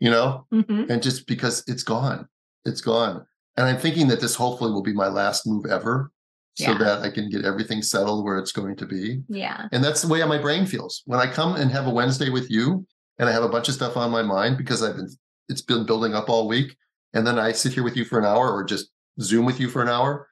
you 0.00 0.10
know, 0.10 0.46
Mhm. 0.50 0.88
and 0.88 1.02
just 1.02 1.26
because 1.26 1.62
it's 1.66 1.82
gone, 1.82 2.26
it's 2.64 2.80
gone. 2.80 3.26
And 3.58 3.66
I'm 3.66 3.76
thinking 3.78 4.08
that 4.08 4.22
this 4.22 4.36
hopefully 4.36 4.72
will 4.72 4.82
be 4.82 4.94
my 4.94 5.08
last 5.08 5.46
move 5.46 5.66
ever 5.66 6.10
so 6.56 6.70
Yeah. 6.70 6.78
that 6.78 7.02
I 7.02 7.10
can 7.10 7.28
get 7.28 7.44
everything 7.44 7.82
settled 7.82 8.24
where 8.24 8.38
it's 8.38 8.52
going 8.52 8.76
to 8.76 8.86
be. 8.86 9.22
Yeah. 9.28 9.68
And 9.70 9.84
that's 9.84 10.00
the 10.00 10.08
way 10.08 10.24
my 10.24 10.38
brain 10.38 10.64
feels. 10.64 11.02
When 11.04 11.20
I 11.20 11.26
come 11.26 11.56
and 11.56 11.70
have 11.72 11.86
a 11.86 11.90
Wednesday 11.90 12.30
with 12.30 12.50
you 12.50 12.86
and 13.18 13.28
I 13.28 13.32
have 13.32 13.44
a 13.44 13.50
bunch 13.50 13.68
of 13.68 13.74
stuff 13.74 13.98
on 13.98 14.10
my 14.10 14.22
mind 14.22 14.56
because 14.56 14.82
I've 14.82 14.96
been 14.96 15.10
it's 15.50 15.60
been 15.60 15.84
building 15.84 16.14
up 16.14 16.30
all 16.30 16.48
week. 16.48 16.74
And 17.12 17.26
then 17.26 17.38
I 17.38 17.52
sit 17.52 17.74
here 17.74 17.82
with 17.84 17.98
you 17.98 18.06
for 18.06 18.18
an 18.18 18.24
hour 18.24 18.50
or 18.50 18.64
just 18.64 18.88
Zoom 19.20 19.44
with 19.44 19.60
you 19.60 19.68
for 19.68 19.82
an 19.82 19.88
hour 19.88 20.28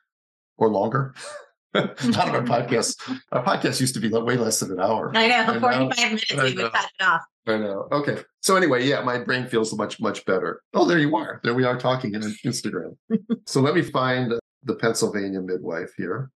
or 0.58 0.68
longer. 0.68 1.14
Not 1.74 2.28
on 2.28 2.36
our 2.36 2.42
podcast. 2.42 2.96
Our 3.32 3.42
podcast 3.42 3.80
used 3.80 3.94
to 3.94 4.00
be 4.00 4.08
way 4.08 4.36
less 4.36 4.60
than 4.60 4.72
an 4.72 4.80
hour. 4.80 5.10
I 5.14 5.28
know. 5.28 5.54
Know. 5.54 5.60
45 5.60 5.96
minutes, 5.96 6.32
I 6.32 6.44
we 6.44 6.54
know. 6.54 6.62
would 6.64 6.72
cut 6.72 6.90
it 6.98 7.04
off. 7.04 7.22
I 7.46 7.58
know. 7.58 7.88
Okay. 7.90 8.18
So 8.40 8.56
anyway, 8.56 8.86
yeah, 8.86 9.00
my 9.02 9.18
brain 9.18 9.46
feels 9.46 9.74
much, 9.74 10.00
much 10.00 10.24
better. 10.26 10.62
Oh, 10.74 10.84
there 10.84 10.98
you 10.98 11.16
are. 11.16 11.40
There 11.42 11.54
we 11.54 11.64
are 11.64 11.78
talking 11.78 12.14
in 12.14 12.20
Instagram. 12.20 12.96
so 13.46 13.60
let 13.60 13.74
me 13.74 13.82
find 13.82 14.34
the 14.62 14.74
Pennsylvania 14.76 15.40
midwife 15.40 15.92
here. 15.96 16.30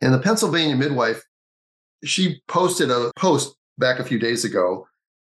And 0.00 0.12
the 0.12 0.18
Pennsylvania 0.18 0.76
midwife, 0.76 1.22
she 2.04 2.42
posted 2.48 2.90
a 2.90 3.12
post 3.16 3.56
back 3.78 4.00
a 4.00 4.04
few 4.04 4.18
days 4.18 4.44
ago, 4.44 4.86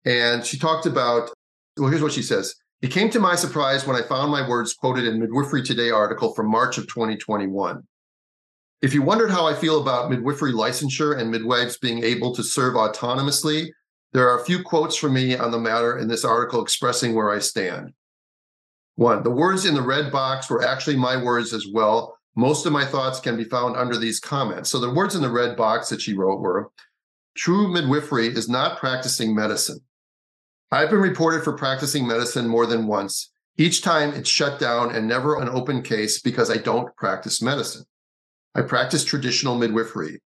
and 0.04 0.44
she 0.44 0.58
talked 0.58 0.86
about, 0.86 1.30
well, 1.78 1.88
here's 1.88 2.02
what 2.02 2.12
she 2.12 2.22
says. 2.22 2.54
It 2.80 2.92
came 2.92 3.10
to 3.10 3.18
my 3.18 3.34
surprise 3.34 3.84
when 3.84 3.96
I 3.96 4.06
found 4.06 4.30
my 4.30 4.48
words 4.48 4.72
quoted 4.72 5.04
in 5.04 5.18
Midwifery 5.18 5.64
Today 5.64 5.90
article 5.90 6.32
from 6.32 6.48
March 6.48 6.78
of 6.78 6.86
2021. 6.86 7.82
If 8.82 8.94
you 8.94 9.02
wondered 9.02 9.32
how 9.32 9.48
I 9.48 9.54
feel 9.54 9.82
about 9.82 10.10
midwifery 10.10 10.52
licensure 10.52 11.18
and 11.18 11.28
midwives 11.28 11.78
being 11.78 12.04
able 12.04 12.32
to 12.36 12.44
serve 12.44 12.74
autonomously, 12.74 13.70
there 14.12 14.28
are 14.28 14.40
a 14.40 14.44
few 14.44 14.62
quotes 14.62 14.94
from 14.94 15.14
me 15.14 15.36
on 15.36 15.50
the 15.50 15.58
matter 15.58 15.98
in 15.98 16.06
this 16.06 16.24
article 16.24 16.62
expressing 16.62 17.16
where 17.16 17.32
I 17.32 17.40
stand. 17.40 17.92
One, 18.94 19.24
the 19.24 19.30
words 19.30 19.66
in 19.66 19.74
the 19.74 19.82
red 19.82 20.12
box 20.12 20.48
were 20.48 20.64
actually 20.64 20.96
my 20.96 21.20
words 21.20 21.52
as 21.52 21.66
well. 21.72 22.16
Most 22.36 22.64
of 22.64 22.72
my 22.72 22.84
thoughts 22.84 23.18
can 23.18 23.36
be 23.36 23.42
found 23.42 23.76
under 23.76 23.96
these 23.96 24.20
comments. 24.20 24.70
So 24.70 24.78
the 24.78 24.94
words 24.94 25.16
in 25.16 25.22
the 25.22 25.30
red 25.32 25.56
box 25.56 25.88
that 25.88 26.00
she 26.00 26.14
wrote 26.14 26.38
were 26.38 26.70
True 27.34 27.72
midwifery 27.72 28.28
is 28.28 28.48
not 28.48 28.78
practicing 28.78 29.34
medicine. 29.34 29.80
I've 30.70 30.90
been 30.90 31.00
reported 31.00 31.44
for 31.44 31.54
practicing 31.54 32.06
medicine 32.06 32.46
more 32.46 32.66
than 32.66 32.86
once. 32.86 33.32
Each 33.56 33.80
time 33.80 34.12
it's 34.12 34.28
shut 34.28 34.58
down 34.58 34.94
and 34.94 35.08
never 35.08 35.40
an 35.40 35.48
open 35.48 35.82
case 35.82 36.20
because 36.20 36.50
I 36.50 36.58
don't 36.58 36.94
practice 36.96 37.40
medicine. 37.40 37.84
I 38.54 38.62
practice 38.62 39.04
traditional 39.04 39.56
midwifery. 39.56 40.20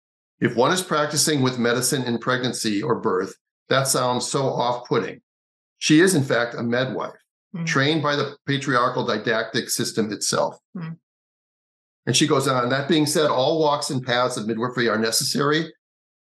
If 0.41 0.55
one 0.57 0.73
is 0.73 0.83
practicing 0.83 1.43
with 1.43 1.59
medicine 1.59 2.05
in 2.05 2.19
pregnancy 2.19 2.83
or 2.83 3.01
birth, 3.01 3.35
that 3.69 3.89
sounds 3.89 4.29
so 4.29 4.45
off 4.45 4.87
putting. 4.89 5.21
She 5.79 6.01
is, 6.01 6.15
in 6.15 6.23
fact, 6.23 6.55
a 6.55 6.63
midwife, 6.63 7.21
mm. 7.55 7.67
trained 7.67 8.03
by 8.03 8.17
the 8.17 8.37
patriarchal 8.47 9.05
didactic 9.05 9.69
system 9.69 10.13
itself. 10.13 10.59
Mm. 10.77 10.97
And 12.07 12.17
she 12.17 12.27
goes 12.27 12.49
on, 12.49 12.69
that 12.71 12.89
being 12.89 13.07
said, 13.07 13.31
all 13.31 13.61
walks 13.61 13.91
and 13.91 14.05
paths 14.05 14.37
of 14.37 14.47
midwifery 14.47 14.89
are 14.89 14.99
necessary 14.99 15.73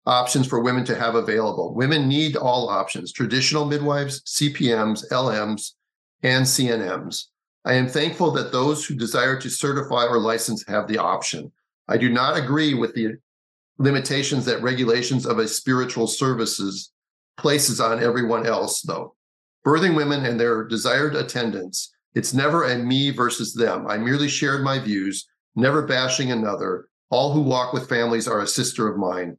options 0.07 0.46
for 0.46 0.61
women 0.61 0.84
to 0.84 0.98
have 0.98 1.14
available. 1.14 1.74
Women 1.74 2.09
need 2.09 2.36
all 2.36 2.68
options 2.68 3.12
traditional 3.12 3.64
midwives, 3.64 4.22
CPMs, 4.22 5.09
LMs, 5.11 5.72
and 6.22 6.44
CNMs. 6.44 7.26
I 7.64 7.74
am 7.74 7.88
thankful 7.88 8.32
that 8.32 8.50
those 8.50 8.84
who 8.84 8.94
desire 8.94 9.40
to 9.40 9.48
certify 9.48 10.05
or 10.05 10.18
license 10.18 10.64
have 10.66 10.88
the 10.88 10.98
option. 10.98 11.53
I 11.88 11.96
do 11.96 12.11
not 12.11 12.36
agree 12.36 12.74
with 12.74 12.94
the 12.94 13.14
limitations 13.78 14.44
that 14.46 14.62
regulations 14.62 15.26
of 15.26 15.38
a 15.38 15.48
spiritual 15.48 16.07
services 16.07 16.92
places 17.38 17.80
on 17.80 18.03
everyone 18.03 18.46
else, 18.46 18.82
though. 18.82 19.14
Birthing 19.64 19.96
women 19.96 20.24
and 20.24 20.38
their 20.38 20.64
desired 20.64 21.14
attendants, 21.14 21.92
it's 22.14 22.34
never 22.34 22.64
a 22.64 22.76
me 22.76 23.11
versus 23.11 23.55
them. 23.55 23.86
I 23.86 23.96
merely 23.96 24.28
shared 24.28 24.62
my 24.62 24.78
views, 24.80 25.26
never 25.55 25.86
bashing 25.86 26.32
another. 26.32 26.88
All 27.11 27.32
who 27.32 27.42
walk 27.42 27.72
with 27.72 27.88
families 27.88 28.26
are 28.26 28.40
a 28.40 28.46
sister 28.46 28.88
of 28.88 28.98
mine 28.98 29.36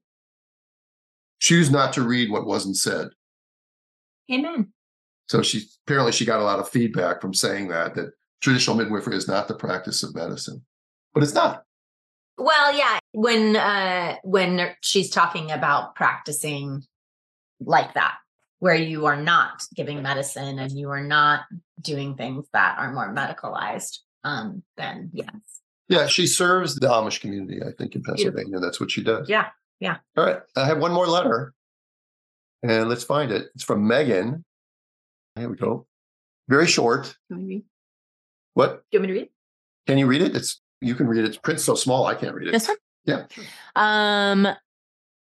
choose 1.43 1.69
not 1.69 1.91
to 1.91 2.01
read 2.01 2.31
what 2.31 2.47
wasn't 2.47 2.77
said. 2.77 3.09
Amen. 4.31 4.71
So 5.27 5.41
she 5.43 5.63
apparently 5.85 6.13
she 6.13 6.25
got 6.25 6.39
a 6.39 6.43
lot 6.43 6.59
of 6.59 6.69
feedback 6.69 7.21
from 7.21 7.33
saying 7.33 7.67
that 7.67 7.95
that 7.95 8.13
traditional 8.41 8.77
midwifery 8.77 9.17
is 9.17 9.27
not 9.27 9.47
the 9.47 9.53
practice 9.53 10.03
of 10.03 10.15
medicine, 10.15 10.63
but 11.13 11.21
it's 11.21 11.33
not. 11.33 11.63
Well, 12.37 12.75
yeah, 12.75 12.97
when 13.11 13.57
uh 13.57 14.15
when 14.23 14.71
she's 14.81 15.09
talking 15.09 15.51
about 15.51 15.95
practicing 15.95 16.83
like 17.59 17.93
that, 17.93 18.15
where 18.59 18.75
you 18.75 19.05
are 19.05 19.21
not 19.21 19.63
giving 19.75 20.01
medicine 20.01 20.59
and 20.59 20.71
you 20.71 20.89
are 20.89 21.03
not 21.03 21.41
doing 21.81 22.15
things 22.15 22.47
that 22.53 22.77
are 22.79 22.93
more 22.93 23.13
medicalized, 23.13 23.99
um, 24.23 24.63
then 24.77 25.09
yes. 25.13 25.27
Yeah, 25.89 26.07
she 26.07 26.25
serves 26.25 26.75
the 26.75 26.87
Amish 26.87 27.19
community, 27.19 27.61
I 27.61 27.71
think, 27.77 27.95
in 27.95 28.03
Pennsylvania. 28.03 28.59
That's 28.59 28.79
what 28.79 28.89
she 28.89 29.03
does. 29.03 29.27
Yeah. 29.29 29.49
Yeah. 29.83 29.97
All 30.15 30.25
right. 30.25 30.39
I 30.55 30.65
have 30.65 30.77
one 30.77 30.93
more 30.93 31.07
letter. 31.07 31.53
And 32.63 32.87
let's 32.87 33.03
find 33.03 33.33
it. 33.33 33.47
It's 33.53 33.65
from 33.65 33.85
Megan. 33.85 34.45
Here 35.35 35.49
we 35.49 35.57
go. 35.57 35.85
Very 36.47 36.67
short. 36.67 37.17
What? 37.27 37.35
Do 37.35 38.97
you 38.97 38.99
want 38.99 39.01
me 39.01 39.07
to 39.07 39.13
read? 39.13 39.29
Can 39.85 39.97
you 39.97 40.07
read 40.07 40.21
it? 40.21 40.37
It's 40.37 40.61
you 40.79 40.95
can 40.95 41.07
read 41.07 41.19
it. 41.19 41.25
It's 41.25 41.35
print 41.35 41.59
so 41.59 41.75
small 41.75 42.05
I 42.05 42.15
can't 42.15 42.33
read 42.33 42.47
it. 42.47 42.51
This 42.51 42.69
one? 42.69 42.77
Yeah. 43.03 43.25
Um 43.75 44.47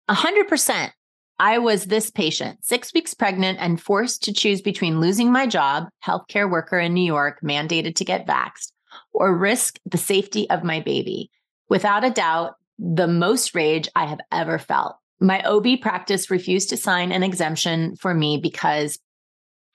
a 0.08 0.14
hundred 0.14 0.46
percent. 0.46 0.92
I 1.38 1.56
was 1.56 1.86
this 1.86 2.10
patient, 2.10 2.62
six 2.62 2.92
weeks 2.92 3.14
pregnant 3.14 3.60
and 3.62 3.80
forced 3.80 4.22
to 4.24 4.32
choose 4.34 4.60
between 4.60 5.00
losing 5.00 5.32
my 5.32 5.46
job, 5.46 5.88
healthcare 6.04 6.50
worker 6.50 6.78
in 6.78 6.92
New 6.92 7.00
York, 7.00 7.38
mandated 7.42 7.94
to 7.94 8.04
get 8.04 8.26
vaxxed, 8.26 8.72
or 9.14 9.34
risk 9.34 9.78
the 9.86 9.96
safety 9.96 10.50
of 10.50 10.64
my 10.64 10.80
baby. 10.80 11.30
Without 11.70 12.04
a 12.04 12.10
doubt, 12.10 12.56
the 12.80 13.06
most 13.06 13.54
rage 13.54 13.88
I 13.94 14.06
have 14.06 14.20
ever 14.32 14.58
felt. 14.58 14.96
My 15.20 15.42
OB 15.42 15.80
practice 15.82 16.30
refused 16.30 16.70
to 16.70 16.78
sign 16.78 17.12
an 17.12 17.22
exemption 17.22 17.94
for 17.96 18.14
me 18.14 18.38
because 18.42 18.98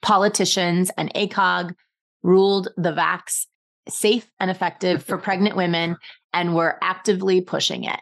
politicians 0.02 0.90
and 0.98 1.12
ACOG 1.14 1.72
ruled 2.22 2.68
the 2.76 2.92
vax 2.92 3.46
safe 3.88 4.28
and 4.40 4.50
effective 4.50 5.04
for 5.04 5.18
pregnant 5.18 5.54
women 5.56 5.96
and 6.32 6.54
were 6.54 6.78
actively 6.82 7.40
pushing 7.40 7.84
it. 7.84 8.00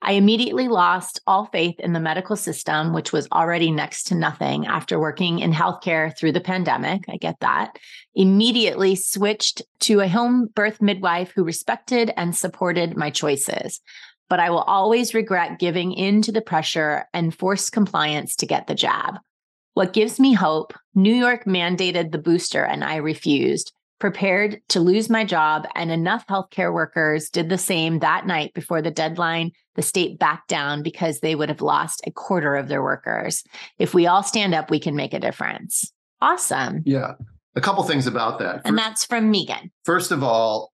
I 0.00 0.12
immediately 0.12 0.68
lost 0.68 1.20
all 1.26 1.46
faith 1.46 1.80
in 1.80 1.92
the 1.92 1.98
medical 1.98 2.36
system, 2.36 2.92
which 2.92 3.12
was 3.12 3.26
already 3.32 3.72
next 3.72 4.04
to 4.04 4.14
nothing 4.14 4.66
after 4.66 5.00
working 5.00 5.40
in 5.40 5.52
healthcare 5.52 6.16
through 6.16 6.32
the 6.32 6.40
pandemic. 6.40 7.06
I 7.08 7.16
get 7.16 7.40
that. 7.40 7.76
Immediately 8.14 8.94
switched 8.94 9.62
to 9.80 10.00
a 10.00 10.08
home 10.08 10.48
birth 10.54 10.80
midwife 10.80 11.32
who 11.34 11.42
respected 11.42 12.12
and 12.16 12.36
supported 12.36 12.96
my 12.96 13.10
choices 13.10 13.80
but 14.28 14.40
I 14.40 14.50
will 14.50 14.62
always 14.62 15.14
regret 15.14 15.58
giving 15.58 15.92
in 15.92 16.22
to 16.22 16.32
the 16.32 16.40
pressure 16.40 17.06
and 17.12 17.34
forced 17.34 17.72
compliance 17.72 18.36
to 18.36 18.46
get 18.46 18.66
the 18.66 18.74
jab. 18.74 19.18
What 19.74 19.92
gives 19.92 20.18
me 20.18 20.32
hope 20.32 20.72
New 20.94 21.14
York 21.14 21.44
mandated 21.44 22.10
the 22.10 22.18
booster 22.18 22.64
and 22.64 22.82
I 22.82 22.96
refused, 22.96 23.72
prepared 23.98 24.60
to 24.68 24.80
lose 24.80 25.10
my 25.10 25.24
job, 25.24 25.66
and 25.74 25.90
enough 25.90 26.26
healthcare 26.26 26.72
workers 26.72 27.28
did 27.28 27.48
the 27.48 27.58
same 27.58 27.98
that 27.98 28.26
night 28.26 28.54
before 28.54 28.80
the 28.80 28.90
deadline. 28.90 29.52
The 29.74 29.82
state 29.82 30.18
backed 30.18 30.48
down 30.48 30.82
because 30.82 31.20
they 31.20 31.34
would 31.34 31.50
have 31.50 31.60
lost 31.60 32.00
a 32.06 32.10
quarter 32.10 32.54
of 32.54 32.68
their 32.68 32.82
workers. 32.82 33.44
If 33.78 33.92
we 33.92 34.06
all 34.06 34.22
stand 34.22 34.54
up, 34.54 34.70
we 34.70 34.80
can 34.80 34.96
make 34.96 35.12
a 35.12 35.20
difference. 35.20 35.92
Awesome. 36.22 36.82
Yeah. 36.86 37.12
A 37.54 37.60
couple 37.60 37.82
things 37.84 38.06
about 38.06 38.38
that. 38.38 38.62
And 38.64 38.76
that's 38.76 39.04
from 39.04 39.30
Megan. 39.30 39.70
First 39.84 40.10
of 40.10 40.22
all, 40.22 40.72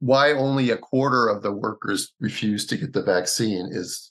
why 0.00 0.32
only 0.32 0.70
a 0.70 0.76
quarter 0.76 1.28
of 1.28 1.42
the 1.42 1.52
workers 1.52 2.12
refuse 2.20 2.66
to 2.66 2.76
get 2.76 2.92
the 2.92 3.02
vaccine 3.02 3.68
is 3.70 4.10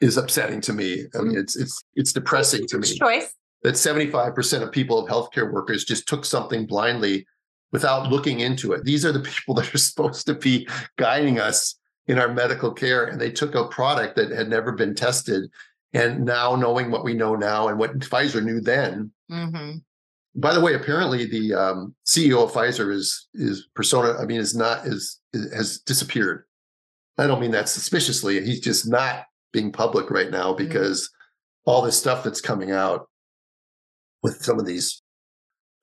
is 0.00 0.16
upsetting 0.16 0.60
to 0.62 0.72
me. 0.72 1.04
I 1.14 1.18
mean, 1.18 1.32
mm-hmm. 1.32 1.38
it's 1.38 1.56
it's 1.56 1.82
it's 1.94 2.12
depressing 2.12 2.66
to 2.68 2.78
me. 2.78 2.98
Choice. 2.98 3.32
That 3.62 3.74
75% 3.74 4.62
of 4.62 4.72
people 4.72 4.98
of 4.98 5.10
healthcare 5.10 5.52
workers 5.52 5.84
just 5.84 6.08
took 6.08 6.24
something 6.24 6.64
blindly 6.64 7.26
without 7.72 8.10
looking 8.10 8.40
into 8.40 8.72
it. 8.72 8.84
These 8.84 9.04
are 9.04 9.12
the 9.12 9.20
people 9.34 9.54
that 9.56 9.74
are 9.74 9.78
supposed 9.78 10.26
to 10.26 10.34
be 10.34 10.66
guiding 10.96 11.38
us 11.38 11.78
in 12.06 12.18
our 12.18 12.32
medical 12.32 12.72
care. 12.72 13.04
And 13.04 13.20
they 13.20 13.30
took 13.30 13.54
a 13.54 13.68
product 13.68 14.16
that 14.16 14.30
had 14.30 14.48
never 14.48 14.72
been 14.72 14.94
tested. 14.94 15.50
And 15.92 16.24
now 16.24 16.56
knowing 16.56 16.90
what 16.90 17.04
we 17.04 17.14
know 17.14 17.34
now 17.34 17.68
and 17.68 17.78
what 17.78 17.98
Pfizer 17.98 18.42
knew 18.42 18.60
then, 18.60 19.12
mm-hmm. 19.30 19.78
By 20.34 20.54
the 20.54 20.60
way, 20.60 20.74
apparently 20.74 21.26
the 21.26 21.54
um, 21.54 21.94
CEO 22.06 22.44
of 22.44 22.52
Pfizer 22.52 22.92
is 22.92 23.28
is 23.34 23.68
persona. 23.74 24.18
I 24.18 24.26
mean, 24.26 24.40
is 24.40 24.54
not 24.54 24.86
is, 24.86 25.20
is 25.32 25.52
has 25.52 25.78
disappeared. 25.80 26.44
I 27.18 27.26
don't 27.26 27.40
mean 27.40 27.50
that 27.50 27.68
suspiciously. 27.68 28.42
He's 28.44 28.60
just 28.60 28.88
not 28.88 29.24
being 29.52 29.72
public 29.72 30.10
right 30.10 30.30
now 30.30 30.52
mm-hmm. 30.52 30.64
because 30.64 31.02
mm-hmm. 31.02 31.70
all 31.70 31.82
this 31.82 31.98
stuff 31.98 32.22
that's 32.22 32.40
coming 32.40 32.70
out 32.70 33.08
with 34.22 34.42
some 34.42 34.58
of 34.58 34.66
these 34.66 35.02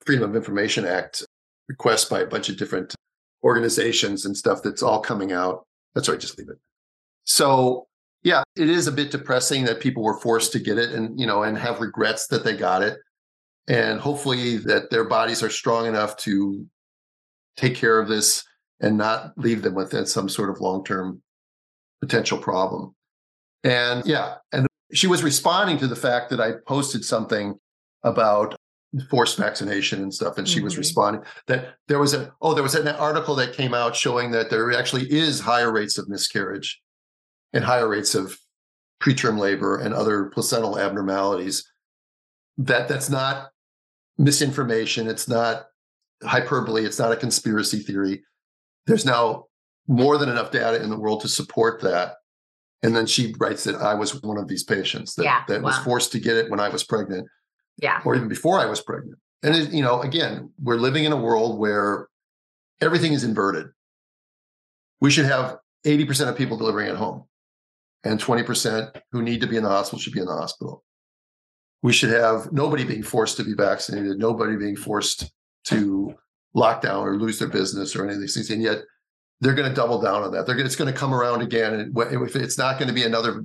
Freedom 0.06 0.30
of 0.30 0.36
Information 0.36 0.86
Act 0.86 1.24
requests 1.68 2.06
by 2.06 2.20
a 2.20 2.26
bunch 2.26 2.48
of 2.48 2.56
different 2.56 2.94
organizations 3.44 4.24
and 4.24 4.36
stuff 4.36 4.62
that's 4.62 4.82
all 4.82 5.00
coming 5.00 5.32
out. 5.32 5.66
That's 5.94 6.08
right, 6.08 6.18
just 6.18 6.38
leave 6.38 6.48
it. 6.48 6.58
So 7.24 7.86
yeah, 8.22 8.42
it 8.56 8.70
is 8.70 8.86
a 8.86 8.92
bit 8.92 9.10
depressing 9.10 9.64
that 9.64 9.80
people 9.80 10.02
were 10.02 10.18
forced 10.18 10.52
to 10.52 10.58
get 10.58 10.78
it 10.78 10.92
and 10.92 11.20
you 11.20 11.26
know 11.26 11.42
and 11.42 11.58
have 11.58 11.80
regrets 11.80 12.26
that 12.28 12.44
they 12.44 12.56
got 12.56 12.82
it 12.82 12.98
and 13.68 14.00
hopefully 14.00 14.56
that 14.56 14.90
their 14.90 15.04
bodies 15.04 15.42
are 15.42 15.50
strong 15.50 15.86
enough 15.86 16.16
to 16.16 16.66
take 17.56 17.74
care 17.74 18.00
of 18.00 18.08
this 18.08 18.44
and 18.80 18.96
not 18.96 19.32
leave 19.36 19.62
them 19.62 19.74
with 19.74 20.08
some 20.08 20.28
sort 20.28 20.50
of 20.50 20.60
long-term 20.60 21.20
potential 22.00 22.38
problem. 22.38 22.94
And 23.64 24.04
yeah, 24.06 24.36
and 24.52 24.66
she 24.92 25.06
was 25.06 25.22
responding 25.22 25.78
to 25.78 25.86
the 25.86 25.96
fact 25.96 26.30
that 26.30 26.40
I 26.40 26.52
posted 26.66 27.04
something 27.04 27.58
about 28.04 28.56
forced 29.10 29.36
vaccination 29.36 30.02
and 30.02 30.14
stuff, 30.14 30.38
and 30.38 30.48
she 30.48 30.56
mm-hmm. 30.56 30.64
was 30.64 30.78
responding 30.78 31.22
that 31.46 31.74
there 31.88 31.98
was 31.98 32.14
a 32.14 32.32
oh 32.40 32.54
there 32.54 32.62
was 32.62 32.74
an 32.74 32.88
article 32.88 33.34
that 33.34 33.52
came 33.52 33.74
out 33.74 33.94
showing 33.94 34.30
that 34.30 34.48
there 34.48 34.72
actually 34.72 35.10
is 35.12 35.40
higher 35.40 35.72
rates 35.72 35.98
of 35.98 36.08
miscarriage 36.08 36.80
and 37.52 37.64
higher 37.64 37.88
rates 37.88 38.14
of 38.14 38.38
preterm 39.02 39.38
labor 39.38 39.78
and 39.78 39.92
other 39.92 40.26
placental 40.26 40.78
abnormalities. 40.78 41.70
That 42.56 42.88
that's 42.88 43.10
not 43.10 43.50
misinformation. 44.18 45.08
It's 45.08 45.28
not 45.28 45.66
hyperbole. 46.22 46.84
It's 46.84 46.98
not 46.98 47.12
a 47.12 47.16
conspiracy 47.16 47.78
theory. 47.78 48.22
There's 48.86 49.04
now 49.04 49.46
more 49.86 50.18
than 50.18 50.28
enough 50.28 50.50
data 50.50 50.82
in 50.82 50.90
the 50.90 50.98
world 50.98 51.20
to 51.22 51.28
support 51.28 51.80
that. 51.82 52.16
And 52.82 52.94
then 52.94 53.06
she 53.06 53.34
writes 53.38 53.64
that 53.64 53.76
I 53.76 53.94
was 53.94 54.22
one 54.22 54.38
of 54.38 54.48
these 54.48 54.64
patients 54.64 55.14
that, 55.14 55.24
yeah, 55.24 55.44
that 55.48 55.62
wow. 55.62 55.68
was 55.68 55.78
forced 55.78 56.12
to 56.12 56.20
get 56.20 56.36
it 56.36 56.50
when 56.50 56.60
I 56.60 56.68
was 56.68 56.84
pregnant. 56.84 57.26
Yeah. 57.80 58.00
Or 58.04 58.14
even 58.14 58.28
before 58.28 58.60
I 58.60 58.66
was 58.66 58.80
pregnant. 58.80 59.18
And, 59.42 59.54
it, 59.54 59.72
you 59.72 59.82
know, 59.82 60.02
again, 60.02 60.52
we're 60.60 60.76
living 60.76 61.04
in 61.04 61.12
a 61.12 61.16
world 61.16 61.58
where 61.58 62.08
everything 62.80 63.12
is 63.12 63.24
inverted. 63.24 63.66
We 65.00 65.10
should 65.10 65.26
have 65.26 65.58
80% 65.86 66.28
of 66.28 66.36
people 66.36 66.56
delivering 66.56 66.88
at 66.88 66.96
home 66.96 67.24
and 68.04 68.20
20% 68.20 69.00
who 69.12 69.22
need 69.22 69.40
to 69.40 69.46
be 69.46 69.56
in 69.56 69.62
the 69.62 69.68
hospital 69.68 70.00
should 70.00 70.12
be 70.12 70.20
in 70.20 70.26
the 70.26 70.32
hospital 70.32 70.84
we 71.82 71.92
should 71.92 72.10
have 72.10 72.52
nobody 72.52 72.84
being 72.84 73.02
forced 73.02 73.36
to 73.36 73.44
be 73.44 73.54
vaccinated, 73.54 74.18
nobody 74.18 74.56
being 74.56 74.76
forced 74.76 75.30
to 75.64 76.14
lock 76.54 76.82
down 76.82 77.06
or 77.06 77.16
lose 77.16 77.38
their 77.38 77.48
business 77.48 77.94
or 77.94 78.04
any 78.04 78.14
of 78.14 78.20
these 78.20 78.34
things. 78.34 78.50
And 78.50 78.62
yet 78.62 78.78
they're 79.40 79.54
going 79.54 79.68
to 79.68 79.74
double 79.74 80.00
down 80.00 80.22
on 80.22 80.32
that. 80.32 80.46
They're, 80.46 80.58
it's 80.58 80.76
going 80.76 80.92
to 80.92 80.98
come 80.98 81.14
around 81.14 81.42
again. 81.42 81.92
If 81.94 82.34
it's 82.34 82.58
not 82.58 82.78
going 82.78 82.88
to 82.88 82.94
be 82.94 83.04
another 83.04 83.44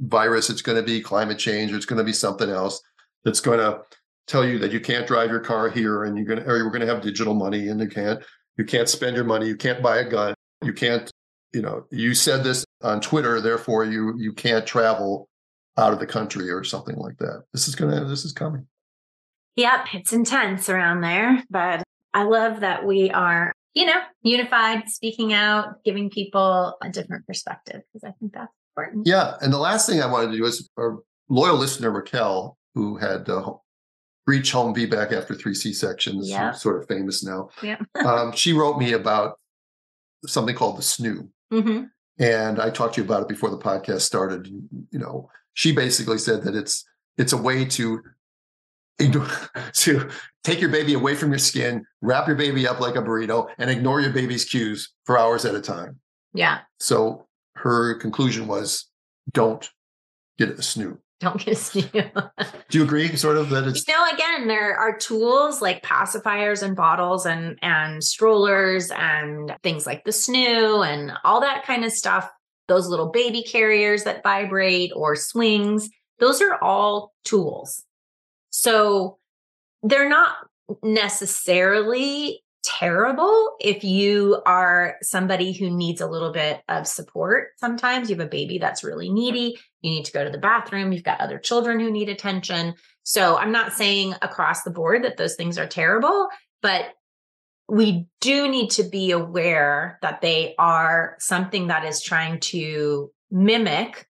virus, 0.00 0.50
it's 0.50 0.62
going 0.62 0.76
to 0.76 0.82
be 0.82 1.00
climate 1.00 1.38
change, 1.38 1.72
or 1.72 1.76
it's 1.76 1.86
going 1.86 1.98
to 1.98 2.04
be 2.04 2.12
something 2.12 2.50
else 2.50 2.82
that's 3.24 3.40
going 3.40 3.58
to 3.58 3.80
tell 4.26 4.44
you 4.44 4.58
that 4.58 4.72
you 4.72 4.80
can't 4.80 5.06
drive 5.06 5.30
your 5.30 5.40
car 5.40 5.70
here 5.70 6.04
and 6.04 6.16
you're 6.16 6.26
going 6.26 6.40
to, 6.40 6.46
or 6.46 6.58
you're 6.58 6.70
going 6.70 6.82
to 6.82 6.86
have 6.86 7.02
digital 7.02 7.34
money 7.34 7.68
and 7.68 7.80
you 7.80 7.88
can't, 7.88 8.22
you 8.58 8.64
can't 8.64 8.88
spend 8.88 9.16
your 9.16 9.24
money. 9.24 9.46
You 9.46 9.56
can't 9.56 9.82
buy 9.82 9.98
a 9.98 10.08
gun. 10.08 10.34
You 10.62 10.74
can't, 10.74 11.10
you 11.54 11.62
know, 11.62 11.86
you 11.90 12.14
said 12.14 12.44
this 12.44 12.64
on 12.82 13.00
Twitter, 13.00 13.40
therefore 13.40 13.86
you, 13.86 14.14
you 14.18 14.34
can't 14.34 14.66
travel 14.66 15.29
out 15.76 15.92
of 15.92 15.98
the 15.98 16.06
country 16.06 16.50
or 16.50 16.64
something 16.64 16.96
like 16.96 17.18
that. 17.18 17.44
This 17.52 17.68
is 17.68 17.74
going 17.74 17.96
to, 17.96 18.04
this 18.04 18.24
is 18.24 18.32
coming. 18.32 18.66
Yep. 19.56 19.88
It's 19.94 20.12
intense 20.12 20.68
around 20.68 21.00
there, 21.00 21.44
but 21.50 21.82
I 22.14 22.24
love 22.24 22.60
that 22.60 22.86
we 22.86 23.10
are 23.10 23.52
you 23.74 23.86
know, 23.86 24.00
unified, 24.22 24.88
speaking 24.88 25.32
out, 25.32 25.82
giving 25.84 26.10
people 26.10 26.76
a 26.82 26.88
different 26.88 27.26
perspective 27.26 27.82
because 27.92 28.08
I 28.08 28.12
think 28.18 28.32
that's 28.32 28.52
important. 28.72 29.06
Yeah. 29.06 29.34
And 29.40 29.52
the 29.52 29.58
last 29.58 29.88
thing 29.88 30.02
I 30.02 30.10
wanted 30.10 30.32
to 30.32 30.38
do 30.38 30.44
is 30.44 30.68
our 30.76 30.98
loyal 31.28 31.56
listener, 31.56 31.90
Raquel, 31.90 32.58
who 32.74 32.96
had 32.96 33.28
uh, 33.28 33.52
reached 34.26 34.52
home 34.52 34.74
VBAC 34.74 35.12
after 35.12 35.34
three 35.34 35.54
C 35.54 35.72
sections, 35.72 36.28
yep. 36.28 36.56
sort 36.56 36.80
of 36.80 36.88
famous 36.88 37.24
now. 37.24 37.50
Yeah. 37.62 37.78
um, 38.04 38.32
she 38.32 38.52
wrote 38.52 38.78
me 38.78 38.92
about 38.92 39.38
something 40.26 40.54
called 40.54 40.78
the 40.78 40.82
SNOO. 40.82 41.28
Mm-hmm. 41.52 41.84
And 42.18 42.60
I 42.60 42.70
talked 42.70 42.96
to 42.96 43.00
you 43.00 43.04
about 43.04 43.22
it 43.22 43.28
before 43.28 43.50
the 43.50 43.58
podcast 43.58 44.00
started. 44.00 44.48
You 44.90 44.98
know, 44.98 45.30
she 45.54 45.72
basically 45.72 46.18
said 46.18 46.42
that 46.44 46.54
it's 46.54 46.84
it's 47.18 47.32
a 47.32 47.36
way 47.36 47.64
to 47.64 48.02
to 49.74 50.10
take 50.44 50.60
your 50.60 50.70
baby 50.70 50.94
away 50.94 51.14
from 51.14 51.30
your 51.30 51.38
skin, 51.38 51.84
wrap 52.02 52.26
your 52.26 52.36
baby 52.36 52.66
up 52.66 52.80
like 52.80 52.96
a 52.96 53.02
burrito, 53.02 53.48
and 53.58 53.70
ignore 53.70 54.00
your 54.00 54.12
baby's 54.12 54.44
cues 54.44 54.92
for 55.04 55.18
hours 55.18 55.44
at 55.44 55.54
a 55.54 55.60
time. 55.60 56.00
Yeah. 56.34 56.60
So 56.78 57.26
her 57.56 57.94
conclusion 57.94 58.46
was 58.46 58.86
don't 59.32 59.68
get 60.38 60.50
a 60.50 60.62
SNOO. 60.62 60.98
Don't 61.20 61.38
get 61.38 61.54
a 61.54 61.56
SNOO. 61.56 62.30
Do 62.70 62.78
you 62.78 62.84
agree, 62.84 63.14
sort 63.16 63.36
of, 63.36 63.50
that 63.50 63.66
it's 63.66 63.86
you 63.86 63.94
know, 63.94 64.06
again, 64.12 64.48
there 64.48 64.76
are 64.76 64.96
tools 64.96 65.60
like 65.60 65.82
pacifiers 65.82 66.62
and 66.62 66.74
bottles 66.74 67.26
and 67.26 67.58
and 67.62 68.02
strollers 68.02 68.90
and 68.90 69.54
things 69.62 69.86
like 69.86 70.04
the 70.04 70.12
SNOO 70.12 70.86
and 70.86 71.12
all 71.24 71.40
that 71.40 71.64
kind 71.64 71.84
of 71.84 71.92
stuff. 71.92 72.30
Those 72.70 72.88
little 72.88 73.10
baby 73.10 73.42
carriers 73.42 74.04
that 74.04 74.22
vibrate 74.22 74.92
or 74.96 75.14
swings, 75.14 75.90
those 76.18 76.40
are 76.40 76.58
all 76.62 77.12
tools 77.24 77.84
so 78.50 79.18
they're 79.82 80.08
not 80.08 80.36
necessarily 80.82 82.42
terrible 82.62 83.56
if 83.58 83.82
you 83.82 84.42
are 84.44 84.96
somebody 85.00 85.52
who 85.52 85.70
needs 85.70 86.02
a 86.02 86.06
little 86.06 86.30
bit 86.30 86.60
of 86.68 86.86
support. 86.86 87.48
Sometimes 87.56 88.10
you 88.10 88.16
have 88.16 88.26
a 88.26 88.28
baby 88.28 88.58
that's 88.58 88.84
really 88.84 89.10
needy, 89.10 89.58
you 89.80 89.90
need 89.90 90.04
to 90.04 90.12
go 90.12 90.24
to 90.24 90.30
the 90.30 90.36
bathroom, 90.36 90.92
you've 90.92 91.02
got 91.04 91.20
other 91.20 91.38
children 91.38 91.80
who 91.80 91.90
need 91.90 92.10
attention. 92.10 92.74
So 93.02 93.38
I'm 93.38 93.52
not 93.52 93.72
saying 93.72 94.14
across 94.20 94.62
the 94.62 94.70
board 94.70 95.04
that 95.04 95.16
those 95.16 95.36
things 95.36 95.56
are 95.56 95.66
terrible, 95.66 96.28
but 96.60 96.84
we 97.70 98.06
do 98.20 98.48
need 98.48 98.70
to 98.70 98.82
be 98.82 99.12
aware 99.12 99.98
that 100.02 100.20
they 100.20 100.54
are 100.58 101.16
something 101.20 101.68
that 101.68 101.84
is 101.84 102.02
trying 102.02 102.40
to 102.40 103.10
mimic 103.30 104.06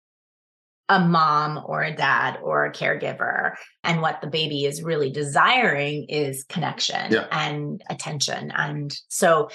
a 0.88 0.98
mom 0.98 1.62
or 1.66 1.82
a 1.82 1.94
dad 1.94 2.38
or 2.42 2.64
a 2.64 2.72
caregiver. 2.72 3.54
And 3.84 4.00
what 4.00 4.20
the 4.20 4.26
baby 4.26 4.64
is 4.64 4.82
really 4.82 5.10
desiring 5.10 6.06
is 6.08 6.44
connection 6.48 7.12
yeah. 7.12 7.26
and 7.30 7.82
attention. 7.88 8.50
And 8.50 8.92
so 9.08 9.50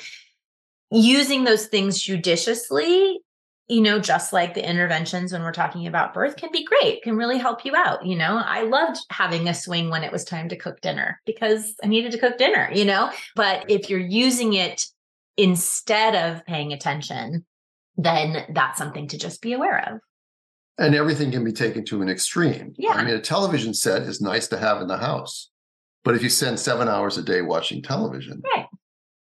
using 0.91 1.43
those 1.43 1.65
things 1.65 2.01
judiciously, 2.01 3.19
you 3.67 3.81
know, 3.81 3.99
just 3.99 4.31
like 4.31 4.53
the 4.53 4.67
interventions 4.67 5.33
when 5.33 5.41
we're 5.41 5.51
talking 5.51 5.87
about 5.87 6.13
birth 6.13 6.35
can 6.35 6.51
be 6.51 6.63
great, 6.63 7.01
can 7.01 7.17
really 7.17 7.39
help 7.39 7.65
you 7.65 7.75
out. 7.75 8.05
You 8.05 8.15
know, 8.15 8.41
I 8.43 8.63
loved 8.63 8.97
having 9.09 9.47
a 9.47 9.53
swing 9.53 9.89
when 9.89 10.03
it 10.03 10.11
was 10.11 10.23
time 10.23 10.49
to 10.49 10.55
cook 10.55 10.81
dinner 10.81 11.19
because 11.25 11.73
I 11.83 11.87
needed 11.87 12.11
to 12.11 12.19
cook 12.19 12.37
dinner, 12.37 12.69
you 12.73 12.85
know, 12.85 13.11
but 13.35 13.69
if 13.69 13.89
you're 13.89 13.99
using 13.99 14.53
it 14.53 14.85
instead 15.35 16.15
of 16.15 16.45
paying 16.45 16.73
attention, 16.73 17.45
then 17.97 18.45
that's 18.53 18.77
something 18.77 19.07
to 19.07 19.17
just 19.17 19.41
be 19.41 19.53
aware 19.53 19.93
of 19.93 19.99
and 20.77 20.95
everything 20.95 21.31
can 21.31 21.43
be 21.43 21.51
taken 21.51 21.85
to 21.85 22.01
an 22.01 22.09
extreme. 22.09 22.73
Yeah. 22.77 22.91
I 22.91 23.03
mean, 23.03 23.15
a 23.15 23.21
television 23.21 23.73
set 23.73 24.03
is 24.03 24.21
nice 24.21 24.47
to 24.49 24.57
have 24.57 24.81
in 24.81 24.87
the 24.87 24.97
house, 24.97 25.49
but 26.03 26.15
if 26.15 26.23
you 26.23 26.29
spend 26.29 26.59
seven 26.59 26.87
hours 26.87 27.17
a 27.17 27.23
day 27.23 27.41
watching 27.41 27.81
television, 27.81 28.41
right. 28.55 28.67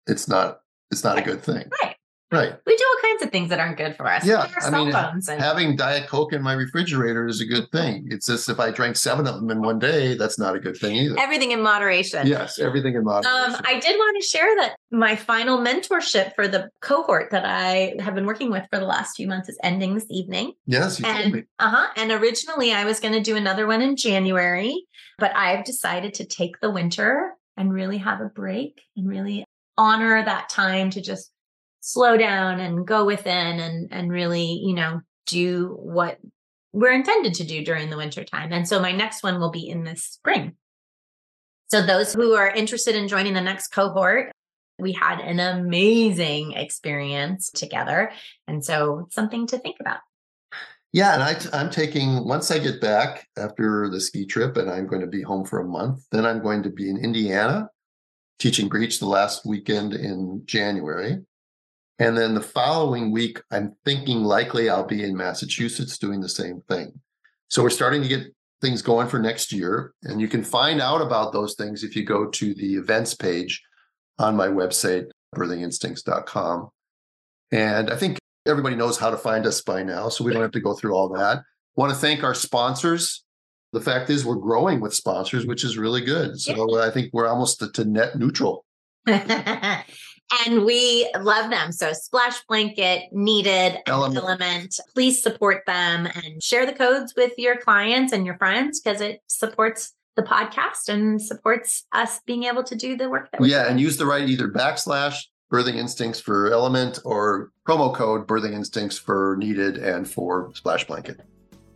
it's 0.07 0.27
not 0.27 0.59
it's 0.91 1.03
not 1.03 1.15
right. 1.15 1.27
a 1.27 1.29
good 1.29 1.43
thing. 1.43 1.69
Right. 1.83 1.95
Right. 2.29 2.53
We 2.65 2.75
do 2.75 2.83
all 2.83 3.09
kinds 3.09 3.23
of 3.23 3.31
things 3.31 3.49
that 3.49 3.59
aren't 3.59 3.77
good 3.77 3.95
for 3.95 4.05
us. 4.05 4.25
Yeah. 4.25 4.47
I 4.61 4.69
mean, 4.69 4.93
and- 4.93 5.41
having 5.41 5.77
Diet 5.77 6.09
Coke 6.09 6.33
in 6.33 6.41
my 6.41 6.53
refrigerator 6.53 7.25
is 7.25 7.39
a 7.39 7.45
good 7.45 7.71
thing. 7.71 8.07
It's 8.11 8.27
just 8.27 8.49
if 8.49 8.59
I 8.59 8.69
drank 8.71 8.97
seven 8.97 9.25
of 9.25 9.35
them 9.35 9.49
in 9.49 9.61
one 9.61 9.79
day, 9.79 10.17
that's 10.17 10.37
not 10.37 10.53
a 10.53 10.59
good 10.59 10.75
thing 10.75 10.97
either. 10.97 11.17
Everything 11.17 11.51
in 11.51 11.61
moderation. 11.61 12.27
Yes, 12.27 12.59
everything 12.59 12.95
in 12.95 13.05
moderation. 13.05 13.55
Um, 13.55 13.61
I 13.63 13.79
did 13.79 13.95
want 13.97 14.21
to 14.21 14.27
share 14.27 14.55
that 14.57 14.75
my 14.91 15.15
final 15.15 15.59
mentorship 15.59 16.35
for 16.35 16.49
the 16.49 16.69
cohort 16.81 17.31
that 17.31 17.45
I 17.45 17.95
have 18.01 18.13
been 18.13 18.25
working 18.25 18.51
with 18.51 18.65
for 18.71 18.79
the 18.79 18.85
last 18.85 19.15
few 19.15 19.27
months 19.27 19.47
is 19.47 19.57
ending 19.63 19.95
this 19.95 20.07
evening. 20.09 20.51
Yes, 20.65 20.99
you 20.99 21.05
and, 21.05 21.23
told 21.23 21.33
me. 21.33 21.43
Uh-huh. 21.59 21.87
And 21.95 22.11
originally 22.11 22.73
I 22.73 22.83
was 22.83 22.99
going 22.99 23.13
to 23.13 23.21
do 23.21 23.37
another 23.37 23.67
one 23.67 23.81
in 23.81 23.95
January, 23.95 24.83
but 25.17 25.33
I've 25.33 25.63
decided 25.63 26.13
to 26.15 26.25
take 26.25 26.59
the 26.59 26.71
winter 26.71 27.35
and 27.55 27.73
really 27.73 27.97
have 27.99 28.19
a 28.19 28.25
break 28.25 28.81
and 28.97 29.07
really 29.07 29.45
honor 29.77 30.23
that 30.23 30.49
time 30.49 30.89
to 30.89 31.01
just 31.01 31.31
slow 31.87 32.17
down 32.17 32.59
and 32.59 32.85
go 32.85 33.05
within 33.05 33.59
and 33.59 33.87
and 33.91 34.11
really 34.11 34.61
you 34.63 34.73
know 34.73 35.01
do 35.25 35.77
what 35.79 36.19
we're 36.73 36.91
intended 36.91 37.33
to 37.35 37.43
do 37.43 37.63
during 37.63 37.89
the 37.89 37.97
winter 37.97 38.23
time. 38.23 38.51
And 38.51 38.67
so 38.67 38.79
my 38.79 38.91
next 38.91 39.23
one 39.23 39.39
will 39.39 39.51
be 39.51 39.67
in 39.67 39.83
the 39.83 39.95
spring. 39.95 40.55
So 41.69 41.81
those 41.81 42.13
who 42.13 42.33
are 42.33 42.49
interested 42.49 42.95
in 42.95 43.07
joining 43.07 43.33
the 43.33 43.41
next 43.41 43.69
cohort 43.69 44.31
we 44.79 44.91
had 44.91 45.19
an 45.19 45.39
amazing 45.39 46.53
experience 46.53 47.49
together. 47.49 48.11
And 48.47 48.63
so 48.63 49.07
something 49.11 49.47
to 49.47 49.57
think 49.57 49.77
about. 49.79 49.99
Yeah 50.93 51.13
and 51.13 51.49
i'm 51.53 51.69
taking 51.69 52.25
once 52.25 52.49
i 52.49 52.57
get 52.57 52.79
back 52.79 53.27
after 53.37 53.89
the 53.89 53.99
ski 53.99 54.25
trip 54.25 54.55
and 54.55 54.71
i'm 54.71 54.87
going 54.87 55.01
to 55.01 55.07
be 55.07 55.21
home 55.21 55.45
for 55.45 55.59
a 55.59 55.67
month 55.67 56.05
then 56.11 56.25
i'm 56.25 56.41
going 56.41 56.63
to 56.63 56.69
be 56.69 56.89
in 56.89 56.97
indiana 56.97 57.69
teaching 58.39 58.69
breech 58.69 58.97
the 58.99 59.05
last 59.05 59.45
weekend 59.45 59.93
in 59.93 60.41
january 60.45 61.19
and 61.99 62.17
then 62.17 62.35
the 62.35 62.41
following 62.41 63.11
week, 63.11 63.41
I'm 63.51 63.75
thinking 63.83 64.23
likely 64.23 64.69
I'll 64.69 64.85
be 64.85 65.03
in 65.03 65.17
Massachusetts 65.17 65.97
doing 65.97 66.21
the 66.21 66.29
same 66.29 66.61
thing. 66.67 66.99
So 67.47 67.63
we're 67.63 67.69
starting 67.69 68.03
to 68.03 68.07
get 68.07 68.27
things 68.61 68.81
going 68.81 69.07
for 69.07 69.19
next 69.19 69.51
year. 69.51 69.93
And 70.03 70.21
you 70.21 70.27
can 70.27 70.43
find 70.43 70.81
out 70.81 71.01
about 71.01 71.33
those 71.33 71.55
things 71.55 71.83
if 71.83 71.95
you 71.95 72.03
go 72.03 72.27
to 72.27 72.53
the 72.53 72.75
events 72.75 73.13
page 73.13 73.63
on 74.19 74.35
my 74.35 74.47
website, 74.47 75.05
birthinginstincts.com. 75.35 76.69
And 77.51 77.89
I 77.89 77.95
think 77.95 78.19
everybody 78.45 78.75
knows 78.75 78.97
how 78.97 79.09
to 79.09 79.17
find 79.17 79.45
us 79.45 79.61
by 79.61 79.83
now, 79.83 80.09
so 80.09 80.23
we 80.23 80.33
don't 80.33 80.41
have 80.41 80.51
to 80.51 80.59
go 80.59 80.73
through 80.73 80.93
all 80.93 81.09
that. 81.09 81.43
Want 81.75 81.93
to 81.93 81.97
thank 81.97 82.23
our 82.23 82.33
sponsors. 82.33 83.23
The 83.73 83.81
fact 83.81 84.09
is, 84.09 84.25
we're 84.25 84.35
growing 84.35 84.79
with 84.79 84.93
sponsors, 84.93 85.45
which 85.45 85.63
is 85.63 85.77
really 85.77 86.01
good. 86.01 86.39
So 86.39 86.81
I 86.81 86.89
think 86.89 87.09
we're 87.13 87.27
almost 87.27 87.63
to 87.73 87.85
net 87.85 88.17
neutral. 88.17 88.65
and 90.45 90.65
we 90.65 91.09
love 91.19 91.49
them. 91.49 91.71
So 91.71 91.93
Splash 91.93 92.43
Blanket, 92.47 93.11
Needed, 93.11 93.79
LMNT. 93.87 94.37
LMNT. 94.37 94.79
Please 94.93 95.21
support 95.21 95.63
them 95.65 96.07
and 96.07 96.41
share 96.41 96.65
the 96.65 96.73
codes 96.73 97.13
with 97.15 97.33
your 97.37 97.57
clients 97.57 98.13
and 98.13 98.25
your 98.25 98.37
friends 98.37 98.79
because 98.79 99.01
it 99.01 99.21
supports 99.27 99.93
the 100.15 100.23
podcast 100.23 100.89
and 100.89 101.21
supports 101.21 101.85
us 101.91 102.19
being 102.25 102.43
able 102.43 102.63
to 102.63 102.75
do 102.75 102.97
the 102.97 103.09
work 103.09 103.31
that 103.31 103.39
we 103.39 103.51
Yeah, 103.51 103.69
and 103.69 103.79
use 103.79 103.97
the 103.97 104.05
right 104.05 104.27
either 104.27 104.47
backslash 104.47 105.25
birthing 105.51 105.75
instincts 105.75 106.19
for 106.19 106.49
LMNT 106.49 106.99
or 107.05 107.51
promo 107.65 107.93
code 107.93 108.27
birthing 108.27 108.53
instincts 108.53 108.97
for 108.97 109.35
needed 109.39 109.77
and 109.77 110.09
for 110.09 110.51
splash 110.55 110.85
blanket. 110.85 111.21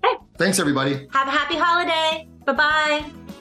Okay. 0.03 0.15
Thanks 0.37 0.59
everybody. 0.59 1.07
Have 1.13 1.27
a 1.27 1.31
happy 1.31 1.55
holiday. 1.55 2.27
Bye-bye. 2.45 3.40